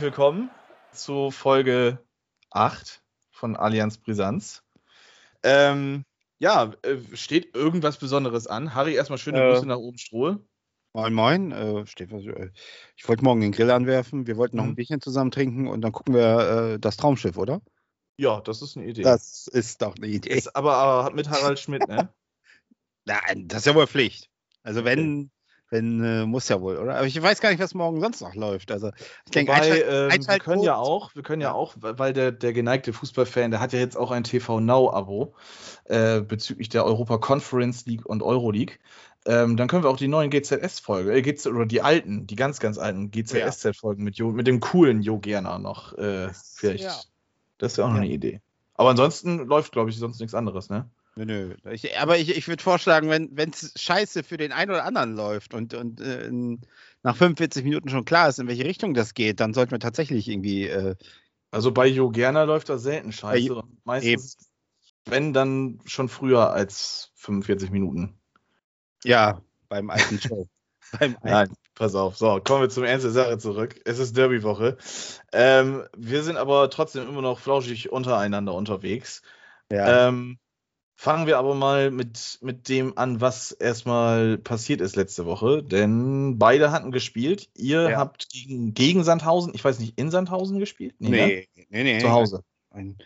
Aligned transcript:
Herzlich 0.00 0.16
willkommen 0.16 0.50
zu 0.92 1.30
Folge 1.30 2.02
8 2.52 3.02
von 3.32 3.54
Allianz 3.54 3.98
Brisanz. 3.98 4.62
Ähm, 5.42 6.06
ja, 6.38 6.72
äh, 6.80 6.96
steht 7.12 7.54
irgendwas 7.54 7.98
Besonderes 7.98 8.46
an? 8.46 8.74
Harry, 8.74 8.94
erstmal 8.94 9.18
schöne 9.18 9.42
Äh. 9.44 9.52
Grüße 9.52 9.66
nach 9.66 9.76
oben 9.76 9.98
Strohl. 9.98 10.42
Moin, 10.94 11.12
moin. 11.12 11.52
Äh, 11.52 11.86
steht 11.86 12.10
was, 12.12 12.24
äh, 12.24 12.48
ich 12.96 13.06
wollte 13.10 13.24
morgen 13.24 13.42
den 13.42 13.52
Grill 13.52 13.70
anwerfen. 13.70 14.26
Wir 14.26 14.38
wollten 14.38 14.56
noch 14.56 14.64
Mhm. 14.64 14.70
ein 14.70 14.74
Bierchen 14.76 15.02
zusammen 15.02 15.32
trinken 15.32 15.68
und 15.68 15.82
dann 15.82 15.92
gucken 15.92 16.14
wir 16.14 16.38
äh, 16.38 16.78
das 16.78 16.96
Traumschiff, 16.96 17.36
oder? 17.36 17.60
Ja, 18.16 18.40
das 18.40 18.62
ist 18.62 18.78
eine 18.78 18.86
Idee. 18.86 19.02
Das 19.02 19.48
ist 19.48 19.82
doch 19.82 19.96
eine 19.96 20.06
Idee. 20.06 20.30
ist 20.30 20.56
aber 20.56 21.10
äh, 21.10 21.14
mit 21.14 21.28
Harald 21.28 21.58
Schmidt, 21.58 21.86
ne? 21.88 22.08
Nein, 23.04 23.48
das 23.48 23.58
ist 23.58 23.66
ja 23.66 23.74
wohl 23.74 23.86
Pflicht. 23.86 24.30
Also 24.62 24.82
wenn, 24.86 25.30
wenn 25.70 26.02
äh, 26.04 26.26
muss 26.26 26.48
ja 26.48 26.60
wohl, 26.60 26.76
oder? 26.76 26.96
Aber 26.96 27.06
ich 27.06 27.20
weiß 27.20 27.40
gar 27.40 27.50
nicht, 27.50 27.60
was 27.60 27.74
morgen 27.74 28.00
sonst 28.00 28.20
noch 28.20 28.34
läuft. 28.34 28.70
Also 28.72 28.90
ich 29.24 29.30
denke, 29.30 29.52
ähm, 29.52 30.10
wir 30.26 30.38
können 30.38 30.62
ja 30.62 30.76
auch, 30.76 31.14
wir 31.14 31.22
können 31.22 31.40
ja 31.40 31.52
auch, 31.52 31.74
weil 31.78 32.12
der, 32.12 32.32
der 32.32 32.52
geneigte 32.52 32.92
Fußballfan, 32.92 33.50
der 33.50 33.60
hat 33.60 33.72
ja 33.72 33.78
jetzt 33.78 33.96
auch 33.96 34.10
ein 34.10 34.24
TV 34.24 34.60
Now-Abo 34.60 35.34
äh, 35.84 36.20
bezüglich 36.20 36.68
der 36.68 36.84
Europa 36.84 37.18
Conference 37.18 37.86
League 37.86 38.04
und 38.04 38.22
Euroleague. 38.22 38.74
Ähm, 39.26 39.56
dann 39.56 39.68
können 39.68 39.84
wir 39.84 39.90
auch 39.90 39.98
die 39.98 40.08
neuen 40.08 40.30
GZS-Folgen, 40.30 41.10
äh, 41.10 41.22
GZ, 41.22 41.46
oder 41.48 41.66
die 41.66 41.82
alten, 41.82 42.26
die 42.26 42.36
ganz, 42.36 42.58
ganz 42.58 42.78
alten 42.78 43.10
GZSZ-Folgen 43.10 44.02
mit, 44.02 44.16
Jo- 44.16 44.32
mit 44.32 44.46
dem 44.46 44.60
coolen 44.60 45.02
Jo 45.02 45.18
Gerner 45.18 45.58
noch 45.58 45.92
äh, 45.98 46.30
vielleicht. 46.56 46.84
ja. 46.84 46.96
Das 47.58 47.76
wäre 47.76 47.86
auch 47.86 47.90
noch 47.90 47.98
Ja. 47.98 48.04
eine 48.04 48.12
Idee. 48.12 48.40
Aber 48.74 48.88
ansonsten 48.90 49.40
läuft, 49.46 49.72
glaube 49.72 49.90
ich, 49.90 49.98
sonst 49.98 50.20
nichts 50.20 50.34
anderes, 50.34 50.70
ne? 50.70 50.88
Nö, 51.16 51.24
nö. 51.24 51.54
Ich, 51.72 51.98
aber 51.98 52.18
ich, 52.18 52.36
ich 52.36 52.46
würde 52.48 52.62
vorschlagen, 52.62 53.10
wenn 53.10 53.50
es 53.50 53.72
scheiße 53.76 54.22
für 54.22 54.36
den 54.36 54.52
einen 54.52 54.70
oder 54.70 54.84
anderen 54.84 55.14
läuft 55.14 55.54
und, 55.54 55.74
und 55.74 56.00
äh, 56.00 56.30
nach 57.02 57.16
45 57.16 57.64
Minuten 57.64 57.88
schon 57.88 58.04
klar 58.04 58.28
ist, 58.28 58.38
in 58.38 58.46
welche 58.48 58.64
Richtung 58.64 58.94
das 58.94 59.14
geht, 59.14 59.40
dann 59.40 59.52
sollten 59.52 59.72
wir 59.72 59.80
tatsächlich 59.80 60.28
irgendwie 60.28 60.66
äh, 60.68 60.94
Also 61.50 61.72
bei 61.72 61.86
Jo 61.86 62.10
Gerner 62.10 62.46
läuft 62.46 62.68
das 62.68 62.82
selten 62.82 63.12
scheiße. 63.12 63.46
Jo- 63.46 63.64
meistens, 63.84 64.36
wenn, 65.06 65.32
dann 65.32 65.80
schon 65.84 66.08
früher 66.08 66.50
als 66.52 67.10
45 67.16 67.70
Minuten. 67.70 68.14
ja 69.04 69.40
beim 69.68 69.90
alten 69.90 70.20
Show. 70.20 70.48
beim 70.98 71.16
alten 71.16 71.28
Nein, 71.28 71.52
pass 71.74 71.94
auf. 71.94 72.16
So, 72.16 72.40
kommen 72.40 72.62
wir 72.62 72.68
zum 72.70 72.84
Ernst 72.84 73.04
der 73.04 73.12
Sache 73.12 73.38
zurück. 73.38 73.80
Es 73.84 73.98
ist 73.98 74.16
Derby-Woche. 74.16 74.76
Ähm, 75.32 75.84
wir 75.96 76.22
sind 76.22 76.36
aber 76.36 76.70
trotzdem 76.70 77.08
immer 77.08 77.22
noch 77.22 77.38
flauschig 77.38 77.90
untereinander 77.90 78.54
unterwegs. 78.54 79.22
ja. 79.70 80.08
Ähm, 80.08 80.38
fangen 81.00 81.26
wir 81.26 81.38
aber 81.38 81.54
mal 81.54 81.90
mit, 81.90 82.38
mit 82.42 82.68
dem 82.68 82.98
an, 82.98 83.22
was 83.22 83.52
erstmal 83.52 84.36
passiert 84.36 84.82
ist 84.82 84.96
letzte 84.96 85.24
Woche. 85.24 85.62
Denn 85.62 86.38
beide 86.38 86.72
hatten 86.72 86.92
gespielt. 86.92 87.48
Ihr 87.56 87.92
Ja. 87.92 87.96
habt 87.96 88.28
gegen, 88.28 88.74
gegen 88.74 89.02
Sandhausen, 89.02 89.54
ich 89.54 89.64
weiß 89.64 89.78
nicht, 89.78 89.98
in 89.98 90.10
Sandhausen 90.10 90.58
gespielt? 90.58 91.00
ne? 91.00 91.08
Nee, 91.08 91.48
nee, 91.70 91.84
nee. 91.84 92.00
Zu 92.00 92.10
Hause. 92.10 92.44
Ein 92.68 92.98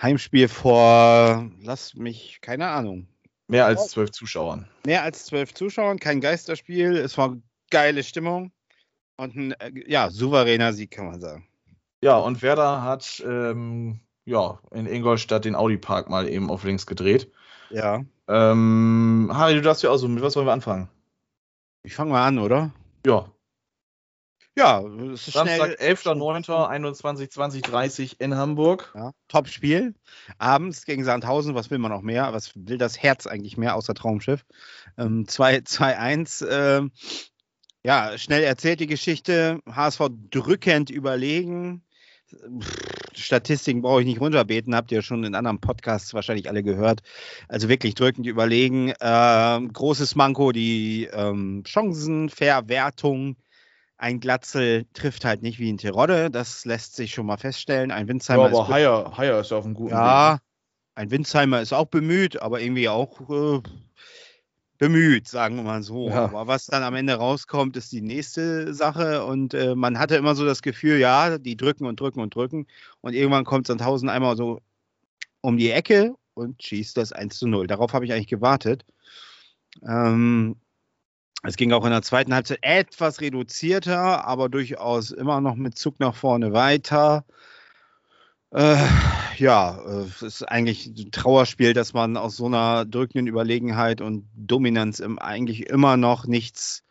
Heimspiel 0.00 0.46
vor, 0.46 1.50
lass 1.60 1.94
mich, 1.94 2.38
keine 2.40 2.68
Ahnung. 2.68 3.08
Mehr 3.48 3.66
als 3.66 3.88
zwölf 3.88 4.12
Zuschauern. 4.12 4.68
Mehr 4.86 5.02
als 5.02 5.24
zwölf 5.24 5.52
Zuschauern, 5.52 5.98
kein 5.98 6.20
Geisterspiel. 6.20 6.96
Es 6.96 7.18
war 7.18 7.36
geile 7.72 8.04
Stimmung 8.04 8.52
und 9.16 9.34
ein 9.34 9.52
äh, 9.54 9.72
ja, 9.88 10.08
souveräner 10.08 10.72
Sieg, 10.72 10.92
kann 10.92 11.06
man 11.06 11.20
sagen. 11.20 11.48
Ja, 12.00 12.16
und 12.16 12.42
Werder 12.42 12.84
hat 12.84 13.20
ähm, 13.26 13.98
ja, 14.24 14.60
in 14.70 14.86
Ingolstadt 14.86 15.44
den 15.44 15.56
Audi-Park 15.56 16.08
mal 16.08 16.28
eben 16.28 16.48
auf 16.48 16.62
links 16.62 16.86
gedreht. 16.86 17.30
Ja. 17.70 18.04
Ähm, 18.28 19.30
Harry, 19.32 19.54
du 19.54 19.62
darfst 19.62 19.82
ja 19.82 19.90
auch 19.90 19.96
so, 19.96 20.08
mit 20.08 20.22
was 20.22 20.36
wollen 20.36 20.46
wir 20.46 20.52
anfangen? 20.52 20.88
Ich 21.82 21.94
fange 21.94 22.10
mal 22.12 22.26
an, 22.26 22.38
oder? 22.38 22.72
Ja, 23.06 23.30
Ja, 24.56 24.82
es 25.12 25.28
ist 25.28 25.34
Samstag, 25.34 25.76
schnell. 25.78 25.94
11.09., 25.94 26.66
21, 26.66 27.30
20, 27.30 27.62
30 27.62 28.20
in 28.20 28.36
Hamburg. 28.36 28.92
Ja, 28.94 29.12
Top-Spiel. 29.28 29.94
Abends 30.38 30.84
gegen 30.84 31.04
Sandhausen, 31.04 31.54
was 31.54 31.70
will 31.70 31.78
man 31.78 31.90
noch 31.90 32.02
mehr? 32.02 32.32
Was 32.32 32.52
will 32.54 32.76
das 32.76 32.98
Herz 33.02 33.26
eigentlich 33.26 33.56
mehr 33.56 33.74
außer 33.76 33.94
Traumschiff? 33.94 34.44
Ähm, 34.98 35.24
2-1. 35.26 36.46
ähm, 36.50 36.92
ja, 37.82 38.18
schnell 38.18 38.42
erzählt 38.42 38.80
die 38.80 38.86
Geschichte. 38.86 39.60
HSV 39.66 40.02
drückend 40.30 40.90
überlegen. 40.90 41.82
Pff, 42.60 42.76
Statistiken 43.20 43.82
brauche 43.82 44.00
ich 44.00 44.06
nicht 44.06 44.20
runterbeten, 44.20 44.74
habt 44.74 44.92
ihr 44.92 45.02
schon 45.02 45.24
in 45.24 45.34
anderen 45.34 45.60
Podcasts 45.60 46.14
wahrscheinlich 46.14 46.48
alle 46.48 46.62
gehört. 46.62 47.00
Also 47.48 47.68
wirklich 47.68 47.94
drückend 47.94 48.26
überlegen. 48.26 48.92
Ähm, 49.00 49.72
großes 49.72 50.16
Manko, 50.16 50.52
die 50.52 51.08
ähm, 51.12 51.62
Chancenverwertung. 51.66 53.36
Ein 53.98 54.20
Glatzel 54.20 54.86
trifft 54.94 55.24
halt 55.24 55.42
nicht 55.42 55.58
wie 55.58 55.72
ein 55.72 55.78
Terodde, 55.78 56.30
das 56.30 56.64
lässt 56.64 56.96
sich 56.96 57.12
schon 57.14 57.26
mal 57.26 57.36
feststellen. 57.36 57.90
Ein 57.90 58.08
Ja, 58.08 58.08
Winzheimer 58.08 58.44
aber 58.46 58.62
ist 58.64 58.68
Haier, 58.68 59.16
Haier 59.16 59.40
ist 59.40 59.50
ja 59.50 59.58
auf 59.58 59.64
einem 59.66 59.74
guten 59.74 60.02
ja, 60.02 60.34
Weg. 60.34 60.40
ein 60.94 61.10
Winzheimer 61.10 61.60
ist 61.60 61.72
auch 61.72 61.86
bemüht, 61.86 62.40
aber 62.40 62.60
irgendwie 62.60 62.88
auch 62.88 63.20
äh, 63.30 63.62
bemüht, 64.80 65.28
sagen 65.28 65.56
wir 65.56 65.62
mal 65.62 65.82
so. 65.82 66.08
Ja. 66.08 66.24
Aber 66.24 66.46
was 66.46 66.66
dann 66.66 66.82
am 66.82 66.94
Ende 66.94 67.14
rauskommt, 67.14 67.76
ist 67.76 67.92
die 67.92 68.00
nächste 68.00 68.72
Sache. 68.72 69.24
Und 69.26 69.52
äh, 69.52 69.74
man 69.74 69.98
hatte 69.98 70.16
immer 70.16 70.34
so 70.34 70.46
das 70.46 70.62
Gefühl, 70.62 70.98
ja, 70.98 71.38
die 71.38 71.56
drücken 71.56 71.84
und 71.84 72.00
drücken 72.00 72.20
und 72.20 72.34
drücken. 72.34 72.66
Und 73.02 73.12
irgendwann 73.12 73.44
kommt 73.44 73.66
Sandhausen 73.66 74.08
einmal 74.08 74.36
so 74.36 74.60
um 75.42 75.58
die 75.58 75.70
Ecke 75.70 76.14
und 76.32 76.62
schießt 76.62 76.96
das 76.96 77.12
1 77.12 77.38
zu 77.38 77.46
0. 77.46 77.66
Darauf 77.66 77.92
habe 77.92 78.06
ich 78.06 78.12
eigentlich 78.12 78.26
gewartet. 78.26 78.86
Ähm, 79.86 80.56
es 81.42 81.56
ging 81.56 81.72
auch 81.72 81.84
in 81.84 81.90
der 81.90 82.02
zweiten 82.02 82.34
Halbzeit 82.34 82.60
etwas 82.62 83.20
reduzierter, 83.20 84.26
aber 84.26 84.48
durchaus 84.48 85.10
immer 85.10 85.42
noch 85.42 85.56
mit 85.56 85.76
Zug 85.76 86.00
nach 86.00 86.14
vorne 86.14 86.54
weiter. 86.54 87.26
Äh, 88.52 88.84
ja, 89.36 89.78
äh, 89.86 90.06
es 90.06 90.22
ist 90.22 90.42
eigentlich 90.42 90.86
ein 90.86 91.12
Trauerspiel, 91.12 91.72
dass 91.72 91.92
man 91.92 92.16
aus 92.16 92.36
so 92.36 92.46
einer 92.46 92.84
drückenden 92.84 93.28
Überlegenheit 93.28 94.00
und 94.00 94.28
Dominanz 94.34 94.98
im, 94.98 95.18
eigentlich 95.18 95.68
immer 95.68 95.96
noch 95.96 96.26
nichts 96.26 96.82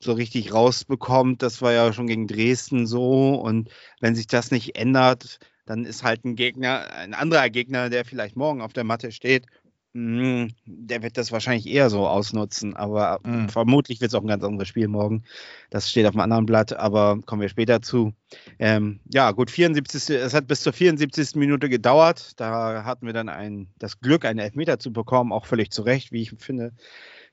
so 0.00 0.12
richtig 0.12 0.52
rausbekommt. 0.52 1.42
Das 1.42 1.62
war 1.62 1.72
ja 1.72 1.92
schon 1.92 2.08
gegen 2.08 2.26
Dresden 2.26 2.86
so. 2.86 3.34
Und 3.34 3.70
wenn 4.00 4.16
sich 4.16 4.26
das 4.26 4.50
nicht 4.50 4.76
ändert, 4.76 5.38
dann 5.64 5.84
ist 5.84 6.02
halt 6.02 6.24
ein 6.24 6.36
Gegner, 6.36 6.92
ein 6.92 7.14
anderer 7.14 7.50
Gegner, 7.50 7.88
der 7.88 8.04
vielleicht 8.04 8.36
morgen 8.36 8.60
auf 8.60 8.72
der 8.72 8.84
Matte 8.84 9.12
steht, 9.12 9.46
der 9.94 11.02
wird 11.02 11.16
das 11.16 11.30
wahrscheinlich 11.30 11.68
eher 11.68 11.88
so 11.88 12.06
ausnutzen. 12.08 12.74
Aber 12.74 13.20
Mhm. 13.24 13.48
vermutlich 13.48 14.00
wird 14.00 14.10
es 14.10 14.14
auch 14.14 14.22
ein 14.22 14.26
ganz 14.26 14.42
anderes 14.42 14.66
Spiel 14.66 14.88
morgen. 14.88 15.22
Das 15.70 15.88
steht 15.88 16.04
auf 16.06 16.14
einem 16.14 16.20
anderen 16.22 16.46
Blatt, 16.46 16.72
aber 16.72 17.20
kommen 17.26 17.40
wir 17.42 17.48
später 17.48 17.80
zu. 17.80 18.12
Ähm, 18.58 18.98
ja, 19.12 19.30
gut, 19.30 19.50
74. 19.52 20.10
Es 20.16 20.34
hat 20.34 20.48
bis 20.48 20.62
zur 20.62 20.72
74. 20.72 21.36
Minute 21.36 21.68
gedauert. 21.68 22.32
Da 22.40 22.84
hatten 22.84 23.06
wir 23.06 23.12
dann 23.12 23.28
ein, 23.28 23.68
das 23.78 24.00
Glück, 24.00 24.24
einen 24.24 24.40
Elfmeter 24.40 24.80
zu 24.80 24.92
bekommen, 24.92 25.32
auch 25.32 25.46
völlig 25.46 25.70
zu 25.70 25.82
Recht, 25.82 26.10
wie 26.10 26.22
ich 26.22 26.32
finde. 26.38 26.72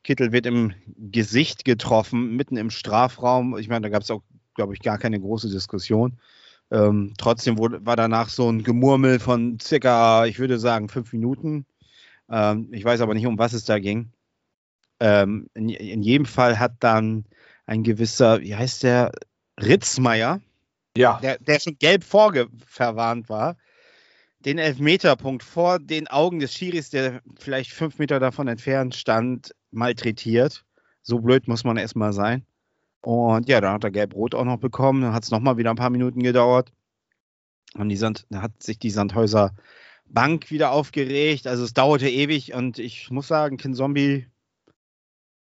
Kittel 0.03 0.31
wird 0.31 0.45
im 0.45 0.73
Gesicht 0.97 1.65
getroffen, 1.65 2.35
mitten 2.35 2.57
im 2.57 2.69
Strafraum. 2.69 3.57
Ich 3.57 3.69
meine, 3.69 3.81
da 3.81 3.89
gab 3.89 4.03
es 4.03 4.11
auch, 4.11 4.21
glaube 4.55 4.73
ich, 4.73 4.81
gar 4.81 4.99
keine 4.99 5.19
große 5.19 5.49
Diskussion. 5.49 6.19
Ähm, 6.69 7.13
trotzdem 7.17 7.57
wurde, 7.57 7.83
war 7.85 7.95
danach 7.95 8.29
so 8.29 8.49
ein 8.49 8.63
Gemurmel 8.63 9.19
von 9.19 9.59
circa, 9.59 10.25
ich 10.25 10.37
würde 10.39 10.59
sagen, 10.59 10.89
fünf 10.89 11.11
Minuten. 11.11 11.65
Ähm, 12.31 12.69
ich 12.71 12.83
weiß 12.83 13.01
aber 13.01 13.13
nicht, 13.13 13.27
um 13.27 13.37
was 13.37 13.53
es 13.53 13.65
da 13.65 13.77
ging. 13.79 14.11
Ähm, 14.99 15.47
in, 15.53 15.69
in 15.69 16.01
jedem 16.01 16.25
Fall 16.25 16.59
hat 16.59 16.75
dann 16.79 17.25
ein 17.65 17.83
gewisser, 17.83 18.41
wie 18.41 18.55
heißt 18.55 18.83
der, 18.83 19.11
Ritzmeier, 19.59 20.41
Ja, 20.97 21.19
der, 21.21 21.37
der 21.39 21.59
schon 21.59 21.77
gelb 21.77 22.03
vorgeverwarnt 22.03 23.29
war, 23.29 23.57
den 24.39 24.57
Elfmeterpunkt 24.57 25.43
vor 25.43 25.79
den 25.79 26.07
Augen 26.07 26.39
des 26.39 26.53
Schiris, 26.53 26.89
der 26.89 27.21
vielleicht 27.39 27.71
fünf 27.71 27.99
Meter 27.99 28.19
davon 28.19 28.47
entfernt 28.47 28.95
stand, 28.95 29.53
malträtiert. 29.71 30.65
So 31.03 31.19
blöd 31.19 31.47
muss 31.47 31.63
man 31.63 31.77
erstmal 31.77 32.13
sein. 32.13 32.45
Und 33.01 33.47
ja, 33.49 33.61
dann 33.61 33.73
hat 33.73 33.83
er 33.83 33.91
gelb-rot 33.91 34.35
auch 34.35 34.45
noch 34.45 34.57
bekommen. 34.57 35.01
Dann 35.01 35.13
hat 35.13 35.23
es 35.23 35.31
nochmal 35.31 35.57
wieder 35.57 35.69
ein 35.69 35.75
paar 35.75 35.89
Minuten 35.89 36.23
gedauert. 36.23 36.71
Und 37.75 37.89
die 37.89 37.95
Sand, 37.95 38.25
da 38.29 38.41
hat 38.41 38.61
sich 38.61 38.79
die 38.79 38.89
Sandhäuser 38.89 39.51
Bank 40.13 40.51
wieder 40.51 40.71
aufgeregt. 40.71 41.47
Also 41.47 41.63
es 41.63 41.73
dauerte 41.73 42.09
ewig 42.09 42.53
und 42.53 42.79
ich 42.79 43.09
muss 43.11 43.27
sagen, 43.27 43.57
Kin 43.57 43.73
Zombie, 43.73 44.27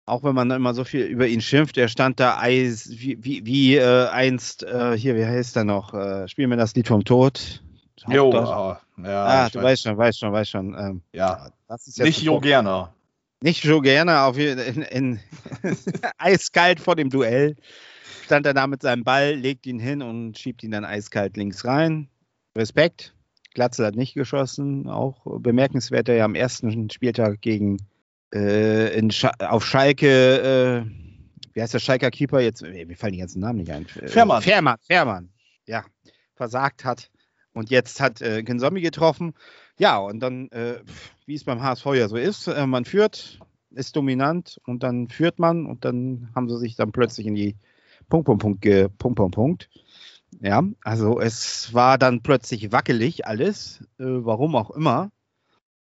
auch 0.05 0.23
wenn 0.23 0.35
man 0.35 0.51
immer 0.51 0.73
so 0.73 0.83
viel 0.83 1.03
über 1.03 1.27
ihn 1.27 1.41
schimpft, 1.41 1.77
er 1.77 1.87
stand 1.87 2.19
da 2.19 2.39
Eis, 2.39 2.89
wie, 2.89 3.17
wie, 3.23 3.45
wie 3.45 3.75
äh, 3.75 4.07
einst, 4.09 4.63
äh, 4.63 4.97
hier, 4.97 5.15
wie 5.15 5.25
heißt 5.25 5.55
er 5.55 5.63
noch? 5.63 5.93
Äh, 5.93 6.27
spielen 6.27 6.49
wir 6.49 6.57
das 6.57 6.75
Lied 6.75 6.87
vom 6.87 7.03
Tod? 7.03 7.61
jo, 8.07 8.31
ah, 8.33 8.81
ja, 8.97 9.25
ah, 9.25 9.49
du 9.49 9.59
weiß. 9.59 9.63
weißt 9.63 9.83
schon, 9.83 9.97
weißt 9.97 10.19
schon, 10.19 10.33
weißt 10.33 10.51
schon. 10.51 10.77
Ähm, 10.77 11.01
ja. 11.13 11.49
das 11.67 11.87
ist 11.87 11.97
jetzt 11.97 12.05
Nicht 12.05 12.21
Jo 12.21 12.39
Gerner. 12.39 12.93
Nicht 13.41 13.63
so 13.63 13.81
gerne, 13.81 14.21
auf 14.21 14.37
in, 14.37 14.57
in 14.57 15.19
eiskalt 16.17 16.79
vor 16.79 16.95
dem 16.95 17.09
Duell. 17.09 17.57
stand 18.23 18.45
er 18.45 18.53
da 18.53 18.67
mit 18.67 18.81
seinem 18.81 19.03
Ball, 19.03 19.33
legt 19.33 19.65
ihn 19.65 19.79
hin 19.79 20.01
und 20.01 20.37
schiebt 20.37 20.63
ihn 20.63 20.71
dann 20.71 20.85
eiskalt 20.85 21.35
links 21.35 21.65
rein. 21.65 22.07
Respekt. 22.57 23.13
Glatzel 23.53 23.85
hat 23.85 23.95
nicht 23.95 24.13
geschossen. 24.13 24.87
Auch 24.87 25.39
bemerkenswert, 25.39 26.09
er 26.09 26.15
ja 26.15 26.25
am 26.25 26.35
ersten 26.35 26.89
Spieltag 26.89 27.41
gegen 27.41 27.77
äh, 28.33 29.11
Sch 29.11 29.25
auf 29.39 29.65
Schalke, 29.65 30.85
äh, 30.85 31.13
wie 31.53 31.61
heißt 31.61 31.73
der 31.73 31.79
Schalker 31.79 32.11
Keeper 32.11 32.39
jetzt? 32.41 32.63
Äh, 32.63 32.85
mir 32.85 32.95
fallen 32.95 33.13
die 33.13 33.19
ganzen 33.19 33.39
Namen 33.39 33.59
nicht 33.59 33.71
ein. 33.71 33.85
Äh, 34.01 34.07
Fährmann. 34.07 34.41
Fährmann, 34.41 34.77
Fährmann. 34.81 35.29
Ja, 35.65 35.83
versagt 36.35 36.83
hat. 36.83 37.09
Und 37.53 37.69
jetzt 37.69 38.01
hat 38.01 38.21
äh, 38.21 38.43
Gensomi 38.43 38.81
getroffen. 38.81 39.33
Ja, 39.77 39.97
und 39.97 40.19
dann, 40.19 40.49
äh, 40.49 40.79
wie 41.25 41.35
es 41.35 41.43
beim 41.43 41.61
HSV 41.61 41.85
ja 41.93 42.07
so 42.07 42.17
ist, 42.17 42.47
äh, 42.47 42.65
man 42.65 42.85
führt, 42.85 43.39
ist 43.71 43.95
dominant 43.95 44.59
und 44.65 44.83
dann 44.83 45.09
führt 45.09 45.39
man 45.39 45.65
und 45.65 45.85
dann 45.85 46.29
haben 46.35 46.49
sie 46.49 46.57
sich 46.57 46.75
dann 46.75 46.91
plötzlich 46.91 47.27
in 47.27 47.35
die 47.35 47.55
Punkt, 48.09 48.25
Punkt, 48.25 48.41
Punkt, 48.41 48.61
Punkt, 48.97 49.15
Punkt, 49.17 49.35
Punkt. 49.35 49.69
Ja, 50.41 50.63
also 50.83 51.19
es 51.19 51.73
war 51.73 51.97
dann 51.97 52.21
plötzlich 52.21 52.71
wackelig 52.71 53.25
alles, 53.25 53.81
äh, 53.99 54.05
warum 54.05 54.55
auch 54.55 54.71
immer. 54.71 55.09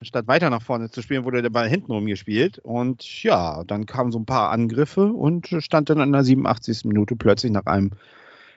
Statt 0.02 0.26
weiter 0.26 0.50
nach 0.50 0.62
vorne 0.62 0.90
zu 0.90 1.00
spielen, 1.00 1.24
wurde 1.24 1.42
der 1.42 1.50
Ball 1.50 1.68
hinten 1.68 1.92
rumgespielt. 1.92 2.58
Und 2.58 3.22
ja, 3.22 3.62
dann 3.64 3.86
kamen 3.86 4.10
so 4.10 4.18
ein 4.18 4.26
paar 4.26 4.50
Angriffe 4.50 5.12
und 5.12 5.48
stand 5.58 5.90
dann 5.90 6.00
in 6.00 6.12
der 6.12 6.24
87. 6.24 6.84
Minute 6.84 7.14
plötzlich 7.14 7.52
nach 7.52 7.66
einem 7.66 7.92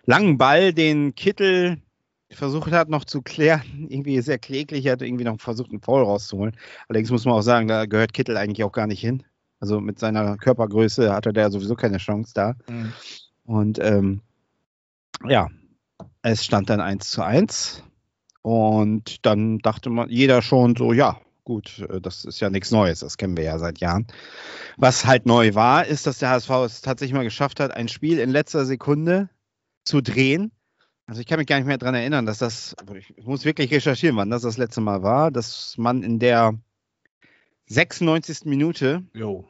langen 0.05 0.37
Ball, 0.37 0.73
den 0.73 1.13
Kittel 1.13 1.77
versucht 2.31 2.71
hat 2.71 2.89
noch 2.89 3.05
zu 3.05 3.21
klären, 3.21 3.61
irgendwie 3.89 4.19
sehr 4.21 4.39
kläglich, 4.39 4.85
er 4.85 4.93
hat 4.93 5.01
irgendwie 5.01 5.23
noch 5.23 5.39
versucht, 5.39 5.69
einen 5.69 5.81
Foul 5.81 6.03
rauszuholen. 6.03 6.57
Allerdings 6.87 7.11
muss 7.11 7.25
man 7.25 7.35
auch 7.35 7.41
sagen, 7.41 7.67
da 7.67 7.85
gehört 7.85 8.13
Kittel 8.13 8.37
eigentlich 8.37 8.63
auch 8.63 8.71
gar 8.71 8.87
nicht 8.87 9.01
hin. 9.01 9.23
Also 9.59 9.79
mit 9.79 9.99
seiner 9.99 10.37
Körpergröße 10.37 11.13
hatte 11.13 11.33
der 11.33 11.49
sowieso 11.49 11.75
keine 11.75 11.97
Chance 11.97 12.33
da. 12.33 12.55
Mhm. 12.69 12.93
Und 13.45 13.79
ähm, 13.79 14.21
ja, 15.27 15.49
es 16.25 16.43
stand 16.43 16.69
dann 16.69 16.81
1 16.81 17.09
zu 17.11 17.21
1. 17.21 17.83
Und 18.41 19.25
dann 19.25 19.59
dachte 19.59 19.89
man, 19.89 20.09
jeder 20.09 20.41
schon 20.41 20.75
so, 20.75 20.91
ja, 20.93 21.19
gut, 21.43 21.85
äh, 21.89 22.01
das 22.01 22.25
ist 22.25 22.39
ja 22.39 22.49
nichts 22.49 22.71
Neues, 22.71 22.99
das 22.99 23.17
kennen 23.17 23.37
wir 23.37 23.43
ja 23.43 23.59
seit 23.59 23.79
Jahren. 23.79 24.07
Was 24.77 25.05
halt 25.05 25.25
neu 25.25 25.55
war, 25.55 25.85
ist, 25.85 26.07
dass 26.07 26.19
der 26.19 26.29
HSV 26.29 26.49
es 26.65 26.81
tatsächlich 26.81 27.13
mal 27.15 27.23
geschafft 27.23 27.59
hat, 27.59 27.71
ein 27.71 27.87
Spiel 27.87 28.19
in 28.19 28.29
letzter 28.29 28.65
Sekunde 28.65 29.29
zu 29.83 30.01
drehen. 30.01 30.51
Also 31.05 31.21
ich 31.21 31.27
kann 31.27 31.37
mich 31.37 31.47
gar 31.47 31.57
nicht 31.57 31.67
mehr 31.67 31.77
daran 31.77 31.95
erinnern, 31.95 32.25
dass 32.25 32.39
das, 32.39 32.75
ich 32.95 33.25
muss 33.25 33.45
wirklich 33.45 33.71
recherchieren, 33.71 34.17
wann 34.17 34.31
das 34.31 34.41
das 34.41 34.57
letzte 34.57 34.81
Mal 34.81 35.03
war, 35.03 35.29
dass 35.29 35.75
man 35.77 36.01
in 36.01 36.17
der 36.17 36.55
96. 37.67 38.45
Minute 38.45 39.03
Jo. 39.13 39.47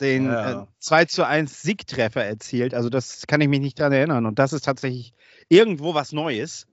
Den 0.00 0.26
Ja. 0.26 0.62
äh, 0.62 0.66
2 0.80 1.04
zu 1.06 1.26
1 1.26 1.62
Siegtreffer 1.62 2.24
erzielt. 2.24 2.74
Also 2.74 2.88
das 2.88 3.26
kann 3.26 3.40
ich 3.40 3.48
mich 3.48 3.60
nicht 3.60 3.78
daran 3.78 3.92
erinnern. 3.92 4.26
Und 4.26 4.38
das 4.38 4.52
ist 4.52 4.64
tatsächlich 4.64 5.14
irgendwo 5.48 5.94
was 5.94 6.12
Neues, 6.12 6.66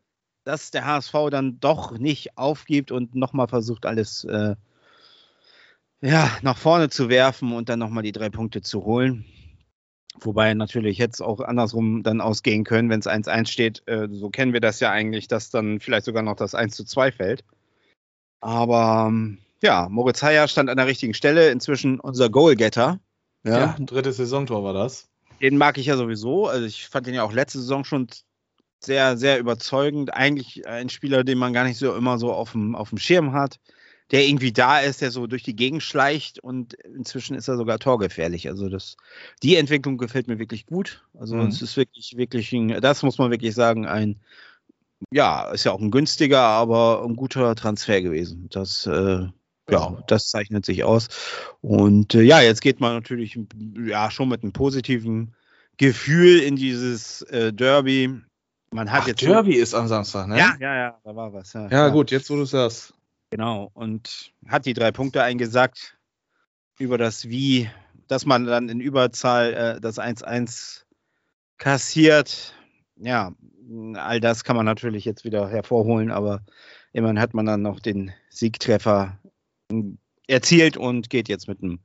dass 0.44 0.72
der 0.72 0.86
HSV 0.86 1.14
dann 1.32 1.60
doch 1.60 1.98
nicht 1.98 2.38
aufgibt 2.38 2.92
und 2.92 3.16
nochmal 3.16 3.48
versucht, 3.48 3.86
alles 3.86 4.24
äh, 4.24 4.56
ja, 6.02 6.32
nach 6.42 6.58
vorne 6.58 6.90
zu 6.90 7.10
werfen 7.10 7.52
und 7.54 7.70
dann 7.70 7.80
nochmal 7.80 8.04
die 8.04 8.14
drei 8.14 8.30
Punkte 8.30 8.62
zu 8.62 8.86
holen. 8.86 9.26
Wobei 10.22 10.54
natürlich 10.54 10.98
jetzt 10.98 11.22
auch 11.22 11.40
andersrum 11.40 12.04
dann 12.04 12.20
ausgehen 12.22 12.64
können, 12.64 12.90
wenn 12.90 13.00
es 13.00 13.08
1-1 13.08 13.48
steht. 13.48 13.84
Äh, 13.88 14.08
so 14.12 14.30
kennen 14.30 14.54
wir 14.54 14.60
das 14.62 14.80
ja 14.80 14.92
eigentlich, 14.92 15.28
dass 15.28 15.50
dann 15.50 15.80
vielleicht 15.80 16.06
sogar 16.06 16.24
noch 16.24 16.36
das 16.36 16.56
1 16.56 16.76
zu 16.76 16.84
2 16.84 17.12
fällt. 17.12 17.44
Aber 18.42 19.08
ähm, 19.10 19.40
ja, 19.62 19.88
Moritz 19.90 20.22
Heyer 20.22 20.48
stand 20.48 20.70
an 20.70 20.78
der 20.78 20.88
richtigen 20.88 21.14
Stelle. 21.14 21.50
Inzwischen 21.52 22.00
unser 22.00 22.30
Goalgetter. 22.30 23.00
Ja, 23.44 23.76
ein 23.78 23.86
drittes 23.86 24.18
Saisontor 24.18 24.64
war 24.64 24.74
das. 24.74 25.08
Den 25.42 25.58
mag 25.58 25.78
ich 25.78 25.86
ja 25.86 25.96
sowieso. 25.98 26.48
Also 26.48 26.66
ich 26.66 26.88
fand 26.88 27.08
den 27.08 27.14
ja 27.14 27.24
auch 27.24 27.32
letzte 27.32 27.60
Saison 27.60 27.86
schon 27.86 28.08
sehr, 28.82 29.18
sehr 29.18 29.40
überzeugend. 29.40 30.14
Eigentlich 30.14 30.68
ein 30.68 30.90
Spieler, 30.90 31.24
den 31.24 31.38
man 31.38 31.54
gar 31.54 31.64
nicht 31.64 31.78
so 31.78 31.96
immer 31.96 32.18
so 32.20 32.34
auf 32.34 32.52
dem, 32.52 32.76
auf 32.76 32.90
dem 32.90 32.98
Schirm 32.98 33.34
hat. 33.34 33.60
Der 34.12 34.26
irgendwie 34.28 34.52
da 34.52 34.80
ist, 34.80 35.02
der 35.02 35.12
so 35.12 35.28
durch 35.28 35.44
die 35.44 35.56
Gegend 35.56 35.84
schleicht 35.84 36.40
und 36.40 36.74
inzwischen 36.74 37.36
ist 37.36 37.48
er 37.48 37.58
sogar 37.58 37.78
torgefährlich. 37.78 38.50
Also 38.50 38.68
das, 38.68 38.98
die 39.44 39.56
Entwicklung 39.56 39.98
gefällt 39.98 40.28
mir 40.28 40.40
wirklich 40.40 40.66
gut. 40.66 41.06
Also 41.14 41.36
Mhm. 41.36 41.48
es 41.48 41.62
ist 41.62 41.78
wirklich, 41.78 42.18
wirklich 42.18 42.52
ein, 42.52 42.82
das 42.82 43.04
muss 43.04 43.20
man 43.20 43.30
wirklich 43.30 43.54
sagen, 43.54 43.86
ein, 43.86 44.20
ja, 45.12 45.52
ist 45.52 45.64
ja 45.64 45.72
auch 45.74 45.80
ein 45.80 45.92
günstiger, 45.92 46.42
aber 46.42 47.04
ein 47.06 47.16
guter 47.16 47.54
Transfer 47.56 48.02
gewesen. 48.02 48.48
Das, 48.50 48.88
äh, 48.88 49.28
ja, 49.72 50.04
das 50.08 50.30
zeichnet 50.30 50.66
sich 50.66 50.84
aus. 50.84 51.08
Und 51.62 52.16
äh, 52.16 52.22
ja, 52.22 52.42
jetzt 52.42 52.62
geht 52.62 52.80
man 52.80 52.94
natürlich 52.94 53.40
ja 53.78 54.12
schon 54.12 54.30
mit 54.30 54.44
einem 54.44 54.54
positiven 54.54 55.36
Gefühl 55.78 56.40
in 56.40 56.56
dieses 56.56 57.22
äh, 57.24 57.54
Derby. 57.54 58.22
Man 58.72 58.92
hat 58.92 59.04
Ach, 59.04 59.08
jetzt 59.08 59.22
Derby 59.22 59.56
ist 59.56 59.74
am 59.74 59.88
Samstag, 59.88 60.28
ne? 60.28 60.38
Ja, 60.38 60.56
ja, 60.60 60.76
ja, 60.76 61.00
da 61.04 61.16
war 61.16 61.34
was. 61.34 61.54
Ja, 61.54 61.90
gut, 61.90 62.12
jetzt 62.12 62.30
wo 62.30 62.36
du 62.36 62.46
sagst. 62.46 62.94
Genau. 63.32 63.72
Und 63.74 64.32
hat 64.48 64.66
die 64.66 64.74
drei 64.74 64.92
Punkte 64.92 65.24
eingesackt 65.24 65.98
über 66.78 66.98
das 66.98 67.30
Wie, 67.30 67.70
dass 68.08 68.26
man 68.26 68.46
dann 68.46 68.70
in 68.70 68.80
Überzahl 68.80 69.54
äh, 69.54 69.82
das 69.82 70.00
1-1 70.00 70.84
kassiert. 71.58 72.56
Ja, 72.96 73.34
all 73.96 74.20
das 74.20 74.44
kann 74.44 74.56
man 74.56 74.66
natürlich 74.66 75.06
jetzt 75.06 75.24
wieder 75.24 75.48
hervorholen, 75.48 76.12
aber 76.12 76.42
immerhin 76.92 77.20
hat 77.20 77.34
man 77.34 77.46
dann 77.46 77.62
noch 77.62 77.80
den 77.80 78.12
Siegtreffer 78.30 79.20
erzielt 80.28 80.78
und 80.78 81.10
geht 81.10 81.28
jetzt 81.30 81.48
mit 81.48 81.62
einem 81.62 81.80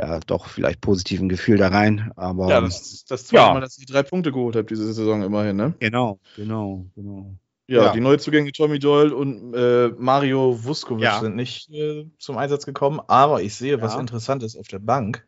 ja, 0.00 0.18
doch 0.20 0.46
vielleicht 0.48 0.80
positiven 0.80 1.28
Gefühl 1.28 1.56
da 1.56 1.68
rein. 1.68 2.12
Aber 2.16 2.48
Ja, 2.48 2.60
das 2.60 2.92
ist 2.92 3.10
das 3.10 3.26
zweite 3.26 3.44
Ja. 3.46 3.52
Mal, 3.54 3.60
dass 3.60 3.78
ich 3.78 3.86
drei 3.86 4.02
Punkte 4.02 4.32
geholt 4.32 4.56
habe 4.56 4.66
diese 4.66 4.92
Saison 4.92 5.22
immerhin, 5.22 5.56
ne? 5.56 5.74
genau, 5.78 6.18
genau, 6.36 6.86
genau. 6.96 7.34
Ja, 7.66 7.84
Ja. 7.84 7.92
die 7.92 8.00
Neuzugänge 8.00 8.52
Tommy 8.52 8.78
Doyle 8.78 9.14
und 9.14 9.54
äh, 9.54 9.88
Mario 9.96 10.64
Vuskovic 10.64 11.04
Ja. 11.04 11.20
sind 11.20 11.36
nicht 11.36 11.70
äh, 11.70 12.06
zum 12.18 12.36
Einsatz 12.36 12.66
gekommen, 12.66 13.00
aber 13.06 13.42
ich 13.42 13.54
sehe, 13.54 13.80
was 13.80 13.94
Ja. 13.94 14.00
interessant 14.00 14.42
ist 14.42 14.56
auf 14.56 14.68
der 14.68 14.80
Bank. 14.80 15.26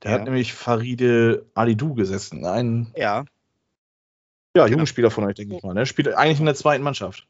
Da 0.00 0.10
hat 0.10 0.24
nämlich 0.24 0.54
Faride 0.54 1.46
Alidou 1.54 1.94
gesessen, 1.94 2.44
ein 2.44 2.92
Ja, 2.96 3.24
ja, 4.54 4.64
Genau. 4.64 4.66
Jugendspieler 4.68 5.10
von 5.10 5.24
euch, 5.24 5.34
denke 5.34 5.56
ich 5.56 5.62
mal. 5.62 5.74
Ne? 5.74 5.86
Spielt 5.86 6.08
eigentlich 6.14 6.38
in 6.38 6.46
der 6.46 6.54
zweiten 6.54 6.84
Mannschaft. 6.84 7.26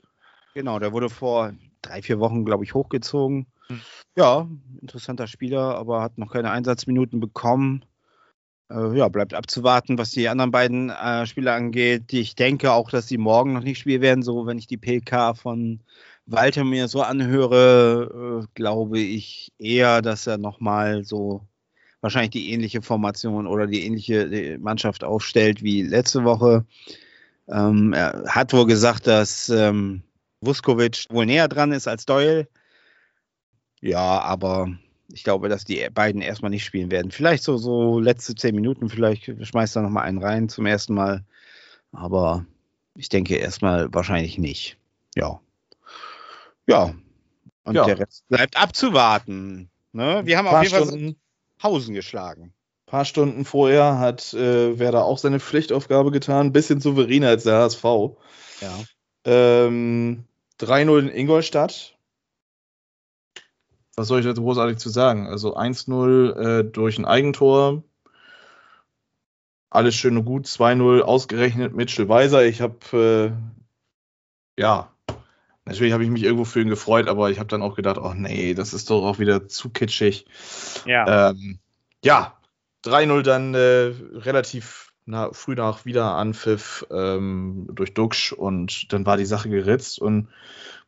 Genau, 0.55 0.79
der 0.79 0.93
wurde 0.93 1.09
vor 1.09 1.53
drei, 1.83 2.03
vier 2.03 2.21
Wochen, 2.21 2.45
glaube 2.45 2.65
ich, 2.65 2.75
hochgezogen. 2.75 3.47
Hm. 3.69 3.81
Ja, 4.17 4.49
interessanter 4.81 5.27
Spieler, 5.27 5.77
aber 5.77 6.03
hat 6.03 6.19
noch 6.19 6.33
keine 6.33 6.51
Einsatzminuten 6.51 7.21
bekommen. 7.21 7.85
Äh, 8.71 8.97
ja, 8.97 9.09
bleibt 9.09 9.35
abzuwarten, 9.35 9.99
was 9.99 10.11
die 10.11 10.29
anderen 10.29 10.51
beiden 10.51 10.91
äh, 10.91 11.27
Spieler 11.27 11.55
angeht. 11.55 12.13
Ich 12.13 12.35
denke 12.35 12.73
auch, 12.73 12.91
dass 12.91 13.07
die 13.07 13.19
morgen 13.19 13.53
noch 13.55 13.63
nicht 13.63 13.79
spielen 13.79 14.03
werden. 14.03 14.23
So, 14.23 14.47
wenn 14.47 14.59
ich 14.59 14.67
die 14.67 14.77
PK 14.77 15.35
von 15.35 15.81
Walter 16.27 16.65
mir 16.65 16.89
so 16.89 17.03
anhöre, 17.03 18.43
äh, 18.45 18.47
glaube 18.55 18.99
ich 18.99 19.53
eher, 19.59 20.03
dass 20.03 20.27
er 20.27 20.39
nochmal 20.39 21.05
so 21.05 21.47
wahrscheinlich 22.01 22.31
die 22.31 22.53
ähnliche 22.53 22.83
Formation 22.83 23.47
oder 23.47 23.67
die 23.67 23.85
ähnliche 23.85 24.23
äh, 24.23 24.59
Mannschaft 24.59 25.05
aufstellt 25.05 25.63
wie 25.63 25.83
letzte 25.83 26.25
Woche. 26.25 26.67
Ähm, 27.49 27.93
er 27.95 28.25
hat 28.29 28.53
wohl 28.53 28.67
gesagt, 28.67 29.07
dass 29.07 29.49
ähm, 29.49 30.03
Vuskovic 30.41 31.07
wohl 31.11 31.27
näher 31.27 31.49
dran 31.49 31.73
ist 31.73 31.89
als 31.89 32.05
Doyle. 32.07 32.47
Ja, 33.81 34.21
aber 34.21 34.69
ich 35.13 35.25
glaube, 35.25 35.49
dass 35.49 35.65
die 35.65 35.87
beiden 35.93 36.21
erstmal 36.21 36.51
nicht 36.51 36.65
spielen 36.65 36.91
werden. 36.91 37.11
Vielleicht 37.11 37.43
so, 37.43 37.57
so 37.57 37.99
letzte 37.99 38.35
zehn 38.35 38.55
Minuten, 38.55 38.89
vielleicht 38.89 39.25
schmeißt 39.47 39.77
er 39.77 39.83
nochmal 39.83 40.05
einen 40.05 40.23
rein 40.23 40.49
zum 40.49 40.67
ersten 40.67 40.95
Mal. 40.95 41.25
Aber 41.93 42.45
ich 42.95 43.09
denke 43.09 43.37
erstmal 43.37 43.93
wahrscheinlich 43.95 44.37
nicht. 44.39 44.77
Ja. 45.15 45.41
Ja. 46.67 46.95
Und 47.65 47.75
Ja. 47.75 47.85
der 47.87 47.99
Rest 48.01 48.29
bleibt 48.29 48.57
abzuwarten. 48.61 49.71
Ne? 49.93 50.23
Wir 50.25 50.37
haben 50.39 50.49
Ein 50.49 50.55
auf 50.57 50.63
jeden 50.63 50.75
Fall 50.75 51.15
Hausen 51.63 51.95
geschlagen. 51.95 52.53
paar 52.87 53.05
Stunden 53.05 53.45
vorher 53.45 53.99
hat 53.99 54.33
äh, 54.35 54.79
Werder 54.79 55.05
auch 55.05 55.19
seine 55.19 55.41
Pflichtaufgabe 55.41 56.11
getan, 56.11 56.47
ein 56.47 56.53
bisschen 56.53 56.81
souveräner 56.81 57.29
als 57.29 57.45
der 57.45 57.55
HSV. 57.59 57.85
Ja. 58.61 58.79
Ähm, 59.25 60.25
3-0 60.61 60.99
in 61.01 61.09
Ingolstadt. 61.09 61.98
Was 63.99 64.07
soll 64.07 64.21
ich 64.21 64.27
dazu 64.27 64.43
großartig 64.43 64.79
zu 64.79 64.91
sagen? 64.91 65.27
Also 65.27 65.57
1-0 65.57 66.37
äh, 66.37 66.65
durch 66.65 66.99
ein 66.99 67.05
Eigentor. 67.05 67.83
Alles 69.71 69.97
schön 69.97 70.17
und 70.17 70.25
gut. 70.25 70.47
2-0 70.47 71.01
ausgerechnet 71.01 71.75
Mitchell 71.75 72.09
Weiser. 72.09 72.45
Ich 72.45 72.61
habe, 72.61 73.35
äh, 74.57 74.61
ja, 74.63 74.93
natürlich 75.65 75.93
habe 75.93 76.05
ich 76.05 76.11
mich 76.11 76.23
irgendwo 76.23 76.45
für 76.45 76.61
ihn 76.61 76.69
gefreut, 76.69 77.09
aber 77.09 77.33
ich 77.33 77.41
habe 77.41 77.49
dann 77.49 77.61
auch 77.61 77.75
gedacht, 77.75 77.99
oh 77.99 78.15
nee, 78.15 78.55
das 78.55 78.73
ist 78.73 78.89
doch 78.89 79.05
auch 79.05 79.19
wieder 79.19 79.49
zu 79.49 79.69
kitschig. 79.69 80.27
Ja. 80.87 81.31
Ähm, 81.31 81.59
ja, 82.05 82.39
3-0 82.85 83.23
dann 83.23 83.55
äh, 83.55 83.93
relativ 84.15 84.93
na, 85.07 85.33
früh 85.33 85.57
nach 85.57 85.87
Wiederanpfiff 85.87 86.87
ähm, 86.93 87.67
durch 87.73 87.95
Duxch 87.95 88.33
und 88.33 88.93
dann 88.93 89.07
war 89.07 89.17
die 89.17 89.25
Sache 89.25 89.49
geritzt 89.49 89.99
und 89.99 90.29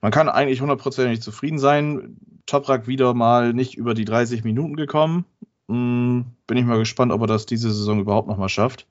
man 0.00 0.12
kann 0.12 0.28
eigentlich 0.28 0.60
hundertprozentig 0.60 1.22
zufrieden 1.22 1.58
sein. 1.58 2.18
Toprak 2.50 2.86
wieder 2.86 3.14
mal 3.14 3.52
nicht 3.52 3.76
über 3.76 3.94
die 3.94 4.04
30 4.04 4.44
Minuten 4.44 4.76
gekommen. 4.76 5.24
Hm, 5.68 6.26
bin 6.46 6.56
ich 6.56 6.64
mal 6.64 6.78
gespannt, 6.78 7.12
ob 7.12 7.20
er 7.22 7.26
das 7.28 7.46
diese 7.46 7.70
Saison 7.72 8.00
überhaupt 8.00 8.28
nochmal 8.28 8.48
schafft. 8.48 8.86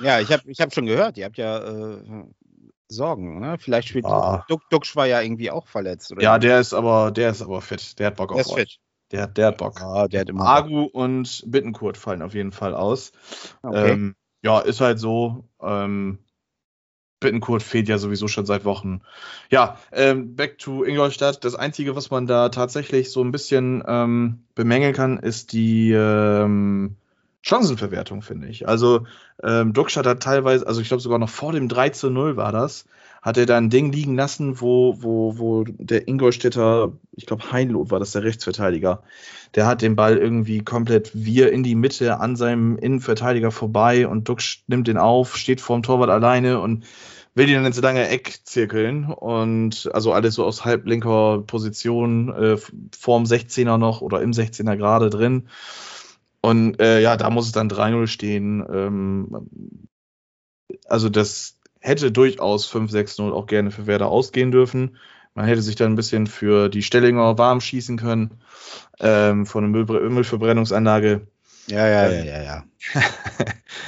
Ja, 0.00 0.20
ich 0.20 0.30
habe 0.30 0.42
ich 0.46 0.60
hab 0.60 0.74
schon 0.74 0.84
gehört, 0.86 1.16
ihr 1.16 1.24
habt 1.24 1.38
ja 1.38 1.58
äh, 1.58 2.24
Sorgen, 2.88 3.40
ne? 3.40 3.56
Vielleicht 3.58 3.88
spielt 3.88 4.04
Ah. 4.04 4.44
Duck, 4.48 4.62
Duxch 4.70 4.94
war 4.94 5.06
ja 5.06 5.20
irgendwie 5.22 5.50
auch 5.50 5.66
verletzt. 5.66 6.12
Oder 6.12 6.22
Ja, 6.22 6.38
der 6.38 6.60
ist 6.60 6.74
aber, 6.74 7.10
der 7.10 7.30
ist 7.30 7.42
aber 7.42 7.60
fit. 7.62 7.98
Der 7.98 8.08
hat 8.08 8.16
Bock 8.16 8.32
der 8.32 8.40
ist 8.42 8.50
auf 8.50 8.56
fit. 8.56 8.66
euch. 8.66 8.80
Der, 9.10 9.22
hat- 9.22 9.36
der 9.38 9.46
hat 9.48 9.56
Bock. 9.58 9.80
Ja, 9.80 10.06
der 10.06 10.20
hat 10.20 10.28
immer. 10.28 10.46
Agu 10.46 10.82
und 10.82 11.42
Bittenkurt 11.46 11.96
fallen 11.96 12.22
auf 12.22 12.34
jeden 12.34 12.52
Fall 12.52 12.74
aus. 12.74 13.12
Okay. 13.62 13.92
Ähm, 13.92 14.16
ja, 14.42 14.60
ist 14.60 14.80
halt 14.80 14.98
so. 15.00 15.48
Ähm, 15.62 16.18
Bittenkurt 17.20 17.62
fehlt 17.62 17.88
ja 17.88 17.98
sowieso 17.98 18.28
schon 18.28 18.46
seit 18.46 18.64
Wochen. 18.64 19.00
Ja, 19.50 19.78
ähm, 19.92 20.36
back 20.36 20.58
to 20.58 20.84
Ingolstadt. 20.84 21.44
Das 21.44 21.54
Einzige, 21.54 21.96
was 21.96 22.10
man 22.10 22.26
da 22.26 22.50
tatsächlich 22.50 23.10
so 23.10 23.22
ein 23.22 23.32
bisschen 23.32 23.82
ähm, 23.86 24.44
bemängeln 24.54 24.92
kann, 24.92 25.18
ist 25.18 25.52
die 25.52 25.92
ähm, 25.92 26.96
Chancenverwertung, 27.42 28.22
finde 28.22 28.48
ich. 28.48 28.68
Also 28.68 29.06
ähm, 29.42 29.72
Duxch 29.72 29.96
hat 29.96 30.22
teilweise, 30.22 30.66
also 30.66 30.80
ich 30.80 30.88
glaube 30.88 31.00
sogar 31.00 31.18
noch 31.18 31.28
vor 31.30 31.52
dem 31.52 31.68
3 31.68 31.90
zu 31.90 32.10
0 32.10 32.36
war 32.36 32.52
das, 32.52 32.86
hat 33.22 33.36
er 33.38 33.46
da 33.46 33.56
ein 33.56 33.70
Ding 33.70 33.92
liegen 33.92 34.14
lassen, 34.14 34.60
wo, 34.60 34.96
wo, 35.02 35.38
wo 35.38 35.64
der 35.64 36.06
Ingolstädter, 36.08 36.92
ich 37.12 37.26
glaube 37.26 37.50
Heinloth 37.50 37.90
war 37.90 37.98
das 37.98 38.12
der 38.12 38.22
Rechtsverteidiger, 38.22 39.02
der 39.54 39.66
hat 39.66 39.82
den 39.82 39.96
Ball 39.96 40.16
irgendwie 40.16 40.62
komplett 40.62 41.10
wir 41.14 41.52
in 41.52 41.62
die 41.62 41.74
Mitte 41.74 42.20
an 42.20 42.36
seinem 42.36 42.76
Innenverteidiger 42.76 43.50
vorbei 43.50 44.06
und 44.06 44.28
Duxch 44.28 44.64
nimmt 44.66 44.88
den 44.88 44.98
auf, 44.98 45.36
steht 45.36 45.60
vorm 45.60 45.82
Torwart 45.82 46.10
alleine 46.10 46.60
und 46.60 46.84
will 47.34 47.48
ihn 47.48 47.56
dann 47.56 47.66
ins 47.66 47.80
lange 47.80 48.08
Eck 48.08 48.40
zirkeln 48.44 49.12
und 49.12 49.90
also 49.92 50.12
alles 50.12 50.34
so 50.34 50.44
aus 50.44 50.64
halblinker 50.64 51.42
Position 51.46 52.30
äh, 52.30 52.56
vorm 52.98 53.24
16er 53.24 53.76
noch 53.76 54.00
oder 54.00 54.22
im 54.22 54.32
16er 54.32 54.76
gerade 54.76 55.10
drin. 55.10 55.48
Und 56.40 56.80
äh, 56.80 57.00
ja, 57.00 57.16
da 57.16 57.28
muss 57.28 57.46
es 57.46 57.52
dann 57.52 57.68
3-0 57.68 58.06
stehen. 58.06 58.64
Ähm, 58.72 59.48
also 60.86 61.08
das 61.08 61.55
hätte 61.86 62.10
durchaus 62.10 62.68
5-6-0 62.68 63.32
auch 63.32 63.46
gerne 63.46 63.70
für 63.70 63.86
Werder 63.86 64.08
ausgehen 64.08 64.50
dürfen. 64.50 64.96
Man 65.34 65.46
hätte 65.46 65.62
sich 65.62 65.76
dann 65.76 65.92
ein 65.92 65.96
bisschen 65.96 66.26
für 66.26 66.68
die 66.68 66.82
Stellinger 66.82 67.38
warm 67.38 67.60
schießen 67.60 67.96
können 67.96 68.40
ähm, 68.98 69.46
von 69.46 69.62
einer 69.62 69.72
Müll 69.72 70.10
Müllverbrennungsanlage. 70.10 71.28
ja, 71.68 71.86
ja, 71.86 72.10
ja, 72.10 72.24
ja, 72.24 72.42
ja. 72.42 72.64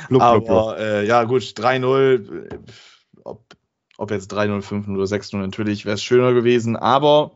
Blub, 0.08 0.22
Aber 0.22 0.40
blub, 0.40 0.46
blub. 0.46 0.78
Äh, 0.78 1.06
ja, 1.06 1.24
gut, 1.24 1.42
3-0. 1.42 2.46
äh, 2.46 2.58
Ob, 3.24 3.42
ob 3.96 4.10
jetzt 4.12 4.32
3-0, 4.32 4.62
5-0 4.62 4.94
oder 4.94 5.04
6-0, 5.04 5.36
natürlich 5.38 5.84
wäre 5.84 5.94
es 5.94 6.02
schöner 6.02 6.32
gewesen. 6.34 6.76
Aber 6.76 7.32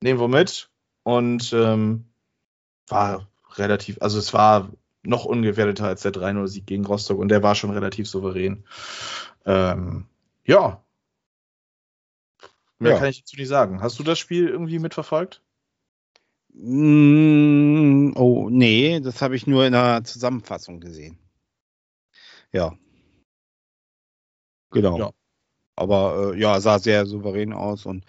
nehmen 0.00 0.18
wir 0.18 0.28
mit. 0.28 0.70
Und 1.02 1.52
ähm, 1.52 2.06
war 2.88 3.28
relativ, 3.56 3.98
also 4.00 4.18
es 4.18 4.32
war 4.32 4.70
noch 5.02 5.24
ungefährdeter 5.26 5.86
als 5.86 6.02
der 6.02 6.12
3-0-Sieg 6.12 6.66
gegen 6.66 6.86
Rostock 6.86 7.18
und 7.18 7.28
der 7.28 7.42
war 7.42 7.54
schon 7.54 7.70
relativ 7.70 8.08
souverän. 8.08 8.64
Ähm, 9.46 10.06
ja. 10.44 10.82
Mehr 12.78 12.92
Ja. 12.92 12.98
kann 12.98 13.08
ich 13.08 13.20
dazu 13.20 13.36
nicht 13.36 13.48
sagen. 13.48 13.82
Hast 13.82 13.98
du 13.98 14.02
das 14.02 14.18
Spiel 14.18 14.48
irgendwie 14.48 14.78
mitverfolgt? 14.78 15.42
Mm, 16.52 18.12
oh, 18.16 18.48
nee, 18.50 19.00
das 19.00 19.22
habe 19.22 19.36
ich 19.36 19.46
nur 19.46 19.66
in 19.66 19.72
der 19.72 20.02
Zusammenfassung 20.04 20.80
gesehen. 20.80 21.18
Ja. 22.52 22.76
Genau. 24.70 24.98
Ja. 24.98 25.10
Aber 25.76 26.32
äh, 26.34 26.38
ja, 26.40 26.60
sah 26.60 26.78
sehr 26.78 27.06
souverän 27.06 27.52
aus 27.52 27.86
und 27.86 28.04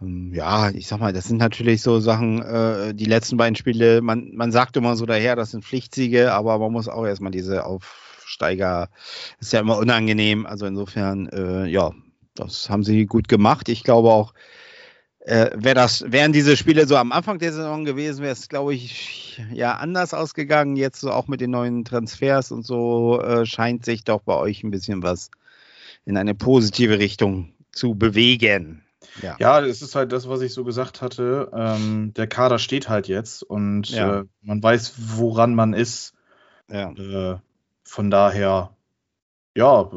ähm, 0.00 0.32
ja, 0.34 0.70
ich 0.70 0.86
sag 0.86 1.00
mal, 1.00 1.12
das 1.12 1.26
sind 1.26 1.38
natürlich 1.38 1.82
so 1.82 2.00
Sachen, 2.00 2.42
äh, 2.42 2.94
die 2.94 3.04
letzten 3.06 3.36
beiden 3.36 3.56
Spiele, 3.56 4.00
man, 4.02 4.34
man 4.34 4.52
sagt 4.52 4.76
immer 4.76 4.96
so 4.96 5.06
daher, 5.06 5.36
das 5.36 5.50
sind 5.50 5.64
Pflichtsiege, 5.64 6.32
aber 6.32 6.58
man 6.58 6.72
muss 6.72 6.88
auch 6.88 7.04
erstmal 7.06 7.32
diese 7.32 7.64
Aufsteiger, 8.28 8.90
ist 9.40 9.52
ja 9.54 9.60
immer 9.60 9.78
unangenehm. 9.78 10.44
Also 10.44 10.66
insofern, 10.66 11.28
äh, 11.28 11.66
ja, 11.66 11.92
das 12.34 12.68
haben 12.68 12.84
sie 12.84 13.06
gut 13.06 13.26
gemacht. 13.26 13.68
Ich 13.70 13.84
glaube 13.84 14.10
auch, 14.10 14.34
äh, 15.20 15.50
wär 15.54 15.74
das, 15.74 16.04
wären 16.12 16.32
diese 16.32 16.56
Spiele 16.56 16.86
so 16.86 16.96
am 16.96 17.12
Anfang 17.12 17.38
der 17.38 17.52
Saison 17.52 17.84
gewesen, 17.86 18.22
wäre 18.22 18.32
es, 18.32 18.48
glaube 18.50 18.74
ich, 18.74 19.40
ja 19.52 19.76
anders 19.76 20.12
ausgegangen. 20.12 20.76
Jetzt 20.76 21.00
so 21.00 21.10
auch 21.10 21.26
mit 21.26 21.40
den 21.40 21.50
neuen 21.50 21.84
Transfers 21.86 22.52
und 22.52 22.64
so 22.64 23.20
äh, 23.22 23.46
scheint 23.46 23.84
sich 23.86 24.04
doch 24.04 24.20
bei 24.20 24.34
euch 24.34 24.62
ein 24.62 24.70
bisschen 24.70 25.02
was 25.02 25.30
in 26.04 26.16
eine 26.18 26.34
positive 26.34 26.98
Richtung 26.98 27.52
zu 27.72 27.94
bewegen. 27.94 28.84
Ja. 29.22 29.36
Ja, 29.38 29.60
es 29.60 29.80
ist 29.82 29.94
halt 29.94 30.12
das, 30.12 30.28
was 30.28 30.42
ich 30.42 30.52
so 30.52 30.64
gesagt 30.64 31.00
hatte. 31.00 31.50
Ähm, 31.54 32.12
der 32.14 32.26
Kader 32.26 32.58
steht 32.58 32.88
halt 32.90 33.08
jetzt 33.08 33.42
und 33.42 33.88
Ja. 33.90 34.20
äh, 34.20 34.24
man 34.42 34.62
weiß, 34.62 34.94
woran 35.16 35.54
man 35.54 35.72
ist. 35.72 36.12
ja. 36.70 36.90
Äh, 36.92 37.38
von 37.88 38.10
daher, 38.10 38.76
ja, 39.56 39.90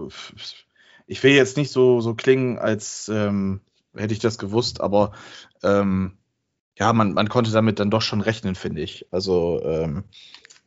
ich 1.07 1.23
will 1.23 1.33
jetzt 1.33 1.57
nicht 1.57 1.71
so, 1.71 2.01
so 2.01 2.15
klingen, 2.15 2.57
als 2.59 3.09
ähm, 3.09 3.61
hätte 3.95 4.13
ich 4.13 4.19
das 4.19 4.37
gewusst, 4.37 4.81
aber 4.81 5.13
ähm, 5.63 6.17
ja, 6.77 6.93
man, 6.93 7.13
man 7.13 7.29
konnte 7.29 7.51
damit 7.51 7.79
dann 7.79 7.91
doch 7.91 8.01
schon 8.01 8.21
rechnen, 8.21 8.55
finde 8.55 8.81
ich. 8.81 9.07
Also, 9.11 9.61
ähm, 9.63 10.05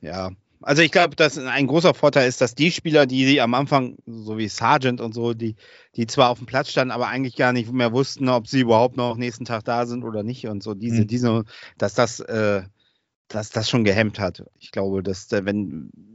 Ja, 0.01 0.31
also 0.63 0.83
ich 0.83 0.91
glaube, 0.93 1.17
dass 1.17 1.39
ein 1.39 1.67
großer 1.67 1.95
Vorteil 1.95 2.29
ist, 2.29 2.41
dass 2.41 2.55
die 2.55 2.71
Spieler, 2.73 3.07
die 3.07 3.27
sie 3.27 3.41
am 3.41 3.55
Anfang, 3.55 3.97
so 4.07 4.39
wie 4.39 4.49
Sargent 4.49 5.01
und 5.01 5.13
so, 5.15 5.35
die, 5.35 5.57
die 5.97 6.07
zwar 6.07 6.31
auf 6.31 6.39
dem 6.39 6.47
Platz 6.47 6.71
standen, 6.71 6.93
aber 6.93 7.09
eigentlich 7.09 7.37
gar 7.37 7.53
nicht 7.53 7.71
mehr 7.73 7.93
wussten, 7.93 8.29
ob 8.29 8.47
sie 8.47 8.61
überhaupt 8.61 8.97
noch 8.97 9.17
nächsten 9.17 9.45
Tag 9.45 9.65
da 9.65 9.87
sind 9.87 10.05
oder 10.05 10.23
nicht 10.23 10.47
und 10.47 10.63
so, 10.63 10.75
diese, 10.75 11.03
Mhm. 11.03 11.07
diese, 11.07 11.45
dass 11.79 11.95
das, 11.95 12.21
äh, 12.21 12.63
dass 13.29 13.51
das 13.51 13.71
schon 13.71 13.85
gehemmt 13.85 14.19
hat. 14.21 14.45
Ich 14.59 14.73
glaube, 14.73 15.03
dass 15.03 15.31
äh, 15.33 15.45
wenn, 15.47 16.14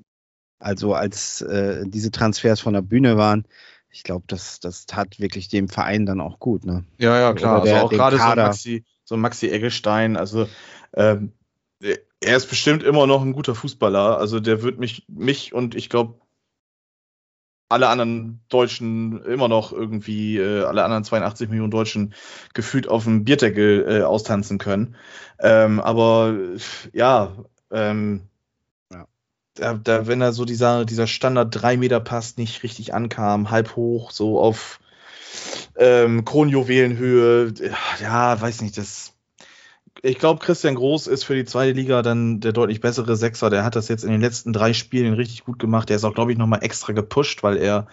also 0.60 0.94
als 0.94 1.42
äh, 1.42 1.84
diese 1.86 2.12
Transfers 2.12 2.60
von 2.60 2.74
der 2.74 2.82
Bühne 2.82 3.18
waren, 3.18 3.46
ich 3.90 4.04
glaube, 4.04 4.26
das, 4.28 4.60
das 4.60 4.86
tat 4.86 5.20
wirklich 5.20 5.48
dem 5.48 5.68
Verein 5.68 6.06
dann 6.06 6.22
auch 6.22 6.40
gut, 6.40 6.66
ne? 6.66 6.84
ja, 7.00 7.20
ja, 7.20 7.34
klar. 7.34 7.62
Oder 7.62 7.66
der- 7.66 7.74
also 7.76 7.86
auch 7.88 7.92
gerade 7.92 8.18
so. 8.18 8.24
Maxi, 8.48 8.86
so 9.04 9.18
Maxi 9.18 9.50
Eggestein, 9.50 10.16
also 10.18 10.48
ähm, 10.94 11.32
er 12.22 12.38
ist 12.38 12.48
bestimmt 12.50 12.84
immer 12.84 13.08
noch 13.08 13.22
ein 13.24 13.34
guter 13.34 13.56
Fußballer. 13.56 14.18
Also 14.18 14.40
der 14.40 14.62
wird 14.62 14.78
mich, 14.80 15.06
mich 15.08 15.54
und 15.54 15.74
ich 15.76 15.90
glaube 15.90 16.20
alle 17.70 17.88
anderen 17.88 18.42
Deutschen 18.50 19.24
immer 19.26 19.48
noch 19.48 19.72
irgendwie, 19.72 20.38
äh, 20.38 20.64
alle 20.64 20.84
anderen 20.84 21.04
82 21.04 21.50
Millionen 21.50 21.72
Deutschen 21.72 22.14
gefühlt 22.54 22.88
auf 22.88 23.04
dem 23.04 23.24
Bierdeckel 23.26 23.86
äh, 23.88 24.02
austanzen 24.04 24.58
können. 24.58 24.96
Ähm, 25.40 25.80
aber 25.80 26.36
ja, 26.94 27.32
ähm, 27.72 28.22
Ja. 28.24 28.26
Da, 29.56 29.74
da, 29.74 30.08
wenn 30.08 30.20
da 30.20 30.32
so 30.32 30.46
dieser, 30.46 30.86
dieser 30.86 31.08
Standard 31.08 31.50
3 31.52 31.78
Meter 31.78 32.00
Pass 32.00 32.38
nicht 32.38 32.64
richtig 32.64 32.94
ankam, 32.94 33.52
halb 33.52 33.76
hoch, 33.76 34.12
so 34.12 34.40
auf 34.40 34.80
ähm, 35.78 36.26
Kronjuwelenhöhe, 36.26 37.54
ja, 38.02 38.40
weiß 38.40 38.62
nicht, 38.62 38.78
das. 38.78 39.14
Ich 40.02 40.18
glaube, 40.18 40.40
Christian 40.40 40.76
Groß 40.76 41.08
ist 41.08 41.26
für 41.26 41.36
die 41.36 41.44
zweite 41.44 41.74
Liga 41.74 42.02
dann 42.02 42.40
der 42.40 42.54
deutlich 42.54 42.80
bessere 42.80 43.18
Sechser. 43.18 43.50
Der 43.50 43.66
hat 43.66 43.76
das 43.76 43.90
jetzt 43.90 44.06
in 44.06 44.12
den 44.12 44.22
letzten 44.22 44.54
drei 44.54 44.72
Spielen 44.72 45.14
richtig 45.14 45.44
gut 45.44 45.60
gemacht. 45.60 45.90
Der 45.90 45.98
ist 45.98 46.06
auch, 46.06 46.14
glaube 46.14 46.32
ich, 46.32 46.38
nochmal 46.38 46.64
extra 46.64 46.94
gepusht, 46.94 47.44
weil 47.44 47.58
er, 47.58 47.88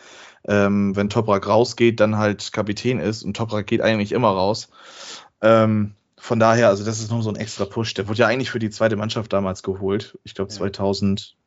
ähm, 0.46 0.94
wenn 0.94 1.08
Toprak 1.08 1.48
rausgeht, 1.48 1.98
dann 1.98 2.16
halt 2.16 2.52
Kapitän 2.52 3.00
ist. 3.00 3.24
Und 3.24 3.36
Toprak 3.36 3.66
geht 3.66 3.80
eigentlich 3.80 4.12
immer 4.12 4.28
raus. 4.28 4.68
Ähm, 5.42 5.94
von 6.16 6.38
daher, 6.38 6.68
also 6.68 6.84
das 6.84 7.00
ist 7.00 7.10
noch 7.10 7.22
so 7.22 7.30
ein 7.30 7.36
extra 7.36 7.64
Push. 7.64 7.94
Der 7.94 8.06
wurde 8.08 8.20
ja 8.20 8.26
eigentlich 8.28 8.50
für 8.50 8.60
die 8.60 8.70
zweite 8.70 8.96
Mannschaft 8.96 9.32
damals 9.32 9.64
geholt. 9.64 10.16
Ich 10.22 10.34
glaube 10.34 10.52
Ja. 10.52 11.45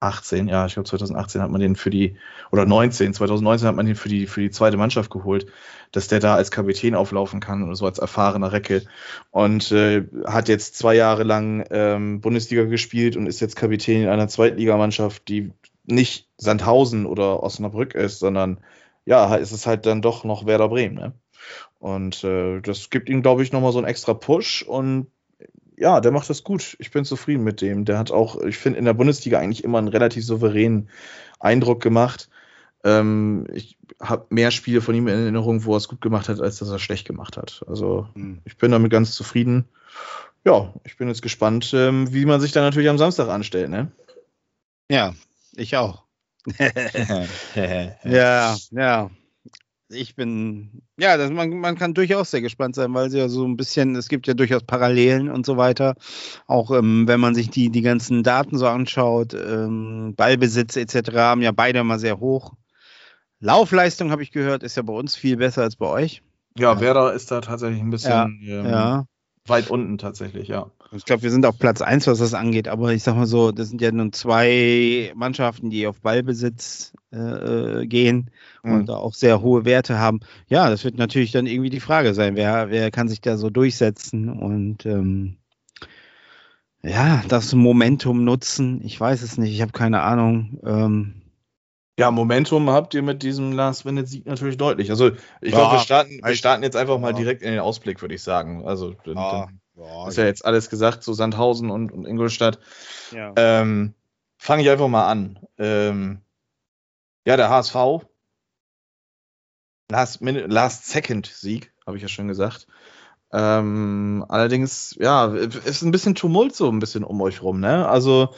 2018, 0.00 0.48
ja, 0.48 0.66
ich 0.66 0.74
glaube 0.74 0.88
2018 0.88 1.40
hat 1.42 1.50
man 1.50 1.60
den 1.60 1.76
für 1.76 1.90
die, 1.90 2.16
oder 2.52 2.66
19, 2.66 3.14
2019 3.14 3.68
hat 3.68 3.76
man 3.76 3.86
den 3.86 3.96
für 3.96 4.08
die, 4.08 4.26
für 4.26 4.40
die 4.40 4.50
zweite 4.50 4.76
Mannschaft 4.76 5.10
geholt, 5.10 5.46
dass 5.92 6.08
der 6.08 6.20
da 6.20 6.34
als 6.34 6.50
Kapitän 6.50 6.94
auflaufen 6.94 7.40
kann 7.40 7.62
oder 7.62 7.74
so 7.76 7.86
als 7.86 7.98
erfahrener 7.98 8.52
Recke. 8.52 8.82
Und 9.30 9.72
äh, 9.72 10.04
hat 10.26 10.48
jetzt 10.48 10.76
zwei 10.76 10.94
Jahre 10.94 11.22
lang 11.22 11.64
ähm, 11.70 12.20
Bundesliga 12.20 12.64
gespielt 12.64 13.16
und 13.16 13.26
ist 13.26 13.40
jetzt 13.40 13.56
Kapitän 13.56 14.02
in 14.02 14.08
einer 14.08 14.28
Zweitligamannschaft, 14.28 15.28
die 15.28 15.52
nicht 15.84 16.28
Sandhausen 16.36 17.06
oder 17.06 17.42
Osnabrück 17.42 17.94
ist, 17.94 18.18
sondern 18.18 18.60
ja, 19.06 19.34
ist 19.36 19.52
es 19.52 19.66
halt 19.66 19.86
dann 19.86 20.02
doch 20.02 20.24
noch 20.24 20.46
Werder 20.46 20.68
Bremen. 20.68 20.96
Ne? 20.96 21.12
Und 21.78 22.24
äh, 22.24 22.60
das 22.60 22.90
gibt 22.90 23.08
ihm, 23.08 23.22
glaube 23.22 23.42
ich, 23.42 23.52
nochmal 23.52 23.72
so 23.72 23.78
einen 23.78 23.86
extra 23.86 24.14
Push 24.14 24.62
und 24.62 25.06
ja, 25.76 26.00
der 26.00 26.12
macht 26.12 26.30
das 26.30 26.44
gut. 26.44 26.76
Ich 26.78 26.90
bin 26.90 27.04
zufrieden 27.04 27.44
mit 27.44 27.60
dem. 27.60 27.84
Der 27.84 27.98
hat 27.98 28.10
auch, 28.10 28.40
ich 28.42 28.58
finde, 28.58 28.78
in 28.78 28.84
der 28.84 28.94
Bundesliga 28.94 29.38
eigentlich 29.38 29.64
immer 29.64 29.78
einen 29.78 29.88
relativ 29.88 30.24
souveränen 30.24 30.88
Eindruck 31.38 31.82
gemacht. 31.82 32.28
Ähm, 32.84 33.46
ich 33.52 33.78
habe 34.00 34.26
mehr 34.30 34.50
Spiele 34.50 34.80
von 34.80 34.94
ihm 34.94 35.08
in 35.08 35.14
Erinnerung, 35.18 35.64
wo 35.64 35.74
er 35.74 35.78
es 35.78 35.88
gut 35.88 36.00
gemacht 36.00 36.28
hat, 36.28 36.40
als 36.40 36.58
dass 36.58 36.70
er 36.70 36.78
schlecht 36.78 37.06
gemacht 37.06 37.36
hat. 37.36 37.64
Also 37.66 38.08
Hm. 38.14 38.40
ich 38.44 38.56
bin 38.56 38.70
damit 38.70 38.90
ganz 38.90 39.12
zufrieden. 39.12 39.68
Ja, 40.44 40.72
ich 40.84 40.96
bin 40.96 41.08
jetzt 41.08 41.22
gespannt, 41.22 41.72
ähm, 41.74 42.12
wie 42.12 42.24
man 42.24 42.40
sich 42.40 42.52
dann 42.52 42.62
natürlich 42.62 42.88
am 42.88 42.98
Samstag 42.98 43.28
anstellt, 43.28 43.70
ne? 43.70 43.90
Ja, 44.90 45.14
ich 45.56 45.76
auch. 45.76 46.04
Ja, 48.04 48.56
ja. 48.70 49.10
Ich 49.88 50.16
bin, 50.16 50.82
ja, 50.98 51.16
das, 51.16 51.30
man, 51.30 51.50
man 51.60 51.76
kann 51.76 51.94
durchaus 51.94 52.32
sehr 52.32 52.40
gespannt 52.40 52.74
sein, 52.74 52.92
weil 52.92 53.08
sie 53.08 53.18
ja 53.18 53.28
so 53.28 53.46
ein 53.46 53.56
bisschen, 53.56 53.94
es 53.94 54.08
gibt 54.08 54.26
ja 54.26 54.34
durchaus 54.34 54.64
Parallelen 54.64 55.30
und 55.30 55.46
so 55.46 55.56
weiter. 55.56 55.94
Auch 56.46 56.72
ähm, 56.72 57.06
wenn 57.06 57.20
man 57.20 57.36
sich 57.36 57.50
die, 57.50 57.70
die 57.70 57.82
ganzen 57.82 58.24
Daten 58.24 58.58
so 58.58 58.66
anschaut, 58.66 59.34
ähm, 59.34 60.14
Ballbesitz 60.16 60.76
etc. 60.76 61.12
haben 61.14 61.42
ja 61.42 61.52
beide 61.52 61.78
immer 61.78 62.00
sehr 62.00 62.18
hoch. 62.18 62.54
Laufleistung, 63.38 64.10
habe 64.10 64.22
ich 64.24 64.32
gehört, 64.32 64.62
ist 64.64 64.76
ja 64.76 64.82
bei 64.82 64.92
uns 64.92 65.14
viel 65.14 65.36
besser 65.36 65.62
als 65.62 65.76
bei 65.76 65.86
euch. 65.86 66.22
Ja, 66.58 66.80
Werder 66.80 67.12
ist 67.12 67.30
da 67.30 67.40
tatsächlich 67.40 67.80
ein 67.80 67.90
bisschen 67.90 68.40
Ja, 68.42 68.60
ähm, 68.62 68.66
Ja. 68.66 69.06
weit 69.46 69.70
unten 69.70 69.98
tatsächlich, 69.98 70.48
ja. 70.48 70.70
Ich 70.92 71.04
glaube, 71.04 71.22
wir 71.22 71.30
sind 71.30 71.44
auf 71.46 71.58
Platz 71.58 71.80
1, 71.82 72.06
was 72.06 72.18
das 72.18 72.32
angeht, 72.34 72.68
aber 72.68 72.92
ich 72.92 73.02
sag 73.02 73.16
mal 73.16 73.26
so, 73.26 73.50
das 73.52 73.68
sind 73.68 73.80
ja 73.82 73.90
nun 73.90 74.12
zwei 74.12 75.12
Mannschaften, 75.16 75.68
die 75.70 75.86
auf 75.86 76.00
Ballbesitz 76.00 76.92
äh, 77.12 77.82
äh, 77.82 77.86
gehen 77.86 78.30
und 78.64 78.88
Mhm. 78.88 78.90
auch 78.90 79.14
sehr 79.14 79.40
hohe 79.42 79.64
Werte 79.64 79.98
haben. 79.98 80.20
Ja, 80.48 80.70
das 80.70 80.84
wird 80.84 80.96
natürlich 80.96 81.32
dann 81.32 81.46
irgendwie 81.46 81.70
die 81.70 81.80
Frage 81.80 82.14
sein, 82.14 82.36
wer, 82.36 82.70
wer 82.70 82.90
kann 82.92 83.08
sich 83.08 83.20
da 83.20 83.36
so 83.36 83.50
durchsetzen 83.50 84.28
und 84.30 84.86
ähm, 84.86 85.38
ja, 86.82 87.22
das 87.28 87.52
Momentum 87.52 88.24
nutzen. 88.24 88.80
Ich 88.84 88.98
weiß 89.00 89.22
es 89.22 89.38
nicht, 89.38 89.52
ich 89.52 89.60
habe 89.62 89.72
keine 89.72 90.02
Ahnung. 90.02 90.58
Ähm, 90.64 91.22
Ja, 91.98 92.10
Momentum 92.10 92.68
habt 92.70 92.92
ihr 92.94 93.02
mit 93.02 93.22
diesem 93.22 93.52
Last-Minute-Sieg 93.52 94.26
natürlich 94.26 94.56
deutlich. 94.58 94.90
Also 94.90 95.12
ich 95.40 95.52
Ja, 95.52 95.54
glaube, 95.54 95.72
wir 95.72 95.78
starten, 95.78 96.20
wir 96.22 96.34
starten 96.36 96.62
jetzt 96.62 96.76
einfach 96.76 96.98
mal 96.98 97.08
ja. 97.10 97.14
direkt 97.14 97.42
in 97.42 97.50
den 97.50 97.60
Ausblick, 97.60 98.02
würde 98.02 98.14
ich 98.14 98.22
sagen. 98.22 98.66
Also 98.66 98.92
dann, 98.92 99.26
dann 99.28 99.60
ja, 99.76 100.08
ist 100.08 100.18
ja 100.18 100.24
jetzt 100.24 100.44
alles 100.44 100.70
gesagt, 100.70 101.02
so 101.02 101.12
Sandhausen 101.12 101.70
und, 101.70 101.92
und 101.92 102.06
Ingolstadt. 102.06 102.58
ja. 103.12 103.32
Ähm, 103.36 103.94
Fange 104.38 104.62
ich 104.62 104.70
einfach 104.70 104.88
mal 104.88 105.06
an. 105.06 105.38
Ähm, 105.58 106.20
ja, 107.26 107.36
der 107.36 107.48
HSV. 107.48 108.04
Last, 109.90 110.20
Minute, 110.20 110.46
Last 110.46 110.86
Second 110.86 111.26
Sieg, 111.26 111.72
habe 111.86 111.96
ich 111.96 112.02
ja 112.02 112.08
schon 112.08 112.28
gesagt. 112.28 112.66
Ähm, 113.32 114.24
allerdings, 114.28 114.94
ja, 114.98 115.26
ist 115.34 115.82
ein 115.82 115.90
bisschen 115.90 116.14
Tumult 116.14 116.54
so 116.54 116.70
ein 116.70 116.78
bisschen 116.78 117.04
um 117.04 117.20
euch 117.20 117.42
rum, 117.42 117.60
ne? 117.60 117.88
Also, 117.88 118.34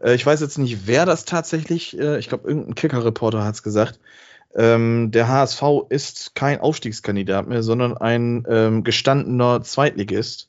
äh, 0.00 0.14
ich 0.14 0.24
weiß 0.24 0.40
jetzt 0.40 0.58
nicht, 0.58 0.86
wer 0.86 1.06
das 1.06 1.24
tatsächlich, 1.24 1.98
äh, 1.98 2.18
ich 2.18 2.28
glaube, 2.28 2.48
irgendein 2.48 2.74
Kicker-Reporter 2.74 3.44
hat 3.44 3.54
es 3.54 3.62
gesagt. 3.62 4.00
Ähm, 4.54 5.10
der 5.10 5.28
HSV 5.28 5.62
ist 5.88 6.34
kein 6.34 6.60
Aufstiegskandidat 6.60 7.46
mehr, 7.46 7.62
sondern 7.62 7.96
ein 7.96 8.44
ähm, 8.48 8.84
gestandener 8.84 9.62
Zweitligist. 9.62 10.47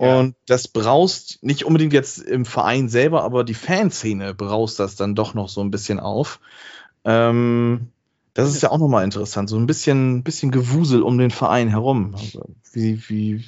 Ja. 0.00 0.18
Und 0.18 0.34
das 0.46 0.66
braust 0.66 1.38
nicht 1.42 1.64
unbedingt 1.66 1.92
jetzt 1.92 2.18
im 2.18 2.46
Verein 2.46 2.88
selber, 2.88 3.22
aber 3.22 3.44
die 3.44 3.54
Fanszene 3.54 4.34
braust 4.34 4.80
das 4.80 4.96
dann 4.96 5.14
doch 5.14 5.34
noch 5.34 5.50
so 5.50 5.60
ein 5.60 5.70
bisschen 5.70 6.00
auf. 6.00 6.40
Ähm, 7.04 7.88
das 8.32 8.48
ist 8.48 8.62
ja 8.62 8.70
auch 8.70 8.78
nochmal 8.78 9.04
interessant, 9.04 9.50
so 9.50 9.58
ein 9.58 9.66
bisschen, 9.66 10.22
bisschen 10.22 10.50
Gewusel 10.50 11.02
um 11.02 11.18
den 11.18 11.30
Verein 11.30 11.68
herum. 11.68 12.14
Also, 12.16 12.46
wie, 12.72 13.08
wie 13.08 13.44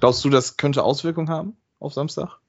glaubst 0.00 0.24
du, 0.24 0.30
das 0.30 0.56
könnte 0.56 0.82
Auswirkungen 0.82 1.30
haben 1.30 1.56
auf 1.78 1.94
Samstag? 1.94 2.40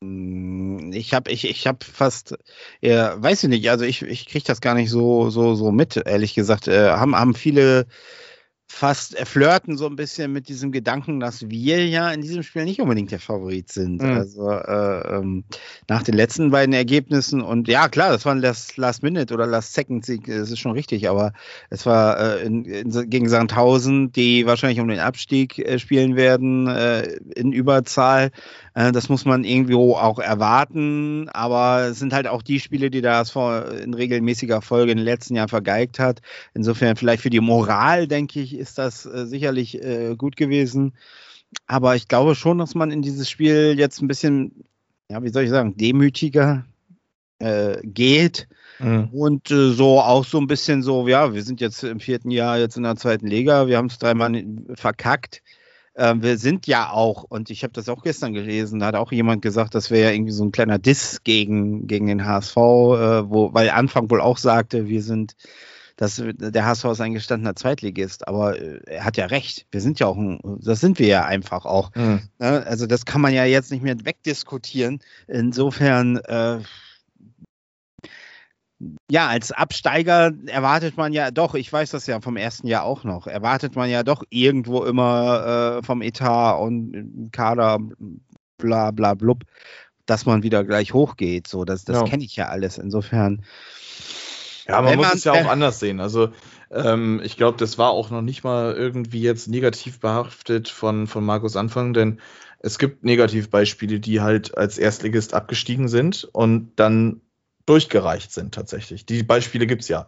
Mm, 0.00 0.92
Ich 0.92 1.12
habe 1.12 1.30
ich, 1.30 1.44
ich 1.44 1.66
hab 1.66 1.84
fast, 1.84 2.38
ja, 2.80 3.22
weiß 3.22 3.42
ich 3.42 3.48
nicht, 3.50 3.68
also 3.68 3.84
ich, 3.84 4.00
ich 4.00 4.26
kriege 4.26 4.46
das 4.46 4.62
gar 4.62 4.74
nicht 4.74 4.88
so, 4.88 5.28
so, 5.28 5.54
so 5.54 5.72
mit, 5.72 5.96
ehrlich 5.98 6.32
gesagt. 6.32 6.68
Äh, 6.68 6.92
haben, 6.92 7.14
haben 7.14 7.34
viele 7.34 7.86
fast 8.70 9.18
flirten 9.26 9.76
so 9.76 9.86
ein 9.86 9.96
bisschen 9.96 10.32
mit 10.32 10.48
diesem 10.48 10.72
Gedanken, 10.72 11.20
dass 11.20 11.48
wir 11.48 11.86
ja 11.86 12.10
in 12.12 12.20
diesem 12.20 12.42
Spiel 12.42 12.64
nicht 12.64 12.80
unbedingt 12.80 13.10
der 13.10 13.18
Favorit 13.18 13.72
sind. 13.72 14.02
Mhm. 14.02 14.12
Also 14.12 14.50
äh, 14.50 15.16
ähm, 15.16 15.44
nach 15.88 16.02
den 16.02 16.14
letzten 16.14 16.50
beiden 16.50 16.74
Ergebnissen 16.74 17.40
und 17.40 17.66
ja 17.66 17.88
klar, 17.88 18.10
das 18.10 18.26
war 18.26 18.34
ein 18.34 18.40
Last, 18.40 18.76
Last 18.76 19.02
Minute 19.02 19.32
oder 19.32 19.46
Last 19.46 19.72
Second 19.72 20.04
Sieg, 20.04 20.26
das 20.26 20.50
ist 20.50 20.58
schon 20.58 20.72
richtig, 20.72 21.08
aber 21.08 21.32
es 21.70 21.86
war 21.86 22.20
äh, 22.20 22.44
in, 22.44 22.66
in, 22.66 23.10
gegen 23.10 23.28
Sandhausen, 23.28 24.12
die 24.12 24.46
wahrscheinlich 24.46 24.80
um 24.80 24.88
den 24.88 25.00
Abstieg 25.00 25.58
äh, 25.58 25.78
spielen 25.78 26.14
werden, 26.14 26.66
äh, 26.68 27.16
in 27.34 27.52
Überzahl. 27.52 28.30
Äh, 28.74 28.92
das 28.92 29.08
muss 29.08 29.24
man 29.24 29.44
irgendwo 29.44 29.94
auch 29.94 30.18
erwarten, 30.18 31.28
aber 31.30 31.88
es 31.90 31.98
sind 31.98 32.12
halt 32.12 32.26
auch 32.26 32.42
die 32.42 32.60
Spiele, 32.60 32.90
die 32.90 33.00
der 33.00 33.16
HSV 33.16 33.36
in 33.82 33.94
regelmäßiger 33.94 34.62
Folge 34.62 34.92
in 34.92 34.98
den 34.98 35.04
letzten 35.04 35.36
Jahren 35.36 35.48
vergeigt 35.48 35.98
hat. 35.98 36.20
Insofern 36.54 36.96
vielleicht 36.96 37.22
für 37.22 37.30
die 37.30 37.40
Moral, 37.40 38.08
denke 38.08 38.40
ich, 38.40 38.54
ist 38.56 38.78
das 38.78 39.06
äh, 39.06 39.26
sicherlich 39.26 39.82
äh, 39.82 40.14
gut 40.16 40.36
gewesen. 40.36 40.94
Aber 41.66 41.96
ich 41.96 42.08
glaube 42.08 42.34
schon, 42.34 42.58
dass 42.58 42.74
man 42.74 42.90
in 42.90 43.02
dieses 43.02 43.30
Spiel 43.30 43.74
jetzt 43.78 44.02
ein 44.02 44.08
bisschen, 44.08 44.64
ja, 45.10 45.22
wie 45.22 45.30
soll 45.30 45.44
ich 45.44 45.50
sagen, 45.50 45.76
demütiger 45.76 46.64
geht 47.84 48.48
und 49.12 49.50
äh, 49.50 49.72
so 49.72 50.00
auch 50.00 50.24
so 50.24 50.38
ein 50.38 50.46
bisschen 50.46 50.82
so, 50.82 51.08
ja, 51.08 51.34
wir 51.34 51.42
sind 51.42 51.60
jetzt 51.60 51.82
im 51.82 51.98
vierten 52.00 52.30
Jahr 52.30 52.58
jetzt 52.58 52.76
in 52.76 52.84
der 52.84 52.96
zweiten 52.96 53.26
Liga, 53.26 53.66
wir 53.66 53.76
haben 53.76 53.86
es 53.86 53.98
dreimal 53.98 54.44
verkackt. 54.74 55.42
Ähm, 55.98 56.22
wir 56.22 56.38
sind 56.38 56.68
ja 56.68 56.90
auch, 56.90 57.24
und 57.24 57.50
ich 57.50 57.64
habe 57.64 57.72
das 57.72 57.88
auch 57.88 58.04
gestern 58.04 58.32
gelesen, 58.32 58.78
da 58.78 58.86
hat 58.86 58.94
auch 58.94 59.10
jemand 59.10 59.42
gesagt, 59.42 59.74
das 59.74 59.90
wäre 59.90 60.04
ja 60.04 60.14
irgendwie 60.14 60.32
so 60.32 60.44
ein 60.44 60.52
kleiner 60.52 60.78
Diss 60.78 61.24
gegen, 61.24 61.88
gegen 61.88 62.06
den 62.06 62.24
HSV, 62.24 62.56
äh, 62.56 63.30
wo, 63.30 63.52
weil 63.52 63.68
Anfang 63.70 64.08
wohl 64.08 64.20
auch 64.20 64.38
sagte, 64.38 64.86
wir 64.86 65.02
sind, 65.02 65.34
dass 65.96 66.22
der 66.24 66.64
HSV 66.64 66.84
ist 66.84 67.00
ein 67.00 67.14
gestandener 67.14 67.56
Zweitligist, 67.56 68.28
aber 68.28 68.56
äh, 68.60 68.80
er 68.86 69.04
hat 69.04 69.16
ja 69.16 69.26
recht, 69.26 69.66
wir 69.72 69.80
sind 69.80 69.98
ja 69.98 70.06
auch, 70.06 70.16
ein, 70.16 70.38
das 70.60 70.78
sind 70.78 71.00
wir 71.00 71.08
ja 71.08 71.24
einfach 71.24 71.64
auch. 71.64 71.92
Mhm. 71.96 72.22
Ne? 72.38 72.64
Also 72.64 72.86
das 72.86 73.04
kann 73.04 73.20
man 73.20 73.34
ja 73.34 73.44
jetzt 73.44 73.72
nicht 73.72 73.82
mehr 73.82 73.96
wegdiskutieren. 74.04 75.00
Insofern, 75.26 76.18
äh, 76.18 76.60
ja, 79.10 79.26
als 79.28 79.50
Absteiger 79.52 80.32
erwartet 80.46 80.96
man 80.96 81.12
ja 81.12 81.30
doch, 81.30 81.54
ich 81.54 81.72
weiß 81.72 81.90
das 81.90 82.06
ja 82.06 82.20
vom 82.20 82.36
ersten 82.36 82.66
Jahr 82.68 82.84
auch 82.84 83.02
noch, 83.04 83.26
erwartet 83.26 83.74
man 83.74 83.90
ja 83.90 84.02
doch 84.02 84.22
irgendwo 84.30 84.84
immer 84.84 85.78
äh, 85.78 85.82
vom 85.84 86.00
Etat 86.02 86.58
und 86.60 87.30
Kader, 87.32 87.78
bla 88.58 88.90
bla 88.92 89.14
blub, 89.14 89.42
dass 90.06 90.26
man 90.26 90.42
wieder 90.42 90.64
gleich 90.64 90.94
hochgeht. 90.94 91.48
So, 91.48 91.64
das, 91.64 91.84
das 91.84 91.96
Ja. 91.98 92.04
kenne 92.04 92.24
ich 92.24 92.36
ja 92.36 92.46
alles. 92.48 92.78
Insofern. 92.78 93.42
Ja, 94.66 94.80
man 94.82 94.90
Wenn 94.92 94.96
muss 94.98 95.08
man- 95.08 95.16
es 95.16 95.24
ja 95.24 95.32
auch 95.32 95.36
äh, 95.46 95.48
anders 95.48 95.80
sehen. 95.80 95.98
Also 96.00 96.30
ähm, 96.70 97.20
ich 97.24 97.36
glaube, 97.36 97.56
das 97.58 97.78
war 97.78 97.90
auch 97.90 98.10
noch 98.10 98.22
nicht 98.22 98.44
mal 98.44 98.74
irgendwie 98.74 99.22
jetzt 99.22 99.48
negativ 99.48 99.98
behaftet 100.00 100.68
von, 100.68 101.06
von 101.06 101.24
Markus 101.24 101.56
Anfang, 101.56 101.94
denn 101.94 102.20
es 102.60 102.78
gibt 102.78 103.04
Negativbeispiele, 103.04 103.98
die 104.00 104.20
halt 104.20 104.56
als 104.58 104.78
Erstligist 104.78 105.32
abgestiegen 105.34 105.88
sind 105.88 106.28
und 106.32 106.72
dann 106.76 107.20
durchgereicht 107.68 108.32
sind 108.32 108.54
tatsächlich. 108.54 109.06
Die 109.06 109.22
Beispiele 109.22 109.66
gibt's 109.66 109.88
ja. 109.88 110.06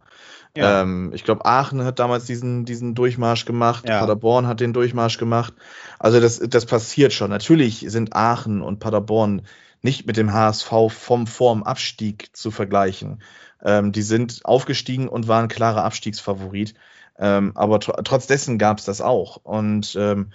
Ja. 0.57 0.83
Ähm, 0.83 1.13
ich 1.15 1.25
glaube, 1.25 1.45
Aachen 1.45 1.85
hat 1.85 1.99
damals 1.99 2.25
diesen, 2.25 2.65
diesen 2.65 2.95
Durchmarsch 2.95 3.45
gemacht, 3.45 3.89
Ja. 3.89 4.01
Paderborn 4.01 4.47
hat 4.47 4.61
den 4.61 4.73
Durchmarsch 4.73 5.19
gemacht. 5.19 5.55
Also 5.99 6.21
das, 6.21 6.41
das 6.41 6.67
passiert 6.67 7.13
schon. 7.13 7.31
Natürlich 7.31 7.85
sind 7.89 8.17
Aachen 8.17 8.63
und 8.63 8.81
Paderborn 8.81 9.43
nicht 9.83 10.07
mit 10.07 10.17
dem 10.17 10.33
HSV 10.33 10.73
vom 10.89 11.27
vorm 11.27 11.63
Abstieg 11.63 12.37
zu 12.37 12.51
vergleichen. 12.51 13.23
Ähm, 13.63 13.93
die 13.93 14.03
sind 14.03 14.41
aufgestiegen 14.45 15.09
und 15.09 15.29
waren 15.29 15.49
klarer 15.49 15.85
Abstiegsfavorit. 15.85 16.75
Ähm, 17.19 17.53
aber 17.55 17.81
tr 17.81 18.03
trotz 18.03 18.27
dessen 18.27 18.59
gab 18.59 18.79
es 18.79 18.87
das 18.87 19.01
auch. 19.01 19.37
Und 19.37 19.95
ähm, 19.99 20.33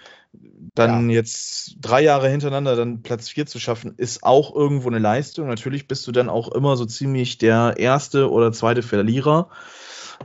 dann 0.76 1.10
jetzt 1.10 1.78
drei 1.80 2.02
Jahre 2.02 2.30
hintereinander 2.30 2.76
dann 2.76 3.02
Platz 3.02 3.30
vier 3.30 3.46
zu 3.46 3.60
schaffen, 3.60 3.94
ist 3.98 4.24
auch 4.24 4.54
irgendwo 4.54 4.90
eine 4.90 5.00
Leistung. 5.00 5.48
Natürlich 5.48 5.88
bist 5.88 6.06
du 6.08 6.12
dann 6.12 6.30
auch 6.30 6.52
immer 6.52 6.76
so 6.78 6.86
ziemlich 6.86 7.38
der 7.38 7.76
erste 7.78 8.30
oder 8.30 8.52
zweite 8.52 8.84
Verlierer. 8.84 9.50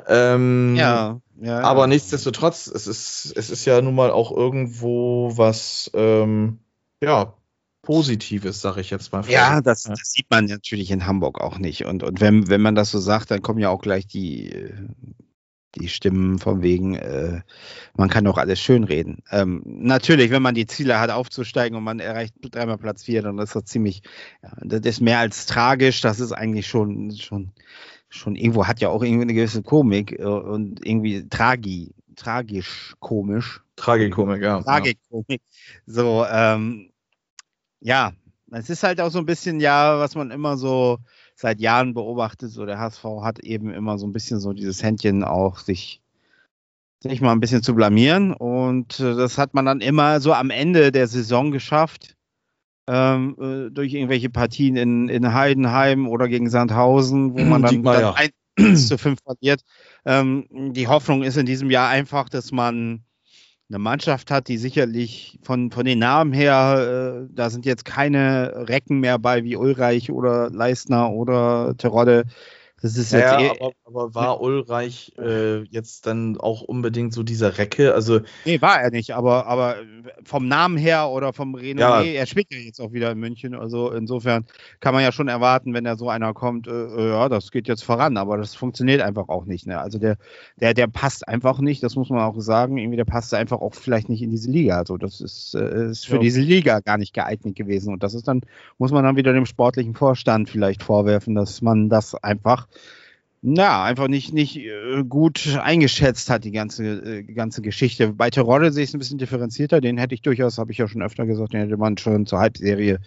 Ähm, 0.07 0.77
ja, 0.77 1.21
ja. 1.41 1.61
aber 1.61 1.83
ja. 1.83 1.87
nichtsdestotrotz, 1.89 2.67
es 2.69 2.87
ist, 2.87 3.33
es 3.37 3.51
ist 3.51 3.65
ja 3.65 3.81
nun 3.81 3.95
mal 3.95 4.11
auch 4.11 4.31
irgendwo 4.31 5.37
was, 5.37 5.91
ähm, 5.95 6.61
ja, 7.03 7.35
Positives, 7.83 8.61
sag 8.61 8.77
ich 8.77 8.91
jetzt 8.91 9.13
mal. 9.13 9.25
Ja, 9.29 9.61
das, 9.61 9.85
Ja. 9.85 9.91
das 9.91 10.13
sieht 10.13 10.31
man 10.31 10.45
natürlich 10.45 10.91
in 10.91 11.07
Hamburg 11.07 11.41
auch 11.41 11.59
nicht. 11.59 11.87
Und, 11.87 12.03
und 12.03 12.21
wenn, 12.21 12.49
wenn 12.49 12.61
man 12.61 12.75
das 12.75 12.91
so 12.91 12.99
sagt, 12.99 13.31
dann 13.31 13.41
kommen 13.41 13.59
ja 13.59 13.71
auch 13.71 13.81
gleich 13.81 14.07
die, 14.07 14.71
die 15.77 15.89
Stimmen 15.89 16.39
von 16.39 16.63
wegen, 16.63 16.97
äh, 16.97 17.41
man 17.95 18.09
kann 18.09 18.25
doch 18.25 18.39
alles 18.39 18.61
schönreden. 18.61 19.19
Ähm, 19.31 19.63
natürlich, 19.65 20.31
wenn 20.31 20.43
man 20.43 20.55
die 20.55 20.67
Ziele 20.67 20.99
hat, 20.99 21.11
aufzusteigen 21.11 21.77
und 21.77 21.85
man 21.85 22.01
erreicht 22.01 22.35
dreimal 22.41 22.79
Platz 22.79 23.05
vier, 23.05 23.23
dann 23.23 23.39
ist 23.39 23.55
das 23.55 23.65
ziemlich, 23.65 24.03
ja, 24.43 24.51
das 24.63 24.81
ist 24.81 25.01
mehr 25.01 25.19
als 25.19 25.47
tragisch. 25.47 26.01
Das 26.01 26.21
ist 26.21 26.33
eigentlich 26.33 26.67
schon, 26.67 27.13
schon, 27.13 27.53
schon 28.09 28.37
irgendwo 28.37 28.67
hat 28.67 28.81
ja 28.81 28.89
auch 28.89 29.03
irgendwie 29.03 29.23
eine 29.23 29.35
gewisse 29.35 29.63
Komik 29.63 30.19
äh, 30.19 30.25
und 30.25 30.85
irgendwie 30.85 31.29
tragi, 31.29 31.95
tragisch 32.17 32.95
komisch. 32.99 33.61
Tragikomik, 33.77 34.43
ja. 34.43 34.63
Tragikomik. 34.63 35.41
So, 35.87 36.27
ähm, 36.31 36.91
ja, 37.81 38.13
es 38.51 38.69
ist 38.69 38.83
halt 38.83 39.01
auch 39.01 39.11
so 39.11 39.19
ein 39.19 39.27
bisschen, 39.27 39.61
ja, 39.61 39.99
was 39.99 40.15
man 40.15 40.31
immer 40.31 40.57
so 40.57 40.99
seit 41.41 41.61
Jahren 41.61 41.95
beobachtet. 41.95 42.51
So, 42.51 42.67
der 42.67 42.79
HSV 42.79 43.05
hat 43.23 43.39
eben 43.41 43.73
immer 43.73 43.99
so 43.99 44.07
ein 44.07 44.13
bisschen 44.13 44.41
so 44.41 44.53
dieses 44.53 44.83
Händchen 44.83 45.25
auch, 45.25 45.59
sich, 45.59 46.01
sich 47.03 47.21
mal 47.21 47.33
ein 47.33 47.41
bisschen 47.41 47.63
zu 47.63 47.75
blamieren. 47.75 48.33
Und 48.33 49.01
äh, 49.01 49.15
das 49.15 49.39
hat 49.39 49.55
man 49.55 49.65
dann 49.65 49.81
immer 49.81 50.21
so 50.21 50.35
am 50.35 50.51
Ende 50.51 50.93
der 50.93 51.09
Saison 51.09 51.51
geschafft. 51.51 52.17
Ähm, 52.87 53.37
äh, 53.41 53.71
durch 53.71 53.95
irgendwelche 53.95 54.31
Partien 54.31 54.77
in, 54.77 55.09
in 55.09 55.33
Heidenheim 55.33 56.09
oder 56.09 56.29
gegen 56.29 56.51
Sandhausen, 56.51 57.35
wo 57.35 57.45
man 57.45 57.63
dann, 57.63 57.83
dann 57.83 58.01
ja. 58.01 58.15
1 58.59 58.89
zu 58.89 58.99
5 58.99 59.21
verliert. 59.23 59.63
Ähm, 60.05 60.73
die 60.73 60.89
Hoffnung 60.89 61.23
ist 61.23 61.37
in 61.37 61.47
diesem 61.47 61.71
Jahr 61.71 61.89
einfach, 61.89 62.29
dass 62.29 62.53
man 62.53 63.05
eine 63.71 63.79
Mannschaft 63.79 64.31
hat, 64.31 64.49
die 64.49 64.59
sicherlich 64.59 65.39
von, 65.43 65.71
von 65.71 65.85
den 65.85 66.01
Namen 66.01 66.33
her, 66.33 67.25
äh, 67.25 67.33
da 67.33 67.51
sind 67.51 67.65
jetzt 67.65 67.85
keine 67.85 68.69
Recken 68.69 68.99
mehr 68.99 69.19
bei 69.19 69.45
wie 69.45 69.57
Ulreich 69.57 70.11
oder 70.11 70.51
Leistner 70.51 71.13
oder 71.13 71.75
Terodde, 71.79 72.25
Das 72.83 72.97
ist 72.97 73.13
jetzt 73.13 73.31
ja, 73.31 73.41
eh, 73.41 73.51
aber, 73.51 73.73
aber 73.85 74.15
war 74.15 74.41
Ulreich 74.41 75.13
äh, 75.19 75.63
jetzt 75.65 76.07
dann 76.07 76.39
auch 76.39 76.63
unbedingt 76.63 77.13
so 77.13 77.23
dieser 77.23 77.59
Recke? 77.59 77.95
Also, 77.95 78.21
Nee, 78.47 78.61
war 78.63 78.81
er 78.81 78.91
nicht, 78.91 79.13
aber, 79.15 79.47
aber 79.47 79.77
vom 80.25 80.49
Namen 80.49 80.79
her 80.79 81.11
oder 81.11 81.35
vom 81.35 81.55
Renommee, 81.55 82.15
Ja. 82.15 82.21
er 82.21 82.27
spielt 82.27 82.51
ja 82.51 82.59
jetzt 82.59 82.81
auch 82.81 82.93
wieder 82.93 83.11
in 83.13 83.19
München. 83.19 83.55
Also 83.55 83.91
insofern 83.93 84.47
kann 84.81 84.95
man 84.95 85.03
ja 85.03 85.13
schon 85.13 85.29
erwarten, 85.29 85.75
wenn 85.75 85.85
da 85.85 85.97
so 85.97 86.09
einer 86.09 86.33
kommt, 86.33 86.69
äh, 86.69 86.71
äh, 86.71 87.11
ja, 87.11 87.29
das 87.29 87.51
geht 87.51 87.69
jetzt 87.69 87.85
voran, 87.85 88.17
aber 88.17 88.39
das 88.39 88.55
funktioniert 88.55 89.03
einfach 89.03 89.29
auch 89.29 89.45
nicht. 89.45 89.67
Ne? 89.67 89.79
Also 89.79 89.99
der, 89.99 90.17
der, 90.59 90.73
der 90.73 90.87
passt 90.87 91.29
einfach 91.29 91.59
nicht, 91.61 91.83
das 91.83 91.97
muss 91.97 92.09
man 92.09 92.21
auch 92.21 92.41
sagen. 92.41 92.79
Irgendwie, 92.79 92.97
der 92.97 93.05
passt 93.05 93.35
einfach 93.35 93.61
auch 93.61 93.75
vielleicht 93.75 94.09
nicht 94.09 94.23
in 94.23 94.31
diese 94.31 94.51
Liga. 94.51 94.79
Also 94.79 94.97
das 94.97 95.21
ist, 95.21 95.55
äh, 95.55 95.91
ist 95.91 96.07
für 96.07 96.15
Ja. 96.15 96.21
diese 96.23 96.41
Liga 96.41 96.81
gar 96.81 96.97
nicht 96.97 97.13
geeignet 97.13 97.57
gewesen. 97.57 97.93
Und 97.93 98.03
das 98.03 98.15
ist 98.15 98.27
dann, 98.27 98.41
muss 98.79 98.91
man 98.91 99.05
dann 99.05 99.17
wieder 99.17 99.35
dem 99.35 99.45
sportlichen 99.45 99.95
Vorstand 99.95 100.49
vielleicht 100.49 100.83
vorwerfen, 100.83 101.35
dass 101.35 101.61
man 101.61 101.91
das 101.91 102.15
einfach 102.15 102.69
na, 103.43 103.85
einfach 103.85 104.09
nicht, 104.09 104.35
nicht 104.35 104.59
äh, 104.59 105.03
gut 105.03 105.59
eingeschätzt 105.63 106.29
hat, 106.29 106.45
die 106.45 106.51
ganze, 106.51 106.85
äh, 106.85 107.23
ganze 107.23 107.63
Geschichte. 107.63 108.13
Bei 108.13 108.29
Terodde 108.29 108.71
sehe 108.71 108.85
ich 108.85 108.91
es 108.91 108.95
ein 108.95 108.99
bisschen 108.99 109.17
differenzierter. 109.17 109.81
Den 109.81 109.97
hätte 109.97 110.15
ich 110.15 110.21
durchaus, 110.21 110.59
habe 110.59 110.73
ich 110.73 110.79
ja 110.79 110.87
schon 110.87 111.01
öfter 111.01 111.25
gesagt, 111.25 111.55
den 111.55 111.61
hätte 111.61 111.79
man 111.79 111.97
schon 111.97 112.27
zur 112.27 112.39
Halbserie 112.39 112.99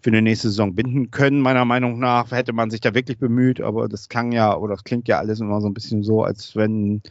für 0.00 0.10
eine 0.10 0.22
nächste 0.22 0.48
Saison 0.48 0.76
binden 0.76 1.10
können, 1.10 1.40
meiner 1.40 1.64
Meinung 1.64 1.98
nach. 1.98 2.30
Hätte 2.30 2.52
man 2.52 2.70
sich 2.70 2.80
da 2.80 2.94
wirklich 2.94 3.18
bemüht, 3.18 3.60
aber 3.60 3.88
das 3.88 4.08
klang 4.08 4.30
ja, 4.30 4.56
oder 4.56 4.74
das 4.74 4.84
klingt 4.84 5.08
ja 5.08 5.18
alles 5.18 5.40
immer 5.40 5.60
so 5.60 5.66
ein 5.66 5.74
bisschen 5.74 6.04
so, 6.04 6.22
als 6.22 6.54
wenn, 6.54 7.02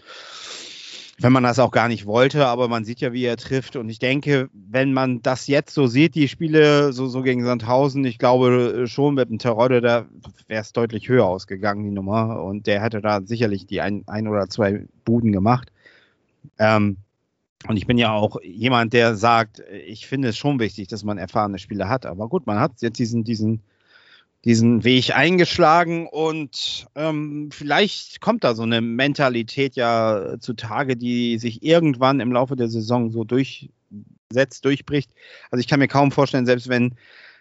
wenn 1.21 1.34
man 1.34 1.43
das 1.43 1.60
auch 1.60 1.71
gar 1.71 1.89
nicht 1.89 2.05
wollte, 2.05 2.47
aber 2.47 2.67
man 2.67 2.86
sieht 2.86 3.01
ja, 3.01 3.12
wie 3.12 3.25
er 3.25 3.36
trifft. 3.36 3.75
Und 3.75 3.89
ich 3.89 3.99
denke, 3.99 4.49
wenn 4.53 4.93
man 4.93 5.21
das 5.21 5.47
jetzt 5.47 5.73
so 5.73 5.86
sieht, 5.88 6.15
die 6.15 6.29
Spiele 6.29 6.93
so, 6.93 7.08
so 7.08 7.21
gegen 7.21 7.43
Sandhausen, 7.43 8.05
ich 8.05 8.19
glaube 8.19 8.86
schon 8.88 9.15
mit 9.15 9.29
dem 9.29 9.38
Terodde, 9.38 9.82
da 9.82 10.05
wäre 10.47 10.62
es 10.62 10.71
deutlich 10.71 11.10
höher 11.10 11.25
ausgegangen, 11.25 11.84
die 11.84 11.91
Nummer. 11.91 12.41
Und 12.41 12.67
der 12.67 12.82
hätte 12.82 13.01
da 13.01 13.21
sicherlich 13.21 13.65
die 13.65 13.82
ein, 13.82 14.03
ein 14.08 14.27
oder 14.27 14.47
zwei 14.49 14.86
Buden 15.03 15.32
gemacht. 15.34 15.71
Ähm, 16.58 16.97
und 17.67 17.75
ich 17.75 17.86
bin 17.86 17.97
ja 17.97 18.13
auch 18.13 18.38
jemand, 18.41 18.93
der 18.93 19.15
sagt, 19.15 19.62
ich 19.86 20.08
finde 20.08 20.29
es 20.29 20.38
schon 20.38 20.60
wichtig, 20.60 20.88
dass 20.88 21.03
man 21.03 21.17
erfahrene 21.17 21.60
Spieler 21.60 21.89
hat. 21.89 22.05
Aber 22.05 22.29
gut, 22.29 22.47
man 22.47 22.60
hat 22.60 22.82
jetzt 22.82 22.99
diesen, 22.99 23.25
diesen, 23.25 23.62
diesen 24.45 24.84
Weg 24.84 25.15
eingeschlagen 25.15 26.08
und 26.08 26.88
ähm, 26.95 27.49
vielleicht 27.52 28.21
kommt 28.21 28.43
da 28.43 28.56
so 28.56 28.63
eine 28.63 28.80
Mentalität 28.80 29.75
ja 29.75 30.38
zutage, 30.39 30.95
die 30.95 31.38
sich 31.38 31.62
irgendwann 31.63 32.21
im 32.21 32.32
Laufe 32.32 32.56
der 32.56 32.69
Saison 32.69 33.12
so 33.12 33.25
durchsetzt, 33.25 34.63
durchbricht. 34.63 35.12
Also 35.52 35.60
ich 35.60 35.67
kann 35.67 35.80
mir 35.80 35.89
kaum 35.89 36.12
vorstellen, 36.12 36.45
selbst 36.45 36.69
wenn 36.69 36.95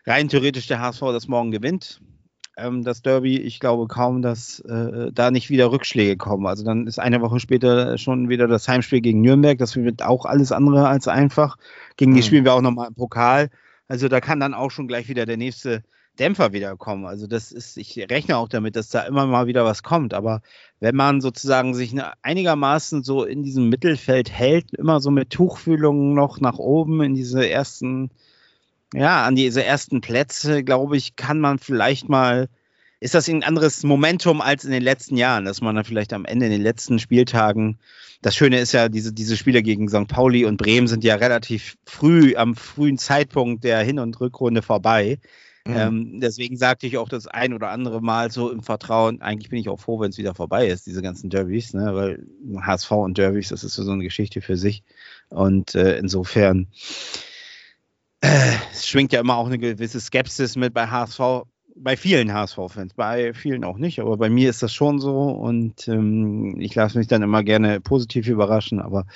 rein 0.06 0.28
theoretisch 0.28 0.66
der 0.66 0.80
HSV 0.80 1.00
das 1.12 1.28
morgen 1.28 1.52
gewinnt, 1.52 2.00
ähm, 2.56 2.82
das 2.82 3.02
Derby, 3.02 3.38
ich 3.38 3.60
glaube 3.60 3.86
kaum, 3.86 4.20
dass 4.20 4.58
äh, 4.60 5.12
da 5.12 5.30
nicht 5.30 5.50
wieder 5.50 5.70
Rückschläge 5.70 6.16
kommen. 6.16 6.46
Also 6.46 6.64
dann 6.64 6.88
ist 6.88 6.98
eine 6.98 7.20
Woche 7.20 7.38
später 7.38 7.96
schon 7.96 8.28
wieder 8.28 8.48
das 8.48 8.66
Heimspiel 8.66 9.00
gegen 9.00 9.20
Nürnberg. 9.20 9.56
Das 9.58 9.76
wird 9.76 10.02
auch 10.02 10.26
alles 10.26 10.50
andere 10.50 10.88
als 10.88 11.06
einfach. 11.06 11.56
Gegen 11.96 12.12
die 12.14 12.20
Mhm. 12.20 12.24
spielen 12.24 12.44
wir 12.44 12.54
auch 12.54 12.60
nochmal 12.60 12.88
im 12.88 12.94
Pokal. 12.94 13.50
Also 13.86 14.08
da 14.08 14.20
kann 14.20 14.40
dann 14.40 14.54
auch 14.54 14.72
schon 14.72 14.88
gleich 14.88 15.08
wieder 15.08 15.24
der 15.24 15.36
nächste 15.36 15.84
Dämpfer 16.18 16.52
wiederkommen. 16.52 17.06
Also 17.06 17.26
das 17.26 17.52
ist, 17.52 17.76
ich 17.76 17.96
rechne 18.10 18.36
auch 18.36 18.48
damit, 18.48 18.76
dass 18.76 18.88
da 18.88 19.02
immer 19.02 19.26
mal 19.26 19.46
wieder 19.46 19.64
was 19.64 19.82
kommt. 19.82 20.14
Aber 20.14 20.42
wenn 20.80 20.96
man 20.96 21.20
sozusagen 21.20 21.74
sich 21.74 21.92
ne- 21.92 22.12
einigermaßen 22.22 23.02
so 23.02 23.24
in 23.24 23.42
diesem 23.42 23.68
Mittelfeld 23.68 24.30
hält, 24.30 24.74
immer 24.74 25.00
so 25.00 25.10
mit 25.10 25.30
Tuchfühlungen 25.30 26.14
noch 26.14 26.40
nach 26.40 26.58
oben 26.58 27.02
in 27.02 27.14
diese 27.14 27.48
ersten, 27.48 28.10
ja, 28.94 29.24
an 29.24 29.36
diese 29.36 29.64
ersten 29.64 30.00
Plätze, 30.00 30.64
glaube 30.64 30.96
ich, 30.96 31.16
kann 31.16 31.40
man 31.40 31.58
vielleicht 31.58 32.08
mal, 32.08 32.48
ist 33.00 33.14
das 33.14 33.28
ein 33.28 33.44
anderes 33.44 33.84
Momentum 33.84 34.40
als 34.40 34.64
in 34.64 34.70
den 34.72 34.82
letzten 34.82 35.16
Jahren, 35.16 35.44
dass 35.44 35.60
man 35.60 35.76
dann 35.76 35.84
vielleicht 35.84 36.12
am 36.12 36.24
Ende 36.24 36.46
in 36.46 36.52
den 36.52 36.62
letzten 36.62 36.98
Spieltagen, 36.98 37.78
das 38.22 38.34
Schöne 38.34 38.58
ist 38.58 38.72
ja, 38.72 38.88
diese, 38.88 39.12
diese 39.12 39.36
Spiele 39.36 39.62
gegen 39.62 39.88
St. 39.88 40.08
Pauli 40.08 40.44
und 40.44 40.56
Bremen 40.56 40.88
sind 40.88 41.04
ja 41.04 41.14
relativ 41.14 41.76
früh, 41.86 42.34
am 42.34 42.56
frühen 42.56 42.98
Zeitpunkt 42.98 43.62
der 43.62 43.80
Hin- 43.80 44.00
und 44.00 44.18
Rückrunde 44.20 44.62
vorbei. 44.62 45.18
Mhm. 45.68 45.76
Ähm, 45.76 46.20
deswegen 46.20 46.56
sagte 46.56 46.86
ich 46.86 46.96
auch 46.96 47.10
das 47.10 47.26
ein 47.26 47.52
oder 47.52 47.68
andere 47.68 48.00
Mal 48.00 48.30
so 48.30 48.50
im 48.50 48.62
Vertrauen, 48.62 49.20
eigentlich 49.20 49.50
bin 49.50 49.58
ich 49.58 49.68
auch 49.68 49.78
froh, 49.78 50.00
wenn 50.00 50.08
es 50.08 50.16
wieder 50.16 50.34
vorbei 50.34 50.66
ist, 50.66 50.86
diese 50.86 51.02
ganzen 51.02 51.28
Derbys, 51.28 51.74
ne? 51.74 51.94
weil 51.94 52.26
HSV 52.64 52.90
und 52.92 53.18
Derbys, 53.18 53.50
das 53.50 53.64
ist 53.64 53.74
so 53.74 53.90
eine 53.90 54.02
Geschichte 54.02 54.40
für 54.40 54.56
sich. 54.56 54.82
Und 55.28 55.74
äh, 55.74 55.98
insofern 55.98 56.68
äh, 58.22 58.54
es 58.72 58.88
schwingt 58.88 59.12
ja 59.12 59.20
immer 59.20 59.36
auch 59.36 59.46
eine 59.46 59.58
gewisse 59.58 60.00
Skepsis 60.00 60.56
mit 60.56 60.72
bei 60.72 60.86
HSV, 60.86 61.20
bei 61.80 61.96
vielen 61.96 62.32
HSV-Fans, 62.32 62.94
bei 62.94 63.32
vielen 63.32 63.64
auch 63.64 63.78
nicht, 63.78 64.00
aber 64.00 64.16
bei 64.16 64.28
mir 64.28 64.50
ist 64.50 64.62
das 64.62 64.72
schon 64.72 64.98
so 64.98 65.30
und 65.30 65.88
ähm, 65.88 66.60
ich 66.60 66.74
lasse 66.74 66.98
mich 66.98 67.06
dann 67.06 67.22
immer 67.22 67.42
gerne 67.42 67.80
positiv 67.80 68.28
überraschen, 68.28 68.80
aber 68.80 69.06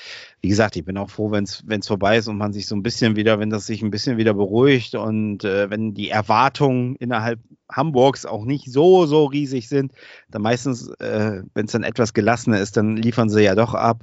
wie 0.41 0.49
gesagt, 0.49 0.77
ich 0.77 0.85
bin 0.85 0.97
auch 0.97 1.11
froh, 1.11 1.31
wenn 1.31 1.45
es 1.45 1.87
vorbei 1.87 2.19
ist 2.19 2.29
und 2.29 2.39
man 2.39 2.53
sich 2.53 2.67
so 2.67 2.75
ein 2.75 2.83
bisschen 2.83 3.17
wieder, 3.17 3.39
wenn 3.39 3.51
das 3.51 3.67
sich 3.67 3.83
ein 3.83 3.91
bisschen 3.91 4.17
wieder 4.17 4.35
beruhigt 4.35 4.95
und 4.95 5.45
äh, 5.45 5.71
wenn 5.71 5.95
die 5.95 6.11
Erwartungen 6.11 6.97
innerhalb 6.97 7.41
Hamburgs 7.71 8.27
auch 8.27 8.45
nicht 8.45 8.71
so, 8.71 9.07
so 9.07 9.25
riesig 9.25 9.69
sind, 9.69 9.93
dann 10.31 10.43
meistens, 10.43 10.89
äh, 11.01 11.43
wenn 11.55 11.67
es 11.67 11.73
dann 11.73 11.85
etwas 11.85 12.15
gelassener 12.15 12.61
ist, 12.61 12.77
dann 12.77 12.97
liefern 12.97 13.29
sie 13.29 13.43
ja 13.43 13.55
doch 13.55 13.75
ab. 13.75 14.01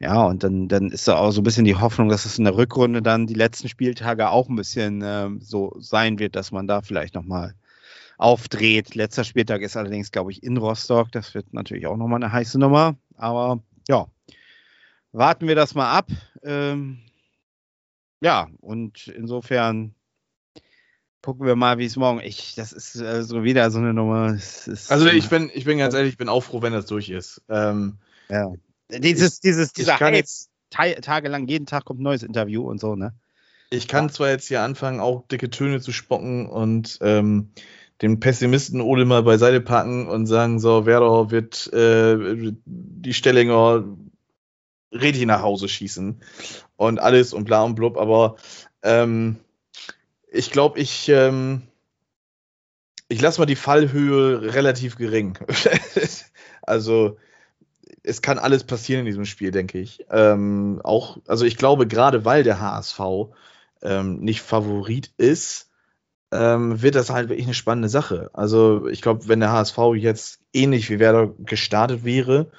Ja, 0.00 0.24
und 0.24 0.42
dann, 0.42 0.68
dann 0.68 0.90
ist 0.90 1.08
da 1.08 1.16
auch 1.16 1.30
so 1.30 1.40
ein 1.40 1.44
bisschen 1.44 1.64
die 1.64 1.76
Hoffnung, 1.76 2.08
dass 2.08 2.26
es 2.26 2.36
in 2.36 2.44
der 2.44 2.56
Rückrunde 2.56 3.00
dann 3.00 3.26
die 3.26 3.34
letzten 3.34 3.68
Spieltage 3.68 4.28
auch 4.28 4.48
ein 4.48 4.56
bisschen 4.56 5.02
ähm, 5.04 5.40
so 5.40 5.74
sein 5.78 6.18
wird, 6.18 6.36
dass 6.36 6.52
man 6.52 6.66
da 6.66 6.82
vielleicht 6.82 7.14
nochmal 7.14 7.54
aufdreht. 8.18 8.94
Letzter 8.94 9.24
Spieltag 9.24 9.62
ist 9.62 9.76
allerdings, 9.76 10.10
glaube 10.12 10.30
ich, 10.32 10.42
in 10.42 10.56
Rostock. 10.56 11.10
Das 11.12 11.34
wird 11.34 11.52
natürlich 11.52 11.86
auch 11.86 11.96
nochmal 11.96 12.22
eine 12.22 12.32
heiße 12.32 12.58
Nummer. 12.58 12.96
Aber 13.16 13.60
ja, 13.88 14.06
warten 15.12 15.48
wir 15.48 15.54
das 15.54 15.74
mal 15.74 15.90
ab. 15.92 16.08
Ähm, 16.42 17.00
ja, 18.20 18.48
und 18.60 19.08
insofern 19.08 19.94
gucken 21.22 21.46
wir 21.46 21.56
mal, 21.56 21.78
wie 21.78 21.86
es 21.86 21.96
morgen. 21.96 22.20
Ich, 22.20 22.54
das 22.54 22.72
ist 22.72 22.96
äh, 22.96 23.22
so 23.22 23.44
wieder 23.44 23.70
so 23.70 23.78
eine 23.78 23.94
Nummer. 23.94 24.34
Ist, 24.34 24.90
Also 24.90 25.06
ich 25.06 25.28
bin, 25.28 25.50
ich 25.54 25.64
bin 25.64 25.78
ganz 25.78 25.94
ehrlich, 25.94 26.12
ich 26.12 26.18
bin 26.18 26.28
auch 26.28 26.42
froh, 26.42 26.62
wenn 26.62 26.72
das 26.72 26.86
durch 26.86 27.08
ist. 27.10 27.42
Ähm, 27.48 27.98
ja. 28.28 28.52
Dieses, 28.90 29.40
dieses, 29.40 29.72
dieser 29.72 29.96
kann 29.96 30.08
Hype, 30.08 30.16
jetzt- 30.16 30.50
ta- 30.70 31.00
tagelang, 31.00 31.46
jeden 31.48 31.66
Tag 31.66 31.84
kommt 31.86 32.00
ein 32.00 32.04
neues 32.04 32.22
Interview 32.22 32.62
und 32.68 32.78
so, 32.80 32.94
ne? 32.94 33.14
ich 33.70 33.88
kann 33.88 34.08
zwar 34.10 34.28
jetzt 34.28 34.46
hier 34.46 34.60
anfangen, 34.62 35.00
auch 35.00 35.26
dicke 35.26 35.50
Töne 35.50 35.80
zu 35.80 35.90
spocken 35.90 36.46
und 36.48 36.98
ähm, 37.00 37.50
den 38.02 38.20
Pessimisten 38.20 38.80
Ole 38.80 39.04
mal 39.04 39.22
beiseite 39.22 39.60
packen 39.60 40.08
und 40.08 40.26
sagen, 40.26 40.58
so, 40.58 40.86
Werder 40.86 41.30
wird 41.30 41.72
äh, 41.72 42.52
die 42.64 43.14
Stellinger 43.14 43.84
richtig 44.92 45.26
nach 45.26 45.42
Hause 45.42 45.68
schießen 45.68 46.20
und 46.76 47.00
alles 47.00 47.32
und 47.32 47.44
bla 47.44 47.62
und 47.62 47.74
blub, 47.74 47.96
aber 47.96 48.36
ähm, 48.82 49.38
ich 50.30 50.50
glaube, 50.50 50.80
ich, 50.80 51.08
ähm, 51.08 51.62
ich 53.08 53.20
lasse 53.20 53.40
mal 53.40 53.46
die 53.46 53.56
Fallhöhe 53.56 54.54
relativ 54.54 54.96
gering. 54.96 55.38
also 56.62 57.16
es 58.02 58.20
kann 58.20 58.38
alles 58.38 58.64
passieren 58.64 59.00
in 59.00 59.06
diesem 59.06 59.24
Spiel, 59.24 59.50
denke 59.50 59.78
ich. 59.78 60.04
Ähm, 60.10 60.80
auch, 60.82 61.18
also 61.26 61.44
ich 61.44 61.56
glaube, 61.56 61.86
gerade 61.86 62.24
weil 62.24 62.42
der 62.42 62.60
HSV 62.60 63.00
ähm, 63.82 64.20
nicht 64.20 64.42
Favorit 64.42 65.12
ist, 65.16 65.70
ähm, 66.34 66.82
wird 66.82 66.96
das 66.96 67.10
halt 67.10 67.28
wirklich 67.28 67.46
eine 67.46 67.54
spannende 67.54 67.88
Sache. 67.88 68.30
Also 68.32 68.88
ich 68.88 69.00
glaube, 69.00 69.28
wenn 69.28 69.40
der 69.40 69.52
HSV 69.52 69.78
jetzt 69.96 70.40
ähnlich 70.52 70.90
wie 70.90 70.98
Werder 70.98 71.32
gestartet 71.38 72.04
wäre, 72.04 72.50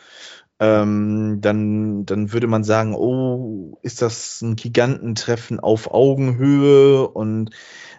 ähm, 0.60 1.40
dann, 1.42 2.06
dann 2.06 2.32
würde 2.32 2.48
man 2.48 2.64
sagen, 2.64 2.96
oh, 2.96 3.78
ist 3.82 4.02
das 4.02 4.42
ein 4.42 4.56
Gigantentreffen 4.56 5.60
auf 5.60 5.92
Augenhöhe 5.94 7.06
und 7.08 7.50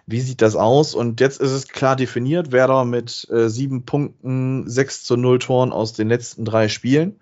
wie 0.07 0.21
sieht 0.21 0.41
das 0.41 0.55
aus? 0.55 0.95
Und 0.95 1.19
jetzt 1.19 1.39
ist 1.39 1.51
es 1.51 1.67
klar 1.67 1.95
definiert, 1.95 2.51
Werder 2.51 2.83
mit 2.83 3.27
äh, 3.29 3.49
sieben 3.49 3.85
Punkten, 3.85 4.67
6 4.67 5.03
zu 5.03 5.17
0 5.17 5.37
Toren 5.39 5.71
aus 5.71 5.93
den 5.93 6.09
letzten 6.09 6.45
drei 6.45 6.69
Spielen. 6.69 7.19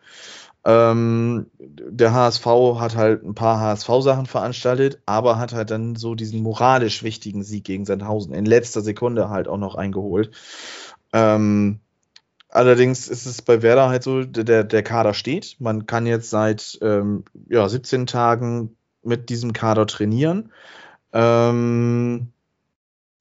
Ähm, 0.66 1.46
der 1.60 2.14
HSV 2.14 2.46
hat 2.80 2.96
halt 2.96 3.24
ein 3.24 3.36
paar 3.36 3.60
HSV-Sachen 3.60 4.26
veranstaltet, 4.26 5.00
aber 5.06 5.38
hat 5.38 5.54
halt 5.54 5.70
dann 5.70 5.96
so 5.96 6.16
diesen 6.16 6.42
moralisch 6.42 7.04
wichtigen 7.04 7.44
Sieg 7.44 7.64
gegen 7.66 7.86
Sandhausen 7.86 8.34
in 8.34 8.46
letzter 8.46 8.82
Sekunde 8.82 9.30
halt 9.30 9.48
auch 9.48 9.60
noch 9.60 9.76
eingeholt. 9.76 10.32
Ähm, 11.14 11.80
allerdings 12.50 13.08
ist 13.08 13.28
es 13.28 13.44
bei 13.44 13.62
Werder 13.62 13.90
halt 13.90 14.02
so, 14.02 14.24
der, 14.24 14.64
der 14.64 14.84
Kader 14.84 15.14
steht. 15.14 15.56
Man 15.60 15.86
kann 15.86 16.08
jetzt 16.08 16.32
seit 16.32 16.80
ähm, 16.82 17.26
ja, 17.48 17.70
17 17.70 18.08
Tagen 18.08 18.76
mit 19.04 19.30
diesem 19.30 19.54
Kader 19.54 19.86
trainieren. 19.86 20.52
Ähm, 21.14 22.32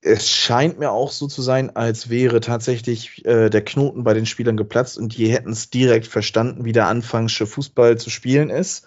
es 0.05 0.29
scheint 0.29 0.79
mir 0.79 0.91
auch 0.91 1.11
so 1.11 1.27
zu 1.27 1.41
sein, 1.41 1.75
als 1.75 2.11
wäre 2.11 2.41
tatsächlich 2.41 3.25
äh, 3.25 3.49
der 3.49 3.65
Knoten 3.65 4.05
bei 4.05 4.13
den 4.13 4.27
Spielern 4.27 4.57
geplatzt 4.57 4.99
und 4.99 5.17
die 5.17 5.33
hätten 5.33 5.53
es 5.53 5.71
direkt 5.71 6.07
verstanden, 6.07 6.67
wie 6.67 6.73
der 6.73 6.89
anfangsche 6.89 7.47
Fußball 7.47 7.97
zu 7.97 8.11
spielen 8.11 8.51
ist. 8.51 8.87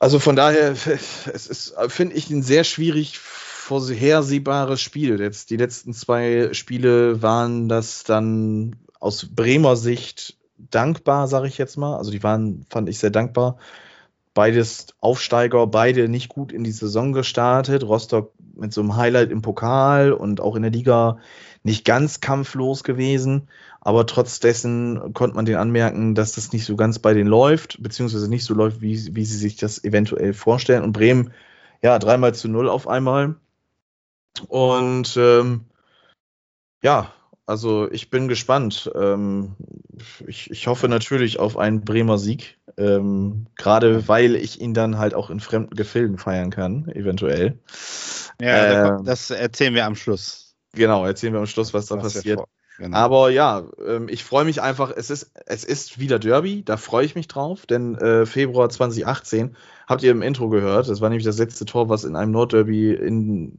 Also 0.00 0.18
von 0.18 0.34
daher, 0.34 0.72
es 1.32 1.46
ist, 1.46 1.74
finde 1.88 2.16
ich, 2.16 2.28
ein 2.30 2.42
sehr 2.42 2.64
schwierig 2.64 3.18
vorhersehbares 3.18 4.80
Spiel. 4.80 5.20
Jetzt 5.20 5.50
die 5.50 5.56
letzten 5.56 5.92
zwei 5.92 6.48
Spiele 6.52 7.22
waren 7.22 7.68
das 7.68 8.02
dann 8.02 8.74
aus 8.98 9.24
Bremer 9.32 9.76
Sicht 9.76 10.36
dankbar, 10.58 11.28
sage 11.28 11.46
ich 11.46 11.58
jetzt 11.58 11.76
mal. 11.76 11.96
Also 11.96 12.10
die 12.10 12.24
waren, 12.24 12.66
fand 12.70 12.88
ich 12.88 12.98
sehr 12.98 13.10
dankbar. 13.10 13.58
Beides 14.34 14.88
Aufsteiger, 15.00 15.66
beide 15.68 16.08
nicht 16.08 16.28
gut 16.28 16.50
in 16.50 16.64
die 16.64 16.72
Saison 16.72 17.12
gestartet. 17.12 17.84
Rostock 17.84 18.32
mit 18.60 18.72
so 18.72 18.80
einem 18.80 18.96
Highlight 18.96 19.30
im 19.30 19.42
Pokal 19.42 20.12
und 20.12 20.40
auch 20.40 20.56
in 20.56 20.62
der 20.62 20.70
Liga 20.70 21.18
nicht 21.62 21.84
ganz 21.84 22.20
kampflos 22.20 22.84
gewesen. 22.84 23.48
Aber 23.80 24.06
trotz 24.06 24.40
dessen 24.40 25.14
konnte 25.14 25.36
man 25.36 25.46
den 25.46 25.56
anmerken, 25.56 26.14
dass 26.14 26.32
das 26.32 26.52
nicht 26.52 26.66
so 26.66 26.76
ganz 26.76 26.98
bei 26.98 27.14
denen 27.14 27.30
läuft, 27.30 27.82
beziehungsweise 27.82 28.28
nicht 28.28 28.44
so 28.44 28.54
läuft, 28.54 28.82
wie, 28.82 29.14
wie 29.14 29.24
sie 29.24 29.38
sich 29.38 29.56
das 29.56 29.82
eventuell 29.82 30.34
vorstellen. 30.34 30.82
Und 30.82 30.92
Bremen, 30.92 31.32
ja, 31.82 31.98
dreimal 31.98 32.34
zu 32.34 32.48
null 32.48 32.68
auf 32.68 32.86
einmal. 32.86 33.36
Und 34.48 35.16
ähm, 35.16 35.64
ja, 36.82 37.12
also 37.50 37.90
ich 37.90 38.10
bin 38.10 38.28
gespannt. 38.28 38.90
Ähm, 38.94 39.56
ich, 40.26 40.50
ich 40.52 40.68
hoffe 40.68 40.88
natürlich 40.88 41.40
auf 41.40 41.58
einen 41.58 41.84
Bremer 41.84 42.16
Sieg, 42.16 42.58
ähm, 42.76 43.46
gerade 43.56 44.06
weil 44.06 44.36
ich 44.36 44.60
ihn 44.60 44.72
dann 44.72 44.98
halt 44.98 45.14
auch 45.14 45.30
in 45.30 45.40
fremden 45.40 45.74
Gefilden 45.74 46.16
feiern 46.16 46.50
kann, 46.50 46.88
eventuell. 46.88 47.58
Ja, 48.40 48.98
ähm, 48.98 49.04
das 49.04 49.30
erzählen 49.30 49.74
wir 49.74 49.84
am 49.84 49.96
Schluss. 49.96 50.54
Genau, 50.74 51.04
erzählen 51.04 51.32
wir 51.32 51.40
am 51.40 51.46
Schluss, 51.46 51.74
was 51.74 51.86
da 51.86 51.96
was 51.96 52.14
passiert. 52.14 52.40
Genau. 52.78 52.96
Aber 52.96 53.30
ja, 53.30 53.64
ähm, 53.84 54.08
ich 54.08 54.22
freue 54.22 54.44
mich 54.44 54.62
einfach. 54.62 54.92
Es 54.96 55.10
ist, 55.10 55.32
es 55.44 55.64
ist 55.64 55.98
wieder 55.98 56.20
Derby, 56.20 56.62
da 56.64 56.76
freue 56.76 57.04
ich 57.04 57.16
mich 57.16 57.26
drauf, 57.26 57.66
denn 57.66 57.96
äh, 57.96 58.26
Februar 58.26 58.70
2018 58.70 59.56
habt 59.88 60.04
ihr 60.04 60.12
im 60.12 60.22
Intro 60.22 60.48
gehört. 60.48 60.88
Das 60.88 61.00
war 61.00 61.08
nämlich 61.08 61.26
das 61.26 61.38
letzte 61.38 61.64
Tor, 61.64 61.88
was 61.88 62.04
in 62.04 62.14
einem 62.14 62.30
Nordderby 62.30 62.94
in 62.94 63.56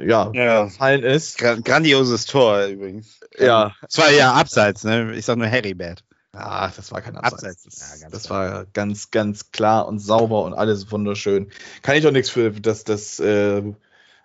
ja, 0.00 0.30
ja, 0.34 0.68
fallen 0.68 1.02
ist. 1.02 1.38
Grandioses 1.38 2.26
Tor 2.26 2.64
übrigens. 2.66 3.20
Ja. 3.38 3.74
Es 3.88 3.98
war 3.98 4.10
ja 4.10 4.32
abseits, 4.32 4.84
ne? 4.84 5.14
Ich 5.14 5.24
sag 5.24 5.38
nur 5.38 5.48
Harrybad. 5.48 6.04
Ah, 6.32 6.70
das 6.74 6.90
war 6.92 7.00
kein 7.00 7.16
Abseits. 7.16 7.64
Abseits. 7.64 7.64
Das, 7.64 8.00
ja, 8.00 8.08
das 8.10 8.30
war 8.30 8.66
ganz, 8.72 9.10
ganz 9.10 9.52
klar 9.52 9.86
und 9.86 10.00
sauber 10.00 10.44
und 10.44 10.54
alles 10.54 10.90
wunderschön. 10.90 11.50
Kann 11.82 11.96
ich 11.96 12.02
doch 12.02 12.10
nichts 12.10 12.30
für, 12.30 12.50
dass 12.50 12.84
das 12.84 13.20
äh, 13.20 13.62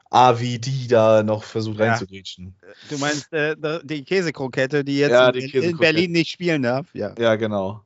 AVD 0.09 0.87
da 0.87 1.23
noch 1.23 1.43
versucht 1.43 1.79
ja. 1.79 1.91
reinzugrätschen. 1.91 2.55
Du 2.89 2.97
meinst 2.97 3.31
äh, 3.31 3.55
die 3.83 4.03
Käsekrokette, 4.03 4.83
die 4.83 4.97
jetzt 4.97 5.11
ja, 5.11 5.31
die 5.31 5.51
in, 5.55 5.63
in, 5.63 5.77
Berlin 5.77 6.11
nicht 6.11 6.31
spielen 6.31 6.63
darf? 6.63 6.87
Ja, 6.93 7.13
ja 7.17 7.35
genau. 7.35 7.85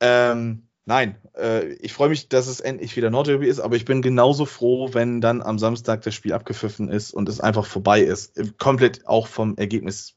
Ähm, 0.00 0.66
nein, 0.84 1.16
äh, 1.36 1.72
ich 1.74 1.92
freue 1.92 2.08
mich, 2.08 2.28
dass 2.28 2.46
es 2.46 2.60
endlich 2.60 2.96
wieder 2.96 3.10
Nordderby 3.10 3.46
ist, 3.46 3.60
aber 3.60 3.76
ich 3.76 3.84
bin 3.84 4.02
genauso 4.02 4.44
froh, 4.44 4.90
wenn 4.92 5.20
dann 5.20 5.42
am 5.42 5.58
Samstag 5.58 6.02
das 6.02 6.14
Spiel 6.14 6.32
abgepfiffen 6.32 6.88
ist 6.88 7.12
und 7.12 7.28
es 7.28 7.40
einfach 7.40 7.66
vorbei 7.66 8.00
ist. 8.00 8.58
Komplett 8.58 9.06
auch 9.06 9.26
vom 9.26 9.56
Ergebnis 9.56 10.14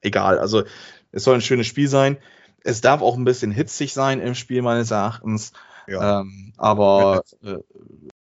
egal. 0.00 0.38
Also 0.38 0.64
es 1.12 1.24
soll 1.24 1.36
ein 1.36 1.42
schönes 1.42 1.66
Spiel 1.66 1.88
sein. 1.88 2.18
Es 2.64 2.80
darf 2.80 3.02
auch 3.02 3.16
ein 3.16 3.24
bisschen 3.24 3.50
hitzig 3.50 3.92
sein 3.92 4.20
im 4.20 4.34
Spiel 4.34 4.62
meines 4.62 4.90
Erachtens. 4.90 5.52
Ja. 5.88 6.20
Ähm, 6.20 6.52
aber 6.56 7.22
äh, 7.42 7.58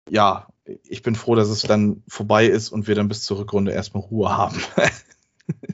ja, 0.09 0.49
ich 0.85 1.03
bin 1.03 1.15
froh, 1.15 1.35
dass 1.35 1.49
es 1.49 1.63
dann 1.63 2.03
vorbei 2.09 2.47
ist 2.47 2.71
und 2.71 2.89
wir 2.89 2.95
dann 2.95 3.09
bis 3.09 3.23
zur 3.23 3.39
Rückrunde 3.39 3.73
erstmal 3.73 4.03
Ruhe 4.03 4.37
haben. 4.37 4.61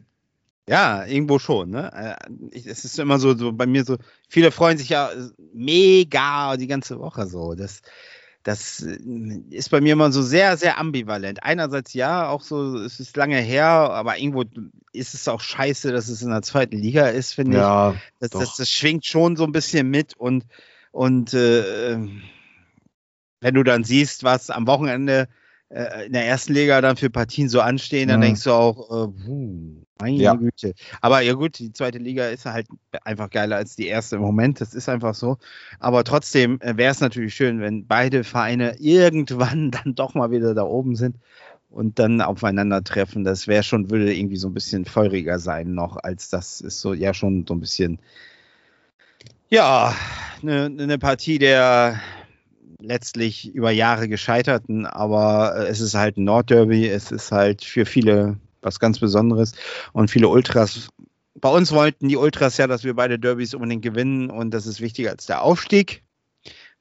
ja, 0.70 1.04
irgendwo 1.04 1.40
schon. 1.40 1.70
Ne? 1.70 1.90
Äh, 1.92 2.58
es 2.64 2.84
ist 2.84 2.96
immer 3.00 3.18
so, 3.18 3.36
so 3.36 3.52
bei 3.52 3.66
mir 3.66 3.84
so, 3.84 3.96
viele 4.28 4.52
freuen 4.52 4.78
sich 4.78 4.90
ja 4.90 5.10
mega 5.52 6.56
die 6.56 6.68
ganze 6.68 7.00
Woche 7.00 7.26
so. 7.26 7.56
Das, 7.56 7.82
das 8.44 8.78
ist 8.78 9.70
bei 9.70 9.80
mir 9.80 9.94
immer 9.94 10.12
so 10.12 10.22
sehr, 10.22 10.56
sehr 10.56 10.78
ambivalent. 10.78 11.42
Einerseits 11.42 11.92
ja, 11.92 12.28
auch 12.28 12.40
so, 12.40 12.76
es 12.76 13.00
ist 13.00 13.16
lange 13.16 13.38
her, 13.38 13.64
aber 13.66 14.18
irgendwo 14.18 14.44
ist 14.92 15.14
es 15.14 15.26
auch 15.26 15.40
scheiße, 15.40 15.90
dass 15.90 16.06
es 16.06 16.22
in 16.22 16.30
der 16.30 16.42
zweiten 16.42 16.78
Liga 16.78 17.08
ist, 17.08 17.34
finde 17.34 17.56
ja, 17.56 17.90
ich. 17.90 18.00
Das, 18.20 18.30
das, 18.30 18.56
das, 18.56 18.70
schwingt 18.70 19.04
schon 19.04 19.34
so 19.34 19.42
ein 19.42 19.52
bisschen 19.52 19.90
mit 19.90 20.14
und, 20.16 20.44
und 20.92 21.34
äh, 21.34 21.98
wenn 23.40 23.54
du 23.54 23.64
dann 23.64 23.82
siehst, 23.82 24.22
was 24.22 24.50
am 24.50 24.68
Wochenende 24.68 25.26
äh, 25.70 26.06
in 26.06 26.12
der 26.12 26.26
ersten 26.26 26.52
Liga 26.52 26.80
dann 26.80 26.96
für 26.96 27.10
Partien 27.10 27.48
so 27.48 27.60
anstehen, 27.60 28.08
dann 28.08 28.20
mhm. 28.20 28.24
denkst 28.24 28.44
du 28.44 28.52
auch, 28.52 28.90
äh, 28.90 29.08
puh, 29.08 29.84
meine 30.00 30.16
ja. 30.16 30.34
Güte. 30.34 30.74
Aber 31.00 31.20
ja 31.20 31.34
gut, 31.34 31.58
die 31.58 31.72
zweite 31.72 31.98
Liga 31.98 32.26
ist 32.26 32.44
halt 32.44 32.66
einfach 33.04 33.30
geiler 33.30 33.56
als 33.56 33.76
die 33.76 33.86
erste 33.86 34.16
im 34.16 34.22
Moment. 34.22 34.60
Das 34.60 34.74
ist 34.74 34.88
einfach 34.88 35.14
so. 35.14 35.38
Aber 35.78 36.02
trotzdem 36.04 36.60
äh, 36.60 36.76
wäre 36.76 36.90
es 36.90 37.00
natürlich 37.00 37.34
schön, 37.34 37.60
wenn 37.60 37.86
beide 37.86 38.24
Vereine 38.24 38.76
irgendwann 38.78 39.70
dann 39.84 39.94
doch 39.94 40.14
mal 40.14 40.30
wieder 40.30 40.54
da 40.54 40.62
oben 40.64 40.96
sind 40.96 41.16
und 41.70 42.00
dann 42.00 42.20
aufeinandertreffen. 42.20 43.22
Das 43.22 43.46
wäre 43.46 43.62
schon, 43.62 43.90
würde 43.90 44.12
irgendwie 44.12 44.38
so 44.38 44.48
ein 44.48 44.54
bisschen 44.54 44.84
feuriger 44.86 45.38
sein 45.38 45.74
noch, 45.74 45.96
als 45.96 46.30
das 46.30 46.60
ist 46.60 46.80
so 46.80 46.94
ja 46.94 47.14
schon 47.14 47.46
so 47.46 47.54
ein 47.54 47.60
bisschen 47.60 48.00
ja, 49.50 49.94
eine, 50.42 50.66
eine 50.66 50.98
Partie 50.98 51.38
der 51.38 52.00
letztlich 52.80 53.54
über 53.54 53.70
Jahre 53.70 54.08
gescheiterten, 54.08 54.86
aber 54.86 55.54
äh, 55.56 55.66
es 55.68 55.80
ist 55.80 55.94
halt 55.94 56.16
ein 56.16 56.24
Nordderby, 56.24 56.88
es 56.88 57.10
ist 57.12 57.32
halt 57.32 57.64
für 57.64 57.86
viele 57.86 58.38
was 58.62 58.78
ganz 58.78 58.98
Besonderes 58.98 59.52
und 59.92 60.10
viele 60.10 60.28
Ultras. 60.28 60.88
Bei 61.34 61.48
uns 61.48 61.72
wollten 61.72 62.08
die 62.08 62.16
Ultras 62.16 62.58
ja, 62.58 62.66
dass 62.66 62.84
wir 62.84 62.94
beide 62.94 63.18
Derbys 63.18 63.54
unbedingt 63.54 63.82
gewinnen 63.82 64.30
und 64.30 64.52
das 64.52 64.66
ist 64.66 64.80
wichtiger 64.80 65.10
als 65.10 65.26
der 65.26 65.42
Aufstieg. 65.42 66.02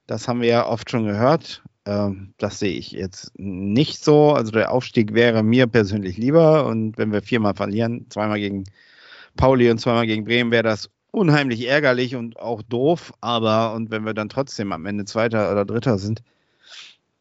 Das 0.06 0.28
haben 0.28 0.42
wir 0.42 0.48
ja 0.48 0.66
oft 0.66 0.90
schon 0.90 1.06
gehört. 1.06 1.62
Ähm, 1.86 2.34
das 2.38 2.58
sehe 2.58 2.72
ich 2.72 2.92
jetzt 2.92 3.32
nicht 3.36 4.04
so. 4.04 4.32
Also 4.32 4.50
der 4.52 4.72
Aufstieg 4.72 5.14
wäre 5.14 5.42
mir 5.42 5.66
persönlich 5.66 6.16
lieber 6.16 6.66
und 6.66 6.98
wenn 6.98 7.12
wir 7.12 7.22
viermal 7.22 7.54
verlieren, 7.54 8.06
zweimal 8.10 8.38
gegen 8.38 8.64
Pauli 9.36 9.70
und 9.70 9.78
zweimal 9.78 10.06
gegen 10.06 10.24
Bremen, 10.24 10.50
wäre 10.50 10.64
das 10.64 10.90
unheimlich 11.10 11.66
ärgerlich 11.66 12.16
und 12.16 12.38
auch 12.38 12.62
doof, 12.62 13.12
aber 13.20 13.74
und 13.74 13.90
wenn 13.90 14.04
wir 14.04 14.14
dann 14.14 14.28
trotzdem 14.28 14.72
am 14.72 14.86
Ende 14.86 15.04
Zweiter 15.04 15.50
oder 15.50 15.64
Dritter 15.64 15.98
sind, 15.98 16.22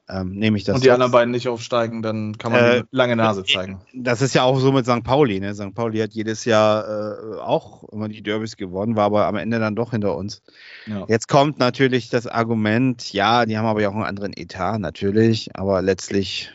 ähm, 0.10 0.32
nehme 0.32 0.58
ich 0.58 0.63
das. 0.63 0.75
Und 0.75 0.84
die 0.84 0.91
anderen 0.91 1.12
beiden 1.12 1.32
nicht 1.32 1.47
aufsteigen, 1.47 2.02
dann 2.02 2.38
kann 2.38 2.52
man 2.52 2.63
äh, 2.63 2.84
lange 2.89 3.15
Nase 3.15 3.43
zeigen. 3.43 3.82
Das 3.93 4.21
ist 4.21 4.34
ja 4.34 4.43
auch 4.43 4.60
so 4.60 4.71
mit 4.71 4.86
St. 4.86 5.04
Pauli. 5.04 5.39
Ne? 5.39 5.54
St. 5.54 5.75
Pauli 5.75 5.99
hat 5.99 6.13
jedes 6.13 6.45
Jahr 6.45 7.36
äh, 7.36 7.39
auch 7.39 7.84
immer 7.89 8.10
die 8.10 8.23
Derbys 8.23 8.58
gewonnen, 8.58 8.95
war 8.95 9.06
aber 9.06 9.28
am 9.28 9.36
Ende 9.36 9.60
dann 9.60 9.75
doch 9.75 9.91
hinter 9.91 10.15
uns. 10.15 10.41
Ja. 10.88 11.06
Jetzt 11.08 11.28
kommt 11.28 11.60
natürlich 11.60 12.10
das 12.10 12.25
Argument, 12.25 13.13
ja, 13.13 13.45
die 13.45 13.58
haben 13.58 13.67
aber 13.67 13.82
ja 13.82 13.89
auch 13.89 13.95
einen 13.95 14.04
anderen 14.04 14.34
Etat, 14.36 14.80
natürlich, 14.80 15.56
aber 15.56 15.82
letztlich 15.84 16.52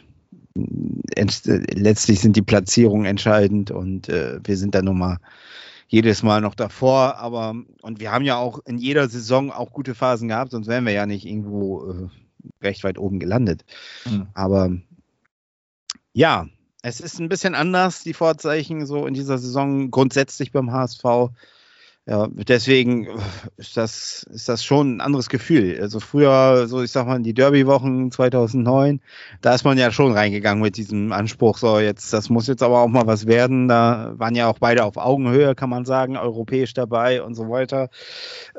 letztlich 0.57 2.21
sind 2.21 2.37
die 2.37 2.43
Platzierungen 2.43 3.07
entscheidend 3.07 3.73
und 3.73 4.09
äh, 4.09 4.39
wir 4.45 4.57
sind 4.57 4.75
da 4.75 4.83
nun 4.83 4.99
mal 4.99 5.19
jedes 5.89 6.23
Mal 6.23 6.41
noch 6.41 6.55
davor. 6.55 7.17
Aber 7.17 7.55
und 7.83 8.01
wir 8.01 8.13
haben 8.13 8.25
ja 8.25 8.37
auch 8.37 8.61
in 8.65 8.79
jeder 8.79 9.09
Saison 9.09 9.51
auch 9.51 9.73
gute 9.73 9.95
Phasen 9.95 10.29
gehabt, 10.29 10.51
sonst 10.53 10.67
wären 10.67 10.87
wir 10.87 10.93
ja 10.93 11.07
nicht 11.07 11.27
irgendwo 11.27 11.91
äh, 11.91 12.09
recht 12.63 12.85
weit 12.85 12.99
oben 12.99 13.21
gelandet. 13.21 13.65
Mhm. 14.05 14.29
Aber 14.35 14.71
ja, 16.13 16.47
es 16.83 17.01
ist 17.01 17.19
ein 17.19 17.29
bisschen 17.29 17.55
anders, 17.55 18.03
die 18.03 18.15
Vorzeichen 18.15 18.87
so 18.87 19.07
in 19.07 19.15
dieser 19.15 19.39
Saison 19.39 19.91
grundsätzlich 19.91 20.53
beim 20.53 20.71
HSV. 20.71 21.05
Ja, 22.07 22.29
deswegen 22.31 23.09
ist 23.57 23.79
das, 23.79 24.25
ist 24.25 24.47
das 24.51 24.63
schon 24.63 24.97
ein 24.97 25.01
anderes 25.01 25.31
Gefühl. 25.31 25.79
Also 25.81 26.01
früher, 26.01 26.69
so 26.69 26.83
ich 26.83 26.91
sag 26.91 27.07
mal, 27.07 27.23
die 27.23 27.33
Derby-Wochen 27.33 28.11
2009, 28.11 29.01
da 29.41 29.55
ist 29.55 29.65
man 29.65 29.79
ja 29.79 29.91
schon 29.91 30.13
reingegangen 30.13 30.63
mit 30.63 30.77
diesem 30.77 31.13
Anspruch, 31.13 31.57
so 31.57 31.79
jetzt, 31.79 32.13
das 32.13 32.29
muss 32.29 32.47
jetzt 32.47 32.63
aber 32.63 32.81
auch 32.81 32.89
mal 32.89 33.07
was 33.07 33.27
werden. 33.27 33.69
Da 33.69 34.13
waren 34.19 34.35
ja 34.35 34.49
auch 34.49 34.59
beide 34.59 34.85
auf 34.85 34.99
Augenhöhe, 34.99 35.55
kann 35.55 35.71
man 35.71 35.87
sagen, 35.87 36.19
europäisch 36.19 36.75
dabei 36.75 37.23
und 37.23 37.35
so 37.37 37.49
weiter. 37.49 37.89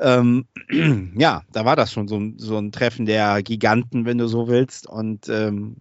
Ähm, 0.00 0.46
ja, 1.16 1.42
da 1.52 1.64
war 1.64 1.76
das 1.76 1.92
schon 1.92 2.08
so, 2.08 2.20
so 2.38 2.58
ein 2.58 2.72
Treffen 2.72 3.06
der 3.06 3.44
Giganten, 3.44 4.06
wenn 4.06 4.18
du 4.18 4.26
so 4.26 4.48
willst. 4.48 4.88
Und 4.88 5.28
ähm, 5.28 5.76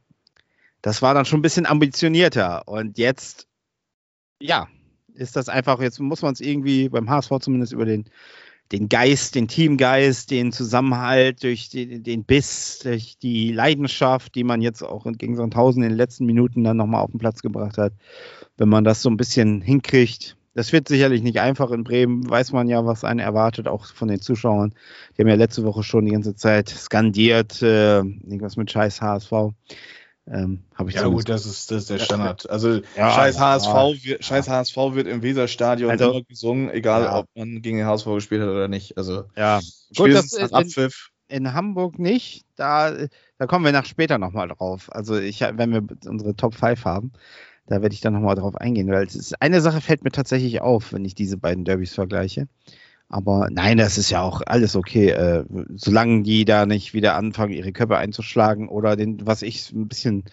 das 0.83 1.01
war 1.01 1.15
dann 1.15 1.25
schon 1.25 1.39
ein 1.39 1.41
bisschen 1.41 1.65
ambitionierter. 1.65 2.67
Und 2.67 2.99
jetzt, 2.99 3.47
ja, 4.39 4.67
ist 5.15 5.35
das 5.35 5.49
einfach, 5.49 5.81
jetzt 5.81 5.99
muss 5.99 6.21
man 6.21 6.33
es 6.33 6.41
irgendwie 6.41 6.89
beim 6.89 7.09
HSV 7.09 7.31
zumindest 7.41 7.73
über 7.73 7.85
den, 7.85 8.05
den 8.71 8.89
Geist, 8.89 9.35
den 9.35 9.47
Teamgeist, 9.47 10.31
den 10.31 10.51
Zusammenhalt, 10.51 11.43
durch 11.43 11.69
den, 11.69 12.03
den 12.03 12.23
Biss, 12.23 12.79
durch 12.79 13.17
die 13.17 13.51
Leidenschaft, 13.51 14.35
die 14.35 14.43
man 14.43 14.61
jetzt 14.61 14.81
auch 14.81 15.05
gegen 15.17 15.35
Sandhausen 15.35 15.83
in 15.83 15.89
den 15.89 15.97
letzten 15.97 16.25
Minuten 16.25 16.63
dann 16.63 16.77
nochmal 16.77 17.01
auf 17.01 17.11
den 17.11 17.19
Platz 17.19 17.41
gebracht 17.41 17.77
hat. 17.77 17.93
Wenn 18.57 18.69
man 18.69 18.83
das 18.83 19.01
so 19.01 19.09
ein 19.09 19.17
bisschen 19.17 19.61
hinkriegt, 19.61 20.37
das 20.55 20.71
wird 20.71 20.87
sicherlich 20.87 21.21
nicht 21.21 21.41
einfach. 21.41 21.69
In 21.71 21.83
Bremen 21.83 22.27
weiß 22.27 22.53
man 22.53 22.69
ja, 22.69 22.85
was 22.85 23.03
einen 23.03 23.19
erwartet, 23.19 23.67
auch 23.67 23.85
von 23.85 24.07
den 24.07 24.21
Zuschauern. 24.21 24.73
Die 25.15 25.21
haben 25.21 25.27
ja 25.27 25.35
letzte 25.35 25.65
Woche 25.65 25.83
schon 25.83 26.05
die 26.05 26.13
ganze 26.13 26.33
Zeit 26.33 26.69
skandiert, 26.69 27.61
äh, 27.61 27.97
irgendwas 27.97 28.55
mit 28.55 28.71
Scheiß 28.71 29.01
HSV. 29.01 29.31
Ähm, 30.27 30.63
ich 30.87 30.95
ja 30.95 31.07
gut, 31.07 31.29
das 31.29 31.45
ist, 31.45 31.69
das 31.69 31.83
ist 31.83 31.89
der 31.91 31.99
Standard. 31.99 32.49
Also 32.49 32.81
ja, 32.97 33.11
scheiß, 33.11 33.39
HSV, 33.39 33.67
ja. 33.67 33.93
Wird, 34.03 34.25
scheiß 34.25 34.49
HSV 34.49 34.75
wird 34.93 35.07
im 35.07 35.21
Weserstadion 35.21 35.91
also, 35.91 36.11
immer 36.11 36.23
gesungen, 36.23 36.71
egal 36.71 37.03
ja. 37.03 37.19
ob 37.19 37.27
man 37.35 37.61
gegen 37.61 37.77
den 37.77 37.85
HSV 37.85 38.05
gespielt 38.05 38.41
hat 38.41 38.49
oder 38.49 38.67
nicht. 38.67 38.97
Also 38.97 39.25
ja, 39.35 39.59
gut, 39.95 40.13
das 40.13 40.33
ist 40.33 40.53
Abpfiff. 40.53 41.11
In, 41.27 41.45
in, 41.45 41.53
Hamburg 41.53 41.99
nicht. 41.99 42.45
Da, 42.55 43.07
da 43.37 43.45
kommen 43.45 43.65
wir 43.65 43.71
nach 43.71 43.85
später 43.85 44.17
nochmal 44.17 44.47
drauf. 44.47 44.91
Also 44.91 45.17
ich, 45.17 45.41
wenn 45.41 45.71
wir 45.71 45.83
unsere 46.09 46.35
Top 46.35 46.55
5 46.55 46.85
haben. 46.85 47.11
Da 47.67 47.81
werde 47.81 47.95
ich 47.95 48.01
dann 48.01 48.13
nochmal 48.13 48.35
drauf 48.35 48.55
eingehen, 48.55 48.91
weil 48.91 49.07
es 49.07 49.15
ist, 49.15 49.41
eine 49.41 49.59
Sache 49.59 49.81
fällt 49.81 50.03
mir 50.03 50.11
tatsächlich 50.11 50.61
auf, 50.61 50.93
wenn 50.93 51.03
ich 51.03 51.15
diese 51.15 51.37
beiden 51.37 51.65
Derbys 51.65 51.95
vergleiche. 51.95 52.47
Aber 53.07 53.49
nein, 53.51 53.77
das 53.77 53.97
ist 53.97 54.09
ja 54.09 54.21
auch 54.21 54.41
alles 54.45 54.75
okay, 54.75 55.09
äh, 55.09 55.45
solange 55.75 56.23
die 56.23 56.43
da 56.43 56.65
nicht 56.65 56.93
wieder 56.93 57.15
anfangen, 57.15 57.53
ihre 57.53 57.71
Köpfe 57.71 57.97
einzuschlagen 57.97 58.67
oder 58.67 58.95
den, 58.95 59.25
was 59.25 59.41
ich 59.41 59.71
ein 59.71 59.87
bisschen 59.87 60.25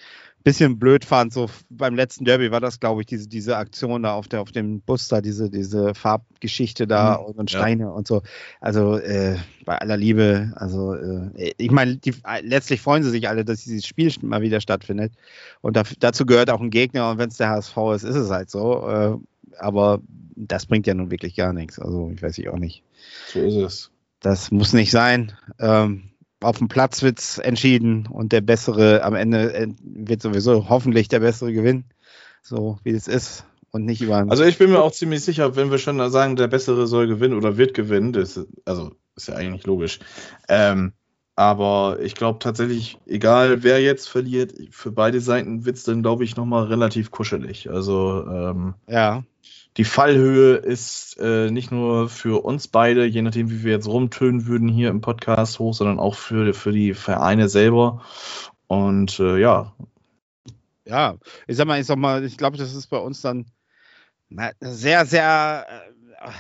bisschen 0.43 0.79
blöd 0.79 1.05
fand, 1.05 1.33
so 1.33 1.49
beim 1.71 1.95
letzten 1.95 2.25
Derby 2.25 2.51
war 2.51 2.61
das, 2.61 2.81
glaube 2.81 3.03
ich, 3.03 3.07
diese, 3.07 3.29
diese 3.29 3.57
Aktion 3.57 4.03
da 4.03 4.15
auf, 4.15 4.29
der, 4.29 4.41
auf 4.41 4.53
dem 4.53 4.81
Bus 4.81 5.09
da, 5.09 5.21
diese, 5.21 5.51
diese 5.51 5.95
Farbgeschichte 5.95 6.87
da 6.87 7.19
mhm, 7.19 7.39
und 7.39 7.51
Steine 7.51 7.85
ja. 7.85 7.89
und 7.91 8.07
so. 8.07 8.23
Also 8.61 8.99
äh, 8.99 9.37
bei 9.65 9.79
aller 9.79 9.97
Liebe, 9.97 10.53
also 10.57 10.95
äh, 10.95 11.53
ich 11.57 11.71
meine, 11.71 11.99
letztlich 12.43 12.81
freuen 12.81 13.03
sie 13.03 13.11
sich 13.11 13.29
alle, 13.29 13.45
dass 13.45 13.65
dieses 13.65 13.87
Spiel 13.87 14.13
mal 14.23 14.43
wieder 14.43 14.61
stattfindet. 14.61 15.13
Und 15.61 15.77
da, 15.77 15.85
dazu 16.01 16.27
gehört 16.27 16.51
auch 16.51 16.61
ein 16.61 16.71
Gegner 16.71 17.11
und 17.11 17.19
wenn 17.19 17.29
es 17.29 17.37
der 17.37 17.51
HSV 17.51 17.77
ist, 17.95 18.05
ist 18.05 18.17
es 18.17 18.31
halt 18.31 18.51
so. 18.51 19.21
Aber 19.59 20.01
das 20.37 20.67
bringt 20.67 20.87
ja 20.87 20.95
nun 20.95 21.11
wirklich 21.11 21.37
gar 21.37 21.53
nichts. 21.53 21.79
Also 21.79 22.11
ich 22.15 22.23
weiß 22.23 22.39
ich 22.39 22.49
auch 22.49 22.59
nicht. 22.59 22.83
So 23.29 23.41
ist 23.41 23.55
es. 23.55 23.91
Das 24.21 24.51
muss 24.51 24.73
nicht 24.73 24.91
sein. 24.91 25.33
Ähm, 25.59 26.11
auf 26.41 26.59
dem 26.59 26.69
Platz 26.69 27.03
wird 27.03 27.19
es 27.19 27.39
entschieden 27.39 28.07
und 28.07 28.33
der 28.33 28.41
bessere 28.41 29.03
am 29.03 29.15
Ende 29.15 29.53
äh, 29.55 29.69
wird 29.83 30.23
sowieso 30.23 30.69
hoffentlich 30.69 31.09
der 31.09 31.21
bessere 31.21 31.53
gewinnen, 31.53 31.85
so 32.43 32.79
wie 32.85 32.91
es 32.91 33.09
ist 33.09 33.45
und 33.71 33.85
nicht 33.85 34.03
über. 34.03 34.25
Also 34.29 34.45
ich 34.45 34.59
bin 34.59 34.71
mir 34.71 34.81
auch 34.81 34.93
ziemlich 34.93 35.25
sicher, 35.25 35.57
wenn 35.57 35.71
wir 35.71 35.79
schon 35.79 36.11
sagen, 36.11 36.37
der 36.37 36.49
bessere 36.49 36.87
soll 36.87 37.07
gewinnen 37.07 37.37
oder 37.37 37.57
wird 37.57 37.75
gewinnen, 37.75 38.13
das 38.13 38.37
ist, 38.37 38.49
also 38.65 38.93
ist 39.17 39.29
ja 39.29 39.35
eigentlich 39.35 39.67
logisch. 39.67 39.99
Ähm, 40.49 40.93
aber 41.37 41.99
ich 42.01 42.15
glaube 42.15 42.39
tatsächlich, 42.39 42.99
egal 43.07 43.63
wer 43.63 43.81
jetzt 43.81 44.09
verliert, 44.09 44.55
für 44.71 44.93
beide 44.93 45.21
Seiten 45.21 45.65
wird 45.65 45.77
es 45.77 45.85
dann, 45.85 46.03
glaube 46.03 46.25
ich, 46.25 46.37
nochmal 46.37 46.65
relativ 46.65 47.11
kuschelig. 47.11 47.71
Also 47.71 48.27
ähm, 48.29 48.75
ja 48.87 49.25
die 49.77 49.85
Fallhöhe 49.85 50.57
ist 50.57 51.17
äh, 51.19 51.51
nicht 51.51 51.71
nur 51.71 52.09
für 52.09 52.45
uns 52.45 52.69
beide, 52.69 53.07
je 53.07 53.23
nachdem, 53.23 53.51
wie 53.51 53.65
wir 53.65 53.73
jetzt 53.73 53.89
rumtönen 53.89 54.47
würden 54.47 54.69
hier 54.69 54.91
im 54.91 55.01
Podcast 55.01 55.59
hoch, 55.59 55.73
sondern 55.73 55.99
auch 55.99 56.15
für, 56.15 56.53
für 56.53 56.73
die 56.73 56.93
Vereine 56.93 57.49
selber. 57.49 58.03
Und 58.67 59.19
äh, 59.19 59.39
ja. 59.39 59.73
Ja, 60.85 61.17
ich 61.47 61.57
sag 61.57 61.67
mal, 61.67 61.81
ich 61.81 61.87
sag 61.87 61.97
mal, 61.97 62.25
ich 62.25 62.37
glaube, 62.37 62.59
das 62.59 62.75
ist 62.75 62.89
bei 62.89 62.99
uns 62.99 63.23
dann 63.23 63.47
sehr, 64.61 65.07
sehr 65.07 65.67
äh, 66.21 66.31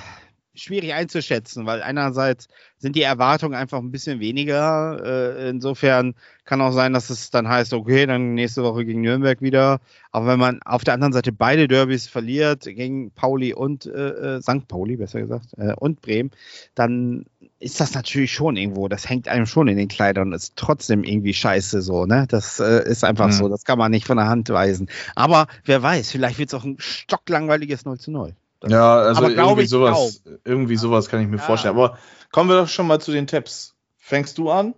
schwierig 0.54 0.92
einzuschätzen, 0.92 1.66
weil 1.66 1.82
einerseits 1.82 2.48
sind 2.78 2.96
die 2.96 3.02
Erwartungen 3.02 3.54
einfach 3.54 3.78
ein 3.78 3.90
bisschen 3.90 4.20
weniger. 4.20 5.00
Äh, 5.04 5.50
insofern 5.50 6.14
kann 6.44 6.60
auch 6.60 6.72
sein, 6.72 6.92
dass 6.92 7.10
es 7.10 7.30
dann 7.30 7.48
heißt, 7.48 7.72
okay, 7.72 8.06
dann 8.06 8.34
nächste 8.34 8.62
Woche 8.62 8.84
gegen 8.84 9.00
Nürnberg 9.00 9.40
wieder. 9.40 9.80
Aber 10.10 10.26
wenn 10.26 10.38
man 10.38 10.62
auf 10.62 10.84
der 10.84 10.94
anderen 10.94 11.12
Seite 11.12 11.32
beide 11.32 11.68
Derbys 11.68 12.06
verliert, 12.06 12.64
gegen 12.64 13.12
Pauli 13.12 13.54
und 13.54 13.86
äh, 13.86 14.36
äh 14.36 14.42
St. 14.42 14.68
Pauli, 14.68 14.96
besser 14.96 15.20
gesagt, 15.20 15.54
äh, 15.56 15.74
und 15.74 16.02
Bremen, 16.02 16.30
dann 16.74 17.24
ist 17.58 17.80
das 17.80 17.94
natürlich 17.94 18.32
schon 18.32 18.56
irgendwo, 18.56 18.88
das 18.88 19.08
hängt 19.08 19.28
einem 19.28 19.46
schon 19.46 19.68
in 19.68 19.76
den 19.76 19.88
Kleidern, 19.88 20.32
ist 20.32 20.56
trotzdem 20.56 21.04
irgendwie 21.04 21.32
scheiße 21.32 21.80
so, 21.80 22.06
ne? 22.06 22.26
Das 22.28 22.58
äh, 22.60 22.88
ist 22.88 23.04
einfach 23.04 23.28
mhm. 23.28 23.32
so, 23.32 23.48
das 23.48 23.64
kann 23.64 23.78
man 23.78 23.92
nicht 23.92 24.06
von 24.06 24.16
der 24.16 24.26
Hand 24.28 24.48
weisen. 24.50 24.88
Aber 25.14 25.46
wer 25.64 25.82
weiß, 25.82 26.10
vielleicht 26.10 26.38
wird 26.38 26.48
es 26.48 26.54
auch 26.54 26.64
ein 26.64 26.76
stocklangweiliges 26.78 27.84
0 27.84 27.98
zu 27.98 28.10
0. 28.10 28.34
Ja, 28.66 28.98
also 28.98 29.28
irgendwie 29.28 29.66
sowas, 29.66 30.22
irgendwie 30.44 30.76
sowas 30.76 31.08
kann 31.08 31.20
ich 31.20 31.28
mir 31.28 31.38
ja. 31.38 31.42
vorstellen. 31.42 31.76
Aber 31.76 31.98
kommen 32.30 32.48
wir 32.48 32.56
doch 32.56 32.68
schon 32.68 32.86
mal 32.86 33.00
zu 33.00 33.12
den 33.12 33.26
Tipps. 33.26 33.74
Fängst 33.98 34.38
du 34.38 34.50
an? 34.50 34.74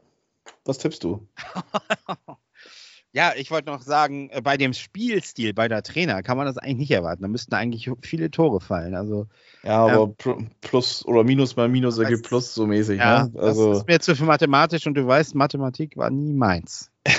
Was 0.64 0.79
tippst 0.79 1.05
du? 1.05 1.27
ja, 3.12 3.33
ich 3.37 3.51
wollte 3.51 3.70
noch 3.70 3.83
sagen, 3.83 4.31
äh, 4.31 4.40
bei 4.40 4.57
dem 4.57 4.73
Spielstil, 4.73 5.55
bei 5.55 5.68
der 5.68 5.83
Trainer, 5.83 6.23
kann 6.23 6.37
man 6.37 6.47
das 6.47 6.59
eigentlich 6.59 6.79
nicht 6.79 6.90
erwarten. 6.90 7.23
Da 7.23 7.29
müssten 7.29 7.55
eigentlich 7.55 7.90
viele 8.03 8.31
Tore 8.31 8.61
fallen. 8.61 8.94
Also, 8.94 9.27
ja, 9.62 9.87
aber 9.87 10.14
ähm, 10.27 10.51
Plus 10.61 11.05
oder 11.07 11.25
Minus 11.25 11.57
mal 11.57 11.68
Minus 11.68 11.99
ergibt 11.99 12.27
Plus 12.27 12.55
so 12.55 12.66
mäßig. 12.66 12.99
Ja, 12.99 13.25
ne? 13.25 13.40
also, 13.40 13.70
das 13.70 13.79
ist 13.79 13.88
mir 13.88 14.01
zu 14.01 14.16
viel 14.16 14.27
mathematisch 14.27 14.87
und 14.87 14.94
du 14.94 15.07
weißt, 15.07 15.35
Mathematik 15.35 15.97
war 15.97 16.11
nie 16.11 16.33
meins. 16.33 16.90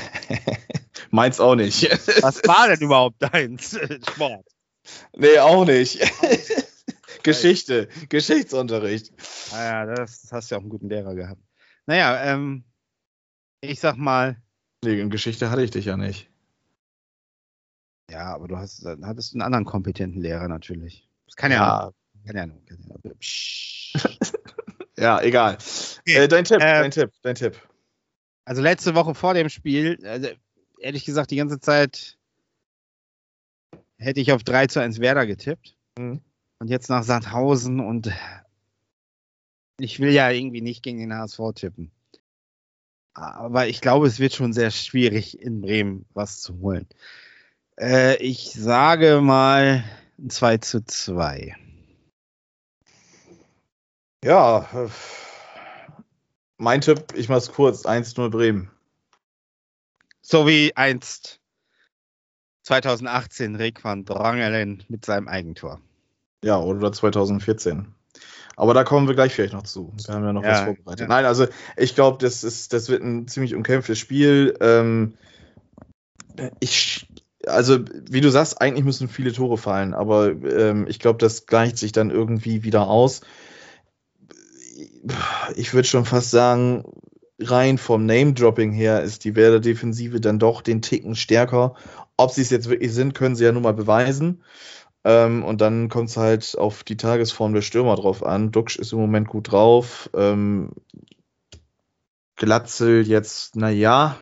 meins 1.11 1.39
auch 1.39 1.55
nicht. 1.55 1.83
Was 2.21 2.41
war 2.47 2.67
denn 2.67 2.79
überhaupt 2.81 3.21
deins? 3.21 3.77
Sport. 4.09 4.45
Nee, 5.15 5.39
auch 5.39 5.65
nicht. 5.65 5.99
Geschichte, 7.23 7.87
Geschichtsunterricht. 8.09 9.11
Ah 9.51 9.63
ja, 9.63 9.85
das 9.85 10.29
hast 10.31 10.51
du 10.51 10.55
ja 10.55 10.59
auch 10.59 10.61
einen 10.61 10.69
guten 10.69 10.89
Lehrer 10.89 11.15
gehabt. 11.15 11.41
Naja, 11.87 12.23
ähm, 12.23 12.63
ich 13.61 13.79
sag 13.79 13.97
mal. 13.97 14.41
Nee, 14.83 14.99
in 14.99 15.09
Geschichte 15.09 15.49
hatte 15.49 15.63
ich 15.63 15.71
dich 15.71 15.85
ja 15.85 15.97
nicht. 15.97 16.29
Ja, 18.11 18.35
aber 18.35 18.47
du 18.47 18.57
hast, 18.57 18.85
hattest 18.85 19.33
einen 19.33 19.41
anderen 19.41 19.65
kompetenten 19.65 20.21
Lehrer 20.21 20.47
natürlich. 20.47 21.09
Das 21.25 21.35
kann 21.35 21.51
ja. 21.51 21.57
ja 21.57 21.91
kann 22.25 22.35
ja, 22.35 22.47
kann 22.47 23.15
ja, 24.97 24.97
ja 24.97 25.21
egal. 25.21 25.57
Äh, 26.05 26.27
dein 26.27 26.45
Tipp, 26.45 26.57
äh, 26.57 26.81
dein 26.81 26.91
Tipp, 26.91 27.11
dein 27.21 27.35
Tipp. 27.35 27.59
Also 28.45 28.61
letzte 28.61 28.93
Woche 28.95 29.15
vor 29.15 29.33
dem 29.33 29.49
Spiel, 29.49 29.99
also 30.05 30.29
ehrlich 30.79 31.05
gesagt, 31.05 31.31
die 31.31 31.37
ganze 31.37 31.59
Zeit 31.59 32.17
hätte 33.97 34.19
ich 34.19 34.31
auf 34.31 34.43
3 34.43 34.67
zu 34.67 34.79
1 34.79 34.99
Werder 34.99 35.25
getippt. 35.25 35.75
Mhm. 35.97 36.21
Und 36.59 36.69
jetzt 36.69 36.89
nach 36.89 37.03
Sandhausen 37.03 37.79
und 37.79 38.11
ich 39.77 39.99
will 39.99 40.11
ja 40.11 40.29
irgendwie 40.29 40.61
nicht 40.61 40.83
gegen 40.83 40.99
den 40.99 41.13
HSV 41.13 41.39
tippen. 41.53 41.91
Aber 43.13 43.67
ich 43.67 43.81
glaube, 43.81 44.07
es 44.07 44.19
wird 44.19 44.33
schon 44.33 44.53
sehr 44.53 44.71
schwierig, 44.71 45.39
in 45.39 45.61
Bremen 45.61 46.05
was 46.13 46.41
zu 46.41 46.59
holen. 46.59 46.87
Äh, 47.79 48.17
ich 48.17 48.51
sage 48.51 49.21
mal 49.21 49.83
2 50.27 50.57
zu 50.57 50.85
2. 50.85 51.55
Ja, 54.23 54.67
äh, 54.73 54.89
mein 56.57 56.81
Tipp, 56.81 57.13
ich 57.15 57.29
mach's 57.29 57.51
kurz, 57.51 57.85
1-0 57.85 58.29
Bremen. 58.29 58.71
So 60.21 60.47
wie 60.47 60.75
einst 60.75 61.39
2018 62.65 63.55
Rekwan 63.55 64.05
Drangelen 64.05 64.83
mit 64.89 65.05
seinem 65.05 65.27
Eigentor. 65.27 65.79
Ja, 66.43 66.59
oder 66.59 66.91
2014. 66.91 67.87
Aber 68.55 68.73
da 68.73 68.83
kommen 68.83 69.07
wir 69.07 69.13
gleich 69.13 69.33
vielleicht 69.33 69.53
noch 69.53 69.63
zu. 69.63 69.93
Wir 70.05 70.15
haben 70.15 70.23
ja 70.23 70.33
noch 70.33 70.43
ja, 70.43 70.49
was 70.49 70.59
vorbereitet. 70.61 71.01
Ja. 71.01 71.07
Nein, 71.07 71.25
also 71.25 71.45
ich 71.77 71.93
glaube, 71.93 72.17
das, 72.19 72.41
das 72.67 72.89
wird 72.89 73.03
ein 73.03 73.27
ziemlich 73.27 73.53
umkämpftes 73.53 73.99
Spiel. 73.99 74.55
Ähm, 74.61 75.13
ich, 76.59 77.07
also 77.45 77.79
wie 78.09 78.21
du 78.21 78.31
sagst, 78.31 78.59
eigentlich 78.61 78.85
müssen 78.85 79.09
viele 79.09 79.31
Tore 79.31 79.57
fallen, 79.57 79.93
aber 79.93 80.29
ähm, 80.29 80.87
ich 80.87 80.99
glaube, 80.99 81.19
das 81.19 81.45
gleicht 81.45 81.77
sich 81.77 81.91
dann 81.91 82.09
irgendwie 82.09 82.63
wieder 82.63 82.87
aus. 82.87 83.21
Ich 85.55 85.73
würde 85.73 85.87
schon 85.87 86.05
fast 86.05 86.31
sagen, 86.31 86.83
rein 87.39 87.77
vom 87.77 88.05
Name-Dropping 88.05 88.71
her 88.71 89.03
ist 89.03 89.23
die 89.23 89.35
Werder-Defensive 89.35 90.19
dann 90.19 90.39
doch 90.39 90.61
den 90.61 90.81
Ticken 90.81 91.15
stärker 91.15 91.75
ob 92.17 92.31
sie 92.31 92.41
es 92.41 92.49
jetzt 92.49 92.69
wirklich 92.69 92.93
sind, 92.93 93.13
können 93.13 93.35
sie 93.35 93.43
ja 93.43 93.51
nun 93.51 93.63
mal 93.63 93.73
beweisen. 93.73 94.43
Ähm, 95.03 95.43
und 95.43 95.61
dann 95.61 95.89
kommt 95.89 96.09
es 96.09 96.17
halt 96.17 96.57
auf 96.57 96.83
die 96.83 96.97
Tagesform 96.97 97.53
der 97.53 97.61
Stürmer 97.61 97.95
drauf 97.95 98.25
an. 98.25 98.51
Duxch 98.51 98.77
ist 98.77 98.91
im 98.91 98.99
Moment 98.99 99.27
gut 99.27 99.51
drauf. 99.51 100.09
Ähm, 100.15 100.71
Glatzel 102.35 103.07
jetzt, 103.07 103.55
naja. 103.55 104.17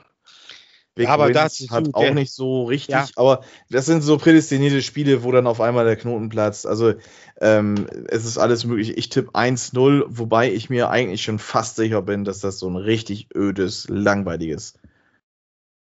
Big 0.95 1.05
ja, 1.05 1.13
aber 1.13 1.31
das 1.31 1.65
hat 1.71 1.89
auch 1.93 2.13
nicht 2.13 2.31
so 2.31 2.65
richtig, 2.65 2.93
ja. 2.93 3.07
aber 3.15 3.43
das 3.71 3.87
sind 3.87 4.03
so 4.03 4.19
prädestinierte 4.19 4.83
Spiele, 4.83 5.23
wo 5.23 5.31
dann 5.31 5.47
auf 5.47 5.59
einmal 5.59 5.85
der 5.85 5.95
Knoten 5.95 6.29
platzt. 6.29 6.67
Also 6.67 6.93
ähm, 7.41 7.87
es 8.09 8.25
ist 8.25 8.37
alles 8.37 8.63
möglich. 8.63 8.95
Ich 8.95 9.09
tippe 9.09 9.31
1-0, 9.31 10.03
wobei 10.07 10.51
ich 10.51 10.69
mir 10.69 10.91
eigentlich 10.91 11.23
schon 11.23 11.39
fast 11.39 11.77
sicher 11.77 12.03
bin, 12.03 12.25
dass 12.25 12.41
das 12.41 12.59
so 12.59 12.69
ein 12.69 12.75
richtig 12.75 13.29
ödes, 13.33 13.87
langweiliges 13.89 14.75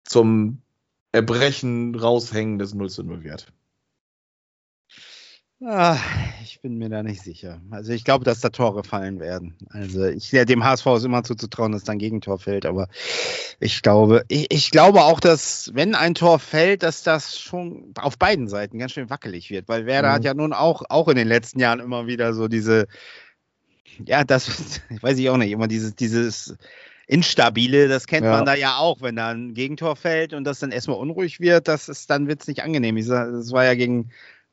zum 0.04 0.62
Erbrechen 1.12 1.94
raushängen 1.94 2.58
des 2.58 2.74
0 2.74 2.90
zu 2.90 3.02
0 3.02 3.24
Wert? 3.24 3.52
Ah, 5.60 5.98
ich 6.40 6.60
bin 6.60 6.78
mir 6.78 6.88
da 6.88 7.02
nicht 7.02 7.20
sicher. 7.20 7.60
Also 7.70 7.92
ich 7.92 8.04
glaube, 8.04 8.24
dass 8.24 8.40
da 8.40 8.50
Tore 8.50 8.84
fallen 8.84 9.18
werden. 9.18 9.56
Also 9.70 10.04
ich 10.04 10.30
ja, 10.30 10.44
dem 10.44 10.62
HSV 10.62 10.86
ist 10.86 11.04
immer 11.04 11.24
zuzutrauen, 11.24 11.72
dass 11.72 11.82
da 11.82 11.92
ein 11.92 11.98
Gegentor 11.98 12.38
fällt, 12.38 12.64
aber 12.64 12.86
ich 13.58 13.82
glaube, 13.82 14.24
ich, 14.28 14.46
ich, 14.52 14.70
glaube 14.70 15.02
auch, 15.02 15.18
dass 15.18 15.72
wenn 15.74 15.96
ein 15.96 16.14
Tor 16.14 16.38
fällt, 16.38 16.84
dass 16.84 17.02
das 17.02 17.40
schon 17.40 17.92
auf 17.96 18.18
beiden 18.18 18.46
Seiten 18.46 18.78
ganz 18.78 18.92
schön 18.92 19.10
wackelig 19.10 19.50
wird, 19.50 19.68
weil 19.68 19.84
Werder 19.84 20.10
mhm. 20.10 20.12
hat 20.12 20.24
ja 20.24 20.34
nun 20.34 20.52
auch, 20.52 20.82
auch 20.90 21.08
in 21.08 21.16
den 21.16 21.26
letzten 21.26 21.58
Jahren 21.58 21.80
immer 21.80 22.06
wieder 22.06 22.34
so 22.34 22.46
diese, 22.46 22.86
ja, 24.06 24.22
das 24.22 24.80
weiß 25.00 25.18
ich 25.18 25.28
auch 25.28 25.38
nicht, 25.38 25.50
immer 25.50 25.66
dieses, 25.66 25.96
dieses 25.96 26.56
Instabile, 27.08 27.88
das 27.88 28.06
kennt 28.06 28.24
ja. 28.24 28.30
man 28.30 28.44
da 28.44 28.54
ja 28.54 28.76
auch, 28.76 29.00
wenn 29.00 29.16
da 29.16 29.30
ein 29.30 29.54
Gegentor 29.54 29.96
fällt 29.96 30.32
und 30.32 30.44
das 30.44 30.60
dann 30.60 30.70
erstmal 30.70 30.98
unruhig 30.98 31.40
wird, 31.40 31.66
das 31.66 31.88
ist, 31.88 32.08
dann 32.10 32.28
wird 32.28 32.42
es 32.42 32.48
nicht 32.48 32.62
angenehm. 32.62 32.96
Das 32.96 33.50
war 33.50 33.64
ja 33.64 33.74
gegen 33.74 34.10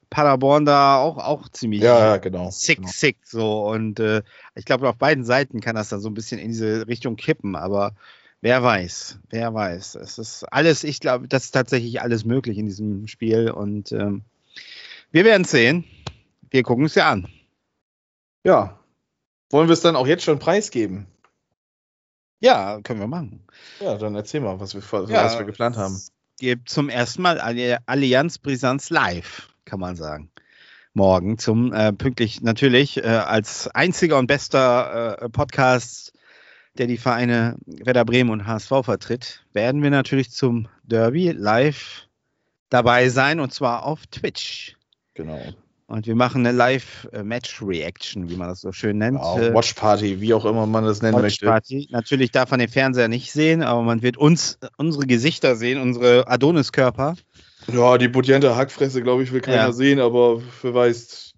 Paderborn 0.09 0.65
da 0.65 0.97
auch, 0.97 1.17
auch 1.17 1.49
ziemlich 1.49 1.81
ja, 1.81 2.17
genau, 2.17 2.49
sick, 2.49 2.77
genau. 2.77 2.89
sick 2.91 3.17
so. 3.23 3.67
Und 3.67 3.99
äh, 3.99 4.23
ich 4.55 4.65
glaube, 4.65 4.89
auf 4.89 4.95
beiden 4.95 5.25
Seiten 5.25 5.59
kann 5.59 5.75
das 5.75 5.89
dann 5.89 5.99
so 5.99 6.09
ein 6.09 6.13
bisschen 6.15 6.39
in 6.39 6.47
diese 6.47 6.87
Richtung 6.87 7.15
kippen, 7.15 7.55
aber 7.55 7.93
Wer 8.45 8.61
weiß, 8.61 9.17
wer 9.31 9.55
weiß. 9.55 9.95
Es 9.95 10.19
ist 10.19 10.43
alles, 10.43 10.83
ich 10.83 10.99
glaube, 10.99 11.27
das 11.27 11.45
ist 11.45 11.51
tatsächlich 11.51 12.03
alles 12.03 12.25
möglich 12.25 12.59
in 12.59 12.67
diesem 12.67 13.07
Spiel 13.07 13.49
und 13.49 13.91
ähm, 13.91 14.21
wir 15.11 15.25
werden 15.25 15.45
es 15.45 15.49
sehen. 15.49 15.83
Wir 16.51 16.61
gucken 16.61 16.85
es 16.85 16.93
ja 16.93 17.09
an. 17.09 17.27
Ja. 18.43 18.79
Wollen 19.49 19.67
wir 19.67 19.73
es 19.73 19.81
dann 19.81 19.95
auch 19.95 20.05
jetzt 20.05 20.23
schon 20.23 20.37
preisgeben? 20.37 21.07
Ja, 22.39 22.79
können 22.81 22.99
wir 22.99 23.07
machen. 23.07 23.45
Ja, 23.79 23.97
dann 23.97 24.15
erzähl 24.15 24.41
mal, 24.41 24.59
was 24.59 24.75
wir, 24.75 24.81
was 24.91 25.09
Ja, 25.09 25.39
wir 25.39 25.45
geplant 25.45 25.77
haben. 25.77 25.95
Es 25.95 26.11
gibt 26.39 26.69
zum 26.69 26.89
ersten 26.89 27.21
Mal 27.21 27.39
Alli- 27.39 27.77
Allianz 27.85 28.37
Brisanz 28.37 28.89
live, 28.89 29.49
kann 29.63 29.79
man 29.79 29.95
sagen. 29.95 30.29
Morgen 30.93 31.37
zum 31.37 31.73
äh, 31.73 31.91
pünktlich 31.93 32.41
natürlich 32.41 32.97
äh, 32.97 33.01
als 33.07 33.67
einziger 33.69 34.17
und 34.17 34.27
bester 34.27 35.17
äh, 35.21 35.29
Podcast, 35.29 36.13
der 36.77 36.87
die 36.87 36.97
Vereine 36.97 37.57
Werder 37.65 38.05
Bremen 38.05 38.29
und 38.29 38.45
HSV 38.47 38.71
vertritt, 38.83 39.45
werden 39.53 39.81
wir 39.83 39.89
natürlich 39.89 40.31
zum 40.31 40.67
Derby 40.83 41.31
live 41.31 42.07
dabei 42.69 43.09
sein 43.09 43.39
und 43.39 43.53
zwar 43.53 43.83
auf 43.83 44.05
Twitch. 44.07 44.75
Genau. 45.13 45.41
Und 45.87 46.07
wir 46.07 46.15
machen 46.15 46.45
eine 46.45 46.55
Live-Match-Reaction, 46.57 48.29
wie 48.29 48.35
man 48.35 48.47
das 48.47 48.61
so 48.61 48.71
schön 48.71 48.97
nennt. 48.97 49.19
Ja, 49.19 49.37
Äh, 49.39 49.53
Watch 49.53 49.73
Party, 49.75 50.19
wie 50.19 50.33
auch 50.33 50.45
immer 50.45 50.65
man 50.65 50.83
das 50.83 51.01
nennen 51.03 51.21
möchte. 51.21 51.45
Watchparty. 51.45 51.89
Natürlich 51.91 52.31
darf 52.31 52.49
man 52.49 52.59
den 52.59 52.69
Fernseher 52.69 53.07
nicht 53.07 53.31
sehen, 53.31 53.61
aber 53.61 53.83
man 53.83 54.01
wird 54.01 54.17
uns, 54.17 54.57
unsere 54.77 55.05
Gesichter 55.05 55.55
sehen, 55.55 55.79
unsere 55.79 56.27
Adoniskörper. 56.27 57.15
Ja, 57.71 57.97
die 57.99 58.07
Bodiente 58.07 58.55
Hackfresse, 58.55 59.03
glaube 59.03 59.21
ich, 59.23 59.31
will 59.31 59.41
keiner 59.41 59.57
Ja. 59.57 59.71
sehen, 59.73 59.99
aber 59.99 60.41
wer 60.63 60.73
weiß, 60.73 61.33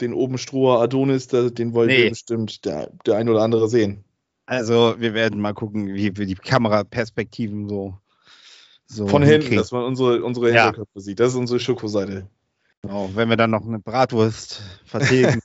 den 0.00 0.12
oben 0.14 0.36
Stroher 0.38 0.80
Adonis, 0.80 1.28
den 1.28 1.72
wollen 1.72 1.88
Nee. 1.88 2.04
wir 2.04 2.10
bestimmt 2.10 2.64
der, 2.64 2.90
der 3.06 3.16
ein 3.16 3.28
oder 3.28 3.42
andere 3.42 3.68
sehen. 3.68 4.04
Also 4.46 4.96
wir 4.98 5.14
werden 5.14 5.40
mal 5.40 5.54
gucken, 5.54 5.94
wie 5.94 6.16
wir 6.16 6.26
die 6.26 6.34
Kameraperspektiven 6.34 7.68
so, 7.68 7.94
so 8.86 9.06
Von 9.06 9.22
hinten, 9.22 9.34
hinkriegen. 9.42 9.58
dass 9.58 9.72
man 9.72 9.84
unsere, 9.84 10.22
unsere 10.24 10.52
Ja. 10.52 10.64
Hinterköpfe 10.66 11.00
sieht. 11.00 11.18
Das 11.20 11.30
ist 11.30 11.36
unsere 11.36 11.58
Schokoseite. 11.60 12.26
Genau, 12.86 13.10
wenn 13.14 13.28
wir 13.28 13.36
dann 13.36 13.50
noch 13.50 13.64
eine 13.66 13.78
Bratwurst 13.78 14.62
vertilgen 14.84 15.40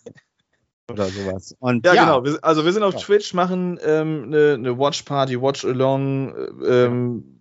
oder 0.90 1.06
sowas. 1.06 1.56
Und 1.60 1.86
Ja, 1.86 1.94
ja, 1.94 2.04
genau. 2.04 2.24
Wir, 2.24 2.40
also 2.44 2.66
wir 2.66 2.74
sind 2.74 2.84
auf 2.84 2.94
Ja. 2.96 3.00
Twitch, 3.00 3.34
machen 3.34 3.80
ähm, 3.84 4.24
eine, 4.28 4.54
eine 4.56 4.78
Watch 4.78 5.04
Party, 5.04 5.42
Watch 5.42 5.64
Along, 5.66 6.36
ähm, 6.68 7.38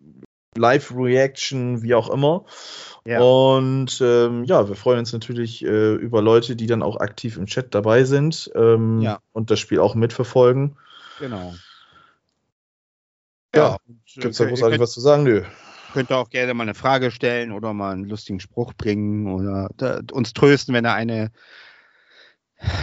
Live 0.57 0.93
Reaction, 0.95 1.83
wie 1.83 1.95
auch 1.95 2.11
immer. 2.11 2.45
Ja. 3.05 3.21
Und 3.21 3.99
ähm, 4.03 4.45
ja, 4.45 4.69
wir 4.69 4.75
freuen 4.77 4.99
uns 5.01 5.13
natürlich 5.13 5.65
äh, 5.65 5.95
über 5.95 6.23
Leute, 6.23 6.55
die 6.57 6.67
dann 6.67 6.83
auch 6.83 6.97
aktiv 6.99 7.37
im 7.37 7.47
Chat 7.47 7.75
dabei 7.75 8.05
sind 8.05 8.51
ähm, 8.55 9.01
Ja. 9.01 9.21
und 9.33 9.51
das 9.51 9.59
Spiel 9.61 9.79
auch 9.79 9.95
mitverfolgen. 9.95 10.77
genau. 11.19 11.55
Ja, 13.55 13.79
und, 13.89 14.01
Gibt 14.07 14.27
es 14.27 14.39
äh, 14.41 14.45
da 14.45 14.49
großartig 14.51 14.75
könnt, 14.79 14.83
was 14.83 14.93
zu 14.93 15.01
sagen? 15.01 15.25
Nö. 15.25 15.43
Könnt 15.93 16.11
ihr 16.11 16.17
auch 16.17 16.31
gerne 16.31 16.55
mal 16.55 16.63
eine 16.65 16.75
Frage 16.75 17.11
stellen 17.11 17.53
oder 17.53 17.73
mal 17.73 17.93
einen 17.93 18.05
lustigen 18.05 18.41
Spruch 18.41 18.75
bringen 18.75 19.33
oder 19.33 19.71
da, 19.77 20.01
uns 20.13 20.33
trösten, 20.33 20.75
wenn 20.75 20.85
da 20.85 20.95
eine, 20.95 21.31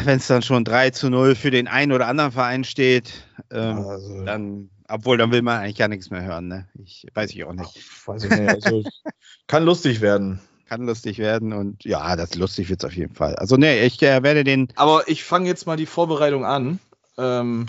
wenn 0.03 0.17
es 0.17 0.27
dann 0.27 0.41
schon 0.41 0.63
3 0.63 0.91
zu 0.91 1.09
0 1.09 1.35
für 1.35 1.51
den 1.51 1.67
einen 1.67 1.91
oder 1.91 2.07
anderen 2.07 2.31
Verein 2.31 2.63
steht. 2.63 3.25
Ähm, 3.51 3.77
also, 3.77 4.25
dann, 4.25 4.69
obwohl, 4.87 5.17
dann 5.17 5.31
will 5.31 5.41
man 5.41 5.59
eigentlich 5.59 5.77
gar 5.77 5.87
nichts 5.87 6.09
mehr 6.09 6.23
hören, 6.23 6.47
ne? 6.47 6.67
Ich 6.83 7.05
weiß 7.13 7.31
ich 7.31 7.43
auch 7.43 7.53
ach, 7.57 7.73
nicht. 7.73 8.07
weiß 8.07 8.23
ich 8.23 8.31
nicht. 8.31 8.49
Also, 8.49 8.83
kann 9.47 9.63
lustig 9.63 10.01
werden. 10.01 10.39
Kann 10.67 10.85
lustig 10.85 11.17
werden 11.19 11.53
und 11.53 11.85
ja, 11.85 12.15
das 12.15 12.35
lustig 12.35 12.69
wird 12.69 12.83
es 12.83 12.85
auf 12.85 12.95
jeden 12.95 13.15
Fall. 13.15 13.35
Also, 13.35 13.55
ne, 13.55 13.79
ich 13.79 14.01
äh, 14.01 14.21
werde 14.23 14.43
den. 14.43 14.67
Aber 14.75 15.07
ich 15.07 15.23
fange 15.23 15.47
jetzt 15.47 15.65
mal 15.65 15.77
die 15.77 15.85
Vorbereitung 15.85 16.45
an. 16.45 16.79
Ähm, 17.17 17.67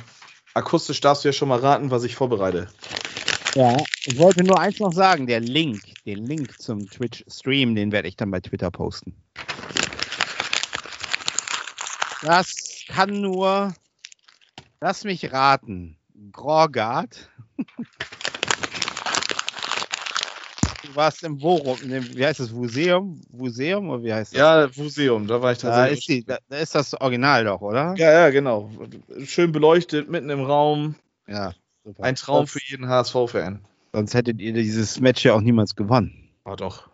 akustisch 0.55 1.01
darfst 1.01 1.25
du 1.25 1.29
ja 1.29 1.33
schon 1.33 1.49
mal 1.49 1.61
raten, 1.61 1.91
was 1.91 2.05
ich 2.05 2.17
vorbereite. 2.17 2.69
Ja, 3.55 3.77
ich 4.05 4.19
wollte 4.19 4.45
nur 4.45 4.59
eins 4.59 4.79
noch 4.79 4.93
sagen: 4.93 5.27
der 5.27 5.41
Link, 5.41 5.81
den 6.05 6.27
Link 6.27 6.61
zum 6.61 6.89
Twitch-Stream, 6.89 7.75
den 7.75 7.93
werde 7.93 8.09
ich 8.09 8.17
dann 8.17 8.31
bei 8.31 8.41
Twitter 8.41 8.71
posten. 8.71 9.15
Das 12.23 12.85
kann 12.89 13.21
nur. 13.21 13.75
Lass 14.81 15.05
mich 15.05 15.33
raten. 15.33 15.97
Grogard. 16.33 17.31
Du 20.89 20.97
warst 20.97 21.23
im 21.23 21.43
Worum, 21.43 21.77
wie 21.83 22.25
heißt 22.25 22.41
das, 22.41 22.51
Museum? 22.51 23.21
Museum 23.31 23.91
oder 23.91 24.03
wie 24.03 24.13
heißt 24.13 24.33
das? 24.33 24.39
Ja, 24.39 24.71
Museum, 24.75 25.27
da 25.27 25.43
war 25.43 25.53
ich 25.53 25.59
da 25.59 25.69
tatsächlich. 25.69 25.99
ist, 25.99 26.09
die, 26.09 26.25
da, 26.25 26.39
da 26.49 26.57
ist 26.57 26.75
das 26.75 26.95
Original 26.95 27.45
doch, 27.45 27.61
oder? 27.61 27.95
Ja, 27.99 28.11
ja, 28.11 28.31
genau. 28.31 28.71
Schön 29.27 29.53
beleuchtet, 29.53 30.09
mitten 30.09 30.31
im 30.31 30.41
Raum. 30.41 30.95
Ja. 31.27 31.53
Super. 31.89 32.05
Ein 32.05 32.15
Traum 32.15 32.47
sonst, 32.47 32.53
für 32.53 32.61
jeden 32.71 32.89
HSV-Fan. 32.89 33.61
Sonst 33.93 34.15
hättet 34.15 34.41
ihr 34.41 34.53
dieses 34.53 35.01
Match 35.01 35.25
ja 35.25 35.35
auch 35.35 35.41
niemals 35.41 35.75
gewonnen. 35.75 36.29
War 36.45 36.57
doch. 36.57 36.89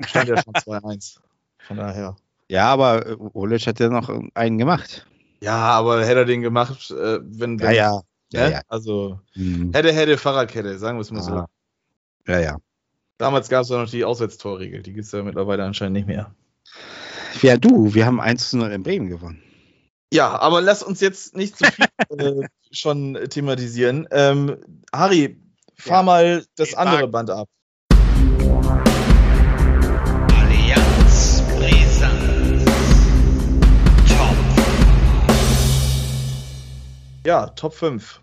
Stand 0.04 0.28
ja 0.28 0.42
schon 0.42 0.54
2-1. 0.54 1.18
Von 1.58 1.76
daher. 1.76 2.16
Ja, 2.48 2.68
aber 2.68 3.06
äh, 3.06 3.16
Olic 3.34 3.66
hat 3.66 3.78
ja 3.80 3.88
noch 3.88 4.08
einen 4.34 4.58
gemacht. 4.58 5.06
Ja, 5.42 5.56
aber 5.56 6.04
hätte 6.04 6.20
er 6.20 6.24
den 6.24 6.40
gemacht, 6.40 6.90
äh, 6.90 7.18
wenn. 7.22 7.60
wenn 7.60 7.74
Ja, 7.74 8.02
ja. 8.32 8.46
ne? 8.46 8.52
ja. 8.52 8.60
Also, 8.68 9.20
Hm. 9.34 9.72
hätte, 9.74 9.92
hätte, 9.92 10.16
Fahrradkette, 10.16 10.78
sagen 10.78 10.96
wir 10.96 11.02
es 11.02 11.10
mal 11.10 11.22
so. 11.22 11.32
Ah. 11.32 11.48
Ja, 12.26 12.40
ja. 12.40 12.56
Damals 13.18 13.48
gab 13.48 13.62
es 13.62 13.68
ja 13.68 13.78
noch 13.78 13.90
die 13.90 14.04
Auswärtstorregel. 14.04 14.82
Die 14.82 14.92
gibt 14.92 15.06
es 15.06 15.12
ja 15.12 15.22
mittlerweile 15.22 15.64
anscheinend 15.64 15.94
nicht 15.94 16.06
mehr. 16.06 16.34
Ja, 17.42 17.56
du, 17.56 17.92
wir 17.94 18.06
haben 18.06 18.20
1 18.20 18.50
zu 18.50 18.58
0 18.58 18.70
in 18.70 18.82
Bremen 18.82 19.08
gewonnen. 19.08 19.42
Ja, 20.12 20.38
aber 20.40 20.60
lass 20.62 20.82
uns 20.82 21.00
jetzt 21.00 21.36
nicht 21.36 21.56
zu 21.58 21.64
viel 21.64 21.86
äh, 22.18 22.48
schon 22.72 23.14
thematisieren. 23.28 24.08
Ähm, 24.10 24.56
Harry, 24.92 25.38
fahr 25.76 25.98
Ja. 25.98 26.02
mal 26.02 26.44
das 26.56 26.70
Ich 26.70 26.78
andere 26.78 27.00
sag- 27.02 27.10
Band 27.12 27.30
ab. 27.30 27.48
Allianz 30.40 31.42
Brisant. 31.58 32.64
Top. 34.08 34.36
Ja, 37.26 37.46
Top 37.48 37.74
5 37.74 38.20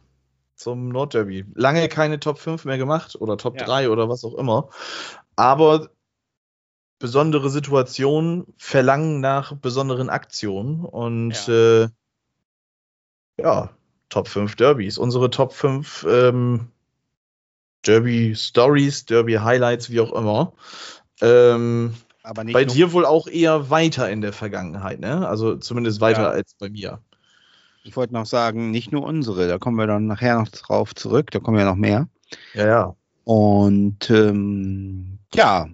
zum 0.55 0.89
Nordderby. 0.89 1.45
Lange 1.53 1.87
keine 1.87 2.19
Top 2.19 2.39
5 2.39 2.65
mehr 2.65 2.77
gemacht 2.79 3.15
oder 3.19 3.37
Top 3.37 3.59
Ja. 3.59 3.65
3 3.65 3.89
oder 3.89 4.09
was 4.09 4.23
auch 4.23 4.33
immer. 4.35 4.69
Aber 5.35 5.89
besondere 6.99 7.49
Situationen 7.49 8.45
verlangen 8.57 9.19
nach 9.19 9.53
besonderen 9.55 10.09
Aktionen 10.09 10.85
und 10.85 11.47
ja, 11.47 11.83
äh, 11.83 11.89
ja 13.37 13.69
Top 14.09 14.27
5 14.27 14.55
Derbys. 14.55 14.97
Unsere 14.97 15.29
Top 15.29 15.51
5 15.51 16.05
ähm, 16.09 16.67
Derby 17.85 18.33
Stories, 18.35 19.05
Derby 19.05 19.33
Highlights, 19.33 19.89
wie 19.89 19.99
auch 19.99 20.13
immer. 20.13 20.53
Ähm, 21.21 21.95
Aber 22.23 22.43
nicht 22.43 22.53
bei 22.53 22.65
dir 22.65 22.93
wohl 22.93 23.05
auch 23.05 23.27
eher 23.27 23.69
weiter 23.69 24.09
in 24.09 24.21
der 24.21 24.33
Vergangenheit, 24.33 24.99
ne? 24.99 25.27
Also 25.27 25.55
zumindest 25.57 26.01
weiter 26.01 26.23
Ja. 26.23 26.29
als 26.29 26.55
bei 26.55 26.69
mir. 26.69 26.99
Ich 27.83 27.95
wollte 27.95 28.13
noch 28.13 28.25
sagen, 28.25 28.71
nicht 28.71 28.91
nur 28.91 29.03
unsere, 29.03 29.47
da 29.47 29.59
kommen 29.59 29.77
wir 29.77 29.85
dann 29.85 30.07
nachher 30.07 30.39
noch 30.39 30.49
drauf 30.49 30.95
zurück, 30.95 31.29
da 31.31 31.39
kommen 31.39 31.59
ja 31.59 31.65
noch 31.65 31.75
mehr. 31.75 32.07
Ja, 32.53 32.65
ja. 32.65 32.95
Und 33.25 34.09
ähm, 34.09 35.19
ja, 35.33 35.67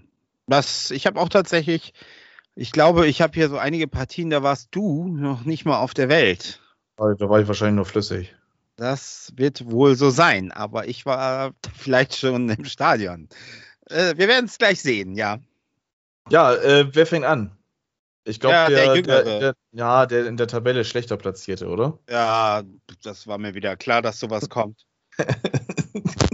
das, 0.47 0.91
ich 0.91 1.05
habe 1.05 1.19
auch 1.19 1.29
tatsächlich, 1.29 1.93
ich 2.55 2.71
glaube, 2.71 3.07
ich 3.07 3.21
habe 3.21 3.33
hier 3.33 3.49
so 3.49 3.57
einige 3.57 3.87
Partien, 3.87 4.29
da 4.29 4.43
warst 4.43 4.69
du 4.71 5.07
noch 5.07 5.45
nicht 5.45 5.65
mal 5.65 5.79
auf 5.79 5.93
der 5.93 6.09
Welt. 6.09 6.61
Da 6.97 7.29
war 7.29 7.39
ich 7.39 7.47
wahrscheinlich 7.47 7.77
nur 7.77 7.85
flüssig. 7.85 8.35
Das 8.75 9.31
wird 9.35 9.69
wohl 9.69 9.95
so 9.95 10.09
sein, 10.09 10.51
aber 10.51 10.87
ich 10.87 11.05
war 11.05 11.51
vielleicht 11.77 12.15
schon 12.15 12.49
im 12.49 12.65
Stadion. 12.65 13.29
Äh, 13.89 14.17
wir 14.17 14.27
werden 14.27 14.45
es 14.45 14.57
gleich 14.57 14.81
sehen, 14.81 15.15
ja. 15.15 15.39
Ja, 16.29 16.53
äh, 16.53 16.87
wer 16.93 17.05
fängt 17.05 17.25
an? 17.25 17.57
Ich 18.23 18.39
glaube, 18.39 18.55
Ja, 18.55 18.69
der, 18.69 18.93
der 18.93 19.01
der, 19.01 19.39
der, 19.39 19.53
ja, 19.71 20.05
der 20.05 20.27
in 20.27 20.37
der 20.37 20.47
Tabelle 20.47 20.85
schlechter 20.85 21.17
platzierte, 21.17 21.67
oder? 21.67 21.97
Ja, 22.09 22.63
das 23.03 23.25
war 23.25 23.37
mir 23.37 23.55
wieder 23.55 23.75
klar, 23.75 24.01
dass 24.01 24.19
sowas 24.19 24.49
kommt. 24.49 24.85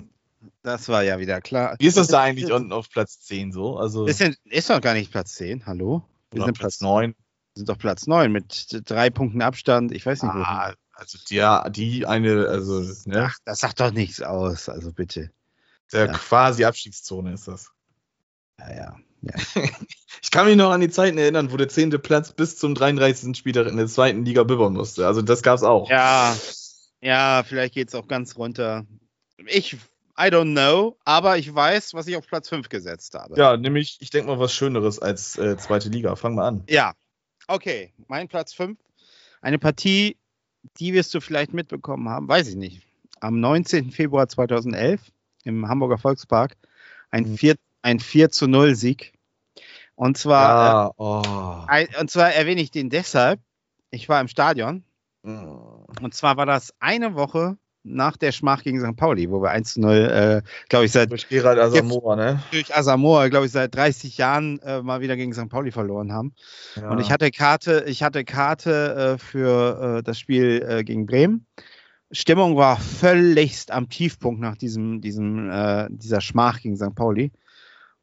Das 0.68 0.90
war 0.90 1.02
ja 1.02 1.18
wieder 1.18 1.40
klar. 1.40 1.78
Wie 1.80 1.88
ist 1.88 1.96
das 1.96 2.10
da 2.10 2.22
eigentlich 2.22 2.52
unten 2.52 2.74
auf 2.74 2.90
Platz 2.90 3.22
10 3.22 3.54
so? 3.54 3.78
Also 3.78 4.06
Ist, 4.06 4.20
denn, 4.20 4.36
ist 4.44 4.70
doch 4.70 4.82
gar 4.82 4.96
nicht 4.96 5.14
Platz 5.14 5.36
10, 5.36 5.66
hallo? 5.66 6.04
Wir 6.32 6.44
sind 6.44 6.60
Platz 6.60 6.80
Platz, 6.80 6.82
9. 6.82 7.16
sind 7.56 7.70
doch 7.70 7.78
Platz 7.78 8.06
9 8.06 8.30
mit 8.30 8.82
drei 8.84 9.10
Punkten 9.10 9.42
Abstand. 9.42 9.94
Ich 9.94 10.06
weiß 10.06 10.24
nicht, 10.24 10.34
wo. 10.34 10.40
Ah, 10.40 10.74
also 10.92 11.18
die, 11.30 11.72
die 11.72 12.06
eine, 12.06 12.50
also 12.50 12.82
ne, 13.06 13.30
Ach, 13.30 13.38
das 13.46 13.62
sagt 13.62 13.80
doch 13.80 13.92
nichts 13.92 14.22
aus, 14.22 14.68
also 14.68 14.92
bitte. 14.92 15.32
der 15.94 16.08
ja. 16.08 16.12
quasi 16.12 16.66
Abstiegszone 16.66 17.32
ist 17.32 17.48
das. 17.48 17.72
Ja, 18.60 18.76
ja. 18.76 18.96
Ich 20.22 20.32
kann 20.32 20.48
mich 20.48 20.58
noch 20.58 20.72
an 20.72 20.82
die 20.82 20.90
Zeiten 20.90 21.18
erinnern, 21.18 21.54
wo 21.54 21.58
der 21.58 21.70
10. 21.70 21.92
Platz 22.02 22.34
bis 22.34 22.58
zum 22.58 22.76
33. 22.76 23.38
Spieltag 23.38 23.68
in 23.68 23.78
der 23.78 23.88
zweiten 23.88 24.26
Liga 24.26 24.44
bibbern 24.44 24.74
musste. 24.74 25.08
Also 25.08 25.22
das 25.22 25.44
gab's 25.44 25.64
auch. 25.64 25.90
Ja, 25.90 26.36
ja, 27.00 27.44
vielleicht 27.48 27.76
geht 27.76 27.88
es 27.88 27.96
auch 27.96 28.08
ganz 28.08 28.36
runter. 28.36 28.86
Ich, 29.46 29.78
I 30.20 30.30
don't 30.32 30.52
know, 30.54 30.98
aber 31.06 31.38
ich 31.38 31.54
weiß, 31.54 31.94
was 31.94 32.08
ich 32.08 32.16
auf 32.16 32.26
Platz 32.28 32.50
5 32.50 32.70
gesetzt 32.70 33.14
habe. 33.14 33.38
Ja, 33.38 33.56
nämlich, 33.58 33.98
ich 34.00 34.10
denke 34.10 34.30
mal, 34.32 34.40
was 34.40 34.54
Schöneres 34.54 35.00
als 35.00 35.38
äh, 35.38 35.58
zweite 35.58 35.90
Liga. 35.90 36.16
Fang 36.16 36.34
mal 36.36 36.48
an. 36.48 36.64
Ja, 36.68 36.94
okay. 37.48 37.94
Mein 38.08 38.28
Platz 38.28 38.54
5. 38.54 38.80
Eine 39.42 39.60
Partie, 39.60 40.18
die 40.80 40.94
wirst 40.94 41.14
du 41.14 41.20
vielleicht 41.22 41.54
mitbekommen 41.54 42.10
haben, 42.10 42.28
weiß 42.28 42.48
ich 42.50 42.56
nicht. 42.56 42.82
am 43.20 43.40
19. 43.40 43.92
Februar 43.92 44.28
2011 44.30 45.02
im 45.44 45.68
Hamburger 45.68 45.98
Volkspark 45.98 46.56
ein 47.10 47.24
Mhm. 47.32 47.38
4, 47.38 47.56
ein 47.84 48.00
4 48.00 48.30
zu 48.32 48.48
0 48.48 48.76
Sieg. 48.76 49.14
Und 49.96 50.18
zwar, 50.18 50.66
Ja, 50.68 50.92
oh. 50.98 51.22
äh, 51.68 51.72
ein, 51.72 51.88
und 52.00 52.12
zwar 52.12 52.32
erwähne 52.34 52.62
ich 52.62 52.70
den 52.72 52.90
deshalb, 52.92 53.40
ich 53.92 54.08
war 54.10 54.20
im 54.22 54.28
Stadion 54.28 54.84
Mm. 55.24 55.48
und 56.02 56.14
zwar 56.14 56.38
war 56.38 56.46
das 56.46 56.74
eine 56.80 57.16
Woche 57.16 57.58
nach 57.88 58.18
der 58.18 58.32
Schmach 58.32 58.64
gegen 58.64 58.80
St. 58.80 58.96
Pauli, 58.96 59.30
wo 59.30 59.42
wir 59.42 59.52
1 59.52 59.74
zu 59.74 59.82
0, 59.82 59.94
äh, 59.94 60.42
glaube 60.70 60.86
ich, 60.86 60.92
seit 60.92 61.12
Durch 61.12 61.28
Gerald 61.30 61.60
Asamoah, 61.60 62.16
ne? 62.16 62.44
durch 62.52 62.76
Asamoah, 62.76 63.30
glaube 63.30 63.46
ich, 63.46 63.52
seit 63.52 63.76
30 63.76 64.18
Jahren 64.18 64.60
äh, 64.60 64.82
mal 64.82 65.02
wieder 65.02 65.16
gegen 65.16 65.34
St. 65.34 65.50
Pauli 65.50 65.72
verloren 65.72 66.12
haben. 66.12 66.34
Ja. 66.76 66.90
Und 66.90 67.00
ich 67.00 67.12
hatte 67.12 67.32
Karte, 67.32 67.86
ich 67.88 68.04
hatte 68.04 68.24
Karte 68.24 69.16
äh, 69.16 69.18
für 69.18 69.98
äh, 69.98 70.04
das 70.04 70.20
Spiel 70.20 70.66
äh, 70.68 70.84
gegen 70.84 71.06
Bremen. 71.06 71.46
Stimmung 72.12 72.56
war 72.56 72.80
völligst 72.80 73.72
am 73.72 73.90
Tiefpunkt 73.90 74.40
nach 74.40 74.56
diesem, 74.56 75.02
diesem, 75.02 75.50
äh, 75.50 75.88
dieser 75.90 76.22
Schmach 76.22 76.62
gegen 76.62 76.78
St. 76.78 76.96
Pauli. 76.96 77.32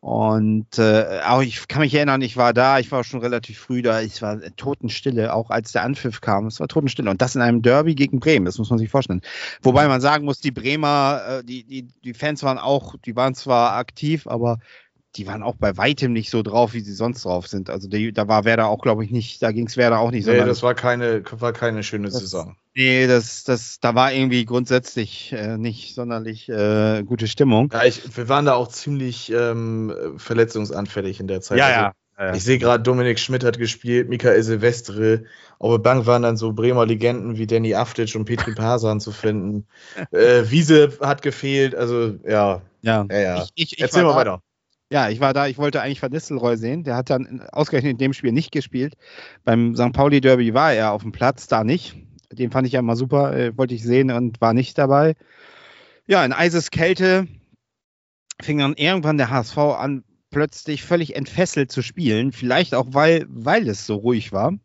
Und 0.04 0.78
äh, 0.78 1.20
auch 1.26 1.40
ich 1.40 1.66
kann 1.66 1.80
mich 1.80 1.94
erinnern, 1.94 2.20
ich 2.20 2.36
war 2.36 2.52
da, 2.52 2.78
ich 2.78 2.92
war 2.92 3.04
schon 3.04 3.20
relativ 3.20 3.58
früh 3.58 3.80
da, 3.80 4.02
es 4.02 4.20
war 4.20 4.38
Totenstille, 4.54 5.32
auch 5.32 5.48
als 5.48 5.72
der 5.72 5.82
Anpfiff 5.82 6.20
kam, 6.20 6.46
es 6.46 6.60
war 6.60 6.68
Totenstille. 6.68 7.08
Und 7.08 7.22
das 7.22 7.36
in 7.36 7.40
einem 7.40 7.62
Derby 7.62 7.94
gegen 7.94 8.20
Bremen, 8.20 8.44
das 8.44 8.58
muss 8.58 8.68
man 8.68 8.78
sich 8.78 8.90
vorstellen. 8.90 9.22
Wobei 9.62 9.88
man 9.88 10.02
sagen 10.02 10.26
muss, 10.26 10.40
die 10.40 10.50
Bremer, 10.50 11.22
äh, 11.26 11.42
die, 11.42 11.64
die, 11.64 11.88
die 12.04 12.12
Fans 12.12 12.42
waren 12.42 12.58
auch, 12.58 12.96
die 13.06 13.16
waren 13.16 13.34
zwar 13.34 13.76
aktiv, 13.76 14.26
aber 14.26 14.58
die 15.16 15.26
waren 15.26 15.42
auch 15.42 15.54
bei 15.56 15.76
weitem 15.76 16.12
nicht 16.12 16.30
so 16.30 16.42
drauf, 16.42 16.72
wie 16.74 16.80
sie 16.80 16.92
sonst 16.92 17.24
drauf 17.24 17.46
sind. 17.46 17.70
Also 17.70 17.88
die, 17.88 18.12
da 18.12 18.26
war 18.28 18.44
Werder 18.44 18.66
auch, 18.68 18.82
glaube 18.82 19.04
ich, 19.04 19.10
nicht, 19.10 19.42
da 19.42 19.52
ging 19.52 19.66
es 19.66 19.76
Werder 19.76 20.00
auch 20.00 20.10
nicht 20.10 20.24
so. 20.24 20.32
Nee, 20.32 20.44
das 20.44 20.62
war 20.62 20.74
keine, 20.74 21.22
war 21.38 21.52
keine 21.52 21.82
schöne 21.82 22.08
Das- 22.08 22.18
Saison. 22.18 22.56
Nee, 22.76 23.06
das, 23.06 23.44
das, 23.44 23.78
da 23.78 23.94
war 23.94 24.12
irgendwie 24.12 24.44
grundsätzlich 24.44 25.32
äh, 25.32 25.56
nicht 25.56 25.94
sonderlich 25.94 26.48
äh, 26.48 27.04
gute 27.04 27.28
Stimmung. 27.28 27.70
Ja, 27.72 27.84
ich, 27.84 28.16
wir 28.16 28.28
waren 28.28 28.46
da 28.46 28.54
auch 28.54 28.66
ziemlich 28.66 29.30
ähm, 29.30 29.94
verletzungsanfällig 30.16 31.20
in 31.20 31.28
der 31.28 31.40
Zeit. 31.40 31.58
Also, 32.16 32.36
Ich 32.36 32.44
sehe 32.44 32.58
gerade, 32.58 32.82
Dominik 32.82 33.18
Schmidt 33.18 33.44
hat 33.44 33.58
gespielt, 33.58 34.08
Michael 34.08 34.42
Silvestre. 34.42 35.24
Auf 35.58 35.72
der 35.74 35.78
Bank 35.78 36.06
waren 36.06 36.22
dann 36.22 36.36
so 36.36 36.52
Bremer 36.52 36.86
Legenden 36.86 37.38
wie 37.38 37.46
Danny 37.46 37.74
Aftic 37.74 38.14
und 38.16 38.24
Petri 38.24 38.52
Pasan 38.56 39.00
zu 39.00 39.12
finden. 39.12 39.66
äh, 40.10 40.42
Wiese 40.50 40.98
hat 41.00 41.22
gefehlt. 41.22 41.74
Also, 41.76 42.14
ja, 42.24 42.60
ja. 42.82 43.06
ja, 43.10 43.18
ja. 43.20 43.46
Ich, 43.54 43.72
ich, 43.74 43.80
Erzähl 43.80 44.02
mal 44.02 44.10
da, 44.10 44.16
weiter. 44.16 44.42
Ja, 44.90 45.08
ich 45.08 45.20
war 45.20 45.32
da, 45.32 45.46
ich 45.46 45.58
wollte 45.58 45.80
eigentlich 45.80 46.02
Van 46.02 46.12
Nistelrooy 46.12 46.56
sehen. 46.56 46.84
Der 46.84 46.96
hat 46.96 47.10
dann 47.10 47.40
ausgerechnet 47.52 47.92
in 47.92 47.98
dem 47.98 48.12
Spiel 48.12 48.32
nicht 48.32 48.52
gespielt. 48.52 48.94
Beim 49.44 49.74
St. 49.74 49.92
Pauli 49.92 50.20
Derby 50.20 50.54
war 50.54 50.72
er 50.72 50.92
auf 50.92 51.02
dem 51.02 51.12
Platz, 51.12 51.46
da 51.46 51.64
nicht. 51.64 51.96
Den 52.30 52.50
fand 52.50 52.66
ich 52.66 52.74
ja 52.74 52.80
immer 52.80 52.96
super, 52.96 53.36
äh, 53.36 53.56
wollte 53.56 53.74
ich 53.74 53.82
sehen 53.82 54.10
und 54.10 54.40
war 54.40 54.52
nicht 54.52 54.76
dabei. 54.78 55.14
Ja, 56.06 56.24
in 56.24 56.32
Eiseskälte 56.32 57.26
fing 58.42 58.58
dann 58.58 58.74
irgendwann 58.74 59.16
der 59.16 59.30
HSV 59.30 59.56
an, 59.58 60.04
plötzlich 60.30 60.82
völlig 60.82 61.16
entfesselt 61.16 61.70
zu 61.72 61.80
spielen. 61.80 62.32
Vielleicht 62.32 62.74
auch, 62.74 62.88
weil, 62.90 63.26
weil 63.28 63.68
es 63.68 63.86
so 63.86 63.94
ruhig 63.94 64.32
war. 64.32 64.58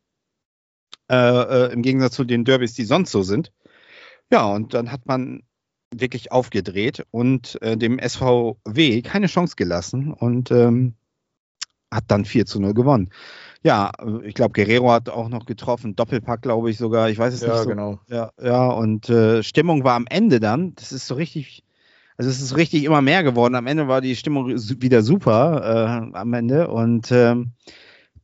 Äh, 1.09 1.15
äh, 1.15 1.74
Im 1.74 1.82
Gegensatz 1.82 2.15
zu 2.15 2.24
den 2.24 2.43
Derbys, 2.43 2.74
die 2.74 2.86
sonst 2.86 3.11
so 3.11 3.24
sind. 3.24 3.51
Ja, 4.32 4.45
und 4.45 4.74
dann 4.74 4.91
hat 4.91 5.05
man 5.05 5.43
wirklich 5.93 6.31
aufgedreht 6.31 7.05
und 7.11 7.61
äh, 7.61 7.77
dem 7.77 7.99
SVW 7.99 9.01
keine 9.01 9.27
Chance 9.27 9.55
gelassen 9.55 10.13
und 10.13 10.51
ähm, 10.51 10.93
hat 11.91 12.05
dann 12.07 12.25
4 12.25 12.45
zu 12.45 12.59
0 12.59 12.73
gewonnen. 12.73 13.09
Ja, 13.63 13.91
äh, 13.99 14.27
ich 14.27 14.35
glaube, 14.35 14.53
Guerrero 14.53 14.91
hat 14.91 15.09
auch 15.09 15.29
noch 15.29 15.45
getroffen, 15.45 15.95
Doppelpack, 15.95 16.41
glaube 16.41 16.69
ich 16.69 16.77
sogar, 16.77 17.09
ich 17.09 17.17
weiß 17.17 17.33
es 17.33 17.41
Ja, 17.41 17.49
nicht 17.53 17.63
so. 17.63 17.69
genau. 17.69 17.99
Ja, 18.07 18.31
ja, 18.41 18.67
und 18.67 19.09
äh, 19.09 19.43
Stimmung 19.43 19.83
war 19.83 19.95
am 19.95 20.05
Ende 20.09 20.39
dann, 20.39 20.75
das 20.75 20.91
ist 20.91 21.07
so 21.07 21.15
richtig, 21.15 21.63
also 22.17 22.29
es 22.29 22.41
ist 22.41 22.55
richtig 22.57 22.83
immer 22.83 23.01
mehr 23.01 23.23
geworden. 23.23 23.55
Am 23.55 23.67
Ende 23.67 23.87
war 23.87 24.01
die 24.01 24.15
Stimmung 24.15 24.49
wieder 24.49 25.01
super 25.01 26.11
äh, 26.13 26.15
am 26.17 26.33
Ende 26.33 26.67
und 26.67 27.11
ähm, 27.11 27.53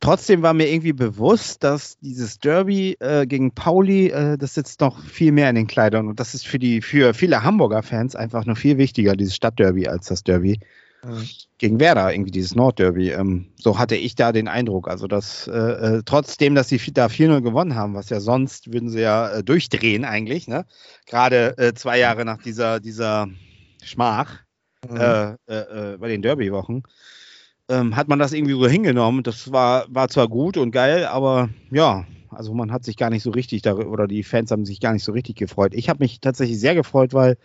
trotzdem 0.00 0.42
war 0.42 0.54
mir 0.54 0.68
irgendwie 0.68 0.92
bewusst, 0.92 1.64
dass 1.64 1.98
dieses 1.98 2.38
Derby 2.38 2.96
äh, 3.00 3.26
gegen 3.26 3.52
Pauli, 3.52 4.08
äh, 4.08 4.36
das 4.38 4.54
sitzt 4.54 4.80
noch 4.80 5.02
viel 5.04 5.32
mehr 5.32 5.48
in 5.50 5.56
den 5.56 5.66
Kleidern 5.66 6.08
und 6.08 6.20
das 6.20 6.34
ist 6.34 6.46
für 6.46 6.58
die 6.58 6.82
für 6.82 7.14
viele 7.14 7.42
Hamburger 7.42 7.82
Fans 7.82 8.16
einfach 8.16 8.46
noch 8.46 8.56
viel 8.58 8.78
wichtiger, 8.78 9.16
dieses 9.16 9.34
Stadtderby 9.34 9.88
als 9.88 10.06
das 10.06 10.22
Derby 10.22 10.60
gegen 11.58 11.80
Werder, 11.80 12.12
irgendwie 12.12 12.30
dieses 12.30 12.54
Nordderby. 12.54 13.10
Ähm, 13.10 13.52
so 13.56 13.78
hatte 13.78 13.96
ich 13.96 14.14
da 14.14 14.32
den 14.32 14.48
Eindruck. 14.48 14.88
Also, 14.88 15.06
dass 15.06 15.46
äh, 15.46 15.52
äh, 15.52 16.02
trotzdem, 16.04 16.54
dass 16.54 16.68
sie 16.68 16.78
da 16.92 17.06
4-0 17.06 17.42
gewonnen 17.42 17.74
haben, 17.74 17.94
was 17.94 18.10
ja 18.10 18.20
sonst 18.20 18.72
würden 18.72 18.90
sie 18.90 19.00
ja 19.00 19.30
äh, 19.30 19.44
durchdrehen 19.44 20.04
eigentlich, 20.04 20.48
ne? 20.48 20.66
Gerade 21.06 21.56
äh, 21.58 21.74
zwei 21.74 21.98
Jahre 21.98 22.24
nach 22.24 22.42
dieser, 22.42 22.80
dieser 22.80 23.28
Schmach 23.82 24.40
Mhm. 24.88 25.36
bei 25.48 26.08
den 26.08 26.22
Derby-Wochen, 26.22 26.82
ähm, 27.68 27.96
hat 27.96 28.08
man 28.08 28.18
das 28.18 28.32
irgendwie 28.32 28.54
so 28.54 28.68
hingenommen. 28.68 29.22
Das 29.22 29.52
war, 29.52 29.86
war 29.88 30.08
zwar 30.08 30.28
gut 30.28 30.56
und 30.56 30.70
geil, 30.70 31.06
aber 31.06 31.48
ja, 31.70 32.04
also 32.30 32.54
man 32.54 32.72
hat 32.72 32.84
sich 32.84 32.96
gar 32.96 33.10
nicht 33.10 33.22
so 33.22 33.30
richtig 33.30 33.62
darüber, 33.62 33.90
oder 33.90 34.06
die 34.06 34.22
Fans 34.22 34.50
haben 34.50 34.64
sich 34.64 34.80
gar 34.80 34.92
nicht 34.92 35.04
so 35.04 35.12
richtig 35.12 35.36
gefreut. 35.36 35.72
Ich 35.74 35.88
habe 35.88 36.02
mich 36.02 36.20
tatsächlich 36.20 36.60
sehr 36.60 36.74
gefreut, 36.74 37.14
weil 37.14 37.36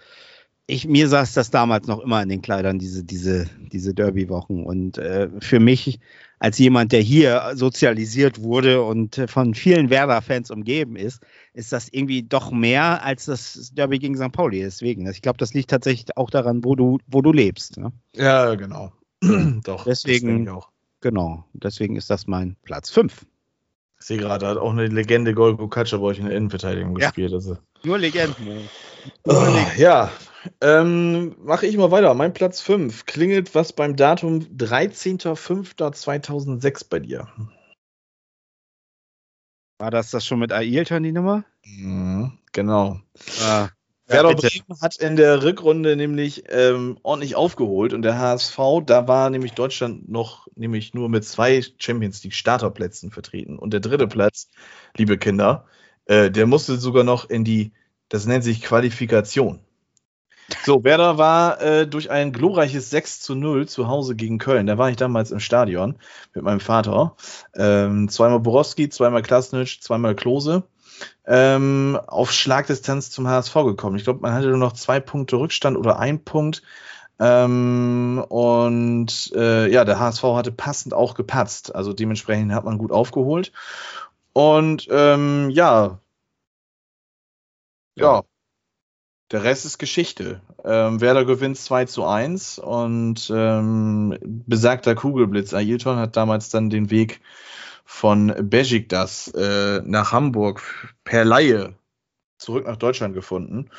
ich, 0.68 0.88
mir 0.88 1.08
saß 1.10 1.34
das 1.34 1.50
damals 1.50 1.88
noch 1.88 2.00
immer 2.00 2.22
in 2.22 2.30
den 2.30 2.42
Kleidern, 2.42 2.80
diese, 2.80 3.04
diese, 3.04 3.50
diese 3.72 3.94
Derby-Wochen. 3.94 4.64
Und 4.64 4.98
äh, 4.98 5.30
für 5.40 5.60
mich, 5.60 6.00
als 6.40 6.58
jemand, 6.60 6.92
der 6.92 7.02
hier 7.02 7.52
sozialisiert 7.56 8.42
wurde 8.42 8.82
und 8.82 9.18
äh, 9.18 9.28
von 9.28 9.54
vielen 9.54 9.90
Werder-Fans 9.90 10.50
umgeben 10.50 10.96
ist, 10.96 11.22
ist 11.54 11.74
das 11.74 11.90
irgendwie 11.92 12.24
doch 12.24 12.52
mehr 12.52 13.04
als 13.04 13.26
das 13.26 13.72
Derby 13.74 14.00
gegen 14.00 14.16
St. 14.16 14.32
Pauli. 14.32 14.62
Deswegen, 14.62 15.10
ich 15.10 15.22
glaube, 15.22 15.38
das 15.38 15.54
liegt 15.54 15.70
tatsächlich 15.70 16.16
auch 16.16 16.30
daran, 16.30 16.64
wo 16.64 16.76
du, 16.76 17.00
wo 17.08 17.22
du 17.22 17.34
lebst. 17.34 17.78
Ne? 17.78 17.92
Ja, 18.16 18.56
genau. 18.56 18.94
Doch. 19.64 19.86
das 19.86 20.04
Deswegen- 20.04 20.50
auch. 20.50 20.70
Genau, 21.04 21.46
deswegen 21.54 21.96
ist 21.96 22.10
das 22.12 22.28
mein 22.28 22.56
Platz 22.64 22.90
5. 22.92 23.26
Ich 24.00 24.06
sehe 24.06 24.18
gerade, 24.20 24.46
da 24.46 24.52
hat 24.52 24.58
auch 24.58 24.70
eine 24.72 24.86
Legende 24.88 25.34
Golgo 25.34 25.68
Katscher 25.68 25.98
bei 26.00 26.06
euch 26.06 26.20
in 26.20 26.26
der 26.26 26.36
Innenverteidigung 26.36 26.96
Ja. 27.00 27.08
gespielt. 27.08 27.34
Also. 27.34 27.58
Nur 27.84 27.98
Legenden. 27.98 28.70
Oh, 29.24 29.48
ja, 29.78 30.12
ähm, 30.62 31.36
mache 31.44 31.66
ich 31.66 31.76
mal 31.78 31.90
weiter. 31.92 32.14
Mein 32.14 32.34
Platz 32.34 32.62
5 32.62 33.06
klingelt 33.08 33.56
was 33.56 33.74
beim 33.74 33.96
Datum 33.96 34.42
13.05.2006 34.56 36.86
bei 36.90 37.00
dir. 37.00 37.28
War 39.80 39.90
das 39.90 40.12
das 40.12 40.24
schon 40.26 40.38
mit 40.40 40.52
Ailton, 40.52 41.02
die 41.04 41.12
Nummer? 41.12 41.44
Mhm, 41.66 42.38
genau. 42.52 43.00
Ja, 44.08 44.16
Werder. 44.16 44.36
Bremen 44.36 44.82
hat 44.82 44.98
in 44.98 45.16
der 45.16 45.44
Rückrunde 45.44 45.96
nämlich 45.96 46.44
ähm, 46.50 46.98
ordentlich 47.04 47.36
aufgeholt 47.36 47.94
und 47.94 48.02
der 48.02 48.18
HSV, 48.18 48.58
da 48.86 49.08
war 49.08 49.30
nämlich 49.30 49.54
Deutschland 49.54 50.10
noch 50.10 50.48
nämlich 50.56 50.94
nur 50.94 51.10
mit 51.10 51.24
zwei 51.24 51.62
Champions 51.78 52.24
League 52.24 52.34
Starterplätzen 52.34 53.12
vertreten. 53.12 53.58
Und 53.58 53.74
der 53.74 53.80
dritte 53.80 54.08
Platz, 54.08 54.50
liebe 54.96 55.18
Kinder, 55.18 55.66
äh, 56.06 56.30
der 56.32 56.48
musste 56.48 56.78
sogar 56.78 57.04
noch 57.04 57.30
in 57.30 57.44
die, 57.44 57.72
das 58.10 58.26
nennt 58.26 58.44
sich 58.44 58.62
Qualifikation. 58.62 59.60
So, 60.64 60.84
Werder 60.84 61.18
war 61.18 61.62
äh, 61.62 61.88
durch 61.88 62.12
ein 62.12 62.34
glorreiches 62.34 62.90
6 62.90 63.22
zu 63.22 63.36
0 63.36 63.68
zu 63.68 63.88
Hause 63.88 64.16
gegen 64.16 64.38
Köln. 64.38 64.68
Da 64.68 64.78
war 64.78 64.90
ich 64.90 64.98
damals 64.98 65.32
im 65.32 65.40
Stadion 65.40 65.98
mit 66.34 66.44
meinem 66.44 66.60
Vater. 66.60 67.16
Ähm, 67.56 68.10
zweimal 68.10 68.42
Borowski, 68.42 68.90
zweimal 68.90 69.22
Klasnitsch, 69.22 69.80
zweimal 69.80 70.16
Klose 70.16 70.64
ähm, 71.26 72.00
auf 72.08 72.32
Schlagdistanz 72.32 73.12
zum 73.12 73.28
HSV 73.28 73.54
gekommen. 73.54 73.96
Ich 73.98 74.04
glaube, 74.04 74.22
man 74.22 74.34
hatte 74.34 74.48
nur 74.48 74.58
noch 74.58 74.74
zwei 74.74 75.00
Punkte 75.00 75.38
Rückstand 75.38 75.78
oder 75.78 76.00
ein 76.00 76.24
Punkt. 76.24 76.62
Ähm, 77.20 78.24
und 78.30 79.32
äh, 79.36 79.72
ja, 79.72 79.86
der 79.86 80.00
HSV 80.00 80.24
hatte 80.24 80.52
passend 80.52 80.94
auch 80.94 81.14
gepatzt. 81.14 81.76
Also 81.76 81.94
dementsprechend 81.94 82.54
hat 82.54 82.66
man 82.66 82.78
gut 82.78 82.92
aufgeholt. 82.92 83.52
Und 84.34 84.88
ähm, 84.90 85.50
ja, 85.52 86.00
ja, 87.96 88.24
der 89.32 89.44
Rest 89.44 89.66
ist 89.66 89.78
Geschichte. 89.78 90.42
Ähm, 90.64 91.00
Werder 91.02 91.26
gewinnt 91.26 91.58
2 91.58 91.86
zu 91.86 92.06
1 92.06 92.60
und 92.60 93.32
ähm, 93.34 94.18
besagter 94.22 94.96
Kugelblitz 94.96 95.54
Ailton 95.54 95.98
hat 95.98 96.18
damals 96.18 96.50
dann 96.50 96.70
den 96.70 96.90
Weg 96.90 97.22
von 97.92 98.34
Besiktas 98.50 99.28
äh, 99.36 99.82
nach 99.84 100.14
Hamburg 100.14 100.96
per 101.04 101.26
Laie 101.26 101.76
zurück 102.38 102.66
nach 102.66 102.78
Deutschland 102.78 103.14
gefunden. 103.14 103.70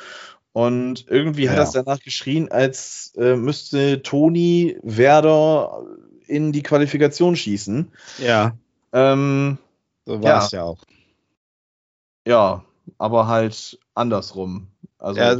Und 0.53 1.07
irgendwie 1.09 1.49
hat 1.49 1.57
Ja. 1.57 1.63
das 1.63 1.71
danach 1.71 1.99
geschrien, 1.99 2.49
als 2.51 3.11
äh, 3.17 3.35
müsste 3.35 4.03
Toni 4.03 4.77
Werder 4.83 5.83
in 6.27 6.51
die 6.51 6.61
Qualifikation 6.61 7.35
schießen. 7.35 7.91
Ja, 8.19 8.55
Ähm, 8.93 9.57
so 10.05 10.21
war 10.21 10.29
Ja. 10.29 10.45
es 10.45 10.51
ja 10.51 10.63
auch. 10.63 10.77
ja, 12.27 12.63
aber 12.99 13.27
halt 13.27 13.79
andersrum. 13.95 14.67
Also 15.03 15.19
Ja, 15.19 15.35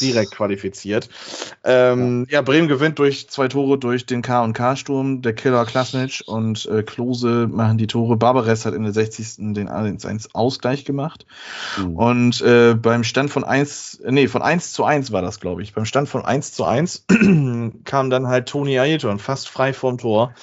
direkt 0.00 0.32
qualifiziert. 0.32 1.08
Ähm, 1.64 2.26
ja. 2.28 2.42
Bremen 2.42 2.68
gewinnt 2.68 2.98
durch 2.98 3.28
zwei 3.30 3.48
Tore 3.48 3.78
durch 3.78 4.04
den 4.04 4.20
K&K-Sturm, 4.20 5.22
der 5.22 5.32
Killer 5.32 5.64
Klasnic 5.64 6.22
und 6.26 6.66
äh, 6.66 6.82
Klose 6.82 7.48
machen 7.50 7.78
die 7.78 7.86
Tore. 7.86 8.18
Barbares 8.18 8.66
hat 8.66 8.74
in 8.74 8.82
der 8.82 8.92
60. 8.92 9.54
den 9.54 9.70
1-1 9.70 10.28
Ausgleich 10.34 10.84
gemacht. 10.84 11.24
Mhm. 11.78 11.96
Und 11.96 12.40
äh, 12.42 12.74
beim 12.74 13.02
Stand 13.02 13.30
von 13.30 13.44
1, 13.44 14.02
nee, 14.08 14.28
von 14.28 14.42
1 14.42 14.74
zu 14.74 14.84
1 14.84 15.10
war 15.10 15.22
das, 15.22 15.40
glaube 15.40 15.62
ich. 15.62 15.72
Beim 15.72 15.86
Stand 15.86 16.10
von 16.10 16.22
1 16.22 16.52
zu 16.52 16.64
1 16.64 17.06
kam 17.84 18.10
dann 18.10 18.26
halt 18.26 18.48
Toni 18.48 18.78
Ailton 18.78 19.18
fast 19.18 19.48
frei 19.48 19.72
vorm 19.72 19.96
Tor 19.96 20.34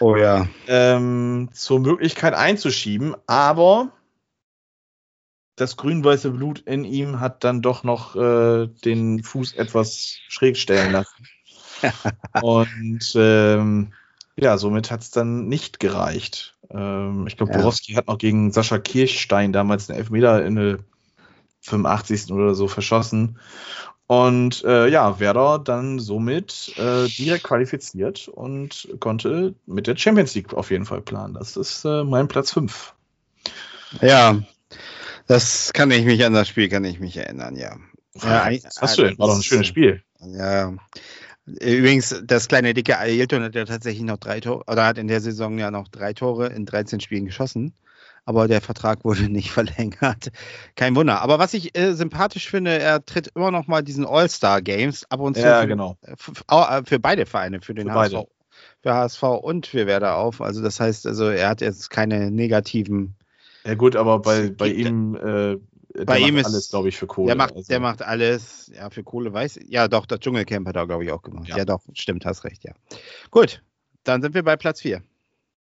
Oh 0.00 0.14
ja. 0.16 0.46
ähm, 0.66 1.48
zur 1.54 1.80
Möglichkeit 1.80 2.34
einzuschieben, 2.34 3.16
aber 3.26 3.92
das 5.56 5.76
grün-weiße 5.76 6.30
Blut 6.30 6.60
in 6.60 6.84
ihm 6.84 7.20
hat 7.20 7.44
dann 7.44 7.62
doch 7.62 7.84
noch 7.84 8.16
äh, 8.16 8.66
den 8.66 9.22
Fuß 9.22 9.52
etwas 9.54 10.16
schräg 10.28 10.56
stellen 10.56 10.92
lassen. 10.92 11.26
Und 12.42 13.12
ähm, 13.16 13.92
ja, 14.36 14.58
somit 14.58 14.90
hat 14.90 15.02
es 15.02 15.10
dann 15.10 15.46
nicht 15.46 15.78
gereicht. 15.78 16.56
Ähm, 16.70 17.26
ich 17.26 17.36
glaube, 17.36 17.52
Ja. 17.52 17.58
Borowski 17.58 17.92
hat 17.92 18.08
noch 18.08 18.18
gegen 18.18 18.50
Sascha 18.52 18.78
Kirchstein 18.78 19.52
damals 19.52 19.88
einen 19.88 19.98
Elfmeter 19.98 20.44
in 20.44 20.56
der 20.56 20.78
85. 21.60 22.32
oder 22.32 22.54
so 22.54 22.68
verschossen. 22.68 23.38
Und 24.06 24.62
äh, 24.64 24.88
ja, 24.88 25.18
Werder 25.18 25.58
dann 25.58 25.98
somit 25.98 26.74
äh, 26.76 27.06
direkt 27.06 27.44
qualifiziert 27.44 28.28
und 28.28 28.88
konnte 29.00 29.54
mit 29.66 29.86
der 29.86 29.96
Champions 29.96 30.34
League 30.34 30.52
auf 30.52 30.70
jeden 30.70 30.84
Fall 30.84 31.00
planen. 31.00 31.34
Das 31.34 31.56
ist 31.56 31.84
äh, 31.84 32.04
mein 32.04 32.28
Platz 32.28 32.52
5. 32.52 32.94
Ja. 34.02 34.42
Das 35.26 35.72
kann 35.72 35.90
ich 35.90 36.04
mich 36.04 36.24
an 36.24 36.34
das 36.34 36.48
Spiel, 36.48 36.68
kann 36.68 36.84
ich 36.84 37.00
mich 37.00 37.16
erinnern, 37.16 37.56
ja. 37.56 37.76
Ja, 38.22 38.50
Was 38.50 38.80
hast 38.80 38.98
du 38.98 39.02
denn? 39.02 39.18
War 39.18 39.28
doch 39.28 39.36
ein 39.36 39.42
schönes 39.42 39.66
Spiel. 39.66 40.02
Ja. 40.20 40.72
Übrigens, 41.46 42.22
das 42.24 42.48
kleine 42.48 42.72
dicke 42.72 42.98
Ailton 42.98 43.42
hat 43.42 43.54
ja 43.54 43.64
tatsächlich 43.64 44.04
noch 44.04 44.16
drei 44.16 44.40
Tore, 44.40 44.64
oder 44.66 44.86
hat 44.86 44.98
in 44.98 45.08
der 45.08 45.20
Saison 45.20 45.58
ja 45.58 45.70
noch 45.70 45.88
drei 45.88 46.14
Tore 46.14 46.46
in 46.48 46.64
13 46.64 47.00
Spielen 47.00 47.26
geschossen. 47.26 47.74
Aber 48.24 48.48
der 48.48 48.62
Vertrag 48.62 49.04
wurde 49.04 49.22
nicht 49.28 49.50
verlängert. 49.50 50.30
Kein 50.76 50.96
Wunder. 50.96 51.20
Aber 51.20 51.38
was 51.38 51.52
ich 51.52 51.76
äh, 51.76 51.92
sympathisch 51.92 52.48
finde, 52.48 52.78
er 52.78 53.04
tritt 53.04 53.28
immer 53.34 53.50
noch 53.50 53.66
mal 53.66 53.82
diesen 53.82 54.06
All-Star-Games 54.06 55.10
ab 55.10 55.20
und 55.20 55.36
zu 55.36 55.42
Ja, 55.42 55.60
für, 55.60 55.66
genau. 55.66 55.98
für, 56.16 56.32
äh, 56.48 56.82
für 56.84 56.98
beide 56.98 57.26
Vereine, 57.26 57.60
für 57.60 57.74
den 57.74 57.88
Für 57.88 57.94
HSV, 57.94 58.12
beide. 58.14 58.26
für 58.82 58.94
HSV 58.94 59.22
und 59.22 59.66
für 59.66 59.86
Werder 59.86 60.16
auf. 60.16 60.40
Also 60.40 60.62
das 60.62 60.80
heißt, 60.80 61.06
also 61.06 61.28
er 61.28 61.48
hat 61.50 61.60
jetzt 61.60 61.90
keine 61.90 62.30
negativen. 62.30 63.16
Ja 63.66 63.74
gut, 63.74 63.96
aber 63.96 64.18
bei, 64.20 64.50
bei 64.50 64.68
ihm, 64.68 65.14
äh, 65.16 65.58
der 65.96 66.04
Bei 66.06 66.18
ihm 66.18 66.36
ist- 66.38 66.46
alles, 66.46 66.70
glaube 66.70 66.88
ich, 66.88 66.96
für 66.96 67.06
Kohle. 67.06 67.28
Der 67.28 67.36
macht, 67.36 67.54
Also, 67.54 67.68
der 67.68 67.80
macht 67.80 68.02
alles, 68.02 68.70
ja, 68.74 68.90
für 68.90 69.04
Kohle 69.04 69.32
weiß. 69.32 69.60
Ja, 69.68 69.86
doch, 69.88 70.06
das 70.06 70.20
Dschungelcamp 70.20 70.66
hat 70.68 70.76
er, 70.76 70.86
glaube 70.86 71.04
ich, 71.04 71.12
auch 71.12 71.22
gemacht. 71.22 71.48
Ja. 71.48 71.58
Ja. 71.58 71.64
doch, 71.64 71.80
stimmt, 71.94 72.26
hast 72.26 72.44
recht, 72.44 72.64
ja. 72.64 72.72
Gut, 73.30 73.62
dann 74.02 74.20
sind 74.20 74.34
wir 74.34 74.42
bei 74.42 74.56
Platz 74.56 74.80
4. 74.80 75.02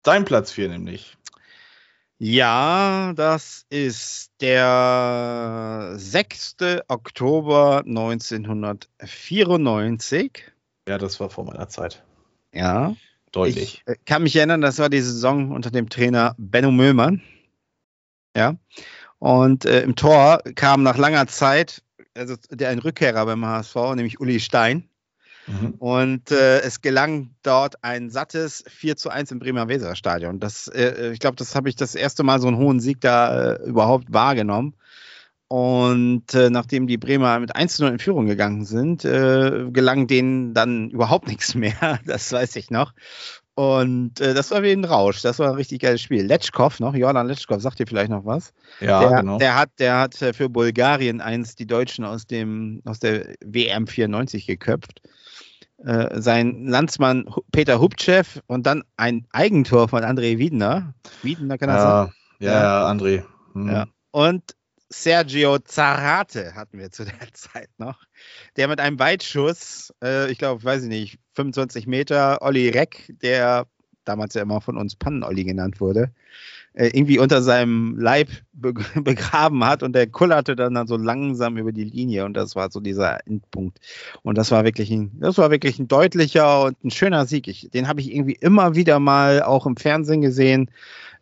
Dein 0.03 0.25
Platz 0.25 0.53
4 0.53 0.69
nämlich. 0.69 1.17
Ja, 2.23 3.13
das 3.17 3.65
ist 3.71 4.31
der 4.41 5.93
6. 5.97 6.83
Oktober 6.89 7.83
1994. 7.87 10.53
Ja, 10.89 10.99
das 10.99 11.19
war 11.21 11.31
vor 11.31 11.45
meiner 11.45 11.69
Zeit. 11.69 12.05
Ja, 12.53 12.95
Deutlich. 13.33 13.83
ich 13.87 13.87
äh, 13.87 13.97
kann 14.05 14.23
mich 14.23 14.37
erinnern, 14.37 14.61
das 14.61 14.79
war 14.79 14.91
die 14.91 15.01
Saison 15.01 15.53
unter 15.53 15.71
dem 15.71 15.89
Trainer 15.89 16.35
Benno 16.37 16.71
Möllmann. 16.71 17.23
Ja, 18.37 18.57
und 19.19 19.65
äh, 19.65 19.83
im 19.83 19.97
Tor 19.97 20.41
kam 20.55 20.83
nach 20.83 20.97
langer 20.97 21.27
Zeit 21.27 21.83
also 22.15 22.37
der 22.51 22.71
ein 22.71 22.79
Rückkehrer 22.79 23.25
beim 23.27 23.45
HSV, 23.45 23.77
nämlich 23.95 24.21
Uli 24.21 24.41
Stein. 24.41 24.89
Mhm. 25.47 25.75
Und 25.79 26.31
äh, 26.31 26.61
es 26.61 26.81
gelang 26.81 27.31
dort 27.43 27.83
ein 27.83 28.11
sattes 28.11 28.65
4 28.69 28.97
zu 28.97 29.11
1 29.11 29.33
im 29.33 29.39
Bremer 29.39 29.69
Weserstadion. 29.69 30.39
Das, 30.39 30.69
äh, 30.69 31.13
ich 31.13 31.19
glaube, 31.19 31.37
das 31.37 31.55
habe 31.55 31.69
ich 31.69 31.77
das 31.77 31.95
erste 31.95 32.23
Mal 32.23 32.41
so 32.41 32.49
einen 32.49 32.59
hohen 32.59 32.81
Sieg 32.81 33.01
da 33.01 33.55
äh, 33.55 33.63
überhaupt 33.65 34.13
wahrgenommen. 34.13 34.77
Und 35.49 36.33
äh, 36.35 36.49
nachdem 36.49 36.87
die 36.87 36.99
Bremer 36.99 37.41
mit 37.41 37.57
1 37.57 37.75
zu 37.75 37.83
0 37.83 37.93
in 37.93 37.99
Führung 37.99 38.27
gegangen 38.27 38.65
sind, 38.65 39.05
äh, 39.05 39.67
gelang 39.71 40.07
denen 40.07 40.55
dann 40.55 40.91
überhaupt 40.91 41.27
nichts 41.29 41.55
mehr. 41.55 41.99
Das 42.07 42.31
weiß 42.31 42.55
ich 42.57 42.71
noch. 42.71 42.93
Und 43.61 44.23
äh, 44.23 44.33
das 44.33 44.51
war 44.53 44.63
wie 44.63 44.73
ein 44.73 44.87
Rausch. 44.87 45.21
Das 45.21 45.39
war 45.39 45.51
ein 45.51 45.57
richtig 45.57 45.83
geiles 45.83 46.01
Spiel. 46.01 46.25
Letschkow 46.25 46.81
noch, 46.81 46.95
Jordan 46.95 47.27
Letschkow, 47.27 47.61
sagt 47.61 47.79
dir 47.79 47.87
vielleicht 47.87 48.09
noch 48.09 48.25
was? 48.25 48.55
Ja, 48.81 49.01
der, 49.07 49.21
genau. 49.21 49.37
der 49.37 49.55
hat, 49.55 49.69
der 49.79 49.99
hat 49.99 50.23
äh, 50.23 50.33
für 50.33 50.49
Bulgarien 50.49 51.21
eins 51.21 51.57
die 51.57 51.67
Deutschen 51.67 52.07
aus 52.07 52.27
dem 52.27 52.81
aus 52.87 53.01
der 53.01 53.35
WM 53.45 53.87
94 53.87 54.47
geköpft. 54.47 55.03
Äh, 55.85 56.23
sein 56.23 56.69
Landsmann 56.69 57.27
Peter 57.53 57.83
Hubchev 57.83 58.41
und 58.47 58.65
dann 58.65 58.83
ein 58.97 59.27
Eigentor 59.33 59.89
von 59.89 60.05
André 60.05 60.39
Wiedner. 60.39 60.95
Wiedner 61.23 61.59
kann 61.59 61.69
das 61.69 61.83
sein. 61.83 62.13
ja, 62.39 62.53
ja, 62.53 62.63
ja, 62.63 62.91
André. 62.91 63.25
Mhm. 63.53 63.73
Ja. 63.73 63.87
Und 64.13 64.55
Sergio 64.93 65.59
Zarate 65.59 66.55
hatten 66.55 66.79
wir 66.79 66.91
zu 66.91 67.05
der 67.05 67.15
Zeit 67.33 67.71
noch, 67.79 68.01
der 68.57 68.69
mit 68.69 68.81
einem 68.81 68.99
Weitschuss, 68.99 69.95
äh, 70.03 70.31
ich 70.31 70.39
glaube, 70.39 70.63
weiß 70.63 70.83
ich 70.83 70.89
nicht, 70.89 71.19
25 71.35 71.87
Meter, 71.87 72.43
Olli 72.43 72.69
Reck, 72.69 73.13
der 73.23 73.67
damals 74.05 74.35
ja 74.35 74.43
immer 74.43 74.61
von 74.61 74.77
uns 74.77 74.97
Pannen-Olli 74.97 75.45
genannt 75.45 75.81
wurde, 75.81 76.13
irgendwie 76.75 77.19
unter 77.19 77.43
seinem 77.43 77.99
Leib 77.99 78.29
be 78.53 78.73
begraben 78.95 79.65
hat 79.65 79.83
und 79.83 79.93
der 79.95 80.07
kullerte 80.07 80.55
dann, 80.55 80.75
dann 80.75 80.87
so 80.87 80.97
langsam 80.97 81.57
über 81.57 81.73
die 81.73 81.85
Linie 81.85 82.25
und 82.25 82.35
das 82.35 82.55
war 82.55 82.71
so 82.71 82.81
dieser 82.81 83.27
Endpunkt. 83.27 83.79
Und 84.23 84.39
das 84.39 84.51
war 84.51 84.65
wirklich 84.65 84.91
ein, 84.91 85.11
das 85.21 85.39
war 85.39 85.51
wirklich 85.51 85.79
ein 85.79 85.89
deutlicher 85.89 86.65
und 86.65 86.85
ein 86.85 86.91
schöner 86.91 87.27
Sieg. 87.27 87.49
Ich, 87.49 87.71
den 87.71 87.89
habe 87.89 88.01
ich 88.01 88.15
irgendwie 88.15 88.37
immer 88.41 88.75
wieder 88.77 89.01
mal 89.01 89.43
auch 89.43 89.67
im 89.67 89.77
Fernsehen 89.77 90.21
gesehen. 90.21 90.71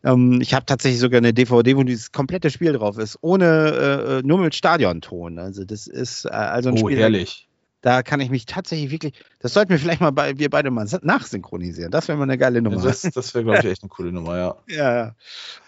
Ähm, 0.05 0.41
ich 0.41 0.55
habe 0.55 0.67
tatsächlich 0.67 1.01
sogar 1.01 1.19
eine 1.19 1.33
DVD, 1.33 1.77
wo 1.77 1.83
dieses 1.83 2.13
komplette 2.13 2.51
Spiel 2.51 2.73
drauf 2.75 2.99
ist, 2.99 3.19
ohne 3.23 4.21
äh, 4.23 4.27
nur 4.27 4.39
mit 4.39 4.55
Stadionton. 4.55 5.39
Also 5.39 5.65
das 5.65 5.87
ist 5.87 6.27
äh, 6.27 6.29
also 6.29 6.69
ein 6.69 6.75
Oh, 6.77 6.87
Spiel, 6.89 6.99
herrlich. 6.99 7.48
Da 7.81 8.03
kann 8.03 8.21
ich 8.21 8.31
mich 8.31 8.47
tatsächlich 8.47 8.91
wirklich, 8.91 9.15
das 9.39 9.55
sollten 9.55 9.71
wir 9.71 9.79
vielleicht 9.79 10.01
mal 10.01 10.11
bei, 10.11 10.37
wir 10.39 10.51
beide 10.51 10.71
mal 10.71 10.87
nachsynchronisieren. 11.03 11.91
Das 11.91 12.09
wäre 12.09 12.19
mal 12.19 12.25
eine 12.25 12.39
geile 12.39 12.61
Nummer. 12.61 12.83
Das, 12.83 13.03
das 13.03 13.35
wäre, 13.35 13.45
glaube 13.45 13.61
ich, 13.61 13.65
echt 13.73 13.83
eine 13.83 13.91
coole 13.91 14.13
Nummer, 14.13 14.37
ja. 14.37 14.57
Ja. 14.67 15.15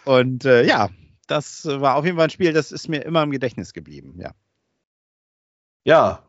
Und 0.04 0.44
äh, 0.44 0.64
ja, 0.64 0.90
das 1.26 1.64
war 1.66 1.96
auf 1.96 2.04
jeden 2.04 2.16
Fall 2.16 2.26
ein 2.26 2.30
Spiel, 2.30 2.52
das 2.52 2.72
ist 2.72 2.88
mir 2.88 3.04
immer 3.04 3.22
im 3.22 3.30
Gedächtnis 3.30 3.72
geblieben. 3.72 4.14
Ja. 4.18 4.32
Ja, 5.84 6.24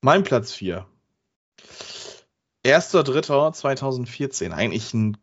mein 0.00 0.24
Platz 0.24 0.52
4. 0.52 0.86
1.3.2014. 2.64 4.52
Eigentlich 4.52 4.94
ein, 4.94 5.16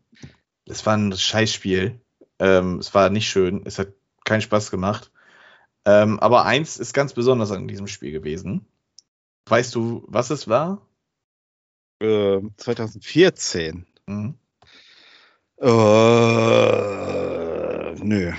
es 0.66 0.86
war 0.86 0.96
ein 0.96 1.12
Scheißspiel. 1.12 2.00
Ähm, 2.38 2.78
es 2.78 2.94
war 2.94 3.10
nicht 3.10 3.28
schön. 3.28 3.62
Es 3.64 3.78
hat 3.78 3.88
keinen 4.24 4.42
Spaß 4.42 4.70
gemacht. 4.70 5.10
Ähm, 5.84 6.20
aber 6.20 6.44
eins 6.44 6.78
ist 6.78 6.92
ganz 6.92 7.12
besonders 7.12 7.50
an 7.50 7.68
diesem 7.68 7.86
Spiel 7.86 8.12
gewesen. 8.12 8.66
Weißt 9.46 9.74
du, 9.74 10.04
was 10.06 10.30
es 10.30 10.48
war? 10.48 10.86
Äh, 12.00 12.40
2014. 12.56 13.86
Mhm. 14.06 14.34
Äh, 15.60 15.66
nö. 18.02 18.32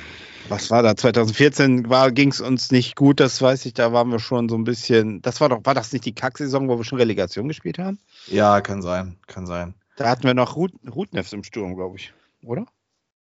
Was 0.50 0.70
war 0.70 0.84
da? 0.84 0.96
2014 0.98 1.88
ging 2.14 2.30
es 2.30 2.42
uns 2.42 2.72
nicht 2.72 2.98
gut, 2.98 3.22
das 3.22 3.42
weiß 3.42 3.66
ich, 3.66 3.74
da 3.74 3.94
waren 3.94 4.12
wir 4.12 4.20
schon 4.20 4.50
so 4.50 4.56
ein 4.56 4.66
bisschen. 4.66 5.22
Das 5.22 5.40
war 5.40 5.48
doch, 5.48 5.62
war 5.64 5.74
das 5.74 5.94
nicht 5.94 6.06
die 6.06 6.14
Kacksaison, 6.14 6.68
wo 6.68 6.78
wir 6.78 6.84
schon 6.84 6.98
Relegation 6.98 7.48
gespielt 7.48 7.80
haben? 7.80 8.00
Ja, 8.28 8.60
kann 8.60 8.82
sein, 8.82 9.18
kann 9.28 9.46
sein. 9.46 9.76
Da 9.96 10.10
hatten 10.10 10.24
wir 10.24 10.34
noch 10.34 10.58
Rut, 10.58 10.74
Rutnefs 10.94 11.32
im 11.32 11.44
Sturm, 11.44 11.76
glaube 11.76 11.98
ich. 11.98 12.14
Oder? 12.44 12.66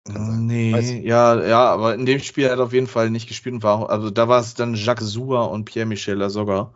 Nee, 0.07 0.73
Weiß 0.73 0.91
ja, 1.03 1.45
ja, 1.45 1.65
aber 1.65 1.93
in 1.95 2.05
dem 2.05 2.19
Spiel 2.19 2.49
hat 2.49 2.59
er 2.59 2.65
auf 2.65 2.73
jeden 2.73 2.87
Fall 2.87 3.09
nicht 3.09 3.27
gespielt 3.27 3.55
und 3.55 3.63
war, 3.63 3.89
also 3.89 4.09
da 4.09 4.27
war 4.27 4.39
es 4.39 4.53
dann 4.53 4.75
Jacques 4.75 5.07
Soua 5.07 5.45
und 5.45 5.65
Pierre-Michel 5.65 6.17
Lasogga. 6.17 6.73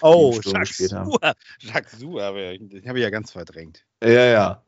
Oh, 0.00 0.38
Jacques. 0.44 0.78
Suhr. 0.78 1.34
Jacques 1.60 2.02
aber 2.02 2.58
den 2.58 2.88
habe 2.88 2.98
ich 2.98 3.04
ja 3.04 3.10
ganz 3.10 3.32
verdrängt. 3.32 3.84
Ja, 4.02 4.24
ja. 4.24 4.64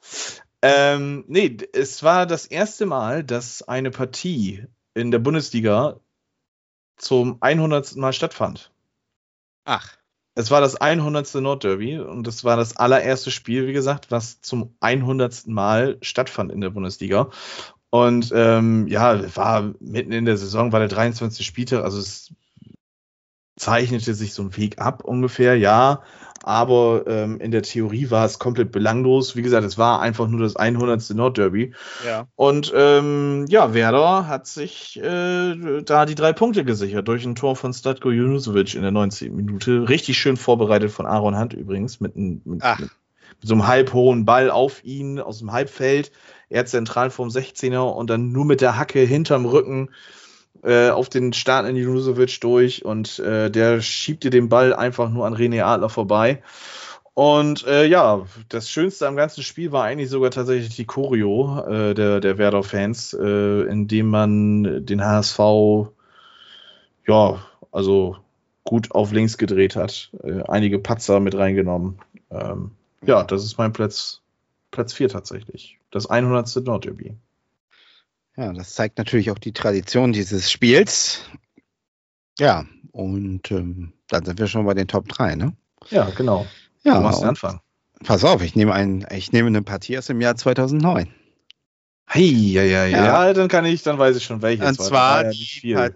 Ähm, 0.62 1.24
nee, 1.26 1.56
es 1.72 2.02
war 2.02 2.24
das 2.26 2.46
erste 2.46 2.86
Mal, 2.86 3.24
dass 3.24 3.62
eine 3.62 3.90
Partie 3.90 4.64
in 4.94 5.10
der 5.10 5.18
Bundesliga 5.18 6.00
zum 6.96 7.36
100. 7.40 7.96
Mal 7.96 8.12
stattfand. 8.12 8.72
Ach, 9.64 9.96
Es 10.36 10.50
war 10.50 10.60
das 10.60 10.76
100. 10.76 11.34
Nordderby 11.34 11.98
und 11.98 12.26
es 12.26 12.44
war 12.44 12.56
das 12.56 12.76
allererste 12.76 13.30
Spiel, 13.30 13.66
wie 13.66 13.72
gesagt, 13.72 14.10
was 14.10 14.40
zum 14.40 14.74
100. 14.80 15.46
Mal 15.48 15.98
stattfand 16.00 16.50
in 16.50 16.60
der 16.60 16.70
Bundesliga. 16.70 17.30
Und 17.94 18.32
ähm, 18.34 18.88
ja, 18.88 19.36
war 19.36 19.72
mitten 19.78 20.10
in 20.10 20.24
der 20.24 20.36
Saison, 20.36 20.72
war 20.72 20.80
der 20.80 20.88
23. 20.88 21.46
Spieltag, 21.46 21.84
also 21.84 22.00
es 22.00 22.34
zeichnete 23.56 24.14
sich 24.14 24.34
so 24.34 24.42
ein 24.42 24.56
Weg 24.56 24.80
ab 24.80 25.04
ungefähr, 25.04 25.56
ja. 25.56 26.02
aber 26.42 27.04
ähm, 27.06 27.38
in 27.38 27.52
der 27.52 27.62
Theorie 27.62 28.10
war 28.10 28.24
es 28.26 28.40
komplett 28.40 28.72
belanglos. 28.72 29.36
Wie 29.36 29.42
gesagt, 29.42 29.64
es 29.64 29.78
war 29.78 30.00
einfach 30.00 30.26
nur 30.26 30.40
das 30.40 30.56
100. 30.56 31.10
Nordderby. 31.10 31.72
Ja. 32.04 32.26
Und 32.34 32.72
ähm, 32.74 33.44
ja, 33.48 33.74
Werder 33.74 34.26
hat 34.26 34.48
sich 34.48 35.00
äh, 35.00 35.82
da 35.84 36.04
die 36.04 36.16
drei 36.16 36.32
Punkte 36.32 36.64
gesichert 36.64 37.06
durch 37.06 37.24
ein 37.24 37.36
Tor 37.36 37.54
von 37.54 37.72
Statko 37.72 38.10
Junusovic 38.10 38.74
in 38.74 38.82
der 38.82 38.90
19. 38.90 39.36
Minute. 39.36 39.88
Richtig 39.88 40.18
schön 40.18 40.36
vorbereitet 40.36 40.90
von 40.90 41.06
Aaron 41.06 41.38
Hunt 41.38 41.52
übrigens 41.54 42.00
mit, 42.00 42.16
einem- 42.16 42.42
mit, 42.44 42.60
mit, 42.80 42.80
mit 42.80 42.90
so 43.42 43.54
einem 43.54 43.68
halbhohen 43.68 44.24
Ball 44.24 44.50
auf 44.50 44.82
ihn 44.84 45.20
aus 45.20 45.38
dem 45.38 45.52
Halbfeld. 45.52 46.10
Er 46.54 46.66
zentral 46.66 47.10
vom 47.10 47.28
16er 47.28 47.92
und 47.92 48.10
dann 48.10 48.30
nur 48.30 48.44
mit 48.44 48.60
der 48.60 48.78
Hacke 48.78 49.00
hinterm 49.00 49.44
Rücken 49.44 49.90
äh, 50.62 50.90
auf 50.90 51.08
den 51.08 51.32
Start 51.32 51.66
in 51.68 51.76
Junusovic 51.76 52.40
durch 52.40 52.84
und 52.84 53.18
äh, 53.18 53.50
der 53.50 53.80
schiebt 53.80 54.22
dir 54.22 54.30
den 54.30 54.48
Ball 54.48 54.72
einfach 54.72 55.10
nur 55.10 55.26
an 55.26 55.34
René 55.34 55.64
Adler 55.64 55.88
vorbei. 55.88 56.42
Und 57.12 57.66
äh, 57.66 57.86
ja, 57.86 58.24
das 58.48 58.70
Schönste 58.70 59.06
am 59.06 59.16
ganzen 59.16 59.42
Spiel 59.42 59.72
war 59.72 59.84
eigentlich 59.84 60.10
sogar 60.10 60.30
tatsächlich 60.30 60.74
die 60.76 60.84
Choreo 60.84 61.64
äh, 61.66 61.94
der, 61.94 62.20
der 62.20 62.38
Werder-Fans, 62.38 63.14
äh, 63.20 63.62
indem 63.62 64.10
man 64.10 64.86
den 64.86 65.04
HSV 65.04 65.38
ja, 67.06 67.38
also 67.72 68.16
gut 68.64 68.92
auf 68.92 69.12
links 69.12 69.38
gedreht 69.38 69.76
hat, 69.76 70.10
äh, 70.22 70.42
einige 70.48 70.78
Patzer 70.78 71.20
mit 71.20 71.36
reingenommen. 71.36 71.98
Ähm, 72.30 72.70
ja, 73.04 73.22
das 73.22 73.44
ist 73.44 73.58
mein 73.58 73.72
Platz, 73.72 74.22
Platz 74.74 74.92
4 74.92 75.08
tatsächlich. 75.08 75.78
Das 75.92 76.06
100. 76.08 76.56
Nordderby. 76.66 77.16
Ja, 78.36 78.52
das 78.52 78.74
zeigt 78.74 78.98
natürlich 78.98 79.30
auch 79.30 79.38
die 79.38 79.52
Tradition 79.52 80.12
dieses 80.12 80.50
Spiels. 80.50 81.20
Ja, 82.40 82.66
und 82.90 83.48
ähm, 83.52 83.92
dann 84.08 84.24
sind 84.24 84.38
wir 84.40 84.48
schon 84.48 84.66
bei 84.66 84.74
den 84.74 84.88
Top 84.88 85.06
3, 85.08 85.36
ne? 85.36 85.56
Ja, 85.90 86.10
genau. 86.10 86.44
Ja, 86.82 86.96
du 86.96 87.00
machst 87.02 87.22
den 87.22 87.28
Anfang. 87.28 87.60
pass 88.02 88.24
auf, 88.24 88.42
ich 88.42 88.56
nehme, 88.56 88.72
ein, 88.74 89.06
ich 89.12 89.30
nehme 89.30 89.46
eine 89.46 89.62
Partie 89.62 89.96
aus 89.96 90.06
dem 90.06 90.20
Jahr 90.20 90.34
2009. 90.34 91.14
Hey, 92.06 92.24
ja, 92.52 92.62
ja, 92.64 92.84
ja, 92.86 93.04
Ja. 93.26 93.32
dann 93.32 93.48
kann 93.48 93.64
ich, 93.64 93.82
dann 93.84 93.98
weiß 93.98 94.16
ich 94.16 94.24
schon 94.24 94.42
welches. 94.42 94.66
Und 94.68 94.78
war. 94.80 94.86
zwar 95.22 95.24
die. 95.30 95.74
Part- 95.74 95.94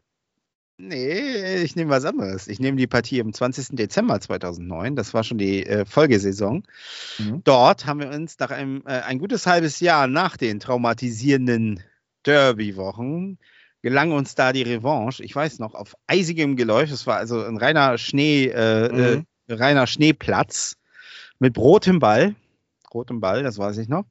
Nee, 0.81 1.57
ich 1.63 1.75
nehme 1.75 1.91
was 1.91 2.05
anderes. 2.05 2.47
Ich 2.47 2.61
nehme 2.61 2.77
die 2.77 2.87
Partie 2.87 3.21
am 3.21 3.33
20. 3.33 3.71
Dezember 3.77 4.21
2009. 4.21 4.95
Das 4.95 5.13
war 5.13 5.25
schon 5.25 5.37
die 5.39 5.67
äh, 5.67 5.85
Folgesaison. 5.85 6.63
Mhm. 7.19 7.43
Dort 7.43 7.85
haben 7.87 7.99
wir 7.99 8.11
uns 8.11 8.39
nach 8.39 8.53
einem 8.53 8.83
äh, 8.87 9.01
ein 9.01 9.19
gutes 9.19 9.47
halbes 9.49 9.81
Jahr 9.81 10.07
nach 10.07 10.37
den 10.37 10.61
traumatisierenden 10.61 11.83
Derby-Wochen 12.25 13.39
gelang 13.83 14.13
uns 14.13 14.37
da 14.37 14.53
die 14.53 14.63
Revanche. 14.63 15.25
Ich 15.25 15.35
weiß 15.35 15.59
noch, 15.59 15.75
auf 15.75 15.97
eisigem 16.07 16.55
Geläuf. 16.55 16.91
Es 16.93 17.09
war 17.09 17.17
also 17.17 17.43
ein 17.43 17.57
reiner 17.57 17.99
Schnee, 17.99 18.45
äh, 18.47 18.93
Mhm. 18.93 19.27
äh, 19.49 19.55
reiner 19.55 19.89
Schneeplatz 19.89 20.77
mit 21.41 21.59
rotem 21.59 21.99
Ball. 21.99 22.37
Rotem 22.95 23.19
Ball, 23.21 23.43
das 23.43 23.59
weiß 23.59 23.79
ich 23.79 23.89
noch. 23.89 24.05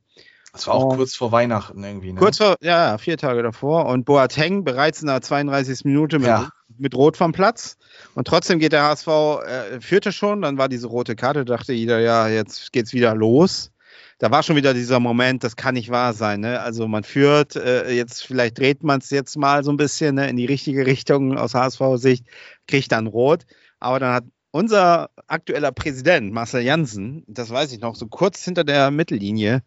Das 0.51 0.68
war 0.68 0.74
auch 0.76 0.86
Oh. 0.93 0.95
kurz 0.97 1.15
vor 1.15 1.32
Weihnachten 1.32 1.82
irgendwie. 1.84 2.11
Ne? 2.11 2.20
Kurz 2.20 2.38
vor, 2.39 2.55
ja, 2.61 2.91
ja, 2.91 2.97
vier 2.97 3.18
Tage 3.18 3.41
davor. 3.43 3.86
Und 3.86 4.03
Boateng 4.05 4.63
bereits 4.65 5.01
in 5.01 5.07
der 5.07 5.22
32. 5.22 5.86
Minute 5.86 6.20
mit, 6.20 6.28
Ja. 6.28 6.49
Mit 6.80 6.96
Rot 6.96 7.18
vom 7.18 7.32
Platz. 7.32 7.78
Und 8.16 8.28
trotzdem 8.28 8.60
geht 8.60 8.74
der 8.74 8.84
HSV, 8.84 9.08
äh, 9.08 9.82
führte 9.82 10.12
schon, 10.12 10.42
dann 10.42 10.58
war 10.58 10.70
diese 10.70 10.88
rote 10.88 11.16
Karte, 11.16 11.46
dachte 11.46 11.74
jeder, 11.74 12.00
ja, 12.00 12.28
jetzt 12.28 12.72
geht's 12.72 12.94
wieder 12.94 13.16
los. 13.16 13.72
Da 14.20 14.32
war 14.32 14.42
schon 14.42 14.56
wieder 14.56 14.74
dieser 14.74 15.00
Moment, 15.00 15.44
das 15.44 15.56
kann 15.56 15.76
nicht 15.76 15.90
wahr 15.90 16.14
sein. 16.14 16.40
Ne? 16.42 16.60
Also 16.60 16.88
man 16.88 17.04
führt, 17.04 17.56
äh, 17.56 17.92
jetzt 17.92 18.26
vielleicht 18.26 18.58
dreht 18.58 18.84
man 18.84 19.00
es 19.00 19.12
jetzt 19.12 19.38
mal 19.38 19.64
so 19.64 19.72
ein 19.72 19.78
bisschen 19.78 20.16
ne, 20.16 20.28
in 20.28 20.38
die 20.38 20.46
richtige 20.46 20.86
Richtung 20.86 21.38
aus 21.38 21.54
HSV-Sicht, 21.54 22.26
kriegt 22.68 22.92
dann 22.92 23.08
Rot. 23.08 23.46
Aber 23.80 24.00
dann 24.00 24.14
hat 24.14 24.24
unser 24.52 25.12
aktueller 25.28 25.72
Präsident, 25.72 26.34
Marcel 26.34 26.64
Janssen, 26.64 27.24
das 27.28 27.52
weiß 27.52 27.72
ich 27.74 27.80
noch, 27.80 27.96
so 27.96 28.08
kurz 28.08 28.44
hinter 28.44 28.64
der 28.64 28.90
Mittellinie, 28.90 29.62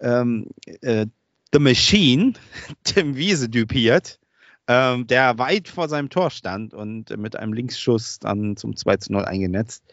ähm, 0.00 0.48
äh, 0.82 1.06
The 1.52 1.58
Machine, 1.58 2.34
Tim 2.84 3.16
Wiese 3.16 3.48
düpiert, 3.48 4.18
ähm, 4.68 5.06
der 5.06 5.38
weit 5.38 5.68
vor 5.68 5.88
seinem 5.88 6.10
Tor 6.10 6.30
stand 6.30 6.74
und 6.74 7.16
mit 7.16 7.36
einem 7.36 7.52
Linksschuss 7.52 8.18
dann 8.18 8.56
zum 8.56 8.74
2 8.76 8.96
zu 8.96 9.12
0 9.12 9.24
eingenetzt. 9.24 9.84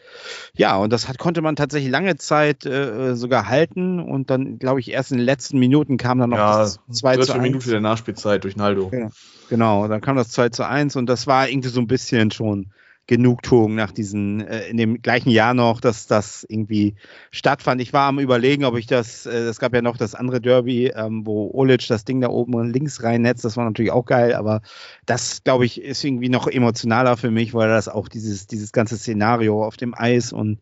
Ja, 0.56 0.78
und 0.78 0.92
das 0.92 1.08
hat, 1.08 1.20
konnte 1.20 1.42
man 1.42 1.56
tatsächlich 1.56 1.92
lange 1.92 2.16
Zeit 2.16 2.66
äh, 2.66 3.16
sogar 3.16 3.48
halten 3.48 4.00
und 4.00 4.30
dann, 4.30 4.58
glaube 4.58 4.80
ich, 4.80 4.92
erst 4.92 5.12
in 5.12 5.18
den 5.18 5.26
letzten 5.26 5.60
Minuten 5.60 5.98
kam 5.98 6.18
dann 6.18 6.32
noch 6.32 6.38
Ja, 6.38 6.58
das 6.60 6.80
2 6.92 7.14
zu 7.14 7.20
dritte 7.20 7.34
1. 7.34 7.44
Minute 7.44 7.70
der 7.70 7.82
Nachspielzeit 7.82 8.44
durch 8.44 8.56
Naldo. 8.56 8.90
Ja. 8.92 9.10
Genau, 9.50 9.88
dann 9.88 10.02
kam 10.02 10.16
das 10.16 10.30
2 10.30 10.50
zu 10.50 10.68
1 10.68 10.96
und 10.96 11.06
das 11.06 11.28
war 11.28 11.48
irgendwie 11.48 11.70
so 11.70 11.80
ein 11.80 11.88
bisschen 11.88 12.32
schon 12.32 12.72
Genugtuung 13.08 13.76
nach 13.76 13.92
diesen, 13.92 14.42
äh, 14.48 14.68
in 14.68 14.78
dem 14.78 15.02
gleichen 15.02 15.30
Jahr 15.30 15.54
noch, 15.54 15.82
dass 15.82 16.08
das 16.08 16.46
irgendwie 16.48 16.96
stattfand. 17.32 17.82
Ich 17.82 17.92
war 17.92 18.08
am 18.08 18.20
überlegen, 18.20 18.64
ob 18.64 18.78
ich 18.78 18.88
das, 18.88 19.26
äh, 19.26 19.32
es 19.32 19.60
gab 19.60 19.74
ja 19.74 19.82
noch 19.82 19.98
das 19.98 20.16
andere 20.16 20.40
Derby, 20.40 20.88
ähm, 20.96 21.26
wo 21.26 21.52
Olic 21.54 21.86
das 21.88 22.06
Ding 22.06 22.22
da 22.22 22.30
oben 22.30 22.72
links 22.72 23.04
reinnetzt, 23.04 23.44
das 23.44 23.58
war 23.58 23.66
natürlich 23.66 23.92
auch 23.92 24.06
geil, 24.06 24.34
aber 24.34 24.62
das, 25.06 25.44
glaube 25.44 25.66
ich, 25.66 25.82
ist 25.82 26.04
irgendwie 26.04 26.30
noch 26.30 26.48
emotionaler 26.48 27.18
für 27.18 27.32
mich, 27.32 27.54
weil 27.54 27.68
das 27.68 27.90
auch 27.90 28.08
dieses, 28.08 28.48
dieses 28.48 28.72
ganze 28.72 28.98
Szenario 28.98 29.66
auf 29.66 29.76
dem 29.76 29.94
Eis 29.94 30.32
und 30.32 30.60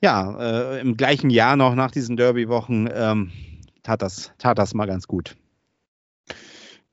ja, 0.00 0.76
äh, 0.76 0.80
im 0.80 0.96
gleichen 0.96 1.28
Jahr 1.28 1.56
noch 1.56 1.74
nach 1.74 1.90
diesen 1.90 2.16
Derby-Wochen 2.16 2.88
ähm, 2.94 3.32
tat, 3.82 4.00
das, 4.00 4.32
tat 4.38 4.58
das 4.58 4.72
mal 4.72 4.86
ganz 4.86 5.06
gut. 5.06 5.36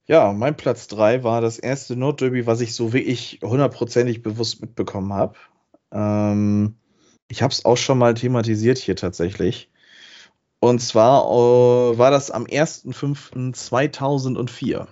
Ja, 0.08 0.34
mein 0.34 0.56
Platz 0.56 0.88
3 0.88 1.24
war 1.24 1.42
das 1.42 1.58
erste 1.58 1.96
Nordderby, 1.96 2.46
was 2.46 2.62
ich 2.62 2.76
so 2.76 2.94
wirklich 2.94 3.40
hundertprozentig 3.42 4.22
bewusst 4.22 4.62
mitbekommen 4.62 5.12
habe. 5.14 5.34
Ähm, 5.92 6.76
ich 7.28 7.42
habe 7.42 7.52
es 7.52 7.66
auch 7.66 7.78
schon 7.78 7.98
mal 7.98 8.14
thematisiert 8.14 8.78
hier 8.78 8.96
tatsächlich. 8.96 9.72
Und 10.60 10.78
zwar 10.80 11.26
äh, 11.26 11.98
war 11.98 12.12
das 12.12 12.30
am 12.30 12.46
1.5.2004. 12.46 14.88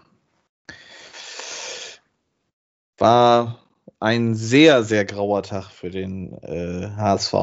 War 2.97 3.59
ein 3.99 4.33
sehr, 4.33 4.83
sehr 4.83 5.05
grauer 5.05 5.43
Tag 5.43 5.69
für 5.69 5.91
den 5.91 6.33
äh, 6.41 6.89
HSV. 6.97 7.33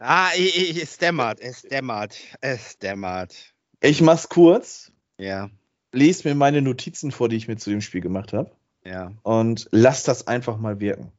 Ah, 0.00 0.30
ich, 0.36 0.70
ich, 0.70 0.82
es 0.82 0.98
dämmert, 0.98 1.38
es 1.40 1.62
dämmert, 1.62 2.16
es 2.40 2.76
dämmert. 2.78 3.54
Ich 3.80 4.02
mach's 4.02 4.28
kurz, 4.28 4.90
Ja, 5.18 5.48
lese 5.96 6.28
mir 6.28 6.34
meine 6.34 6.62
Notizen 6.62 7.10
vor, 7.10 7.28
die 7.28 7.36
ich 7.36 7.48
mir 7.48 7.56
zu 7.56 7.70
dem 7.70 7.80
Spiel 7.80 8.00
gemacht 8.00 8.32
habe. 8.32 8.50
ja. 8.84 9.12
und 9.22 9.68
lass 9.72 10.04
das 10.04 10.26
einfach 10.28 10.58
mal 10.58 10.78
wirken. 10.80 11.10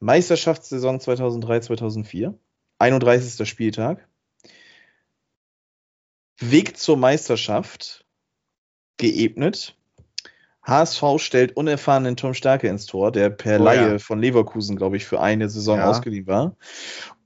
Meisterschaftssaison 0.00 0.98
2003, 0.98 1.60
2004, 1.60 2.34
31. 2.78 3.48
Spieltag. 3.48 4.08
Weg 6.40 6.78
zur 6.78 6.96
Meisterschaft 6.96 8.04
geebnet. 8.96 9.76
HSV 10.62 11.02
stellt 11.18 11.56
unerfahrenen 11.56 12.16
Tom 12.16 12.34
Starke 12.34 12.68
ins 12.68 12.86
Tor, 12.86 13.12
der 13.12 13.30
per 13.30 13.60
Oh 13.60 13.64
Laie 13.64 13.92
ja. 13.92 13.98
von 13.98 14.20
Leverkusen, 14.20 14.76
glaube 14.76 14.96
ich, 14.96 15.04
für 15.06 15.20
eine 15.20 15.48
Saison 15.48 15.78
Ja. 15.78 15.88
ausgeliehen 15.88 16.26
war. 16.26 16.56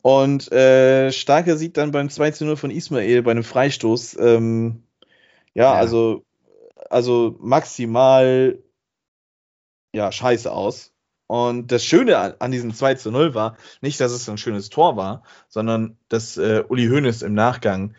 Und 0.03 0.51
äh, 0.53 1.11
Starke 1.13 1.57
sieht 1.57 1.77
dann 1.77 1.91
beim 1.93 2.11
2 2.11 2.33
zu 2.33 2.45
0 2.45 2.57
von 2.57 2.71
Ismail 2.71 3.23
bei 3.23 3.31
einem 3.31 3.45
Freistoß, 3.45 4.19
ähm, 4.19 4.83
ja, 5.55 5.73
Ja. 5.73 5.79
also, 5.79 6.25
also 6.91 7.37
maximal 7.41 8.59
ja, 9.95 10.11
scheiße 10.13 10.51
aus. 10.51 10.93
Und 11.27 11.73
das 11.73 11.85
Schöne 11.85 12.19
an, 12.19 12.35
an 12.39 12.51
diesem 12.51 12.75
2 12.75 12.97
zu 12.97 13.11
0 13.11 13.35
war, 13.35 13.57
nicht, 13.81 13.99
dass 14.01 14.13
es 14.13 14.29
ein 14.29 14.37
schönes 14.37 14.69
Tor 14.69 14.97
war, 14.97 15.23
sondern 15.49 15.97
dass 16.09 16.37
äh, 16.37 16.65
Uli 16.69 16.89
Hoeneß 16.89 17.23
im 17.23 17.33
Nachgang 17.33 17.95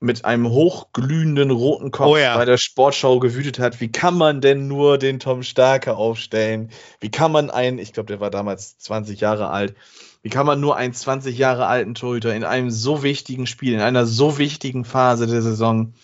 mit 0.00 0.24
einem 0.24 0.50
hochglühenden 0.50 1.50
roten 1.50 1.90
Kopf 1.90 2.08
Oh 2.08 2.16
ja. 2.16 2.36
bei 2.36 2.44
der 2.44 2.58
Sportschau 2.58 3.18
gewütet 3.20 3.58
hat, 3.58 3.80
wie 3.80 3.90
kann 3.90 4.16
man 4.16 4.40
denn 4.40 4.68
nur 4.68 4.98
den 4.98 5.18
Tom 5.18 5.42
Starke 5.42 5.96
aufstellen? 5.96 6.70
Wie 7.00 7.10
kann 7.10 7.32
man 7.32 7.50
einen, 7.50 7.78
ich 7.78 7.94
glaube, 7.94 8.08
der 8.08 8.20
war 8.20 8.30
damals 8.30 8.76
20 8.78 9.20
Jahre 9.20 9.48
alt, 9.48 9.74
wie 10.22 10.28
kann 10.28 10.46
man 10.46 10.60
nur 10.60 10.76
einen 10.76 10.92
20 10.92 11.38
Jahre 11.38 11.66
alten 11.66 11.94
Torhüter 11.94 12.34
in 12.34 12.44
einem 12.44 12.70
so 12.70 13.02
wichtigen 13.02 13.46
Spiel, 13.46 13.72
in 13.72 13.80
einer 13.80 14.04
so 14.04 14.36
wichtigen 14.36 14.84
Phase 14.84 15.26
der 15.26 15.42
Saison 15.42 15.94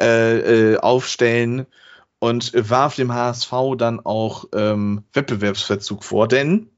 äh, 0.00 0.72
äh, 0.72 0.78
aufstellen 0.78 1.66
und 2.18 2.52
warf 2.54 2.96
dem 2.96 3.12
HSV 3.12 3.52
dann 3.76 4.00
auch 4.00 4.46
ähm, 4.54 5.04
Wettbewerbsverzug 5.12 6.04
vor, 6.04 6.28
denn 6.28 6.70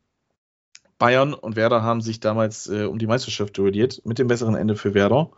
Bayern 0.99 1.33
und 1.33 1.57
Werder 1.57 1.83
haben 1.83 2.01
sich 2.01 2.21
damals 2.21 2.67
äh, 2.67 2.85
um 2.85 2.99
die 2.99 3.07
Meisterschaft 3.07 3.57
duelliert, 3.57 4.03
mit 4.05 4.19
dem 4.19 4.27
besseren 4.27 4.57
Ende 4.57 4.75
für 4.75 4.95
Werder. 4.95 5.31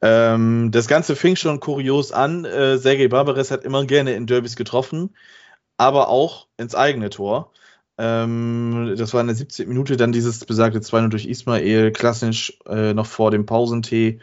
Ähm, 0.00 0.70
das 0.70 0.86
Ganze 0.86 1.16
fing 1.16 1.36
schon 1.36 1.60
kurios 1.60 2.12
an. 2.12 2.44
Äh, 2.44 2.78
Sergei 2.78 3.08
Barbares 3.08 3.50
hat 3.50 3.64
immer 3.64 3.84
gerne 3.84 4.14
in 4.14 4.26
Derbys 4.26 4.54
getroffen, 4.54 5.10
aber 5.76 6.08
auch 6.08 6.46
ins 6.56 6.76
eigene 6.76 7.10
Tor. 7.10 7.52
Ähm, 7.98 8.94
das 8.96 9.12
war 9.14 9.20
in 9.20 9.26
der 9.26 9.36
17. 9.36 9.68
Minute 9.68 9.96
dann 9.96 10.12
dieses 10.12 10.44
besagte 10.44 10.78
2-0 10.78 11.08
durch 11.08 11.26
Ismail, 11.26 11.92
klassisch 11.92 12.58
äh, 12.66 12.94
noch 12.94 13.06
vor 13.06 13.30
dem 13.30 13.46
Pausentee. 13.46 14.20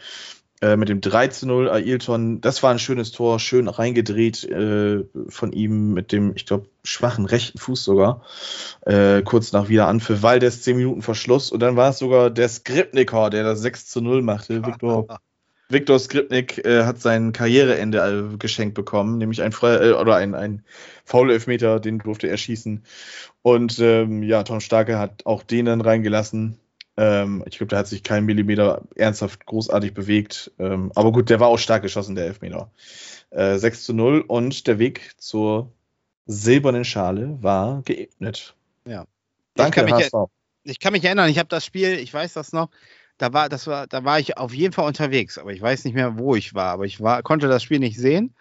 Äh, 0.61 0.77
mit 0.77 0.89
dem 0.89 1.01
3 1.01 1.27
zu 1.27 1.47
0. 1.47 1.69
Ailton, 1.69 2.39
das 2.41 2.61
war 2.61 2.71
ein 2.71 2.79
schönes 2.79 3.11
Tor, 3.11 3.39
schön 3.39 3.67
reingedreht 3.67 4.43
äh, 4.43 5.03
von 5.27 5.51
ihm 5.53 5.93
mit 5.93 6.11
dem, 6.11 6.33
ich 6.35 6.45
glaube, 6.45 6.67
schwachen 6.83 7.25
rechten 7.25 7.57
Fuß 7.57 7.83
sogar. 7.83 8.23
Äh, 8.85 9.23
kurz 9.23 9.51
nach 9.51 9.69
Wiederanpfiff, 9.69 10.21
weil 10.21 10.39
der 10.39 10.51
10 10.51 10.77
Minuten 10.77 11.01
Verschluss. 11.01 11.51
Und 11.51 11.61
dann 11.61 11.75
war 11.75 11.89
es 11.89 11.99
sogar 11.99 12.29
der 12.29 12.47
Skripnikor, 12.47 13.29
der 13.29 13.43
das 13.43 13.61
6 13.61 13.87
zu 13.87 14.01
0 14.01 14.21
machte. 14.21 14.65
Viktor, 14.65 15.07
Viktor 15.71 15.99
Skripnik 15.99 16.63
äh, 16.65 16.83
hat 16.83 17.01
sein 17.01 17.31
Karriereende 17.31 17.97
äh, 18.33 18.37
geschenkt 18.37 18.75
bekommen, 18.75 19.17
nämlich 19.17 19.41
ein 19.41 19.51
Fre 19.51 19.89
äh, 19.89 19.93
oder 19.93 20.15
ein, 20.15 20.35
ein 20.35 20.63
Foul-Elfmeter, 21.05 21.79
den 21.79 21.99
durfte 21.99 22.27
er 22.27 22.37
schießen. 22.37 22.83
Und 23.41 23.79
ähm, 23.79 24.21
ja, 24.23 24.43
Tom 24.43 24.59
Starke 24.59 24.99
hat 24.99 25.25
auch 25.25 25.43
den 25.43 25.65
dann 25.65 25.81
reingelassen. 25.81 26.57
Ähm, 26.97 27.43
ich 27.47 27.57
glaube, 27.57 27.69
der 27.69 27.79
hat 27.79 27.87
sich 27.87 28.03
keinen 28.03 28.25
Millimeter 28.25 28.83
ernsthaft 28.95 29.45
großartig 29.45 29.93
bewegt. 29.93 30.51
Ähm, 30.59 30.91
aber 30.95 31.11
gut, 31.11 31.29
der 31.29 31.39
war 31.39 31.47
auch 31.47 31.59
stark 31.59 31.83
geschossen, 31.83 32.15
der 32.15 32.25
Elfmeter. 32.25 32.71
Äh, 33.29 33.57
6 33.57 33.83
zu 33.83 33.93
0 33.93 34.21
und 34.27 34.67
der 34.67 34.79
Weg 34.79 35.13
zur 35.17 35.71
silbernen 36.25 36.85
Schale 36.85 37.37
war 37.41 37.81
geebnet. 37.83 38.55
Ja. 38.85 39.05
Danke, 39.55 39.81
Ich 39.81 39.87
kann 39.87 39.97
mich 39.97 40.05
HSV. 40.05 40.31
Ich 40.63 40.79
kann 40.79 40.93
mich 40.93 41.03
erinnern, 41.03 41.29
ich 41.29 41.39
habe 41.39 41.49
das 41.49 41.65
Spiel, 41.65 41.97
ich 41.97 42.13
weiß 42.13 42.33
das 42.33 42.53
noch, 42.53 42.69
da 43.17 43.33
war, 43.33 43.49
das 43.49 43.67
war, 43.67 43.87
da 43.87 44.03
war 44.03 44.19
ich 44.19 44.37
auf 44.37 44.53
jeden 44.53 44.73
Fall 44.73 44.85
unterwegs, 44.85 45.37
aber 45.37 45.53
ich 45.53 45.61
weiß 45.61 45.85
nicht 45.85 45.93
mehr, 45.93 46.17
wo 46.17 46.35
ich 46.35 46.53
war. 46.53 46.71
Aber 46.71 46.85
ich 46.85 47.01
war, 47.01 47.23
konnte 47.23 47.47
das 47.47 47.63
Spiel 47.63 47.79
nicht 47.79 47.97
sehen. 47.97 48.33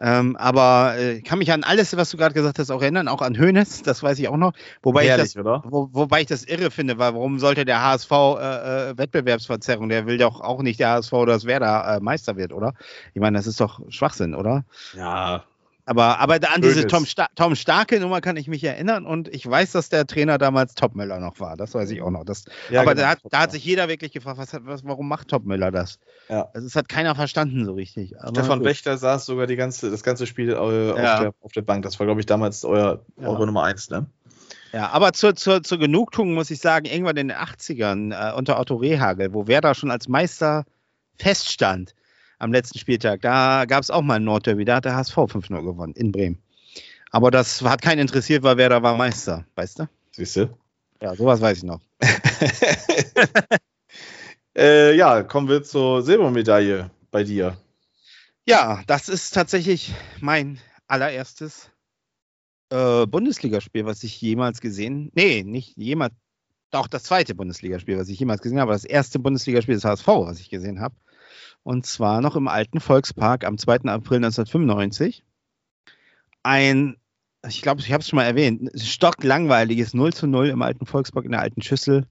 Ähm, 0.00 0.36
aber 0.36 0.94
äh, 0.96 1.18
ich 1.18 1.24
kann 1.24 1.38
mich 1.38 1.52
an 1.52 1.62
alles, 1.62 1.94
was 1.96 2.10
du 2.10 2.16
gerade 2.16 2.34
gesagt 2.34 2.58
hast, 2.58 2.70
auch 2.70 2.80
erinnern, 2.80 3.06
auch 3.06 3.20
an 3.20 3.36
Hönes, 3.36 3.82
das 3.82 4.02
weiß 4.02 4.18
ich 4.18 4.28
auch 4.28 4.38
noch. 4.38 4.52
Wobei 4.82 5.02
ich 5.02 5.08
das 5.10 5.34
Herrlich? 5.34 5.62
Wo, 5.64 5.90
wobei 5.92 6.22
ich 6.22 6.26
das 6.26 6.44
irre 6.44 6.70
finde, 6.70 6.98
weil 6.98 7.12
warum 7.14 7.38
sollte 7.38 7.66
der 7.66 7.82
HSV 7.82 8.10
äh, 8.10 8.90
äh, 8.90 8.98
Wettbewerbsverzerrung, 8.98 9.90
der 9.90 10.06
will 10.06 10.16
doch 10.16 10.40
auch 10.40 10.62
nicht 10.62 10.80
der 10.80 10.90
HSV, 10.90 11.12
dass 11.26 11.44
Werder 11.44 11.96
äh, 11.96 12.00
Meister 12.00 12.36
wird, 12.36 12.52
oder? 12.52 12.72
Ich 13.12 13.20
meine, 13.20 13.36
das 13.36 13.46
ist 13.46 13.60
doch 13.60 13.80
Schwachsinn, 13.90 14.34
oder? 14.34 14.64
Ja, 14.96 15.44
Aber, 15.90 16.20
aber 16.20 16.34
an 16.34 16.62
diese 16.62 16.74
Schönes. 16.74 16.92
Tom, 16.92 17.04
Sta 17.04 17.26
Tom 17.34 17.56
Starke 17.56 17.98
Nummer 17.98 18.20
kann 18.20 18.36
ich 18.36 18.46
mich 18.46 18.62
erinnern 18.62 19.06
und 19.06 19.26
ich 19.26 19.44
weiß, 19.44 19.72
dass 19.72 19.88
der 19.88 20.06
Trainer 20.06 20.38
damals 20.38 20.76
Topmüller 20.76 21.18
noch 21.18 21.40
war. 21.40 21.56
Das 21.56 21.74
weiß 21.74 21.90
ich 21.90 22.00
auch 22.00 22.10
noch. 22.10 22.22
Das, 22.22 22.44
ja 22.70 22.82
aber 22.82 22.94
genau. 22.94 23.06
da, 23.06 23.10
hat, 23.10 23.18
da 23.28 23.40
hat 23.40 23.50
sich 23.50 23.64
jeder 23.64 23.88
wirklich 23.88 24.12
gefragt, 24.12 24.38
was, 24.38 24.54
was, 24.62 24.84
warum 24.84 25.08
macht 25.08 25.26
Topmüller 25.26 25.72
das? 25.72 25.98
Ja. 26.28 26.48
Also, 26.54 26.68
das 26.68 26.76
hat 26.76 26.88
keiner 26.88 27.16
verstanden 27.16 27.64
so 27.64 27.72
richtig. 27.72 28.16
Aber 28.20 28.40
Stefan. 28.40 28.62
Wächter 28.62 28.98
saß 28.98 29.26
sogar 29.26 29.48
die 29.48 29.56
ganze, 29.56 29.90
das 29.90 30.04
ganze 30.04 30.28
Spiel 30.28 30.50
äh, 30.50 30.54
auf, 30.54 30.70
Ja. 30.70 31.20
der, 31.22 31.34
auf 31.40 31.50
der 31.50 31.62
Bank. 31.62 31.82
Das 31.82 31.98
war, 31.98 32.06
glaube 32.06 32.20
ich, 32.20 32.26
damals 32.26 32.64
euer, 32.64 33.04
eure 33.16 33.46
Nummer 33.46 33.64
1, 33.64 33.90
ne? 33.90 34.06
Ja, 34.72 34.90
aber 34.90 35.12
zur, 35.12 35.34
zur, 35.34 35.64
zur 35.64 35.78
Genugtuung 35.78 36.34
muss 36.34 36.52
ich 36.52 36.60
sagen, 36.60 36.86
irgendwann 36.86 37.16
in 37.16 37.28
den 37.28 37.36
80ern 37.36 38.30
äh, 38.30 38.32
unter 38.36 38.60
Otto 38.60 38.76
Rehagel, 38.76 39.34
wo 39.34 39.48
Werder 39.48 39.74
schon 39.74 39.90
als 39.90 40.06
Meister 40.06 40.66
feststand 41.18 41.96
am 42.40 42.52
letzten 42.52 42.78
Spieltag, 42.78 43.20
da 43.20 43.66
gab 43.66 43.82
es 43.82 43.90
auch 43.90 44.02
mal 44.02 44.14
ein 44.14 44.24
Nordderby, 44.24 44.64
da 44.64 44.76
hat 44.76 44.86
der 44.86 44.96
HSV 44.96 45.16
5-0 45.16 45.62
gewonnen 45.62 45.94
in 45.94 46.10
Bremen. 46.10 46.42
Aber 47.12 47.30
das 47.30 47.62
hat 47.62 47.82
keinen 47.82 48.00
interessiert, 48.00 48.42
weil 48.42 48.56
Werder 48.56 48.82
war 48.82 48.96
Meister, 48.96 49.44
weißt 49.54 49.80
du? 49.80 49.88
Siehst 50.12 50.36
du? 50.36 50.58
Ja, 51.02 51.14
sowas 51.14 51.40
weiß 51.40 51.58
ich 51.58 51.64
noch. 51.64 51.80
äh, 54.56 54.96
ja, 54.96 55.22
kommen 55.22 55.48
wir 55.48 55.62
zur 55.62 56.02
Silbermedaille 56.02 56.90
bei 57.10 57.24
dir. 57.24 57.56
Ja, 58.46 58.82
das 58.86 59.08
ist 59.08 59.32
tatsächlich 59.32 59.92
mein 60.20 60.58
allererstes 60.86 61.70
äh, 62.70 63.06
Bundesligaspiel, 63.06 63.84
was 63.84 64.02
ich 64.02 64.20
jemals 64.20 64.60
gesehen. 64.60 65.10
Nee, 65.14 65.42
nicht 65.42 65.76
jemals. 65.76 66.14
Doch, 66.70 66.86
das 66.86 67.02
zweite 67.02 67.34
Bundesligaspiel, 67.34 67.98
was 67.98 68.08
ich 68.08 68.18
jemals 68.18 68.42
gesehen 68.42 68.60
habe. 68.60 68.72
Das 68.72 68.84
erste 68.84 69.18
Bundesligaspiel 69.18 69.74
des 69.74 69.84
HSV, 69.84 70.06
was 70.06 70.38
ich 70.38 70.50
gesehen 70.50 70.80
habe. 70.80 70.94
Und 71.62 71.86
zwar 71.86 72.20
noch 72.20 72.36
im 72.36 72.48
alten 72.48 72.80
Volkspark 72.80 73.44
am 73.44 73.58
2. 73.58 73.82
April 73.84 74.16
1995. 74.16 75.24
Ein, 76.42 76.96
ich 77.46 77.62
glaube, 77.62 77.80
ich 77.80 77.92
habe 77.92 78.00
es 78.00 78.08
schon 78.08 78.16
mal 78.16 78.24
erwähnt, 78.24 78.70
stocklangweiliges 78.74 79.94
0 79.94 80.12
zu 80.12 80.26
0 80.26 80.48
im 80.48 80.62
alten 80.62 80.86
Volkspark 80.86 81.26
in 81.26 81.32
der 81.32 81.40
alten 81.40 81.62
Schüssel. 81.62 82.06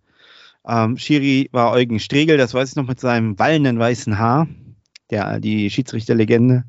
Ähm, 0.67 0.97
Schiri 0.97 1.49
war 1.51 1.71
Eugen 1.71 1.99
Stregel, 1.99 2.37
das 2.37 2.53
weiß 2.53 2.69
ich 2.69 2.75
noch 2.75 2.87
mit 2.87 2.99
seinem 2.99 3.39
wallenden 3.39 3.79
weißen 3.79 4.19
Haar 4.19 4.47
der, 5.09 5.39
die 5.39 5.69
Schiedsrichterlegende. 5.69 6.65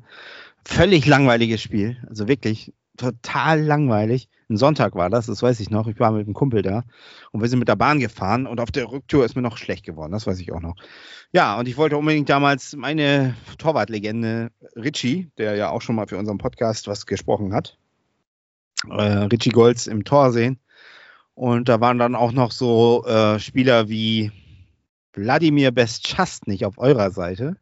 Völlig 0.65 1.05
langweiliges 1.05 1.61
Spiel. 1.61 1.97
Also 2.07 2.27
wirklich 2.27 2.73
total 2.97 3.61
langweilig. 3.61 4.29
Ein 4.51 4.57
Sonntag 4.57 4.95
war 4.95 5.09
das, 5.09 5.27
das 5.27 5.41
weiß 5.41 5.61
ich 5.61 5.69
noch. 5.69 5.87
Ich 5.87 5.97
war 6.01 6.11
mit 6.11 6.25
einem 6.25 6.33
Kumpel 6.33 6.61
da 6.61 6.83
und 7.31 7.39
wir 7.39 7.47
sind 7.47 7.59
mit 7.59 7.69
der 7.69 7.77
Bahn 7.77 8.01
gefahren 8.01 8.45
und 8.45 8.59
auf 8.59 8.69
der 8.69 8.91
Rücktour 8.91 9.23
ist 9.23 9.33
mir 9.33 9.41
noch 9.41 9.55
schlecht 9.55 9.85
geworden. 9.85 10.11
Das 10.11 10.27
weiß 10.27 10.41
ich 10.41 10.51
auch 10.51 10.59
noch. 10.59 10.75
Ja, 11.31 11.57
und 11.57 11.69
ich 11.69 11.77
wollte 11.77 11.95
unbedingt 11.95 12.27
damals 12.27 12.75
meine 12.75 13.37
Torwartlegende 13.59 14.51
Richie, 14.75 15.31
der 15.37 15.55
ja 15.55 15.69
auch 15.69 15.81
schon 15.81 15.95
mal 15.95 16.05
für 16.05 16.17
unseren 16.17 16.37
Podcast 16.37 16.89
was 16.89 17.05
gesprochen 17.05 17.53
hat, 17.53 17.77
äh, 18.89 19.01
Richie 19.01 19.51
Golds 19.51 19.87
im 19.87 20.03
Tor 20.03 20.33
sehen. 20.33 20.59
Und 21.33 21.69
da 21.69 21.79
waren 21.79 21.97
dann 21.97 22.13
auch 22.13 22.33
noch 22.33 22.51
so 22.51 23.05
äh, 23.05 23.39
Spieler 23.39 23.87
wie 23.87 24.33
Wladimir 25.13 25.71
Bestchastnik 25.71 26.65
auf 26.65 26.77
eurer 26.77 27.11
Seite. 27.11 27.55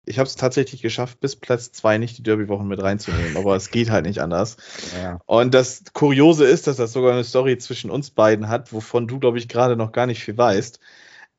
Ich 0.04 0.20
habe 0.20 0.28
es 0.28 0.36
tatsächlich 0.36 0.82
geschafft, 0.82 1.18
bis 1.18 1.34
Platz 1.34 1.72
2 1.72 1.98
nicht 1.98 2.16
die 2.18 2.22
Derby-Wochen 2.22 2.68
mit 2.68 2.80
reinzunehmen, 2.80 3.36
aber 3.36 3.56
es 3.56 3.70
geht 3.70 3.90
halt 3.90 4.06
nicht 4.06 4.20
anders. 4.20 4.56
Ja. 5.02 5.18
Und 5.26 5.52
das 5.52 5.82
Kuriose 5.94 6.44
ist, 6.44 6.68
dass 6.68 6.76
das 6.76 6.92
sogar 6.92 7.12
eine 7.12 7.24
Story 7.24 7.58
zwischen 7.58 7.90
uns 7.90 8.10
beiden 8.10 8.48
hat, 8.48 8.72
wovon 8.72 9.08
du, 9.08 9.18
glaube 9.18 9.38
ich, 9.38 9.48
gerade 9.48 9.74
noch 9.74 9.90
gar 9.90 10.06
nicht 10.06 10.22
viel 10.22 10.38
weißt. 10.38 10.78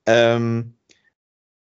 Ähm, 0.06 0.74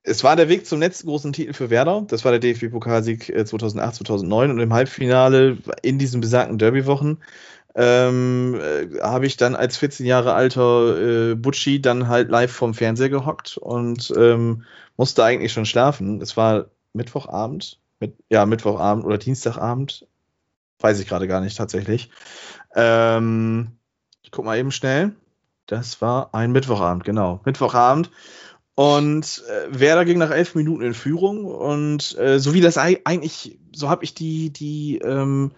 es 0.04 0.24
war 0.24 0.36
der 0.36 0.50
Weg 0.50 0.66
zum 0.66 0.80
letzten 0.80 1.08
großen 1.08 1.34
Titel 1.34 1.54
für 1.54 1.70
Werder. 1.70 2.06
Das 2.08 2.24
war 2.24 2.32
der 2.32 2.40
DFB-Pokalsieg 2.40 3.30
äh, 3.30 3.46
2008, 3.46 3.96
2009. 3.96 4.52
Und 4.52 4.60
im 4.60 4.74
Halbfinale 4.74 5.58
in 5.82 6.00
diesen 6.00 6.22
besagten 6.22 6.58
Derby-Wochen 6.58 7.18
ähm, 7.76 8.60
äh, 8.60 9.00
habe 9.02 9.26
ich 9.26 9.38
dann 9.38 9.56
als 9.56 9.78
14 9.78 10.06
Jahre 10.06 10.34
alter 10.34 11.32
äh, 11.32 11.36
Butschi 11.36 11.82
dann 11.82 12.08
halt 12.08 12.30
live 12.30 12.52
vom 12.52 12.74
Fernseher 12.74 13.10
gehockt 13.10 13.58
und 13.58 14.12
ähm, 14.18 14.64
musste 14.98 15.24
eigentlich 15.24 15.54
schon 15.54 15.66
schlafen. 15.66 16.22
Es 16.22 16.36
war 16.36 16.66
Mittwochabend, 16.94 17.80
mit, 18.00 18.16
ja, 18.30 18.46
Mittwochabend 18.46 19.06
oder 19.06 19.18
Dienstagabend. 19.18 20.08
Weiß 20.80 21.00
ich 21.00 21.08
gerade 21.08 21.28
gar 21.28 21.42
nicht 21.42 21.58
tatsächlich. 21.58 22.10
Ähm, 22.74 23.78
ich 24.24 24.32
guck 24.32 24.46
mal 24.46 24.58
eben 24.58 24.72
schnell. 24.72 25.16
Das 25.66 26.02
war 26.02 26.34
ein 26.34 26.52
Mittwochabend, 26.52 27.04
genau. 27.04 27.42
Mittwochabend. 27.46 28.10
Und 28.80 29.44
äh, 29.50 29.78
Werder 29.78 30.06
ging 30.06 30.20
nach 30.20 30.32
elf 30.32 30.56
Minuten 30.56 30.84
in 30.84 30.94
Führung. 30.94 31.44
Und 31.44 32.18
äh, 32.18 32.40
so 32.40 32.54
wie 32.54 32.62
das 32.62 32.78
ei- 32.78 33.02
eigentlich, 33.04 33.60
so 33.76 33.90
habe 33.90 34.06
ich 34.06 34.14
die, 34.14 34.52
die, 34.52 35.00
ähm, 35.00 35.52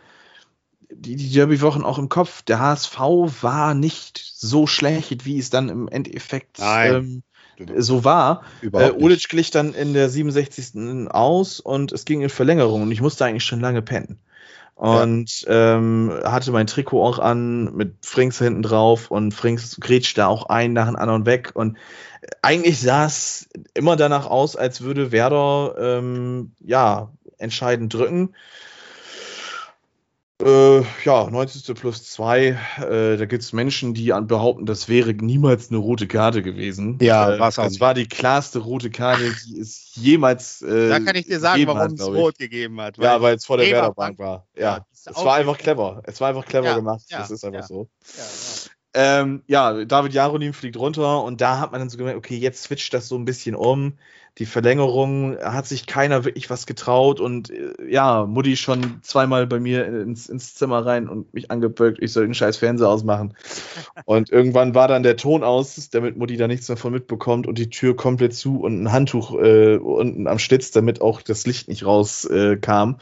die, 0.89 1.17
die 1.17 1.29
Derby-Wochen 1.31 1.83
auch 1.83 1.99
im 1.99 2.09
Kopf. 2.09 2.41
Der 2.41 2.57
HSV 2.59 2.97
war 3.43 3.75
nicht 3.75 4.17
so 4.35 4.65
schlecht, 4.65 5.23
wie 5.25 5.37
es 5.37 5.51
dann 5.51 5.69
im 5.69 5.87
Endeffekt 5.87 6.57
ähm, 6.95 7.21
so 7.77 8.03
war. 8.03 8.41
Äh, 8.63 8.65
Überhaupt. 8.65 9.01
Ulic 9.03 9.29
glich 9.29 9.51
dann 9.51 9.75
in 9.75 9.93
der 9.93 10.09
67. 10.09 11.07
aus 11.11 11.59
und 11.59 11.91
es 11.91 12.05
ging 12.05 12.21
in 12.21 12.29
Verlängerung 12.29 12.81
und 12.81 12.91
ich 12.91 13.01
musste 13.01 13.23
eigentlich 13.25 13.43
schon 13.45 13.59
lange 13.61 13.83
pennen. 13.83 14.17
Und 14.75 15.45
ähm, 15.47 16.11
hatte 16.23 16.51
mein 16.51 16.65
Trikot 16.65 17.03
auch 17.03 17.19
an 17.19 17.75
mit 17.75 18.03
Frings 18.03 18.39
hinten 18.39 18.63
drauf 18.63 19.11
und 19.11 19.31
Frings 19.31 19.77
grätscht 19.79 20.17
da 20.17 20.25
auch 20.25 20.47
einen 20.47 20.73
nach 20.73 20.87
dem 20.87 20.95
anderen 20.95 21.27
weg. 21.27 21.51
Und 21.53 21.77
eigentlich 22.41 22.81
sah 22.81 23.05
es 23.05 23.47
immer 23.75 23.95
danach 23.95 24.25
aus, 24.25 24.55
als 24.55 24.81
würde 24.81 25.11
Werder 25.11 25.75
ähm, 25.77 26.53
ja 26.59 27.11
entscheidend 27.37 27.93
drücken. 27.93 28.33
Äh, 30.43 30.83
ja, 31.05 31.29
90. 31.29 31.73
plus 31.75 32.03
2. 32.09 32.57
Äh, 32.79 33.17
da 33.17 33.25
gibt 33.25 33.43
es 33.43 33.53
Menschen, 33.53 33.93
die 33.93 34.11
an- 34.13 34.27
behaupten, 34.27 34.65
das 34.65 34.89
wäre 34.89 35.13
niemals 35.13 35.69
eine 35.69 35.77
rote 35.77 36.07
Karte 36.07 36.41
gewesen. 36.41 36.97
Ja, 37.01 37.35
äh, 37.35 37.39
war's 37.39 37.59
auch 37.59 37.63
Das 37.65 37.79
war 37.79 37.93
die 37.93 38.07
klarste 38.07 38.59
rote 38.59 38.89
Karte, 38.89 39.23
die 39.47 39.59
es 39.59 39.91
jemals. 39.95 40.61
Äh, 40.61 40.89
Da 40.89 40.99
kann 40.99 41.15
ich 41.15 41.27
dir 41.27 41.39
sagen, 41.39 41.65
warum 41.67 41.79
hat, 41.79 41.91
es 41.93 42.05
rot 42.07 42.37
gegeben 42.37 42.81
hat. 42.81 42.97
Ja, 42.97 43.21
weil 43.21 43.35
es 43.35 43.45
vor 43.45 43.57
der 43.57 43.69
Werderbank 43.69 44.17
war. 44.19 44.47
Ja, 44.55 44.77
Ja, 44.77 44.85
es 44.91 45.05
war 45.23 45.35
einfach 45.35 45.57
clever. 45.57 46.01
Es 46.05 46.19
war 46.19 46.29
einfach 46.29 46.45
clever 46.45 46.67
Ja, 46.67 46.75
gemacht. 46.75 47.03
ja, 47.09 47.19
das 47.19 47.31
ist 47.31 47.45
einfach 47.45 47.63
so. 47.63 47.89
ja, 48.17 48.23
ja. 48.23 48.27
Ähm, 48.93 49.43
ja, 49.47 49.85
David 49.85 50.13
Jarolim 50.13 50.53
fliegt 50.53 50.75
runter 50.75 51.23
und 51.23 51.39
da 51.39 51.59
hat 51.59 51.71
man 51.71 51.79
dann 51.79 51.89
so 51.89 51.97
gemerkt, 51.97 52.17
okay, 52.17 52.35
jetzt 52.35 52.63
switcht 52.63 52.93
das 52.93 53.07
so 53.07 53.15
ein 53.17 53.23
bisschen 53.23 53.55
um. 53.55 53.97
Die 54.37 54.45
Verlängerung 54.45 55.37
hat 55.39 55.67
sich 55.67 55.85
keiner 55.85 56.23
wirklich 56.23 56.49
was 56.49 56.65
getraut 56.65 57.19
und 57.19 57.49
äh, 57.49 57.73
ja, 57.89 58.25
Mutti 58.25 58.55
schon 58.55 58.99
zweimal 59.01 59.45
bei 59.45 59.59
mir 59.59 59.85
ins, 59.85 60.29
ins 60.29 60.55
Zimmer 60.55 60.85
rein 60.85 61.09
und 61.09 61.33
mich 61.33 61.51
angebögt, 61.51 61.99
ich 62.01 62.13
soll 62.13 62.25
den 62.25 62.33
scheiß 62.33 62.57
Fernseher 62.57 62.87
ausmachen. 62.87 63.33
und 64.05 64.31
irgendwann 64.31 64.73
war 64.73 64.87
dann 64.87 65.03
der 65.03 65.17
Ton 65.17 65.43
aus, 65.43 65.89
damit 65.89 66.15
Mutti 66.17 66.37
da 66.37 66.47
nichts 66.47 66.67
davon 66.67 66.93
mitbekommt 66.93 67.45
und 67.45 67.57
die 67.57 67.69
Tür 67.69 67.95
komplett 67.95 68.33
zu 68.33 68.61
und 68.61 68.83
ein 68.83 68.91
Handtuch 68.93 69.33
äh, 69.33 69.75
unten 69.75 70.27
am 70.27 70.39
Schlitz, 70.39 70.71
damit 70.71 71.01
auch 71.01 71.21
das 71.21 71.45
Licht 71.45 71.67
nicht 71.67 71.85
rauskam. 71.85 72.31
Äh, 72.31 72.95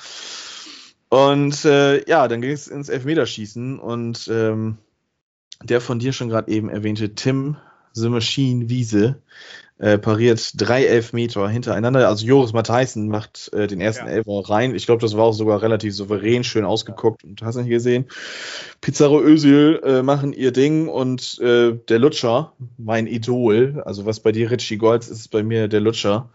und 1.09 1.65
äh, 1.65 2.07
ja, 2.07 2.27
dann 2.27 2.41
ging 2.41 2.51
es 2.51 2.67
ins 2.67 2.89
Elfmeterschießen 2.89 3.79
und 3.79 4.27
ähm, 4.31 4.77
der 5.63 5.81
von 5.81 5.99
dir 5.99 6.13
schon 6.13 6.29
gerade 6.29 6.51
eben 6.51 6.69
erwähnte 6.69 7.15
Tim 7.15 7.57
The 7.93 8.09
Machine 8.09 8.69
Wiese 8.69 9.21
äh, 9.79 9.97
pariert 9.97 10.51
drei 10.55 10.85
Elfmeter 10.85 11.47
hintereinander. 11.49 12.07
Also 12.07 12.25
Joris 12.25 12.51
Matthijssen 12.53 13.07
macht 13.07 13.49
äh, 13.53 13.65
den 13.65 13.79
ersten 13.81 14.05
Ja. 14.07 14.11
Elfer 14.11 14.49
rein. 14.49 14.75
Ich 14.75 14.85
glaube, 14.85 15.01
das 15.01 15.15
war 15.15 15.23
auch 15.23 15.33
sogar 15.33 15.61
relativ 15.61 15.95
souverän, 15.95 16.43
schön 16.43 16.65
ausgeguckt 16.65 17.23
und 17.23 17.41
hast 17.41 17.55
du 17.55 17.61
nicht 17.61 17.69
gesehen. 17.69 18.05
Pizarro 18.81 19.21
Özil 19.21 19.79
äh, 19.83 20.03
machen 20.03 20.33
ihr 20.33 20.51
Ding 20.51 20.89
und 20.89 21.39
äh, 21.39 21.73
der 21.87 21.99
Lutscher, 21.99 22.53
mein 22.77 23.07
Idol, 23.07 23.81
also 23.85 24.05
was 24.05 24.19
bei 24.19 24.31
dir 24.33 24.51
Richie 24.51 24.77
Golds 24.77 25.07
ist, 25.07 25.19
ist 25.19 25.27
bei 25.29 25.43
mir 25.43 25.67
der 25.69 25.79
Lutscher. 25.79 26.29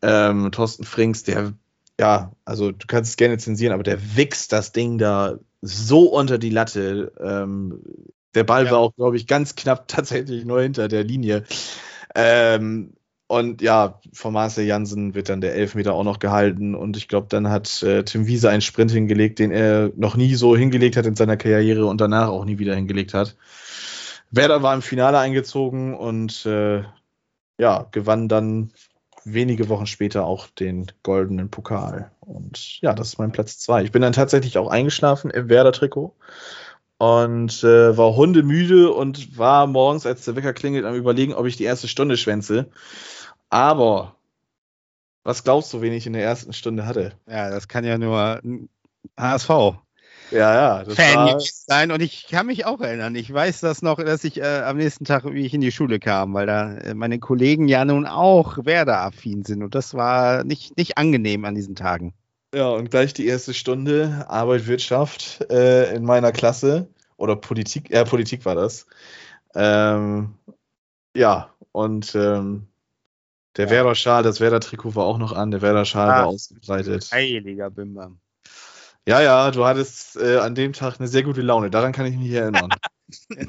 Ähm, 0.00 0.52
Thorsten 0.52 0.84
Frings, 0.84 1.24
der, 1.24 1.54
ja, 1.98 2.30
also 2.44 2.70
du 2.70 2.86
kannst 2.86 3.10
es 3.10 3.16
gerne 3.16 3.38
zensieren, 3.38 3.72
aber 3.74 3.82
der 3.82 4.16
wichst 4.16 4.52
das 4.52 4.70
Ding 4.70 4.98
da 4.98 5.38
so 5.62 6.04
unter 6.12 6.38
die 6.38 6.50
Latte. 6.50 7.12
Ähm, 7.20 7.82
der 8.36 8.44
Ball 8.44 8.66
Ja. 8.66 8.70
war 8.72 8.78
auch, 8.78 8.94
glaube 8.94 9.16
ich, 9.16 9.26
ganz 9.26 9.56
knapp 9.56 9.88
tatsächlich 9.88 10.44
nur 10.44 10.62
hinter 10.62 10.86
der 10.86 11.02
Linie. 11.02 11.42
Ähm, 12.20 12.94
und 13.28 13.62
ja, 13.62 14.00
von 14.12 14.32
Marcel 14.32 14.64
Jansen 14.64 15.14
wird 15.14 15.28
dann 15.28 15.40
der 15.40 15.54
Elfmeter 15.54 15.94
auch 15.94 16.02
noch 16.02 16.18
gehalten. 16.18 16.74
Und 16.74 16.96
ich 16.96 17.06
glaube, 17.06 17.28
dann 17.30 17.48
hat 17.48 17.82
äh, 17.84 18.02
Tim 18.02 18.26
Wiese 18.26 18.50
einen 18.50 18.60
Sprint 18.60 18.90
hingelegt, 18.90 19.38
den 19.38 19.52
er 19.52 19.92
noch 19.94 20.16
nie 20.16 20.34
so 20.34 20.56
hingelegt 20.56 20.96
hat 20.96 21.06
in 21.06 21.14
seiner 21.14 21.36
Karriere 21.36 21.86
und 21.86 22.00
danach 22.00 22.28
auch 22.28 22.44
nie 22.44 22.58
wieder 22.58 22.74
hingelegt 22.74 23.14
hat. 23.14 23.36
Werder 24.32 24.62
war 24.62 24.74
im 24.74 24.82
Finale 24.82 25.18
eingezogen 25.18 25.94
und 25.94 26.44
äh, 26.44 26.82
ja, 27.58 27.86
gewann 27.92 28.28
dann 28.28 28.72
wenige 29.24 29.68
Wochen 29.68 29.86
später 29.86 30.24
auch 30.24 30.48
den 30.48 30.90
goldenen 31.02 31.50
Pokal. 31.50 32.10
Und 32.20 32.80
ja, 32.80 32.94
das 32.94 33.08
ist 33.08 33.18
mein 33.18 33.32
Platz 33.32 33.58
zwei. 33.58 33.84
Ich 33.84 33.92
bin 33.92 34.02
dann 34.02 34.12
tatsächlich 34.12 34.58
auch 34.58 34.68
eingeschlafen 34.68 35.30
im 35.30 35.48
Werder-Trikot 35.48 36.14
und 36.98 37.62
äh, 37.62 37.96
war 37.96 38.14
hundemüde 38.14 38.92
und 38.92 39.38
war 39.38 39.66
morgens, 39.66 40.04
als 40.04 40.24
der 40.24 40.36
Wecker 40.36 40.52
klingelt, 40.52 40.84
am 40.84 40.94
überlegen, 40.94 41.32
ob 41.32 41.46
ich 41.46 41.56
die 41.56 41.64
erste 41.64 41.88
Stunde 41.88 42.16
schwänze. 42.16 42.70
Aber 43.48 44.16
was 45.22 45.44
glaubst 45.44 45.72
du, 45.72 45.80
wen 45.80 45.92
ich 45.92 46.06
in 46.06 46.12
der 46.12 46.24
ersten 46.24 46.52
Stunde 46.52 46.86
hatte? 46.86 47.12
ja, 47.28 47.50
das 47.50 47.68
kann 47.68 47.84
ja 47.84 47.98
nur 47.98 48.40
ein 48.42 48.68
HSV. 49.18 49.78
Ja, 50.30 50.82
ja, 50.82 50.94
Fan 50.94 51.40
sein 51.40 51.90
und 51.90 52.02
ich 52.02 52.26
kann 52.28 52.46
mich 52.46 52.66
auch 52.66 52.80
erinnern. 52.80 53.14
Ich 53.14 53.32
weiß 53.32 53.60
das 53.60 53.80
noch, 53.80 53.96
dass 53.96 54.24
ich 54.24 54.38
äh, 54.38 54.60
am 54.60 54.76
nächsten 54.76 55.06
Tag, 55.06 55.24
wie 55.24 55.46
ich 55.46 55.54
in 55.54 55.62
die 55.62 55.72
Schule 55.72 55.98
kam, 55.98 56.34
weil 56.34 56.46
da 56.46 56.74
äh, 56.76 56.94
meine 56.94 57.18
Kollegen 57.18 57.66
ja 57.66 57.84
nun 57.86 58.04
auch 58.04 58.58
Werder-affin 58.62 59.44
sind 59.44 59.62
und 59.62 59.74
das 59.74 59.94
war 59.94 60.44
nicht, 60.44 60.76
nicht 60.76 60.98
angenehm 60.98 61.46
an 61.46 61.54
diesen 61.54 61.76
Tagen. 61.76 62.12
Ja, 62.54 62.68
und 62.70 62.90
gleich 62.90 63.12
die 63.14 63.26
erste 63.26 63.54
Stunde 63.54 64.26
Arbeit, 64.28 64.66
Wirtschaft 64.66 65.44
äh, 65.50 65.94
in 65.94 66.04
meiner 66.04 66.32
Klasse 66.32 66.88
oder 67.16 67.36
Politik, 67.36 67.90
ja, 67.90 68.04
Politik 68.04 68.44
war 68.44 68.54
das. 68.54 68.86
Ähm, 69.54 70.34
ja, 71.16 71.52
und 71.72 72.14
ähm, 72.14 72.68
der 73.56 73.66
Ja. 73.66 73.70
Werder-Schal, 73.72 74.22
das 74.22 74.40
Werder-Trikot 74.40 74.94
war 74.94 75.04
auch 75.04 75.18
noch 75.18 75.32
an, 75.32 75.50
der 75.50 75.62
Werder-Schal 75.62 76.08
Ah. 76.10 76.16
war 76.20 76.26
ausgebreitet. 76.26 77.10
Heiliger 77.12 77.70
Bimbam. 77.70 78.20
Ja, 79.06 79.22
ja, 79.22 79.50
du 79.50 79.64
hattest 79.64 80.16
äh, 80.16 80.36
an 80.36 80.54
dem 80.54 80.74
Tag 80.74 80.98
eine 80.98 81.08
sehr 81.08 81.22
gute 81.22 81.40
Laune. 81.40 81.70
Daran 81.70 81.92
kann 81.92 82.06
ich 82.06 82.16
mich 82.16 82.30
erinnern. 82.30 82.68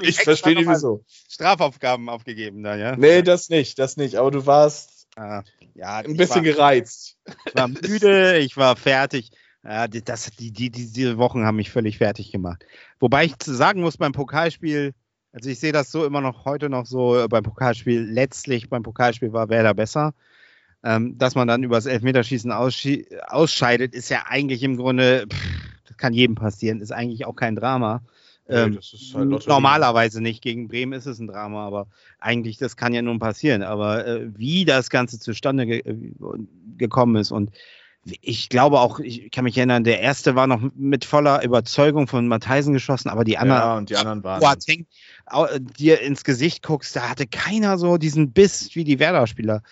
Ich 0.00 0.08
extra 0.08 0.24
verstehe 0.24 0.54
nicht 0.56 0.68
wieso. 0.68 1.04
Strafaufgaben 1.28 2.08
aufgegeben 2.08 2.62
da, 2.62 2.76
ja? 2.76 2.96
Nee, 2.96 3.22
das 3.22 3.48
nicht, 3.48 3.78
das 3.78 3.96
nicht. 3.96 4.16
Aber 4.16 4.30
du 4.30 4.44
warst 4.44 5.06
Ah, 5.16 5.42
ja, 5.74 5.98
ein 5.98 6.16
bisschen 6.16 6.44
war, 6.44 6.52
gereizt. 6.52 7.16
ich 7.46 7.54
war 7.54 7.68
müde, 7.68 8.38
ich 8.38 8.56
war 8.56 8.76
fertig. 8.76 9.30
Ja, 9.62 9.88
das, 9.88 10.30
die, 10.38 10.52
die, 10.52 10.70
die, 10.70 10.92
diese 10.92 11.16
Wochen 11.16 11.44
haben 11.44 11.56
mich 11.56 11.70
völlig 11.70 11.98
fertig 11.98 12.30
gemacht. 12.30 12.64
Wobei 13.00 13.24
ich 13.24 13.38
zu 13.38 13.54
sagen 13.54 13.80
muss, 13.80 13.96
beim 13.96 14.12
Pokalspiel, 14.12 14.92
also 15.32 15.48
ich 15.48 15.58
sehe 15.58 15.72
das 15.72 15.90
so 15.90 16.04
immer 16.04 16.20
noch 16.20 16.44
heute 16.44 16.68
noch 16.68 16.84
so 16.84 17.18
äh, 17.18 17.28
beim 17.28 17.44
Pokalspiel, 17.44 18.02
letztlich 18.02 18.68
beim 18.68 18.82
Pokalspiel 18.82 19.32
war 19.32 19.48
Werder 19.48 19.74
besser. 19.74 20.14
Ähm, 20.82 21.16
dass 21.16 21.34
man 21.34 21.48
dann 21.48 21.62
übers 21.62 21.86
Elfmeterschießen 21.86 22.52
ausscheidet, 22.52 23.94
ist 23.94 24.10
ja 24.10 24.24
eigentlich 24.28 24.62
im 24.62 24.76
Grunde, 24.76 25.26
pff, 25.32 25.64
das 25.86 25.96
kann 25.96 26.12
jedem 26.12 26.34
passieren, 26.34 26.82
ist 26.82 26.92
eigentlich 26.92 27.24
auch 27.24 27.34
kein 27.34 27.56
Drama. 27.56 28.02
Nee, 28.46 28.56
Ähm, 28.56 28.78
ist 28.78 29.14
halt 29.14 29.46
normalerweise 29.46 30.20
nicht. 30.20 30.42
Gegen 30.42 30.68
Bremen 30.68 30.92
ist 30.92 31.06
es 31.06 31.18
ein 31.18 31.28
Drama, 31.28 31.66
aber 31.66 31.86
eigentlich, 32.18 32.58
das 32.58 32.76
kann 32.76 32.92
ja 32.92 33.00
nun 33.00 33.18
passieren. 33.18 33.62
Aber 33.62 34.06
äh, 34.06 34.28
wie 34.36 34.64
das 34.64 34.90
Ganze 34.90 35.18
zustande 35.18 35.66
ge 35.66 35.78
äh, 35.78 36.12
gekommen 36.76 37.16
ist 37.16 37.30
und 37.30 37.50
ich 38.20 38.50
glaube 38.50 38.80
auch, 38.80 39.00
ich 39.00 39.30
kann 39.30 39.44
mich 39.44 39.56
erinnern, 39.56 39.84
der 39.84 40.00
erste 40.00 40.34
war 40.34 40.46
noch 40.46 40.60
mit 40.74 41.06
voller 41.06 41.42
Überzeugung 41.42 42.06
von 42.06 42.28
Matheisen 42.28 42.74
geschossen, 42.74 43.08
aber 43.08 43.24
die 43.24 43.38
anderen, 43.38 43.62
Ja, 43.62 43.76
und 43.78 43.90
die 43.90 43.96
anderen 43.96 44.22
waren. 44.24 44.40
Boateng, 44.40 44.86
dir 45.78 46.00
ins 46.02 46.22
Gesicht 46.22 46.62
guckst, 46.62 46.94
da 46.96 47.08
hatte 47.08 47.26
keiner 47.26 47.78
so 47.78 47.96
diesen 47.96 48.32
Biss 48.32 48.74
wie 48.74 48.84
die 48.84 48.98
Werder-Spieler. 48.98 49.62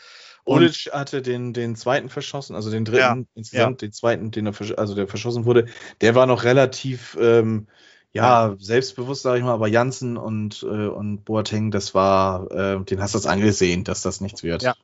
Ulic 0.44 0.90
hatte 0.92 1.22
den, 1.22 1.52
den 1.52 1.76
zweiten 1.76 2.08
verschossen, 2.08 2.56
also 2.56 2.70
den 2.70 2.84
dritten 2.84 2.98
Ja, 2.98 3.24
insgesamt, 3.34 3.82
den 3.82 3.92
zweiten, 3.92 4.30
den 4.30 4.46
er 4.46 4.54
also 4.78 4.94
der 4.94 5.06
verschossen 5.06 5.44
wurde. 5.44 5.66
Der 6.00 6.14
war 6.14 6.26
noch 6.26 6.44
relativ 6.44 7.16
ähm, 7.20 7.68
ja, 8.12 8.56
selbstbewusst, 8.58 9.22
sage 9.22 9.38
ich 9.38 9.44
mal, 9.44 9.54
aber 9.54 9.68
Janssen 9.68 10.16
und, 10.16 10.62
äh, 10.62 10.86
und 10.86 11.24
Boateng, 11.24 11.70
das 11.70 11.94
war, 11.94 12.50
äh, 12.50 12.84
den 12.84 13.00
hast 13.00 13.14
du 13.14 13.18
das 13.18 13.26
angesehen, 13.26 13.84
dass 13.84 14.02
das 14.02 14.20
nichts 14.20 14.42
wird. 14.42 14.62
Ja. 14.62 14.74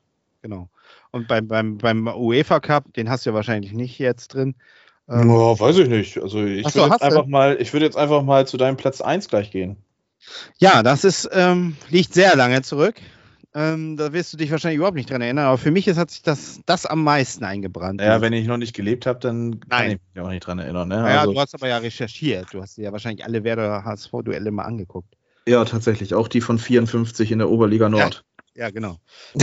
genau. 0.41 0.69
Und 1.11 1.27
beim, 1.27 1.47
beim, 1.47 1.77
beim 1.77 2.07
UEFA 2.07 2.59
Cup, 2.59 2.93
den 2.93 3.09
hast 3.09 3.25
du 3.25 3.31
ja 3.31 3.33
wahrscheinlich 3.33 3.73
nicht 3.73 3.99
jetzt 3.99 4.33
drin. 4.33 4.55
Ähm, 5.07 5.29
Ja, 5.29 5.59
weiß 5.59 5.77
ich 5.79 5.89
nicht. 5.89 6.17
Also 6.17 6.43
ich 6.43 6.67
so, 6.67 6.81
würde 6.81 6.91
jetzt 6.91 7.01
du? 7.01 7.05
einfach 7.05 7.25
mal, 7.25 7.57
ich 7.59 7.73
würde 7.73 7.85
jetzt 7.85 7.97
einfach 7.97 8.23
mal 8.23 8.47
zu 8.47 8.57
deinem 8.57 8.77
Platz 8.77 9.01
1 9.01 9.27
gleich 9.27 9.51
gehen. 9.51 9.77
Ja, 10.57 10.83
das 10.83 11.03
ist, 11.03 11.29
ähm, 11.31 11.77
liegt 11.89 12.13
sehr 12.13 12.35
lange 12.35 12.61
zurück. 12.61 12.95
Ähm, 13.55 13.97
da 13.97 14.13
wirst 14.13 14.31
du 14.31 14.37
dich 14.37 14.51
wahrscheinlich 14.51 14.77
überhaupt 14.77 14.95
nicht 14.95 15.09
dran 15.09 15.21
erinnern, 15.21 15.45
aber 15.45 15.57
für 15.57 15.71
mich 15.71 15.87
ist, 15.87 15.97
hat 15.97 16.11
sich 16.11 16.21
das, 16.21 16.61
das 16.67 16.85
am 16.85 17.03
meisten 17.03 17.43
eingebrannt. 17.43 17.99
Ja, 17.99 18.21
wenn 18.21 18.31
ich 18.33 18.45
noch 18.45 18.57
nicht 18.57 18.75
gelebt 18.75 19.07
habe, 19.07 19.19
dann 19.19 19.59
kann 19.61 19.69
Nein. 19.69 19.91
ich 19.91 19.99
mich 20.13 20.23
auch 20.23 20.29
nicht 20.29 20.45
dran 20.45 20.59
erinnern. 20.59 20.87
Ne? 20.87 20.97
Naja, 20.97 21.21
also, 21.21 21.33
du 21.33 21.39
hast 21.39 21.55
aber 21.55 21.67
ja 21.67 21.77
recherchiert. 21.79 22.53
Du 22.53 22.61
hast 22.61 22.77
dir 22.77 22.83
ja 22.83 22.91
wahrscheinlich 22.91 23.25
alle 23.25 23.43
Werder 23.43 23.83
HSV-Duelle 23.83 24.51
mal 24.51 24.65
angeguckt. 24.65 25.15
ja, 25.47 25.65
tatsächlich. 25.65 26.13
Auch 26.13 26.27
die 26.27 26.41
von 26.41 26.59
54 26.59 27.31
in 27.31 27.39
der 27.39 27.49
Oberliga 27.49 27.89
Nord. 27.89 28.23
Ja, 28.53 28.69
genau. 28.69 28.97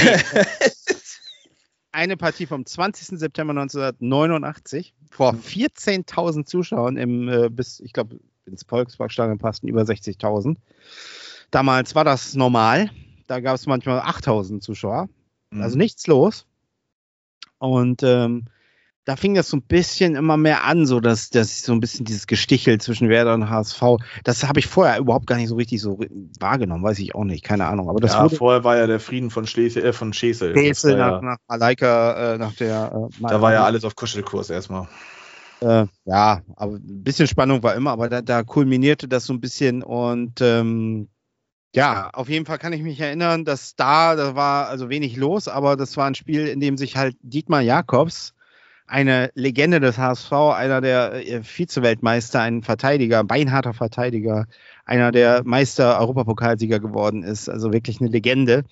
Eine 1.90 2.16
Partie 2.16 2.46
vom 2.46 2.64
20. 2.64 3.18
September 3.18 3.52
1989 3.52 4.94
vor 5.10 5.32
14.000 5.32 6.44
Zuschauern 6.44 6.96
im 6.96 7.28
äh, 7.28 7.48
bis, 7.48 7.80
ich 7.80 7.92
glaube, 7.92 8.20
ins 8.44 8.62
Volksparkstadion 8.62 9.38
passten 9.38 9.66
über 9.66 9.82
60.000. 9.82 10.56
Damals 11.50 11.94
war 11.94 12.04
das 12.04 12.34
normal. 12.34 12.90
Da 13.26 13.40
gab 13.40 13.54
es 13.54 13.66
manchmal 13.66 14.00
8.000 14.00 14.60
Zuschauer. 14.60 15.08
Mhm. 15.50 15.62
Also 15.62 15.76
nichts 15.76 16.06
los. 16.06 16.46
Und 17.58 18.02
ähm, 18.02 18.46
da 19.06 19.14
fing 19.14 19.34
das 19.34 19.48
so 19.48 19.56
ein 19.56 19.62
bisschen 19.62 20.16
immer 20.16 20.36
mehr 20.36 20.64
an, 20.64 20.84
so 20.84 20.98
dass, 20.98 21.30
dass 21.30 21.62
so 21.62 21.72
ein 21.72 21.80
bisschen 21.80 22.04
dieses 22.04 22.26
Gestichel 22.26 22.80
zwischen 22.80 23.08
Werder 23.08 23.34
und 23.34 23.48
HSV, 23.48 23.80
das 24.24 24.46
habe 24.46 24.58
ich 24.58 24.66
vorher 24.66 24.98
überhaupt 24.98 25.28
gar 25.28 25.36
nicht 25.36 25.48
so 25.48 25.54
richtig 25.54 25.80
so 25.80 26.00
wahrgenommen, 26.40 26.82
weiß 26.82 26.98
ich 26.98 27.14
auch 27.14 27.22
nicht, 27.22 27.44
keine 27.44 27.66
Ahnung. 27.66 27.88
Aber 27.88 28.00
das 28.00 28.14
ja, 28.14 28.28
vorher 28.28 28.64
war 28.64 28.76
ja 28.76 28.88
der 28.88 28.98
Frieden 28.98 29.30
von 29.30 29.46
Schlesel, 29.46 29.84
äh, 29.84 29.92
von 29.92 30.12
Schesel. 30.12 30.54
War 30.56 30.96
nach, 30.96 31.12
ja, 31.12 31.20
nach 31.22 31.36
Malaika, 31.46 32.34
äh, 32.34 32.38
nach 32.38 32.54
der. 32.54 33.08
Äh, 33.20 33.22
da 33.28 33.40
war 33.40 33.52
ja 33.52 33.64
alles 33.64 33.84
auf 33.84 33.94
Kuschelkurs 33.94 34.50
erstmal. 34.50 34.88
Äh, 35.60 35.86
ja, 36.04 36.42
aber 36.56 36.74
ein 36.74 37.04
bisschen 37.04 37.28
Spannung 37.28 37.62
war 37.62 37.76
immer, 37.76 37.92
aber 37.92 38.08
da, 38.08 38.22
da 38.22 38.42
kulminierte 38.42 39.06
das 39.06 39.24
so 39.24 39.32
ein 39.32 39.40
bisschen 39.40 39.84
und 39.84 40.40
ähm, 40.40 41.08
ja, 41.76 42.08
auf 42.14 42.30
jeden 42.30 42.46
Fall 42.46 42.58
kann 42.58 42.72
ich 42.72 42.82
mich 42.82 42.98
erinnern, 42.98 43.44
dass 43.44 43.76
da, 43.76 44.16
da 44.16 44.34
war 44.34 44.68
also 44.68 44.88
wenig 44.88 45.16
los, 45.16 45.46
aber 45.46 45.76
das 45.76 45.94
war 45.98 46.06
ein 46.06 46.14
Spiel, 46.14 46.48
in 46.48 46.58
dem 46.58 46.78
sich 46.78 46.96
halt 46.96 47.16
Dietmar 47.20 47.60
Jakobs, 47.60 48.32
eine 48.86 49.30
Legende 49.34 49.78
des 49.78 49.98
HSV, 49.98 50.32
einer 50.32 50.80
der 50.80 51.12
äh, 51.12 51.42
Vize-Weltmeister, 51.42 52.40
ein 52.40 52.62
Verteidiger, 52.62 53.24
beinharter 53.24 53.74
Verteidiger, 53.74 54.46
einer 54.86 55.12
der 55.12 55.42
Meister 55.44 56.00
Europapokalsieger 56.00 56.80
geworden 56.80 57.22
ist, 57.22 57.50
also 57.50 57.74
wirklich 57.74 58.00
eine 58.00 58.08
Legende, 58.08 58.64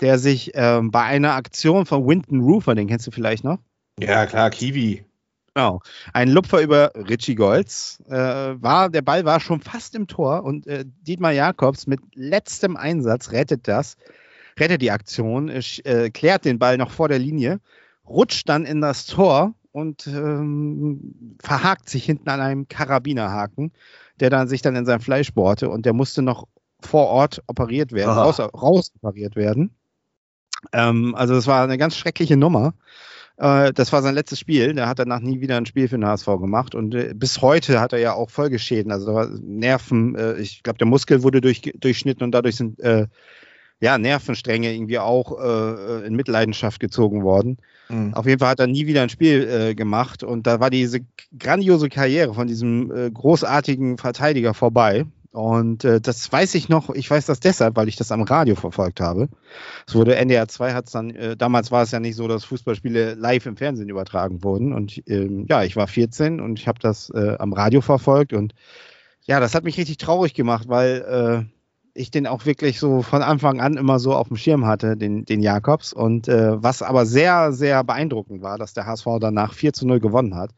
der 0.00 0.18
sich 0.18 0.52
ähm, 0.54 0.92
bei 0.92 1.02
einer 1.02 1.34
Aktion 1.34 1.84
von 1.84 2.06
Winton 2.06 2.42
Roofer, 2.42 2.76
den 2.76 2.86
kennst 2.86 3.08
du 3.08 3.10
vielleicht 3.10 3.42
noch? 3.42 3.58
Ja, 3.98 4.24
klar, 4.26 4.50
Kiwi. 4.50 5.04
Genau. 5.56 5.80
Ein 6.12 6.28
Lupfer 6.28 6.60
über 6.60 6.92
Richie 6.94 7.34
Golds. 7.34 8.02
Äh, 8.10 8.12
war, 8.12 8.90
der 8.90 9.00
Ball 9.00 9.24
war 9.24 9.40
schon 9.40 9.62
fast 9.62 9.94
im 9.94 10.06
Tor 10.06 10.44
und 10.44 10.66
äh, 10.66 10.84
Dietmar 10.84 11.32
Jakobs 11.32 11.86
mit 11.86 11.98
letztem 12.14 12.76
Einsatz 12.76 13.32
rettet 13.32 13.66
das, 13.66 13.96
rettet 14.60 14.82
die 14.82 14.90
Aktion, 14.90 15.48
äh, 15.48 15.62
äh, 15.84 16.10
klärt 16.10 16.44
den 16.44 16.58
Ball 16.58 16.76
noch 16.76 16.90
vor 16.90 17.08
der 17.08 17.18
Linie, 17.18 17.60
rutscht 18.06 18.46
dann 18.50 18.66
in 18.66 18.82
das 18.82 19.06
Tor 19.06 19.54
und 19.72 20.06
ähm, 20.06 21.38
verhakt 21.42 21.88
sich 21.88 22.04
hinten 22.04 22.28
an 22.28 22.42
einem 22.42 22.68
Karabinerhaken, 22.68 23.72
der 24.20 24.28
dann 24.28 24.48
sich 24.48 24.60
dann 24.60 24.76
in 24.76 24.84
sein 24.84 25.00
Fleisch 25.00 25.32
bohrte 25.32 25.70
und 25.70 25.86
der 25.86 25.94
musste 25.94 26.20
noch 26.20 26.48
vor 26.82 27.06
Ort 27.06 27.42
operiert 27.46 27.92
werden, 27.92 28.10
raus, 28.10 28.38
raus 28.40 28.92
operiert 29.00 29.36
werden. 29.36 29.70
Ähm, 30.74 31.14
also 31.14 31.34
es 31.34 31.46
war 31.46 31.64
eine 31.64 31.78
ganz 31.78 31.96
schreckliche 31.96 32.36
Nummer. 32.36 32.74
Äh, 33.38 33.72
das 33.72 33.92
war 33.92 34.02
sein 34.02 34.14
letztes 34.14 34.40
Spiel. 34.40 34.72
Der 34.74 34.88
hat 34.88 34.98
danach 34.98 35.20
nie 35.20 35.40
wieder 35.40 35.56
ein 35.56 35.66
Spiel 35.66 35.88
für 35.88 35.96
den 35.96 36.06
HSV 36.06 36.26
gemacht. 36.26 36.74
Und 36.74 36.94
äh, 36.94 37.12
bis 37.14 37.42
heute 37.42 37.80
hat 37.80 37.92
er 37.92 37.98
ja 37.98 38.14
auch 38.14 38.30
Folgeschäden. 38.30 38.92
Also 38.92 39.06
da 39.06 39.14
war 39.14 39.28
Nerven, 39.40 40.14
äh, 40.14 40.38
ich 40.38 40.62
glaube, 40.62 40.78
der 40.78 40.86
Muskel 40.86 41.22
wurde 41.22 41.40
durch, 41.40 41.62
durchschnitten 41.76 42.24
und 42.24 42.32
dadurch 42.32 42.56
sind 42.56 42.80
äh, 42.80 43.06
ja, 43.80 43.98
Nervenstränge 43.98 44.72
irgendwie 44.72 44.98
auch 44.98 45.38
äh, 45.38 46.06
in 46.06 46.16
Mitleidenschaft 46.16 46.80
gezogen 46.80 47.24
worden. 47.24 47.58
Mhm. 47.88 48.14
Auf 48.14 48.26
jeden 48.26 48.38
Fall 48.38 48.48
hat 48.48 48.60
er 48.60 48.66
nie 48.66 48.86
wieder 48.86 49.02
ein 49.02 49.10
Spiel 49.10 49.48
äh, 49.48 49.74
gemacht 49.74 50.22
und 50.22 50.46
da 50.46 50.60
war 50.60 50.70
diese 50.70 51.00
grandiose 51.38 51.88
Karriere 51.88 52.32
von 52.32 52.46
diesem 52.46 52.90
äh, 52.90 53.10
großartigen 53.10 53.98
Verteidiger 53.98 54.54
vorbei. 54.54 55.04
Und 55.36 55.84
äh, 55.84 56.00
das 56.00 56.32
weiß 56.32 56.54
ich 56.54 56.70
noch, 56.70 56.88
ich 56.88 57.10
weiß 57.10 57.26
das 57.26 57.40
deshalb, 57.40 57.76
weil 57.76 57.88
ich 57.88 57.96
das 57.96 58.10
am 58.10 58.22
Radio 58.22 58.54
verfolgt 58.54 59.00
habe. 59.00 59.28
Es 59.86 59.94
wurde 59.94 60.16
NDR 60.16 60.48
2 60.48 60.72
hat 60.72 60.86
es 60.86 60.92
dann, 60.92 61.10
äh, 61.10 61.36
damals 61.36 61.70
war 61.70 61.82
es 61.82 61.90
ja 61.90 62.00
nicht 62.00 62.16
so, 62.16 62.26
dass 62.26 62.46
Fußballspiele 62.46 63.12
live 63.16 63.44
im 63.44 63.58
Fernsehen 63.58 63.90
übertragen 63.90 64.42
wurden. 64.42 64.72
Und 64.72 65.02
ähm, 65.06 65.44
ja, 65.46 65.62
ich 65.62 65.76
war 65.76 65.88
14 65.88 66.40
und 66.40 66.58
ich 66.58 66.66
habe 66.66 66.78
das 66.80 67.10
äh, 67.10 67.36
am 67.38 67.52
Radio 67.52 67.82
verfolgt 67.82 68.32
und 68.32 68.54
ja, 69.26 69.38
das 69.38 69.54
hat 69.54 69.64
mich 69.64 69.76
richtig 69.76 69.98
traurig 69.98 70.32
gemacht, 70.32 70.68
weil 70.68 71.46
äh, 71.46 71.52
ich 71.92 72.10
den 72.10 72.26
auch 72.26 72.46
wirklich 72.46 72.78
so 72.78 73.02
von 73.02 73.20
Anfang 73.20 73.60
an 73.60 73.76
immer 73.76 73.98
so 73.98 74.14
auf 74.14 74.28
dem 74.28 74.38
Schirm 74.38 74.64
hatte, 74.64 74.96
den, 74.96 75.26
den 75.26 75.42
Jakobs. 75.42 75.92
Und 75.92 76.28
äh, 76.28 76.62
was 76.62 76.80
aber 76.80 77.04
sehr, 77.04 77.52
sehr 77.52 77.84
beeindruckend 77.84 78.40
war, 78.40 78.56
dass 78.56 78.72
der 78.72 78.86
HSV 78.86 79.06
danach 79.20 79.52
4 79.52 79.74
zu 79.74 79.86
0 79.86 80.00
gewonnen 80.00 80.34
hat. 80.34 80.52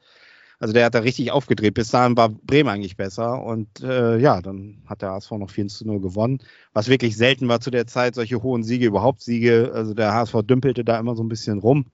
Also 0.60 0.74
der 0.74 0.86
hat 0.86 0.94
da 0.94 1.00
richtig 1.00 1.30
aufgedreht. 1.30 1.74
Bis 1.74 1.90
dahin 1.90 2.16
war 2.16 2.30
Bremen 2.30 2.68
eigentlich 2.68 2.96
besser. 2.96 3.42
Und 3.44 3.80
äh, 3.80 4.18
ja, 4.18 4.42
dann 4.42 4.82
hat 4.86 5.02
der 5.02 5.12
HSV 5.12 5.30
noch 5.32 5.50
4 5.50 5.68
zu 5.68 5.86
0 5.86 6.00
gewonnen. 6.00 6.40
Was 6.72 6.88
wirklich 6.88 7.16
selten 7.16 7.48
war 7.48 7.60
zu 7.60 7.70
der 7.70 7.86
Zeit, 7.86 8.14
solche 8.14 8.42
hohen 8.42 8.64
Siege, 8.64 8.86
überhaupt 8.86 9.22
Siege. 9.22 9.70
Also 9.72 9.94
der 9.94 10.12
HSV 10.14 10.42
dümpelte 10.42 10.84
da 10.84 10.98
immer 10.98 11.14
so 11.14 11.22
ein 11.22 11.28
bisschen 11.28 11.58
rum 11.58 11.86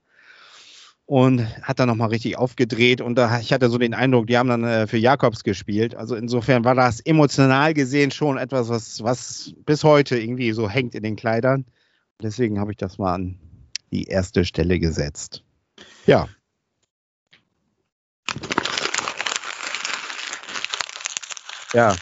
und 1.07 1.41
hat 1.63 1.79
dann 1.79 1.89
nochmal 1.89 2.09
richtig 2.09 2.39
aufgedreht. 2.39 3.01
Und 3.01 3.17
da, 3.17 3.39
ich 3.39 3.53
hatte 3.53 3.69
so 3.69 3.79
den 3.79 3.95
Eindruck, 3.95 4.27
die 4.27 4.39
haben 4.39 4.49
dann 4.49 4.65
äh, 4.65 4.87
für 4.87 4.97
Jakobs 4.97 5.45
gespielt. 5.45 5.95
Also 5.95 6.17
insofern 6.17 6.65
war 6.65 6.75
das 6.75 7.01
emotional 7.01 7.75
gesehen 7.75 8.11
schon 8.11 8.39
etwas, 8.39 8.69
was, 8.69 9.03
was 9.03 9.55
bis 9.67 9.85
heute 9.85 10.19
irgendwie 10.19 10.53
so 10.53 10.69
hängt 10.69 10.95
in 10.95 11.03
den 11.03 11.17
Kleidern. 11.17 11.67
Deswegen 12.23 12.59
habe 12.59 12.71
ich 12.71 12.79
das 12.79 12.99
mal 12.99 13.15
an 13.15 13.39
die 13.91 14.05
erste 14.05 14.45
Stelle 14.45 14.79
gesetzt. 14.79 15.45
Ja. 16.07 16.29
Ja. 21.75 21.95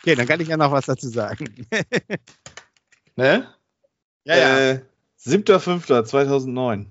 Okay, 0.00 0.14
dann 0.14 0.26
kann 0.26 0.40
ich 0.40 0.48
ja 0.48 0.56
noch 0.56 0.72
was 0.72 0.86
dazu 0.86 1.08
sagen. 1.08 1.66
Ne? 3.16 3.52
Äh, 4.26 4.78
7.5.2009. 5.18 6.86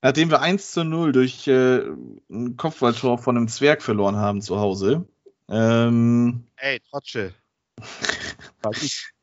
Nachdem 0.00 0.30
wir 0.30 0.40
1 0.40 0.70
zu 0.70 0.82
0 0.82 1.12
durch 1.12 1.46
äh, 1.46 1.82
ein 2.30 2.56
Kopfballtor 2.56 3.18
von 3.18 3.36
einem 3.36 3.48
Zwerg 3.48 3.82
verloren 3.82 4.16
haben 4.16 4.40
zu 4.40 4.58
Hause, 4.58 5.06
ähm, 5.50 6.46
Ey, 6.56 6.80
Trotsche. 6.80 7.34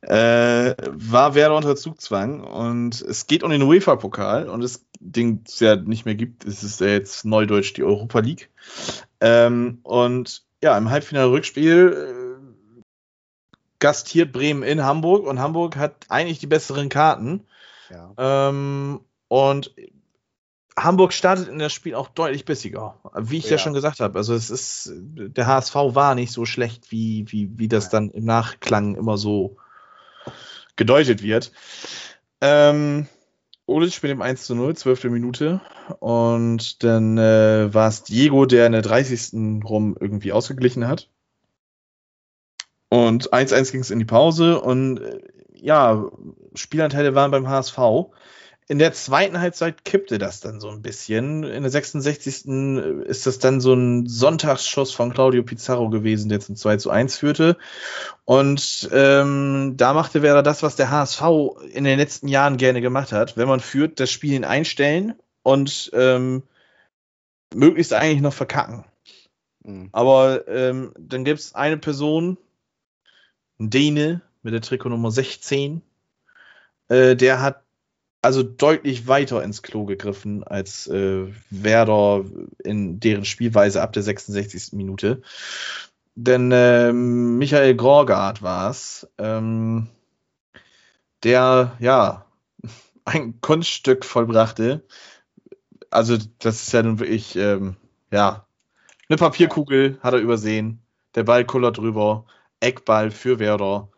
Äh, 0.00 0.74
war 0.90 1.34
Werder 1.34 1.56
unter 1.56 1.76
Zugzwang 1.76 2.42
und 2.42 3.00
es 3.00 3.26
geht 3.26 3.42
um 3.42 3.50
den 3.50 3.62
UEFA-Pokal 3.62 4.48
und 4.48 4.60
das 4.60 4.84
Ding, 5.00 5.42
es 5.46 5.60
ja 5.60 5.76
nicht 5.76 6.04
mehr 6.04 6.14
gibt, 6.14 6.44
es 6.44 6.62
ist 6.62 6.80
ja 6.80 6.88
jetzt 6.88 7.24
neudeutsch 7.24 7.74
die 7.74 7.84
Europa 7.84 8.20
League. 8.20 8.50
Ähm, 9.20 9.78
und 9.82 10.44
ja, 10.62 10.76
im 10.76 10.90
Halbfinale-Rückspiel 10.90 12.38
äh, 12.80 12.82
gastiert 13.78 14.32
Bremen 14.32 14.62
in 14.62 14.84
Hamburg 14.84 15.26
und 15.26 15.38
Hamburg 15.38 15.76
hat 15.76 16.06
eigentlich 16.08 16.38
die 16.38 16.46
besseren 16.46 16.88
Karten. 16.88 17.46
ja. 17.90 18.12
Ähm, 18.48 19.00
und 19.28 19.74
Hamburg 20.76 21.12
startet 21.12 21.48
in 21.48 21.58
das 21.58 21.72
Spiel 21.72 21.94
auch 21.94 22.08
deutlich 22.08 22.44
bissiger, 22.44 22.98
wie 23.16 23.38
ich 23.38 23.44
ja, 23.44 23.52
Ja. 23.52 23.58
schon 23.58 23.74
gesagt 23.74 24.00
habe. 24.00 24.18
Also 24.18 24.34
es 24.34 24.50
ist, 24.50 24.90
der 24.94 25.46
HSV 25.46 25.74
war 25.74 26.14
nicht 26.14 26.32
so 26.32 26.44
schlecht, 26.46 26.90
wie, 26.90 27.24
wie, 27.28 27.50
wie 27.56 27.68
das 27.68 27.90
dann 27.90 28.10
im 28.10 28.24
Nachklang 28.24 28.96
immer 28.96 29.16
so 29.16 29.56
gedeutet 30.76 31.22
wird. 31.22 31.52
Ähm, 32.40 33.06
Olic 33.66 34.02
mit 34.02 34.10
dem 34.10 34.22
1 34.22 34.44
zu 34.44 34.54
0, 34.54 34.76
12. 34.76 35.04
Minute. 35.04 35.60
Und 36.00 36.82
dann 36.82 37.16
äh, 37.18 37.72
war 37.72 37.88
es 37.88 38.02
Diego, 38.02 38.46
der 38.46 38.66
in 38.66 38.72
der 38.72 38.82
30. 38.82 39.64
rum 39.64 39.96
irgendwie 39.98 40.32
ausgeglichen 40.32 40.86
hat. 40.86 41.08
Und 42.90 43.32
1-1 43.32 43.72
ging 43.72 43.80
es 43.80 43.90
in 43.90 43.98
die 43.98 44.04
Pause. 44.04 44.60
Und 44.60 44.98
äh, 44.98 45.20
ja, 45.54 46.10
Spielanteile 46.54 47.14
waren 47.14 47.30
beim 47.30 47.48
HSV. 47.48 47.78
In 48.66 48.78
der 48.78 48.94
zweiten 48.94 49.40
Halbzeit 49.40 49.84
kippte 49.84 50.16
das 50.16 50.40
dann 50.40 50.58
so 50.58 50.70
ein 50.70 50.80
bisschen. 50.80 51.44
In 51.44 51.62
der 51.62 51.70
66. 51.70 52.46
ist 53.06 53.26
das 53.26 53.38
dann 53.38 53.60
so 53.60 53.74
ein 53.74 54.06
Sonntagsschuss 54.06 54.92
von 54.92 55.12
Claudio 55.12 55.42
Pizarro 55.42 55.90
gewesen, 55.90 56.30
der 56.30 56.40
zum 56.40 56.56
2 56.56 56.78
zu 56.78 56.88
1 56.88 57.18
führte. 57.18 57.58
Und 58.24 58.88
ähm, 58.90 59.74
da 59.76 59.92
machte 59.92 60.22
Werder 60.22 60.42
das, 60.42 60.62
was 60.62 60.76
der 60.76 60.90
HSV 60.90 61.22
in 61.72 61.84
den 61.84 61.98
letzten 61.98 62.26
Jahren 62.26 62.56
gerne 62.56 62.80
gemacht 62.80 63.12
hat. 63.12 63.36
Wenn 63.36 63.48
man 63.48 63.60
führt, 63.60 64.00
das 64.00 64.10
Spiel 64.10 64.42
einstellen 64.46 65.14
und 65.42 65.90
ähm, 65.92 66.42
möglichst 67.54 67.92
eigentlich 67.92 68.22
noch 68.22 68.32
verkacken. 68.32 68.84
Mhm. 69.62 69.90
Aber 69.92 70.48
ähm, 70.48 70.94
dann 70.98 71.24
gibt 71.24 71.40
es 71.40 71.54
eine 71.54 71.76
Person, 71.76 72.38
ein 73.60 73.68
Däne 73.68 74.22
mit 74.42 74.54
der 74.54 74.62
Trikotnummer 74.62 75.10
16, 75.10 75.82
äh, 76.88 77.14
der 77.14 77.42
hat 77.42 77.63
also 78.24 78.42
deutlich 78.42 79.06
weiter 79.06 79.42
ins 79.42 79.62
Klo 79.62 79.84
gegriffen 79.84 80.44
als 80.44 80.86
äh, 80.86 81.26
Werder 81.50 82.24
in 82.64 82.98
deren 82.98 83.26
Spielweise 83.26 83.82
ab 83.82 83.92
der 83.92 84.02
66. 84.02 84.72
Minute. 84.72 85.20
Denn 86.14 86.50
ähm, 86.50 87.36
Michael 87.36 87.74
Gorgard 87.74 88.40
war 88.40 88.70
es, 88.70 89.06
ähm, 89.18 89.88
der 91.22 91.76
ja 91.80 92.24
ein 93.04 93.40
Kunststück 93.42 94.06
vollbrachte. 94.06 94.86
Also, 95.90 96.16
das 96.38 96.62
ist 96.62 96.72
ja 96.72 96.82
nun 96.82 97.00
wirklich, 97.00 97.36
ähm, 97.36 97.76
ja, 98.10 98.46
eine 99.10 99.18
Papierkugel 99.18 99.98
hat 100.02 100.14
er 100.14 100.20
übersehen. 100.20 100.80
Der 101.14 101.24
Ball 101.24 101.44
kullert 101.44 101.76
drüber. 101.76 102.24
Eckball 102.60 103.10
für 103.10 103.38
Werder. 103.38 103.90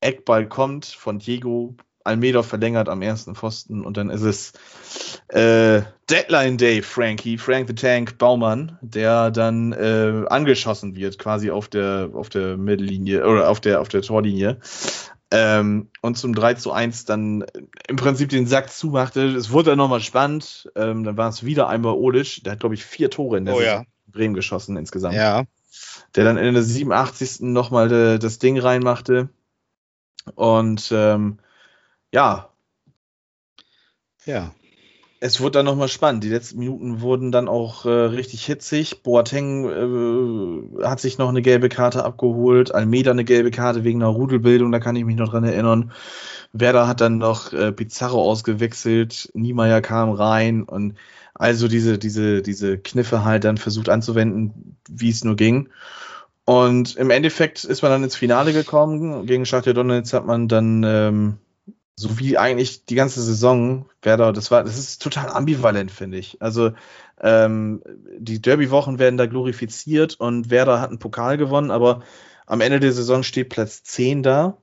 Eckball 0.00 0.48
kommt 0.48 0.86
von 0.86 1.18
Diego. 1.18 1.74
Almeida 2.04 2.42
verlängert 2.42 2.88
am 2.88 3.02
ersten 3.02 3.34
Pfosten 3.34 3.84
und 3.84 3.96
dann 3.96 4.10
ist 4.10 4.22
es 4.22 4.52
äh, 5.28 5.82
Deadline 6.10 6.58
Day, 6.58 6.82
Frankie, 6.82 7.38
Frank 7.38 7.68
the 7.68 7.74
Tank 7.74 8.18
Baumann, 8.18 8.78
der 8.82 9.30
dann 9.30 9.72
äh, 9.72 10.24
angeschossen 10.28 10.96
wird, 10.96 11.18
quasi 11.18 11.50
auf 11.50 11.68
der, 11.68 12.10
auf 12.12 12.28
der 12.28 12.56
Mittellinie 12.56 13.26
oder 13.26 13.48
auf 13.48 13.60
der, 13.60 13.80
auf 13.80 13.88
der 13.88 14.02
Torlinie. 14.02 14.58
Ähm, 15.32 15.88
und 16.02 16.18
zum 16.18 16.34
3 16.34 16.54
zu 16.54 16.72
1 16.72 17.06
dann 17.06 17.46
im 17.88 17.96
Prinzip 17.96 18.28
den 18.28 18.46
Sack 18.46 18.70
zumachte. 18.70 19.24
Es 19.24 19.50
wurde 19.50 19.70
dann 19.70 19.78
nochmal 19.78 20.00
spannend. 20.00 20.70
Ähm, 20.76 21.04
dann 21.04 21.16
war 21.16 21.30
es 21.30 21.42
wieder 21.42 21.68
einmal 21.68 21.94
Olic. 21.94 22.44
Der 22.44 22.52
hat, 22.52 22.60
glaube 22.60 22.74
ich, 22.74 22.84
vier 22.84 23.08
Tore 23.08 23.38
in 23.38 23.46
der 23.46 23.54
Oh 23.54 23.60
ja. 23.62 23.84
Bremen 24.06 24.34
geschossen 24.34 24.76
insgesamt. 24.76 25.14
Ja. 25.14 25.44
Der 26.14 26.24
dann 26.24 26.36
in 26.36 26.52
der 26.52 26.62
87. 26.62 27.40
nochmal 27.40 27.88
de, 27.88 28.18
das 28.18 28.38
Ding 28.40 28.58
reinmachte. 28.58 29.30
Und 30.34 30.90
ähm, 30.94 31.38
ja, 32.12 32.48
Ja. 34.24 34.52
es 35.20 35.40
wurde 35.40 35.52
dann 35.58 35.66
nochmal 35.66 35.88
spannend. 35.88 36.24
Die 36.24 36.28
letzten 36.28 36.58
Minuten 36.58 37.00
wurden 37.00 37.32
dann 37.32 37.48
auch 37.48 37.84
äh, 37.86 37.90
richtig 37.90 38.44
hitzig. 38.44 39.02
Boateng 39.02 40.80
äh, 40.80 40.84
hat 40.86 41.00
sich 41.00 41.18
noch 41.18 41.28
eine 41.28 41.42
gelbe 41.42 41.68
Karte 41.68 42.04
abgeholt. 42.04 42.74
Almeida 42.74 43.10
eine 43.12 43.24
gelbe 43.24 43.50
Karte 43.50 43.84
wegen 43.84 44.02
einer 44.02 44.10
Rudelbildung, 44.12 44.72
da 44.72 44.80
kann 44.80 44.96
ich 44.96 45.04
mich 45.04 45.16
noch 45.16 45.30
dran 45.30 45.44
erinnern. 45.44 45.92
Werder 46.52 46.86
hat 46.88 47.00
dann 47.00 47.18
noch 47.18 47.52
äh, 47.52 47.72
Pizarro 47.72 48.22
ausgewechselt. 48.22 49.30
Niemeyer 49.34 49.80
kam 49.80 50.10
rein 50.10 50.64
und 50.64 50.96
also 51.34 51.66
diese, 51.68 51.98
diese, 51.98 52.42
diese 52.42 52.78
Kniffe 52.78 53.24
halt 53.24 53.44
dann 53.44 53.56
versucht 53.56 53.88
anzuwenden, 53.88 54.76
wie 54.88 55.10
es 55.10 55.24
nur 55.24 55.36
ging. 55.36 55.68
Und 56.44 56.96
im 56.96 57.10
Endeffekt 57.10 57.64
ist 57.64 57.82
man 57.82 57.90
dann 57.92 58.04
ins 58.04 58.16
Finale 58.16 58.52
gekommen. 58.52 59.26
Gegen 59.26 59.46
Schachtja 59.46 59.72
Donetsk 59.72 60.12
hat 60.14 60.26
man 60.26 60.48
dann 60.48 60.82
ähm, 60.84 61.38
so 61.96 62.18
wie 62.18 62.38
eigentlich 62.38 62.84
die 62.86 62.94
ganze 62.94 63.22
Saison 63.22 63.86
Werder, 64.02 64.32
das 64.32 64.50
war, 64.50 64.64
das 64.64 64.78
ist 64.78 65.02
total 65.02 65.28
ambivalent, 65.30 65.90
finde 65.90 66.18
ich. 66.18 66.40
Also 66.40 66.72
ähm, 67.20 67.82
die 68.18 68.40
Derby-Wochen 68.40 68.98
werden 68.98 69.16
da 69.16 69.26
glorifiziert 69.26 70.18
und 70.18 70.50
Werder 70.50 70.80
hat 70.80 70.90
einen 70.90 70.98
Pokal 70.98 71.36
gewonnen, 71.36 71.70
aber 71.70 72.02
am 72.46 72.60
Ende 72.60 72.80
der 72.80 72.92
Saison 72.92 73.22
steht 73.22 73.50
Platz 73.50 73.82
10 73.84 74.22
da. 74.22 74.58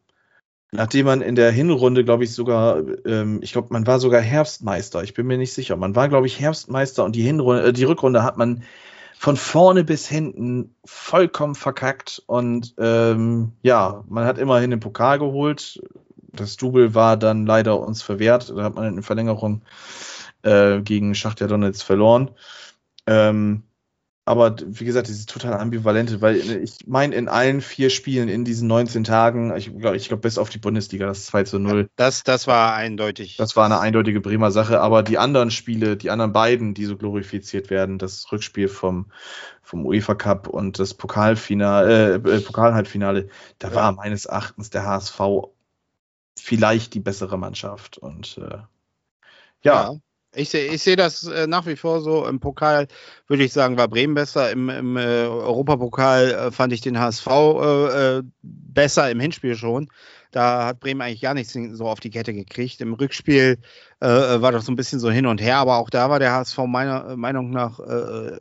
Nachdem 0.72 1.08
man 1.08 1.22
in 1.22 1.34
der 1.34 1.52
Hinrunde, 1.52 2.04
glaube 2.04 2.24
ich, 2.24 2.34
sogar, 2.34 2.84
ähm, 3.06 3.40
ich 3.42 3.54
glaube, 3.54 3.70
man 3.72 3.88
war 3.88 4.00
sogar 4.00 4.22
Herbstmeister. 4.22 5.02
Ich 5.02 5.16
bin 5.16 5.26
mir 5.26 5.40
nicht 5.40 5.54
sicher. 5.54 5.76
Man 5.76 5.96
war, 5.96 6.10
glaube 6.10 6.28
ich, 6.28 6.40
Herbstmeister 6.40 7.04
und 7.04 7.16
die 7.16 7.24
Hinrunde, 7.24 7.64
äh, 7.64 7.74
die 7.74 7.86
Rückrunde 7.86 8.24
hat 8.24 8.38
man 8.38 8.64
von 9.18 9.36
vorne 9.36 9.84
bis 9.84 10.08
hinten 10.08 10.76
vollkommen 10.86 11.56
verkackt 11.56 12.24
und 12.26 12.76
ähm, 12.78 13.54
ja, 13.64 14.04
man 14.08 14.26
hat 14.26 14.38
immerhin 14.38 14.70
den 14.70 14.80
Pokal 14.80 15.20
geholt. 15.20 15.82
Das 16.34 16.58
Double 16.58 16.94
war 16.96 17.18
dann 17.18 17.46
leider 17.46 17.80
uns 17.80 18.02
verwehrt. 18.02 18.50
Da 18.56 18.64
hat 18.64 18.76
man 18.76 18.98
in 18.98 19.04
Verlängerung 19.04 19.62
äh, 20.44 20.82
gegen 20.82 21.16
Schachtja 21.16 21.48
Donetsk 21.48 21.86
verloren. 21.86 22.32
Ähm, 23.08 23.64
aber 24.26 24.56
wie 24.64 24.86
gesagt, 24.86 25.08
dieses 25.08 25.26
total 25.26 25.54
ambivalente, 25.56 26.22
weil 26.22 26.36
ich 26.64 26.86
meine, 26.86 27.16
in 27.16 27.28
allen 27.28 27.62
vier 27.62 27.90
Spielen 27.90 28.30
in 28.30 28.46
diesen 28.46 28.68
19 28.68 29.04
Tagen, 29.04 29.56
ich 29.58 29.76
glaube, 29.76 29.98
ich 29.98 30.08
glaub, 30.08 30.22
bis 30.22 30.38
auf 30.38 30.52
die 30.52 30.60
Bundesliga, 30.60 31.08
das 31.08 31.26
2 31.26 31.44
zu 31.46 31.58
0, 31.58 31.90
Das, 31.96 32.24
das 32.24 32.46
war 32.46 32.76
eindeutig. 32.76 33.38
das 33.38 33.56
war 33.56 33.66
eine 33.66 33.80
eindeutige 33.80 34.22
Bremer 34.22 34.52
Sache, 34.52 34.82
aber 34.82 35.02
die 35.02 35.18
anderen 35.18 35.50
Spiele, 35.50 35.98
die 35.98 36.12
anderen 36.12 36.32
beiden, 36.32 36.76
die 36.76 36.86
so 36.86 36.96
glorifiziert 36.96 37.72
werden, 37.72 37.98
das 37.98 38.32
Rückspiel 38.32 38.68
vom, 38.68 39.08
vom 39.64 39.84
UEFA 39.86 40.14
Cup 40.14 40.48
und 40.48 40.78
das 40.78 40.94
Pokalfinale, 40.94 42.22
äh, 42.24 42.36
äh, 42.38 42.42
Pokalhalbfinale, 42.42 43.30
da 43.58 43.70
Ja. 43.70 43.76
war 43.76 43.92
meines 43.94 44.26
Erachtens 44.26 44.70
der 44.70 44.86
HSV 44.86 45.20
vielleicht 46.42 46.94
die 46.94 47.00
bessere 47.00 47.38
Mannschaft 47.38 47.98
und 47.98 48.38
äh, 48.38 48.60
ja, 49.64 49.94
Ich 50.36 50.50
sehe 50.50 50.72
ich 50.72 50.84
seh 50.84 50.96
das 50.96 51.24
äh, 51.26 51.48
nach 51.48 51.66
wie 51.66 51.76
vor 51.76 52.02
so. 52.02 52.26
Im 52.28 52.40
Pokal 52.40 52.88
würde 53.28 53.44
ich 53.44 53.54
sagen, 53.54 53.78
war 53.78 53.88
Bremen 53.88 54.14
besser. 54.14 54.52
Im, 54.52 54.70
im 54.70 54.98
äh, 54.98 55.02
Europapokal 55.28 56.32
äh, 56.32 56.52
fand 56.52 56.72
ich 56.74 56.82
den 56.82 57.00
HSV 57.00 57.28
äh, 57.28 58.18
äh, 58.20 58.24
besser 58.44 59.10
im 59.10 59.20
Hinspiel 59.20 59.56
schon. 59.56 59.90
Da 60.32 60.66
hat 60.68 60.80
Bremen 60.80 61.02
eigentlich 61.02 61.22
gar 61.22 61.34
nichts 61.34 61.54
so 61.54 61.88
auf 61.88 62.00
die 62.00 62.12
Kette 62.12 62.34
gekriegt. 62.34 62.82
Im 62.82 62.94
Rückspiel 62.94 63.58
äh, 64.02 64.08
äh, 64.36 64.42
war 64.42 64.52
das 64.52 64.66
so 64.66 64.72
ein 64.72 64.76
bisschen 64.76 65.00
so 65.00 65.12
hin 65.12 65.26
und 65.26 65.42
her, 65.42 65.58
aber 65.58 65.78
auch 65.78 65.90
da 65.90 66.10
war 66.10 66.20
der 66.20 66.32
HSV 66.34 66.58
meiner 66.68 67.10
äh, 67.12 67.16
Meinung 67.18 67.50
nach 67.50 67.80
äh, 67.80 68.38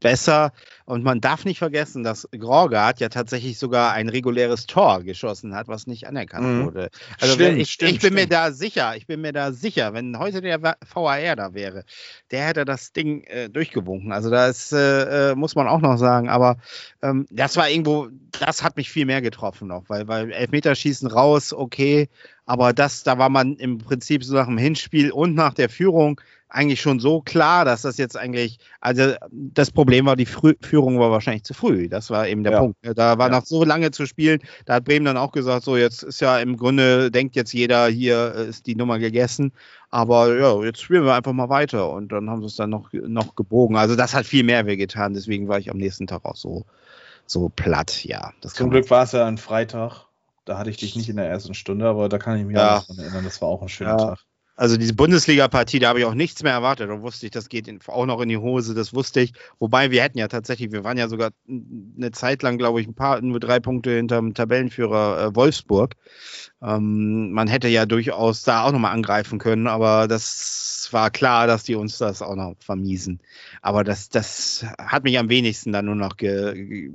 besser. 0.00 0.52
Und 0.84 1.02
man 1.02 1.20
darf 1.20 1.44
nicht 1.44 1.58
vergessen, 1.58 2.04
dass 2.04 2.28
Gorgard 2.38 3.00
ja 3.00 3.08
tatsächlich 3.08 3.58
sogar 3.58 3.92
ein 3.92 4.08
reguläres 4.08 4.66
Tor 4.66 5.02
geschossen 5.02 5.54
hat, 5.54 5.66
was 5.68 5.86
nicht 5.88 6.06
anerkannt 6.06 6.46
Mhm. 6.46 6.64
wurde. 6.64 6.88
Also 7.20 7.34
Stimmt, 7.34 7.58
ich, 7.58 7.70
stimmt, 7.72 7.92
ich 7.92 8.00
bin 8.00 8.14
mir 8.14 8.20
stimmt. 8.20 8.32
da 8.32 8.52
sicher, 8.52 8.96
ich 8.96 9.06
bin 9.06 9.20
mir 9.20 9.32
da 9.32 9.52
sicher, 9.52 9.92
wenn 9.94 10.18
heute 10.18 10.40
der 10.40 10.62
VAR 10.62 11.36
da 11.36 11.52
wäre, 11.52 11.84
der 12.30 12.46
hätte 12.46 12.64
das 12.64 12.92
Ding 12.92 13.24
äh, 13.24 13.50
durchgewunken. 13.50 14.12
Also 14.12 14.30
das 14.30 14.70
äh, 14.72 15.32
äh, 15.32 15.34
muss 15.34 15.56
man 15.56 15.66
auch 15.66 15.80
noch 15.80 15.96
sagen, 15.98 16.28
aber 16.28 16.58
ähm, 17.02 17.26
das 17.30 17.56
war 17.56 17.68
irgendwo, 17.68 18.08
das 18.38 18.62
hat 18.62 18.76
mich 18.76 18.90
viel 18.90 19.04
mehr 19.04 19.20
getroffen 19.20 19.66
noch, 19.68 19.88
weil, 19.88 20.06
weil 20.06 20.30
Elfmeterschießen 20.30 21.08
raus, 21.10 21.52
okay, 21.52 22.08
aber 22.48 22.72
das, 22.72 23.02
da 23.02 23.18
war 23.18 23.28
man 23.28 23.56
im 23.56 23.76
Prinzip 23.76 24.24
so 24.24 24.34
nach 24.34 24.46
dem 24.46 24.56
Hinspiel 24.56 25.12
und 25.12 25.34
nach 25.34 25.52
der 25.52 25.68
Führung 25.68 26.18
eigentlich 26.48 26.80
schon 26.80 26.98
so 26.98 27.20
klar, 27.20 27.66
dass 27.66 27.82
das 27.82 27.98
jetzt 27.98 28.16
eigentlich, 28.16 28.58
also 28.80 29.12
das 29.30 29.70
Problem 29.70 30.06
war, 30.06 30.16
die 30.16 30.24
Frü 30.24 30.54
Führung 30.62 30.98
war 30.98 31.10
wahrscheinlich 31.10 31.44
zu 31.44 31.52
früh. 31.52 31.90
Das 31.90 32.08
war 32.08 32.26
eben 32.26 32.42
der 32.42 32.54
Ja. 32.54 32.60
Punkt. 32.60 32.78
Da 32.96 33.18
war 33.18 33.28
Ja. 33.28 33.36
noch 33.36 33.44
so 33.44 33.64
lange 33.64 33.90
zu 33.90 34.06
spielen. 34.06 34.40
Da 34.64 34.76
hat 34.76 34.84
Bremen 34.84 35.04
dann 35.04 35.18
auch 35.18 35.32
gesagt, 35.32 35.62
so 35.62 35.76
jetzt 35.76 36.02
ist 36.02 36.22
ja 36.22 36.38
im 36.38 36.56
Grunde, 36.56 37.10
denkt 37.10 37.36
jetzt 37.36 37.52
jeder, 37.52 37.88
hier 37.88 38.34
äh, 38.34 38.48
ist 38.48 38.66
die 38.66 38.76
Nummer 38.76 38.98
gegessen. 38.98 39.52
Aber 39.90 40.34
ja, 40.38 40.64
jetzt 40.64 40.80
spielen 40.80 41.04
wir 41.04 41.12
einfach 41.12 41.34
mal 41.34 41.50
weiter. 41.50 41.90
Und 41.92 42.12
dann 42.12 42.30
haben 42.30 42.40
sie 42.40 42.46
es 42.46 42.56
dann 42.56 42.70
noch, 42.70 42.88
noch 42.94 43.34
gebogen. 43.34 43.76
Also 43.76 43.94
das 43.94 44.14
hat 44.14 44.24
viel 44.24 44.42
mehr 44.42 44.64
wehgetan. 44.64 45.12
Deswegen 45.12 45.48
war 45.48 45.58
ich 45.58 45.70
am 45.70 45.76
nächsten 45.76 46.06
Tag 46.06 46.24
auch 46.24 46.36
so, 46.36 46.64
so 47.26 47.50
platt. 47.54 48.06
Ja, 48.06 48.32
das 48.40 48.54
zum 48.54 48.70
Glück 48.70 48.88
war 48.88 49.02
es 49.04 49.12
ja 49.12 49.26
ein 49.26 49.36
Freitag. 49.36 50.07
Da 50.48 50.56
hatte 50.56 50.70
ich 50.70 50.78
dich 50.78 50.96
nicht 50.96 51.10
in 51.10 51.16
der 51.16 51.28
ersten 51.28 51.52
Stunde, 51.52 51.86
aber 51.86 52.08
da 52.08 52.16
kann 52.16 52.38
ich 52.38 52.46
mich 52.46 52.56
Ja. 52.56 52.78
auch 52.78 52.80
noch 52.80 52.86
dran 52.86 52.98
erinnern. 53.04 53.24
Das 53.24 53.42
war 53.42 53.48
auch 53.48 53.60
ein 53.60 53.68
schöner 53.68 53.90
Ja. 53.90 53.96
Tag. 53.98 54.18
Also 54.56 54.76
diese 54.78 54.94
Bundesliga-Partie, 54.94 55.78
da 55.78 55.90
habe 55.90 56.00
ich 56.00 56.04
auch 56.06 56.14
nichts 56.14 56.42
mehr 56.42 56.52
erwartet. 56.52 56.88
Da 56.88 57.00
wusste 57.02 57.26
ich, 57.26 57.30
das 57.32 57.48
geht 57.50 57.68
in, 57.68 57.78
auch 57.86 58.06
noch 58.06 58.20
in 58.22 58.30
die 58.30 58.38
Hose, 58.38 58.74
das 58.74 58.92
wusste 58.94 59.20
ich. 59.20 59.32
Wobei 59.58 59.90
wir 59.90 60.02
hätten 60.02 60.18
ja 60.18 60.26
tatsächlich, 60.26 60.72
wir 60.72 60.82
waren 60.82 60.96
ja 60.96 61.08
sogar 61.08 61.30
eine 61.46 62.10
Zeit 62.12 62.42
lang, 62.42 62.56
glaube 62.56 62.80
ich, 62.80 62.88
ein 62.88 62.94
paar, 62.94 63.20
nur 63.20 63.38
drei 63.38 63.60
Punkte 63.60 63.94
hinterm 63.94 64.32
Tabellenführer 64.32 65.26
äh, 65.26 65.36
Wolfsburg. 65.36 65.94
Ähm, 66.62 67.30
man 67.30 67.46
hätte 67.46 67.68
ja 67.68 67.84
durchaus 67.86 68.42
da 68.42 68.64
auch 68.64 68.72
nochmal 68.72 68.94
angreifen 68.94 69.38
können, 69.38 69.68
aber 69.68 70.08
das 70.08 70.88
war 70.90 71.10
klar, 71.10 71.46
dass 71.46 71.62
die 71.62 71.74
uns 71.76 71.98
das 71.98 72.22
auch 72.22 72.34
noch 72.34 72.54
vermiesen. 72.58 73.20
Aber 73.60 73.84
das, 73.84 74.08
das 74.08 74.64
hat 74.78 75.04
mich 75.04 75.18
am 75.18 75.28
wenigsten 75.28 75.72
dann 75.72 75.84
nur 75.84 75.94
noch 75.94 76.16
ge, 76.16 76.54
ge, 76.54 76.90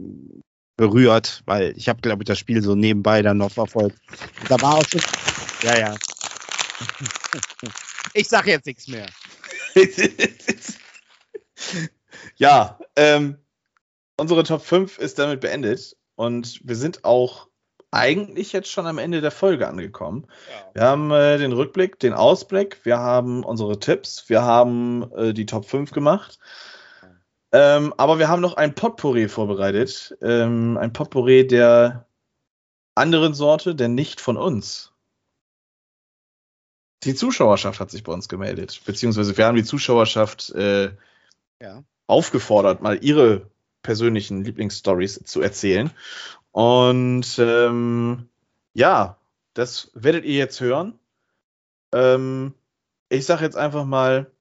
berührt, 0.78 1.44
weil 1.46 1.74
ich 1.78 1.90
habe, 1.90 2.02
glaube 2.02 2.24
ich, 2.24 2.28
das 2.28 2.40
Spiel 2.40 2.62
so 2.62 2.76
nebenbei 2.76 3.22
dann 3.22 3.38
noch 3.38 3.52
verfolgt. 3.52 3.98
Da 4.50 4.60
war 4.62 4.76
auch 4.76 4.86
schon, 4.86 5.02
ja, 5.64 5.78
ja. 5.78 5.96
Ich 8.16 8.28
sage 8.28 8.52
jetzt 8.52 8.68
nichts 8.68 8.88
mehr. 8.88 9.08
ja, 12.36 12.78
ähm, 12.96 13.38
unsere 14.18 14.44
Top 14.44 14.64
5 14.64 15.00
ist 15.00 15.18
damit 15.18 15.42
beendet 15.42 15.96
und 16.16 16.60
wir 16.64 16.76
sind 16.76 17.04
auch 17.06 17.48
eigentlich 17.90 18.54
jetzt 18.54 18.70
schon 18.70 18.88
am 18.88 18.98
Ende 18.98 19.22
der 19.22 19.32
Folge 19.32 19.68
angekommen. 19.68 20.28
Wir 20.74 20.84
haben 20.84 21.12
äh, 21.12 21.38
den 21.38 21.54
Rückblick, 21.54 22.00
den 22.00 22.14
Ausblick, 22.14 22.84
wir 22.84 23.00
haben 23.00 23.44
unsere 23.44 23.80
Tipps, 23.80 24.30
wir 24.30 24.44
haben 24.44 25.12
äh, 25.16 25.34
die 25.34 25.46
Top 25.46 25.66
5 25.66 25.92
gemacht. 25.92 26.40
Ähm, 27.54 27.94
aber 27.98 28.18
wir 28.18 28.28
haben 28.28 28.42
noch 28.42 28.56
ein 28.58 28.74
Potpourri 28.74 29.30
vorbereitet. 29.30 30.18
Ähm, 30.22 30.76
ein 30.78 30.92
Potpourri 30.92 31.48
der 31.48 32.08
anderen 32.96 33.34
Sorte, 33.36 33.76
der 33.76 33.88
nicht 33.90 34.20
von 34.20 34.38
uns. 34.38 34.92
Die 37.04 37.16
Zuschauerschaft 37.16 37.80
hat 37.80 37.92
sich 37.92 38.04
bei 38.04 38.12
uns 38.12 38.28
gemeldet, 38.28 38.82
beziehungsweise 38.86 39.38
wir 39.38 39.46
haben 39.46 39.56
die 39.56 39.64
Zuschauerschaft 39.64 40.50
äh, 40.52 40.96
Ja. 41.62 41.84
aufgefordert, 42.08 42.82
mal 42.82 43.04
ihre 43.04 43.50
persönlichen 43.84 44.44
Lieblingsstories 44.44 45.24
zu 45.26 45.42
erzählen. 45.42 45.92
Und 46.52 47.38
ähm, 47.40 48.30
ja, 48.74 49.18
das 49.54 49.92
werdet 49.94 50.26
ihr 50.26 50.36
jetzt 50.38 50.62
hören. 50.62 50.98
Ähm, 51.94 52.54
ich 53.10 53.26
sage 53.26 53.44
jetzt 53.44 53.58
einfach 53.58 53.86
mal 53.86 54.32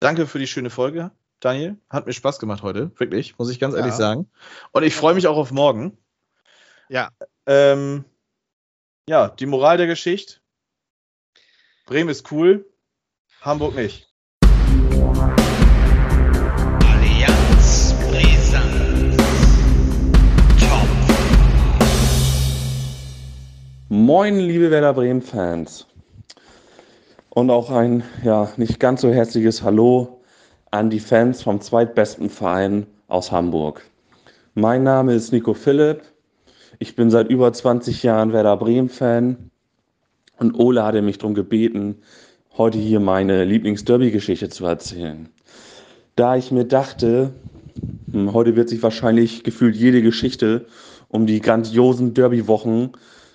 Danke 0.00 0.26
für 0.26 0.40
die 0.40 0.48
schöne 0.48 0.68
Folge, 0.68 1.12
Daniel. 1.42 1.76
Hat 1.90 2.06
mir 2.06 2.12
Spaß 2.12 2.38
gemacht 2.38 2.62
heute, 2.62 2.92
wirklich, 2.98 3.36
muss 3.36 3.50
ich 3.50 3.58
ganz 3.58 3.74
ehrlich 3.74 3.92
Ja. 3.92 3.98
sagen. 3.98 4.30
Und 4.70 4.84
ich 4.84 4.94
freue 4.94 5.14
mich 5.14 5.26
auch 5.26 5.36
auf 5.36 5.50
morgen. 5.50 5.98
Ja. 6.88 7.10
Ähm, 7.46 8.04
ja, 9.08 9.28
die 9.28 9.46
Moral 9.46 9.76
der 9.76 9.88
Geschichte. 9.88 10.36
Bremen 11.86 12.10
ist 12.10 12.30
cool, 12.30 12.64
Hamburg 13.40 13.74
nicht. 13.74 14.08
Allianz 16.86 17.94
Brisant. 18.08 19.16
Top. 20.60 20.88
Moin, 23.88 24.38
liebe 24.38 24.70
Werder 24.70 24.92
Bremen-Fans. 24.92 25.88
Und 27.30 27.50
auch 27.50 27.70
ein 27.70 28.04
ja, 28.22 28.52
nicht 28.56 28.78
ganz 28.78 29.00
so 29.00 29.10
herzliches 29.12 29.64
Hallo 29.64 30.21
an 30.72 30.88
die 30.88 31.00
Fans 31.00 31.42
vom 31.42 31.60
zweitbesten 31.60 32.30
Verein 32.30 32.86
aus 33.06 33.30
Hamburg. 33.30 33.82
Mein 34.54 34.82
Name 34.82 35.14
ist 35.14 35.30
Nico 35.30 35.52
Philipp. 35.52 36.00
Ich 36.78 36.96
bin 36.96 37.10
seit 37.10 37.28
über 37.28 37.52
20 37.52 38.02
Jahren 38.02 38.32
Werder 38.32 38.56
Bremen-Fan 38.56 39.50
und 40.38 40.58
Ole 40.58 40.82
hatte 40.82 41.02
mich 41.02 41.18
darum 41.18 41.34
gebeten, 41.34 41.96
heute 42.56 42.78
hier 42.78 43.00
meine 43.00 43.44
Lieblings-Derby-Geschichte 43.44 44.48
zu 44.48 44.64
erzählen. 44.64 45.28
Da 46.16 46.36
ich 46.36 46.50
mir 46.50 46.64
dachte, 46.64 47.34
hm, 48.10 48.32
heute 48.32 48.56
wird 48.56 48.70
sich 48.70 48.82
wahrscheinlich 48.82 49.44
gefühlt 49.44 49.76
jede 49.76 50.00
Geschichte 50.00 50.64
um 51.08 51.26
die 51.26 51.42
grandiosen 51.42 52.14
Derby-Wochen 52.14 52.92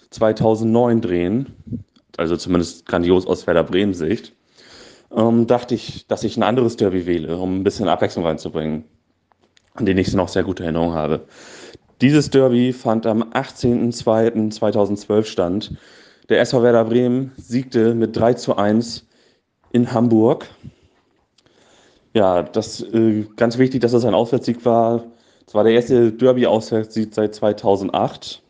2009 0.10 1.02
drehen, 1.02 1.46
also 2.18 2.36
zumindest 2.36 2.88
grandios 2.88 3.28
aus 3.28 3.46
Werder 3.46 3.64
Bremen-Sicht, 3.64 4.34
ähm, 5.16 5.48
dachte 5.48 5.76
ich, 5.76 6.08
dass 6.08 6.24
ich 6.24 6.38
ein 6.38 6.44
anderes 6.44 6.78
Derby 6.78 7.06
wähle, 7.06 7.38
um 7.38 7.60
ein 7.60 7.64
bisschen 7.64 7.88
Abwechslung 7.88 8.26
reinzubringen, 8.26 8.84
an 9.74 9.86
den 9.86 9.98
ich 9.98 10.14
noch 10.14 10.28
sehr 10.28 10.44
gute 10.44 10.64
Erinnerungen 10.64 10.96
habe. 10.96 11.22
Dieses 12.02 12.30
Derby 12.30 12.74
fand 12.74 13.08
am 13.08 13.24
18.02.2012 13.24 15.26
stand. 15.26 15.74
Der 16.30 16.42
SV 16.42 16.62
Werder 16.62 16.86
Bremen 16.86 17.32
siegte 17.38 17.96
mit 17.96 18.16
3 18.16 18.34
zu 18.34 18.58
1 18.58 19.08
in 19.72 19.92
Hamburg. 19.92 20.48
Ja, 22.14 22.44
das 22.44 22.82
äh, 22.82 23.26
ganz 23.36 23.58
wichtig, 23.58 23.82
dass 23.82 23.94
das 23.94 24.06
ein 24.06 24.14
Auswärtssieg 24.14 24.64
war. 24.66 25.06
Es 25.48 25.54
war 25.54 25.64
der 25.64 25.74
erste 25.74 26.12
Derby-Auswärtssieg 26.12 27.14
seit 27.14 27.36
2008. 27.36 28.42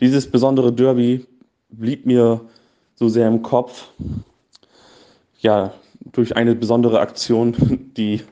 Dieses 0.00 0.30
besondere 0.30 0.72
Derby 0.72 1.26
blieb 1.70 2.06
mir 2.06 2.40
so 2.94 3.08
sehr 3.08 3.26
im 3.26 3.42
Kopf. 3.42 3.88
Ja, 5.44 5.74
durch 6.00 6.36
eine 6.36 6.54
besondere 6.54 7.00
Aktion, 7.00 7.92
die 7.98 8.22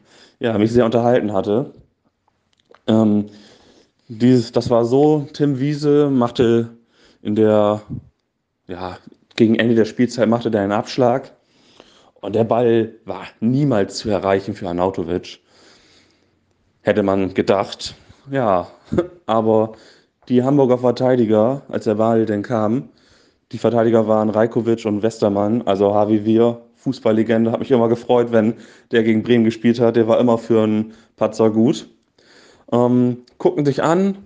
ja, 0.41 0.57
mich 0.57 0.73
sehr 0.73 0.87
unterhalten 0.87 1.35
hatte. 1.35 1.75
Ähm, 2.87 3.27
dieses, 4.09 4.51
das 4.51 4.71
war 4.71 4.87
so, 4.87 5.29
Tim 5.35 5.61
Wiese 5.61 6.09
machte 6.09 6.71
in 7.21 7.35
der, 7.35 7.83
ja, 8.67 8.97
gegen 9.37 9.57
Ende 9.57 9.75
der 9.75 9.85
Spielzeit 9.85 10.27
machte 10.27 10.51
der 10.51 10.63
einen 10.63 10.73
Abschlag 10.73 11.33
und 12.23 12.35
der 12.35 12.45
Ball 12.45 12.95
war 13.05 13.27
niemals 13.41 13.99
zu 13.99 14.09
erreichen 14.09 14.55
für 14.55 14.69
Arnautovic. 14.69 15.41
Hätte 16.81 17.03
man 17.03 17.35
gedacht, 17.35 17.95
ja, 18.31 18.69
aber 19.27 19.73
die 20.31 20.43
Hamburger 20.43 20.79
Verteidiger, 20.79 21.61
als 21.69 21.85
der 21.85 21.97
Ball 21.97 22.25
denn 22.25 22.43
kam, 22.43 22.89
die 23.53 23.59
Verteidiger 23.59 24.09
waren 24.09 24.31
Rajkovic 24.31 24.87
und 24.87 25.03
Westermann, 25.03 25.61
also 25.67 25.93
Harvey 25.93 26.25
Wir, 26.25 26.63
Fußballlegende, 26.83 27.53
hat 27.53 27.61
mich 27.61 27.71
immer 27.71 27.89
gefreut, 27.89 28.33
wenn 28.33 28.55
der 28.91 29.03
gegen 29.03 29.23
Bremen 29.23 29.45
gespielt 29.45 29.81
hat. 29.81 29.97
Der 29.97 30.09
war 30.09 30.21
immer 30.21 30.39
für 30.39 30.63
einen 30.63 30.93
Patzer 31.17 31.51
gut 31.51 31.89
ähm, 32.73 33.19
gucken 33.39 33.65
sich 33.65 33.83
an, 33.83 34.17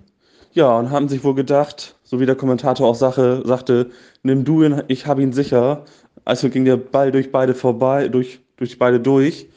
ja, 0.53 0.75
und 0.77 0.89
haben 0.89 1.09
sich 1.09 1.23
wohl 1.23 1.35
gedacht, 1.35 1.95
so 2.03 2.19
wie 2.19 2.25
der 2.25 2.35
Kommentator 2.35 2.87
auch 2.87 2.95
Sache, 2.95 3.43
sagte, 3.45 3.91
nimm 4.23 4.45
du 4.45 4.63
ihn, 4.63 4.81
ich 4.87 5.05
habe 5.05 5.21
ihn 5.21 5.33
sicher. 5.33 5.85
Also 6.25 6.49
ging 6.49 6.65
der 6.65 6.77
Ball 6.77 7.11
durch 7.11 7.31
beide 7.31 7.53
vorbei, 7.53 8.07
durch, 8.07 8.39
durch 8.55 8.79
beide 8.79 8.99
durch. 8.99 9.49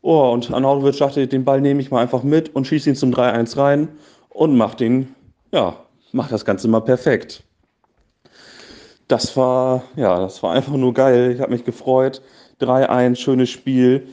Oh, 0.00 0.30
und 0.32 0.50
Arnautovic 0.52 0.96
dachte, 0.98 1.26
den 1.26 1.44
Ball 1.44 1.60
nehme 1.60 1.80
ich 1.80 1.90
mal 1.90 2.00
einfach 2.00 2.22
mit 2.22 2.54
und 2.54 2.66
schieße 2.66 2.90
ihn 2.90 2.96
zum 2.96 3.10
3-1 3.12 3.56
rein 3.56 3.88
und 4.28 4.56
macht 4.56 4.80
ihn, 4.80 5.14
ja, 5.52 5.76
macht 6.12 6.32
das 6.32 6.44
Ganze 6.44 6.68
mal 6.68 6.80
perfekt. 6.80 7.42
Das 9.08 9.36
war, 9.36 9.82
ja, 9.96 10.18
das 10.18 10.42
war 10.42 10.52
einfach 10.52 10.72
nur 10.72 10.94
geil. 10.94 11.32
Ich 11.32 11.40
habe 11.40 11.52
mich 11.52 11.64
gefreut. 11.64 12.22
3-1, 12.60 13.16
schönes 13.16 13.50
Spiel. 13.50 14.06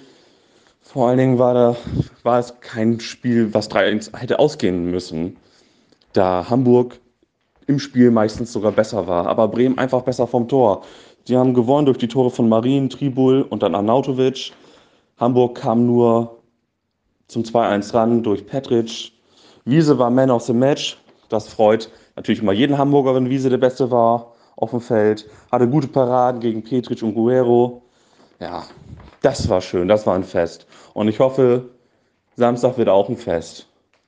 Vor 0.81 1.07
allen 1.07 1.17
Dingen 1.17 1.39
war, 1.39 1.53
da, 1.53 1.77
war 2.23 2.39
es 2.39 2.59
kein 2.59 2.99
Spiel, 2.99 3.53
was 3.53 3.71
3-1 3.71 4.17
hätte 4.17 4.39
ausgehen 4.39 4.91
müssen, 4.91 5.37
da 6.11 6.49
Hamburg 6.49 6.99
im 7.67 7.79
Spiel 7.79 8.11
meistens 8.11 8.51
sogar 8.51 8.73
besser 8.73 9.07
war, 9.07 9.27
aber 9.27 9.47
Bremen 9.47 9.77
einfach 9.77 10.01
besser 10.01 10.27
vom 10.27 10.49
Tor. 10.49 10.81
Sie 11.23 11.37
haben 11.37 11.53
gewonnen 11.53 11.85
durch 11.85 11.99
die 11.99 12.07
Tore 12.09 12.31
von 12.31 12.49
Marin, 12.49 12.89
Tribul 12.89 13.43
und 13.43 13.63
dann 13.63 13.75
Arnautovic. 13.75 14.51
Hamburg 15.17 15.55
kam 15.55 15.85
nur 15.85 16.39
zum 17.27 17.43
2-1 17.43 17.93
ran 17.93 18.23
durch 18.23 18.45
Petric. 18.45 19.13
Wiese 19.63 19.97
war 19.97 20.09
Man 20.09 20.31
of 20.31 20.41
the 20.43 20.53
Match. 20.53 20.97
Das 21.29 21.47
freut 21.47 21.89
natürlich 22.17 22.41
immer 22.41 22.51
jeden 22.51 22.77
Hamburger, 22.77 23.15
wenn 23.15 23.29
Wiese 23.29 23.49
der 23.49 23.59
Beste 23.59 23.91
war 23.91 24.30
auf 24.61 24.71
dem 24.71 24.79
Feld. 24.79 25.29
Hatte 25.51 25.67
gute 25.67 25.87
Paraden 25.87 26.39
gegen 26.39 26.63
Petric 26.63 27.03
und 27.03 27.13
Guerrero. 27.13 27.83
Ja, 28.39 28.63
das 29.21 29.49
war 29.49 29.61
schön, 29.61 29.87
das 29.87 30.07
war 30.07 30.15
ein 30.15 30.23
Fest. 30.23 30.65
Und 30.93 31.07
ich 31.07 31.19
hoffe, 31.19 31.69
Samstag 32.37 32.77
wird 32.77 32.89
auch 32.89 33.09
ein 33.09 33.17
Fest. 33.17 33.67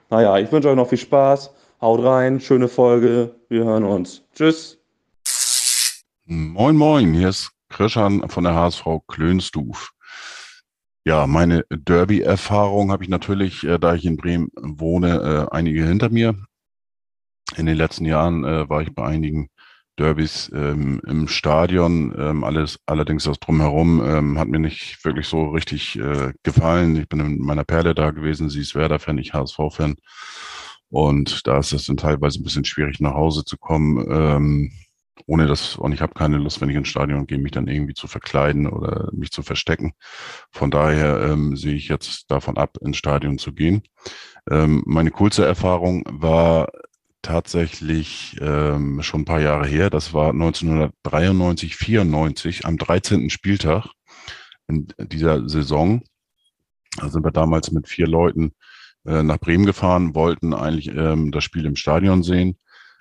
Naja, 0.10 0.38
ich 0.38 0.52
wünsche 0.52 0.70
euch 0.70 0.76
noch 0.76 0.88
viel 0.88 0.98
Spaß. 0.98 1.52
Haut 1.82 2.04
rein, 2.04 2.40
schöne 2.40 2.68
Folge. 2.68 3.36
Wir 3.50 3.66
hören 3.66 3.84
uns. 3.84 4.22
Tschüss. 4.34 4.78
Moin, 6.26 6.78
moin. 6.78 7.14
Hier 7.14 7.30
ist 7.30 7.52
Krishan 7.70 8.30
von 8.30 8.44
der 8.44 8.56
HSV 8.56 8.86
Klönstuf. 9.08 9.92
Ja, 11.06 11.28
meine 11.28 11.66
Derby-Erfahrung 11.70 12.92
habe 12.92 13.04
ich 13.04 13.10
natürlich, 13.10 13.66
äh, 13.66 13.78
da 13.78 13.94
ich 13.94 14.06
in 14.06 14.16
Bremen 14.16 14.50
wohne, 14.56 15.48
äh, 15.52 15.54
einige 15.54 15.86
hinter 15.86 16.10
mir. 16.10 16.36
In 17.58 17.66
den 17.66 17.76
letzten 17.76 18.06
Jahren 18.06 18.46
äh, 18.46 18.70
war 18.70 18.82
ich 18.82 18.96
bei 18.96 19.04
einigen 19.04 19.50
Derbys 20.00 20.52
ähm, 20.54 21.02
im 21.08 21.28
Stadion. 21.28 22.14
Ähm, 22.18 22.44
alles, 22.44 22.80
allerdings 22.86 23.24
das 23.24 23.40
drumherum 23.40 24.04
ähm, 24.06 24.40
hat 24.40 24.48
mir 24.48 24.60
nicht 24.60 25.04
wirklich 25.06 25.28
so 25.28 25.50
richtig 25.50 25.98
äh, 26.00 26.34
gefallen. 26.44 26.96
Ich 26.96 27.08
bin 27.08 27.20
in 27.20 27.40
meiner 27.40 27.64
Perle 27.64 27.94
da 27.94 28.12
gewesen. 28.12 28.50
Sie 28.50 28.62
ist 28.62 28.76
Werder-Fan, 28.76 29.18
ich 29.18 29.34
HSV-Fan. 29.34 29.96
Und 30.90 31.48
da 31.48 31.60
ist 31.60 31.74
es 31.74 31.86
dann 31.86 31.98
teilweise 31.98 32.40
ein 32.40 32.44
bisschen 32.44 32.66
schwierig, 32.66 33.00
nach 33.00 33.14
Hause 33.14 33.46
zu 33.46 33.58
kommen. 33.58 34.06
Ähm, 34.10 34.72
ohne 35.26 35.48
das, 35.48 35.76
und 35.76 35.94
ich 35.94 36.02
habe 36.02 36.14
keine 36.14 36.38
Lust, 36.38 36.60
wenn 36.60 36.70
ich 36.70 36.76
ins 36.76 36.88
Stadion 36.88 37.28
gehe, 37.28 37.38
mich 37.38 37.52
dann 37.52 37.68
irgendwie 37.68 37.94
zu 37.94 38.08
verkleiden 38.08 38.68
oder 38.68 39.10
mich 39.14 39.32
zu 39.32 39.42
verstecken. 39.42 39.94
Von 40.52 40.72
daher 40.72 41.22
ähm, 41.22 41.56
sehe 41.56 41.76
ich 41.76 41.88
jetzt 41.88 42.30
davon 42.30 42.58
ab, 42.58 42.78
ins 42.82 42.98
Stadion 42.98 43.38
zu 43.38 43.54
gehen. 43.54 43.84
Ähm, 44.50 44.84
meine 44.86 45.12
coolste 45.12 45.46
Erfahrung 45.46 46.04
war 46.10 46.70
tatsächlich 47.24 48.38
ähm, 48.40 49.02
schon 49.02 49.22
ein 49.22 49.26
paar 49.26 49.42
Jahre 49.42 49.66
her. 49.66 49.90
Das 49.90 50.14
war 50.14 50.30
1993, 50.30 51.76
94 51.76 52.66
am 52.66 52.78
13. 52.78 53.32
Spieltag 53.32 53.88
in 54.68 54.88
dieser 55.00 55.50
Saison. 55.50 56.04
Da 56.98 57.10
sind 57.10 57.26
wir 57.26 57.32
damals 57.32 57.72
mit 57.72 57.88
vier 57.88 58.08
Leuten 58.08 58.54
äh, 59.06 59.24
nach 59.24 59.40
Bremen 59.40 59.66
gefahren, 59.66 60.14
wollten 60.14 60.54
eigentlich 60.54 60.88
ähm, 60.96 61.32
das 61.32 61.44
Spiel 61.44 61.66
im 61.66 61.76
Stadion 61.76 62.22
sehen. 62.22 62.58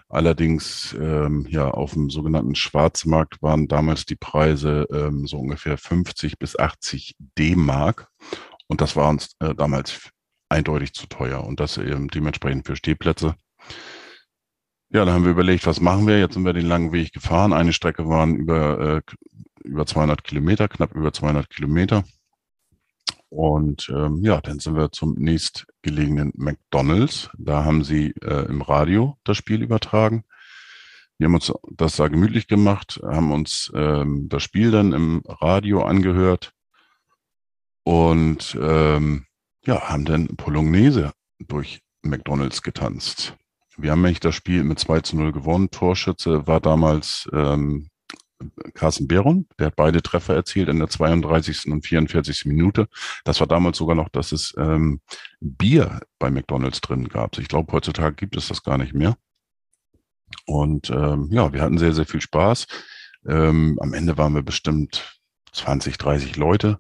Allerdings 0.09 0.95
ähm, 0.99 1.47
ja 1.49 1.71
auf 1.71 1.93
dem 1.93 2.11
sogenannten 2.11 2.55
Schwarzmarkt 2.55 3.43
waren 3.43 3.69
damals 3.69 4.07
die 4.07 4.17
Preise 4.17 4.87
ähm, 4.93 5.27
so 5.27 5.39
ungefähr 5.39 5.79
50 5.79 6.39
bis 6.39 6.59
80 6.59 7.17
D-Mark 7.39 8.09
und 8.69 8.81
das 8.81 8.95
war 8.97 9.09
uns 9.09 9.35
äh, 9.41 9.55
damals 9.55 10.11
eindeutig 10.51 10.93
zu 10.93 11.07
teuer 11.07 11.45
und 11.45 11.61
das 11.61 11.79
eben 11.79 12.09
dementsprechend 12.09 12.67
für 12.67 12.77
Stehplätze. 12.77 13.37
Ja, 14.95 15.07
dann 15.07 15.15
haben 15.15 15.25
wir 15.25 15.31
überlegt, 15.31 15.67
was 15.67 15.81
machen 15.81 16.07
wir? 16.07 16.19
Jetzt 16.19 16.35
sind 16.35 16.45
wir 16.45 16.53
den 16.53 16.67
langen 16.67 16.93
Weg 16.93 17.15
gefahren. 17.15 17.55
Eine 17.55 17.73
Strecke 17.73 18.11
waren 18.11 18.37
über, 18.37 18.99
äh, 18.99 19.01
über 19.65 19.87
200 19.87 20.23
Kilometer, 20.23 20.69
knapp 20.69 20.95
über 20.95 21.15
200 21.15 21.49
Kilometer. 21.49 22.05
Und 23.31 23.89
ähm, 23.89 24.19
ja, 24.23 24.43
dann 24.43 24.59
sind 24.59 24.77
wir 24.77 24.93
zum 24.93 25.15
nächstgelegenen 25.15 26.33
McDonald's. 26.37 27.31
Da 27.39 27.65
haben 27.65 27.85
sie 27.85 28.13
äh, 28.21 28.45
im 28.51 28.61
Radio 28.61 29.17
das 29.25 29.39
Spiel 29.39 29.63
übertragen. 29.63 30.25
Wir 31.17 31.29
haben 31.29 31.35
uns 31.37 31.51
das 31.71 31.97
da 31.97 32.09
gemütlich 32.09 32.47
gemacht, 32.47 33.01
haben 33.03 33.33
uns 33.33 33.73
ähm, 33.75 34.29
das 34.29 34.43
Spiel 34.43 34.71
dann 34.73 34.93
im 34.93 35.23
Radio 35.27 35.85
angehört 35.85 36.53
und 37.85 38.59
ähm, 38.61 39.25
ja, 39.65 39.89
haben 39.89 40.05
dann 40.05 40.37
Polonaise 40.37 41.13
durch 41.39 41.81
McDonald's 42.03 42.61
getanzt. 42.61 43.39
Wir 43.77 43.91
haben 43.91 44.05
eigentlich 44.05 44.21
das 44.21 44.35
Spiel 44.35 44.65
mit 44.65 44.79
2 44.79 45.01
zu 45.01 45.17
0 45.17 45.33
gewonnen. 45.33 45.71
Torschütze 45.71 46.47
war 46.47 46.61
damals 46.61 47.29
ähm, 47.33 47.89
Carsten 48.75 49.09
Behron, 49.09 49.47
der 49.59 49.69
hat 49.69 49.77
beide 49.77 50.03
Treffer 50.03 50.35
erzielt 50.35 50.69
in 50.69 50.79
der 50.79 50.89
32. 50.89 51.71
und 51.71 51.87
44. 51.87 52.45
Minute. 52.47 52.89
Das 53.25 53.41
war 53.41 53.47
damals 53.47 53.79
sogar 53.79 53.95
noch, 53.95 54.09
dass 54.09 54.33
es 54.33 54.55
ähm, 54.59 55.01
Bier 55.41 56.01
bei 56.19 56.31
McDonalds 56.31 56.81
drin 56.81 57.09
gab. 57.09 57.39
Ich 57.39 57.49
glaube, 57.49 57.73
heutzutage 57.73 58.15
gibt 58.15 58.37
es 58.37 58.49
das 58.49 58.63
gar 58.63 58.79
nicht 58.79 58.95
mehr. 58.95 59.17
Und 60.47 60.91
ähm, 60.91 61.29
ja, 61.31 61.53
wir 61.53 61.63
hatten 61.63 61.79
sehr, 61.79 61.93
sehr 61.93 62.07
viel 62.07 62.21
Spaß. 62.21 62.67
Ähm, 63.27 63.79
am 63.81 63.95
Ende 63.95 64.19
waren 64.19 64.35
wir 64.35 64.43
bestimmt 64.43 65.19
20, 65.53 65.99
30 65.99 66.37
Leute, 66.37 66.79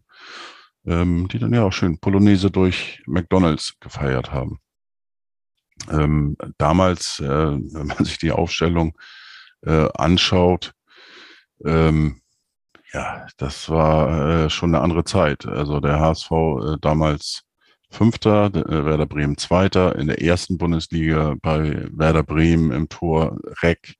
ähm, 0.86 1.28
die 1.28 1.38
dann 1.38 1.52
ja 1.52 1.64
auch 1.64 1.72
schön 1.72 1.98
Polonaise 1.98 2.50
durch 2.50 3.02
McDonalds 3.06 3.78
gefeiert 3.80 4.32
haben. 4.32 4.58
Ähm, 5.90 6.36
damals, 6.58 7.20
äh, 7.20 7.26
wenn 7.26 7.86
man 7.86 8.04
sich 8.04 8.18
die 8.18 8.32
Aufstellung 8.32 8.96
äh, 9.62 9.88
anschaut, 9.94 10.72
ähm, 11.64 12.20
ja, 12.92 13.26
das 13.38 13.70
war 13.70 14.44
äh, 14.44 14.50
schon 14.50 14.74
eine 14.74 14.82
andere 14.82 15.04
Zeit. 15.04 15.46
Also 15.46 15.80
der 15.80 15.98
HSV 15.98 16.30
äh, 16.30 16.76
damals 16.80 17.42
Fünfter, 17.90 18.46
äh, 18.54 18.84
Werder 18.86 19.06
Bremen 19.06 19.36
Zweiter, 19.36 19.96
in 19.96 20.06
der 20.06 20.22
ersten 20.22 20.58
Bundesliga 20.58 21.34
bei 21.42 21.86
Werder 21.92 22.22
Bremen 22.22 22.72
im 22.72 22.88
Tor 22.88 23.38
Reck, 23.62 23.96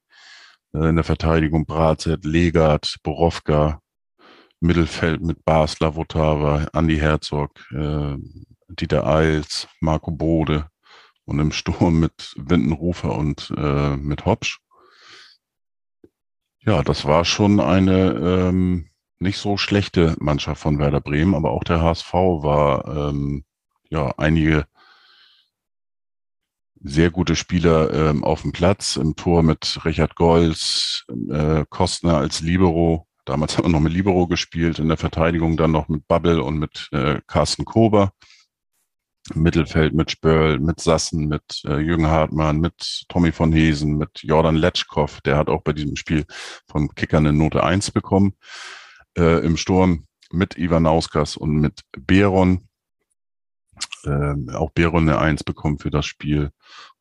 äh, 0.75 0.89
in 0.89 0.97
der 0.97 1.05
Verteidigung 1.05 1.67
Bratzett, 1.67 2.25
Legat, 2.25 2.97
Borowka, 3.03 3.81
Mittelfeld 4.61 5.21
mit 5.23 5.45
Basler, 5.45 5.97
Votava, 5.97 6.67
Andi 6.73 6.97
Herzog, 6.97 7.51
äh, 7.73 8.17
Dieter 8.69 9.07
Eils, 9.07 9.69
Marco 9.81 10.11
Bode 10.11 10.67
und 11.33 11.41
im 11.41 11.53
Sturm 11.53 11.99
mit 11.99 12.35
Windenrufer 12.37 13.15
und 13.15 13.53
äh, 13.57 13.97
mit 13.97 14.27
Hopsch. 14.27 14.61
Ja, 16.61 16.83
das 16.83 17.07
war 17.07 17.25
schon 17.25 17.59
eine 17.59 18.13
ähm, 18.13 18.91
nicht 19.19 19.39
so 19.39 19.57
schlechte 19.57 20.15
Mannschaft 20.21 20.61
von 20.61 20.79
Werder 20.79 21.01
Bremen, 21.01 21.35
aber 21.35 21.51
auch 21.51 21.65
der 21.65 21.81
HSV 21.81 22.13
war 22.13 23.09
ähm, 23.09 23.45
ja 23.89 24.13
einige 24.19 24.67
sehr 26.85 27.11
gute 27.11 27.35
Spieler 27.35 27.93
ähm, 27.93 28.25
auf 28.25 28.43
dem 28.43 28.53
Platz. 28.53 28.97
Im 28.97 29.17
Tor 29.17 29.43
mit 29.43 29.79
Richard 29.85 30.17
Golz, 30.17 31.05
äh, 31.31 31.65
Kostner 31.71 32.19
als 32.19 32.41
Libero. 32.41 33.07
Damals 33.25 33.57
haben 33.57 33.67
wir 33.67 33.71
noch 33.71 33.81
mit 33.81 33.93
Libero 33.93 34.27
gespielt, 34.27 34.81
in 34.81 34.89
der 34.89 34.97
Verteidigung 34.97 35.57
dann 35.57 35.71
noch 35.71 35.89
mit 35.89 36.07
Bubble 36.09 36.43
und 36.43 36.59
mit 36.59 36.89
äh, 36.93 37.21
Carsten 37.27 37.65
Kober. 37.65 38.13
Mittelfeld 39.35 39.95
mit 39.95 40.11
Spörl, 40.11 40.59
mit 40.59 40.81
Sassen, 40.81 41.29
mit 41.29 41.63
äh, 41.67 41.79
Jürgen 41.79 42.07
Hartmann, 42.07 42.61
mit 42.61 43.05
Tommy 43.09 43.33
von 43.33 43.53
Hesen, 43.53 43.97
mit 43.97 44.23
Jordan 44.23 44.57
Letschkow. 44.57 45.21
Der 45.23 45.37
hat 45.37 45.49
auch 45.49 45.63
bei 45.63 45.73
diesem 45.73 45.97
Spiel 45.97 46.25
vom 46.69 46.95
Kicker 46.95 47.19
eine 47.19 47.33
Note 47.33 47.65
1 47.65 47.91
bekommen. 47.91 48.35
Äh, 49.17 49.45
Im 49.45 49.57
Sturm 49.57 50.07
mit 50.31 50.57
Ivan 50.57 50.87
Auskas 50.87 51.37
und 51.37 51.57
mit 51.57 51.81
Beron 51.93 52.69
äh, 54.05 54.55
auch 54.55 54.71
Beron 54.71 55.09
eine 55.09 55.19
Eins 55.19 55.45
bekommen 55.45 55.79
für 55.79 55.91
das 55.91 56.07
Spiel. 56.07 56.51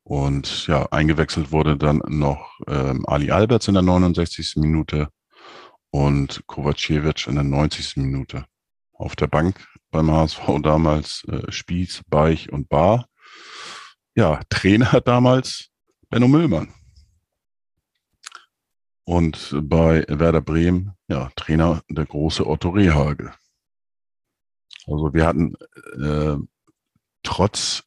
Und 0.04 0.68
ja, 0.68 0.88
eingewechselt 0.92 1.52
wurde 1.52 1.78
dann 1.78 2.02
noch 2.08 2.60
ähm, 2.68 3.06
Ali 3.06 3.32
Alberts 3.32 3.68
in 3.68 3.76
der 3.76 3.84
69. 3.84 4.56
Minute 4.58 5.10
und 5.92 6.44
Kovacevic 6.48 7.28
in 7.28 7.36
der 7.36 7.44
90. 7.44 7.98
Minute. 7.98 8.46
Auf 8.94 9.16
der 9.16 9.28
Bank 9.28 9.68
beim 9.92 10.10
HSV 10.10 10.42
damals 10.64 11.24
äh, 11.28 11.52
Spieß, 11.52 12.04
Beich 12.10 12.52
und 12.52 12.70
Bar. 12.70 13.08
Ja, 14.16 14.42
Trainer 14.50 15.02
damals 15.06 15.70
Benno 16.10 16.28
Müllmann. 16.28 16.74
Und 19.04 19.56
bei 19.64 20.06
Werder 20.08 20.42
Bremen, 20.42 20.94
ja, 21.08 21.30
Trainer 21.36 21.82
der 21.90 22.06
große 22.06 22.48
Otto 22.48 22.70
Rehagel. 22.70 23.34
Also 24.88 25.14
wir 25.14 25.26
hatten 25.26 25.56
äh, 26.02 26.38
trotz 27.24 27.84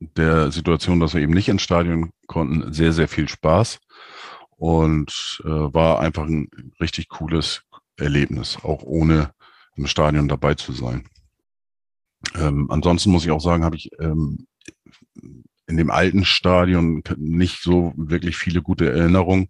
der 0.00 0.50
Situation, 0.50 1.00
dass 1.00 1.14
wir 1.14 1.22
eben 1.22 1.32
nicht 1.32 1.48
ins 1.48 1.62
Stadion 1.62 2.10
konnten, 2.26 2.72
sehr, 2.72 2.92
sehr 2.92 3.08
viel 3.08 3.28
Spaß 3.28 3.78
und 4.56 5.42
äh, 5.44 5.48
war 5.48 6.00
einfach 6.00 6.24
ein 6.24 6.48
richtig 6.80 7.08
cooles 7.08 7.62
Erlebnis, 7.96 8.58
auch 8.62 8.82
ohne 8.82 9.32
im 9.76 9.86
Stadion 9.86 10.28
dabei 10.28 10.54
zu 10.54 10.72
sein. 10.72 11.08
Ähm, 12.36 12.70
ansonsten 12.70 13.10
muss 13.10 13.24
ich 13.24 13.30
auch 13.30 13.40
sagen, 13.40 13.64
habe 13.64 13.76
ich 13.76 13.90
ähm, 14.00 14.46
in 15.66 15.76
dem 15.76 15.90
alten 15.90 16.24
Stadion 16.24 17.02
nicht 17.16 17.62
so 17.62 17.92
wirklich 17.96 18.36
viele 18.36 18.62
gute 18.62 18.90
Erinnerungen. 18.90 19.48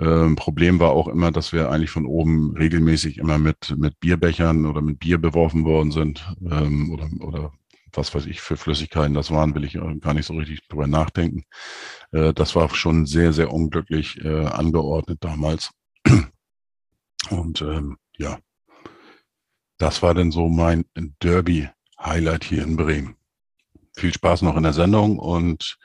Ähm, 0.00 0.36
Problem 0.36 0.80
war 0.80 0.90
auch 0.90 1.08
immer, 1.08 1.30
dass 1.32 1.52
wir 1.52 1.70
eigentlich 1.70 1.90
von 1.90 2.06
oben 2.06 2.56
regelmäßig 2.56 3.18
immer 3.18 3.38
mit, 3.38 3.74
mit 3.76 4.00
Bierbechern 4.00 4.66
oder 4.66 4.80
mit 4.80 4.98
Bier 4.98 5.18
beworfen 5.18 5.64
worden 5.64 5.90
sind 5.90 6.26
ähm, 6.50 6.90
oder, 6.92 7.08
oder 7.20 7.52
was 7.92 8.14
weiß 8.14 8.26
ich 8.26 8.40
für 8.40 8.56
Flüssigkeiten 8.56 9.14
das 9.14 9.30
waren, 9.30 9.54
will 9.54 9.64
ich 9.64 9.78
gar 10.00 10.14
nicht 10.14 10.26
so 10.26 10.34
richtig 10.34 10.66
drüber 10.68 10.86
nachdenken. 10.86 11.44
Äh, 12.12 12.32
das 12.32 12.56
war 12.56 12.74
schon 12.74 13.06
sehr, 13.06 13.32
sehr 13.32 13.52
unglücklich 13.52 14.24
äh, 14.24 14.46
angeordnet 14.46 15.18
damals. 15.20 15.70
Und 17.30 17.62
ähm, 17.62 17.96
ja, 18.18 18.38
das 19.78 20.02
war 20.02 20.14
dann 20.14 20.30
so 20.30 20.48
mein 20.48 20.84
Derby-Highlight 21.22 22.44
hier 22.44 22.62
in 22.62 22.76
Bremen. 22.76 23.16
Viel 23.96 24.12
Spaß 24.12 24.42
noch 24.42 24.56
in 24.56 24.62
der 24.62 24.72
Sendung 24.72 25.18
und 25.18 25.76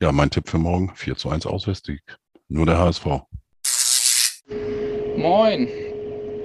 ja, 0.00 0.12
mein 0.12 0.30
Tipp 0.30 0.48
für 0.48 0.58
morgen, 0.58 0.92
4 0.94 1.16
zu 1.16 1.28
1 1.28 1.46
Auswärtssieg. 1.46 2.00
Nur 2.48 2.66
der 2.66 2.78
HSV. 2.78 3.06
Moin, 5.16 5.68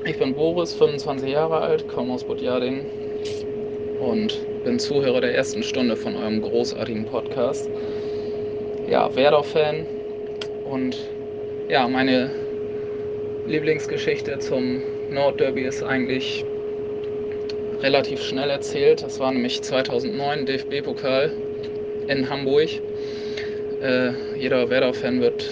ich 0.05 0.17
bin 0.17 0.33
Boris, 0.33 0.73
25 0.73 1.29
Jahre 1.29 1.61
alt, 1.61 1.87
komme 1.87 2.13
aus 2.13 2.25
Budjading 2.25 2.85
und 3.99 4.33
bin 4.65 4.79
Zuhörer 4.79 5.21
der 5.21 5.35
ersten 5.35 5.63
Stunde 5.63 5.95
von 5.95 6.15
eurem 6.15 6.41
großartigen 6.41 7.05
Podcast. 7.05 7.69
Ja, 8.89 9.13
Werder-Fan 9.15 9.85
und 10.69 10.97
ja, 11.69 11.87
meine 11.87 12.31
Lieblingsgeschichte 13.47 14.39
zum 14.39 14.81
Nordderby 15.09 15.61
ist 15.61 15.83
eigentlich 15.83 16.45
relativ 17.83 18.23
schnell 18.23 18.49
erzählt. 18.49 19.03
Das 19.03 19.19
war 19.19 19.31
nämlich 19.31 19.61
2009 19.61 20.45
DFB-Pokal 20.45 21.31
in 22.07 22.29
Hamburg. 22.29 22.69
Äh, 23.81 24.11
jeder 24.39 24.69
Werder-Fan 24.69 25.19
wird 25.19 25.45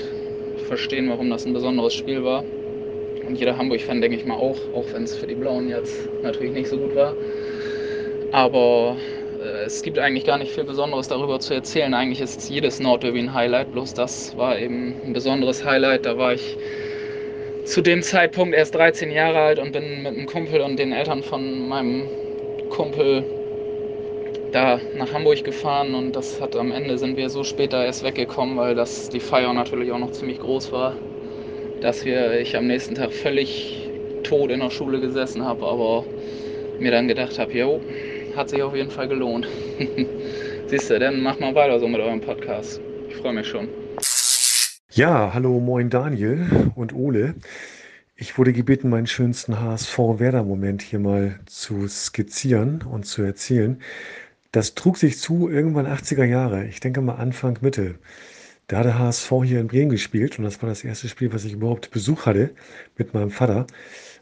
verstehen, 0.67 1.09
warum 1.09 1.29
das 1.29 1.45
ein 1.45 1.53
besonderes 1.53 1.93
Spiel 1.93 2.23
war. 2.23 2.45
Und 3.27 3.35
jeder 3.35 3.57
Hamburg-Fan, 3.57 4.01
denke 4.01 4.17
ich 4.17 4.25
mal, 4.25 4.35
auch, 4.35 4.57
auch 4.73 4.85
wenn 4.93 5.03
es 5.03 5.15
für 5.15 5.27
die 5.27 5.35
Blauen 5.35 5.69
jetzt 5.69 6.09
natürlich 6.23 6.53
nicht 6.53 6.69
so 6.69 6.77
gut 6.77 6.95
war. 6.95 7.15
Aber 8.31 8.95
äh, 9.43 9.65
es 9.65 9.81
gibt 9.83 9.99
eigentlich 9.99 10.23
gar 10.25 10.37
nicht 10.37 10.53
viel 10.53 10.63
Besonderes 10.63 11.09
darüber 11.09 11.39
zu 11.39 11.53
erzählen. 11.53 11.93
Eigentlich 11.93 12.21
ist 12.21 12.49
jedes 12.49 12.79
Nordderby 12.79 13.19
ein 13.19 13.33
Highlight, 13.33 13.73
bloß 13.73 13.93
das 13.93 14.37
war 14.37 14.57
eben 14.57 14.95
ein 15.05 15.11
besonderes 15.11 15.65
Highlight. 15.65 16.05
Da 16.05 16.17
war 16.17 16.33
ich 16.33 16.57
zu 17.63 17.81
dem 17.81 18.03
Zeitpunkt 18.03 18.55
erst 18.55 18.75
13 18.75 19.11
Jahre 19.11 19.39
alt 19.39 19.59
und 19.59 19.71
bin 19.71 20.03
mit 20.03 20.13
einem 20.15 20.25
Kumpel 20.27 20.61
und 20.61 20.77
den 20.77 20.91
Eltern 20.91 21.23
von 21.23 21.67
meinem 21.67 22.11
Kumpel 22.69 23.27
da 24.51 24.81
nach 24.93 25.13
Hamburg 25.13 25.43
gefahren 25.43 25.95
und 25.95 26.15
das 26.15 26.39
hat 26.41 26.55
am 26.55 26.71
Ende 26.71 26.97
sind 26.97 27.15
wir 27.17 27.29
so 27.29 27.43
später 27.43 27.83
erst 27.85 28.03
weggekommen, 28.03 28.57
weil 28.57 28.75
das 28.75 29.09
die 29.09 29.19
Feier 29.21 29.53
natürlich 29.53 29.91
auch 29.91 29.99
noch 29.99 30.11
ziemlich 30.11 30.39
groß 30.39 30.71
war, 30.71 31.01
dass 31.81 32.05
wir 32.05 32.39
ich 32.39 32.55
am 32.57 32.67
nächsten 32.67 32.95
Tag 32.95 33.13
völlig 33.13 33.93
tot 34.23 34.51
in 34.51 34.59
der 34.61 34.69
Schule 34.71 34.99
gesessen 35.01 35.43
habe, 35.45 35.67
aber 35.67 36.09
mir 36.77 36.91
dann 36.91 37.07
gedacht 37.07 37.39
habe, 37.39 37.57
jo, 37.57 37.81
hat 38.35 38.49
sich 38.49 38.61
auf 38.63 38.75
jeden 38.75 38.91
Fall 38.91 39.07
gelohnt. 39.07 39.47
Siehst 40.67 40.89
du, 40.89 40.99
dann 40.99 41.21
mach 41.21 41.39
mal 41.39 41.55
weiter 41.55 41.79
so 41.79 41.87
mit 41.87 42.01
eurem 42.01 42.21
Podcast. 42.21 42.81
Ich 43.07 43.15
freue 43.15 43.33
mich 43.33 43.47
schon. 43.47 43.80
Ja, 44.93 45.33
hallo, 45.33 45.61
moin 45.61 45.89
Daniel 45.89 46.69
und 46.75 46.93
Ole. 46.93 47.35
Ich 48.17 48.37
wurde 48.37 48.51
gebeten, 48.51 48.89
meinen 48.89 49.07
schönsten 49.07 49.57
HSV-Werder-Moment 49.57 50.81
hier 50.81 50.99
mal 50.99 51.39
zu 51.45 51.87
skizzieren 51.87 52.81
und 52.81 53.05
zu 53.05 53.21
erzählen. 53.21 53.81
Das 54.51 54.75
trug 54.75 54.97
sich 54.97 55.17
zu 55.17 55.47
irgendwann 55.49 55.87
80er 55.87 56.25
Jahre, 56.25 56.65
ich 56.65 56.81
denke 56.81 56.99
mal 57.01 57.15
Anfang 57.15 57.57
Mitte. 57.61 57.95
Da 58.67 58.79
hat 58.79 58.85
der 58.85 58.99
HSV 58.99 59.31
hier 59.45 59.61
in 59.61 59.67
Bremen 59.67 59.91
gespielt 59.91 60.37
und 60.37 60.43
das 60.43 60.61
war 60.61 60.67
das 60.67 60.83
erste 60.83 61.07
Spiel, 61.07 61.31
was 61.31 61.45
ich 61.45 61.53
überhaupt 61.53 61.91
Besuch 61.91 62.25
hatte 62.25 62.51
mit 62.97 63.13
meinem 63.13 63.31
Vater. 63.31 63.67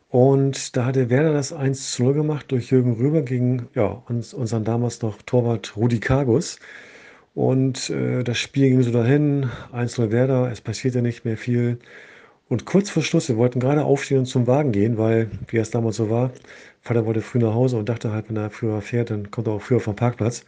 Und 0.10 0.78
da 0.78 0.86
hatte 0.86 1.10
Werder 1.10 1.34
das 1.34 1.52
1 1.52 1.94
zu 1.94 2.04
0 2.04 2.14
gemacht 2.14 2.52
durch 2.52 2.70
Jürgen 2.70 2.94
Röber 2.94 3.24
gegen 3.24 3.70
ja, 3.74 3.86
uns, 3.86 4.36
unseren 4.36 4.66
damals 4.66 5.02
noch 5.02 5.20
Torwart 5.24 5.76
Rudi 5.78 6.00
Kargus. 6.00 6.60
Und 7.34 7.90
äh, 7.90 8.24
das 8.24 8.38
Spiel 8.38 8.70
ging 8.70 8.82
so 8.82 8.92
dahin, 8.92 9.50
1-0 9.74 10.12
Werder, 10.12 10.52
es 10.52 10.62
passierte 10.62 11.02
nicht 11.02 11.26
mehr 11.26 11.38
viel. 11.38 11.80
Und 12.50 12.66
kurz 12.66 12.90
vor 12.90 13.04
Schluss, 13.04 13.30
wir 13.30 13.38
wollten 13.38 13.60
gerade 13.60 13.84
aufstehen 13.84 14.20
und 14.20 14.26
zum 14.26 14.48
Wagen 14.48 14.72
gehen, 14.72 14.98
weil, 14.98 15.30
wie 15.48 15.58
es 15.58 15.70
damals 15.70 15.98
so 15.98 16.10
war, 16.10 16.32
Vater 16.82 17.06
wollte 17.06 17.22
früh 17.22 17.40
nach 17.40 17.54
Hause 17.54 17.78
und 17.78 17.88
dachte 17.90 18.12
halt, 18.12 18.30
wenn 18.30 18.38
er 18.38 18.50
früher 18.50 18.82
fährt, 18.82 19.12
dann 19.12 19.30
kommt 19.30 19.48
er 19.48 19.54
auch 19.54 19.62
früher 19.62 19.80
vom 19.80 19.96
Parkplatz. 19.96 20.46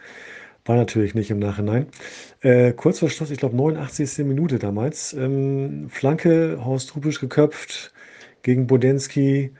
War 0.65 0.75
natürlich 0.75 1.15
nicht 1.15 1.31
im 1.31 1.39
Nachhinein. 1.39 1.87
Äh, 2.41 2.73
kurz 2.73 2.99
vor 2.99 3.09
Schluss, 3.09 3.31
ich 3.31 3.39
glaube 3.39 3.55
89. 3.55 4.25
Minute 4.25 4.59
damals, 4.59 5.13
ähm, 5.13 5.89
Flanke, 5.89 6.59
Horst 6.63 6.95
Rubisch 6.95 7.19
geköpft, 7.19 7.93
gegen 8.43 8.67
Bodensky, 8.67 9.51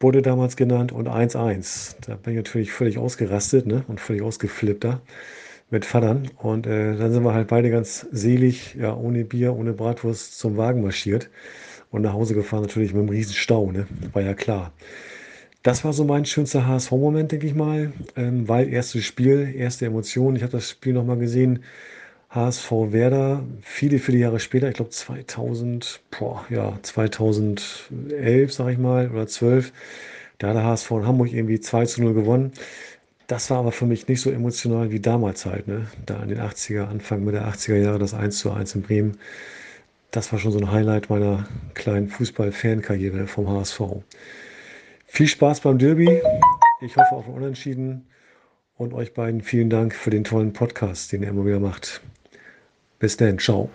wurde 0.00 0.22
damals 0.22 0.56
genannt 0.56 0.92
und 0.92 1.08
1-1. 1.08 1.96
Da 2.06 2.16
bin 2.16 2.34
ich 2.34 2.38
natürlich 2.38 2.72
völlig 2.72 2.98
ausgerastet 2.98 3.66
ne? 3.66 3.84
und 3.88 4.00
völlig 4.00 4.22
ausgeflippt 4.22 4.84
da 4.84 5.00
mit 5.70 5.84
Vatern. 5.84 6.30
Und 6.36 6.66
äh, 6.66 6.96
dann 6.96 7.12
sind 7.12 7.24
wir 7.24 7.34
halt 7.34 7.48
beide 7.48 7.70
ganz 7.70 8.06
selig, 8.12 8.74
ja, 8.74 8.94
ohne 8.94 9.24
Bier, 9.24 9.54
ohne 9.54 9.72
Bratwurst 9.72 10.38
zum 10.38 10.56
Wagen 10.56 10.82
marschiert 10.82 11.30
und 11.90 12.02
nach 12.02 12.12
Hause 12.12 12.34
gefahren, 12.34 12.62
natürlich 12.62 12.92
mit 12.92 13.00
einem 13.00 13.08
riesen 13.10 13.34
Stau, 13.34 13.70
ne? 13.70 13.86
war 14.12 14.22
ja 14.22 14.34
klar. 14.34 14.72
Das 15.62 15.84
war 15.84 15.92
so 15.92 16.04
mein 16.04 16.24
schönster 16.24 16.66
HSV-Moment, 16.66 17.32
denke 17.32 17.46
ich 17.46 17.54
mal, 17.54 17.92
ähm, 18.16 18.48
weil 18.48 18.68
erstes 18.72 19.04
Spiel, 19.04 19.52
erste 19.56 19.86
Emotionen. 19.86 20.36
Ich 20.36 20.42
habe 20.42 20.52
das 20.52 20.70
Spiel 20.70 20.94
nochmal 20.94 21.18
gesehen 21.18 21.60
HSV 22.30 22.70
Werder, 22.92 23.44
viele, 23.62 23.98
viele 23.98 24.18
Jahre 24.18 24.38
später, 24.40 24.68
ich 24.68 24.74
glaube 24.74 24.90
2000, 24.90 26.00
boah, 26.16 26.46
ja, 26.48 26.78
2011, 26.82 28.52
sag 28.52 28.68
ich 28.70 28.78
mal, 28.78 29.10
oder 29.10 29.26
12, 29.26 29.72
da 30.38 30.48
hat 30.48 30.56
der 30.56 30.64
HSV 30.64 30.90
in 30.92 31.06
Hamburg 31.06 31.32
irgendwie 31.32 31.60
2 31.60 31.86
zu 31.86 32.02
0 32.02 32.14
gewonnen. 32.14 32.52
Das 33.30 33.48
war 33.48 33.58
aber 33.58 33.70
für 33.70 33.86
mich 33.86 34.08
nicht 34.08 34.20
so 34.20 34.28
emotional 34.32 34.90
wie 34.90 34.98
damals 34.98 35.46
halt, 35.46 35.68
ne? 35.68 35.86
Da 36.04 36.20
in 36.20 36.30
den 36.30 36.40
80er, 36.40 36.88
Anfang 36.88 37.22
Mitte 37.22 37.46
80er 37.46 37.76
Jahre, 37.76 38.00
das 38.00 38.12
1 38.12 38.36
zu 38.36 38.50
1 38.50 38.74
in 38.74 38.82
Bremen. 38.82 39.18
Das 40.10 40.32
war 40.32 40.40
schon 40.40 40.50
so 40.50 40.58
ein 40.58 40.72
Highlight 40.72 41.10
meiner 41.10 41.46
kleinen 41.74 42.08
Fußball-Fankarriere 42.08 43.28
vom 43.28 43.48
HSV. 43.48 43.82
Viel 45.06 45.28
Spaß 45.28 45.60
beim 45.60 45.78
Derby. 45.78 46.20
Ich 46.80 46.96
hoffe 46.96 47.14
auf 47.14 47.28
ein 47.28 47.34
Unentschieden. 47.34 48.08
Und 48.76 48.92
euch 48.94 49.14
beiden 49.14 49.42
vielen 49.42 49.70
Dank 49.70 49.94
für 49.94 50.10
den 50.10 50.24
tollen 50.24 50.52
Podcast, 50.52 51.12
den 51.12 51.22
ihr 51.22 51.28
immer 51.28 51.46
wieder 51.46 51.60
macht. 51.60 52.00
Bis 52.98 53.16
dann. 53.16 53.38
Ciao. 53.38 53.70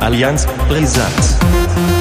Allianz 0.00 0.46
Brisant. 0.68 1.99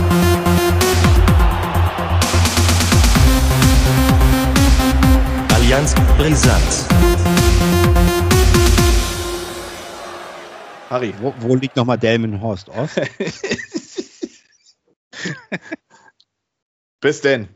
Allianz 5.70 5.94
Brisant. 6.18 6.88
Harry. 10.90 11.14
Wo, 11.20 11.32
wo 11.42 11.56
liegt 11.56 11.76
nochmal 11.76 12.00
Delmenhorst 12.00 12.70
Ost? 12.70 13.00
Bis 17.02 17.22
denn. 17.22 17.50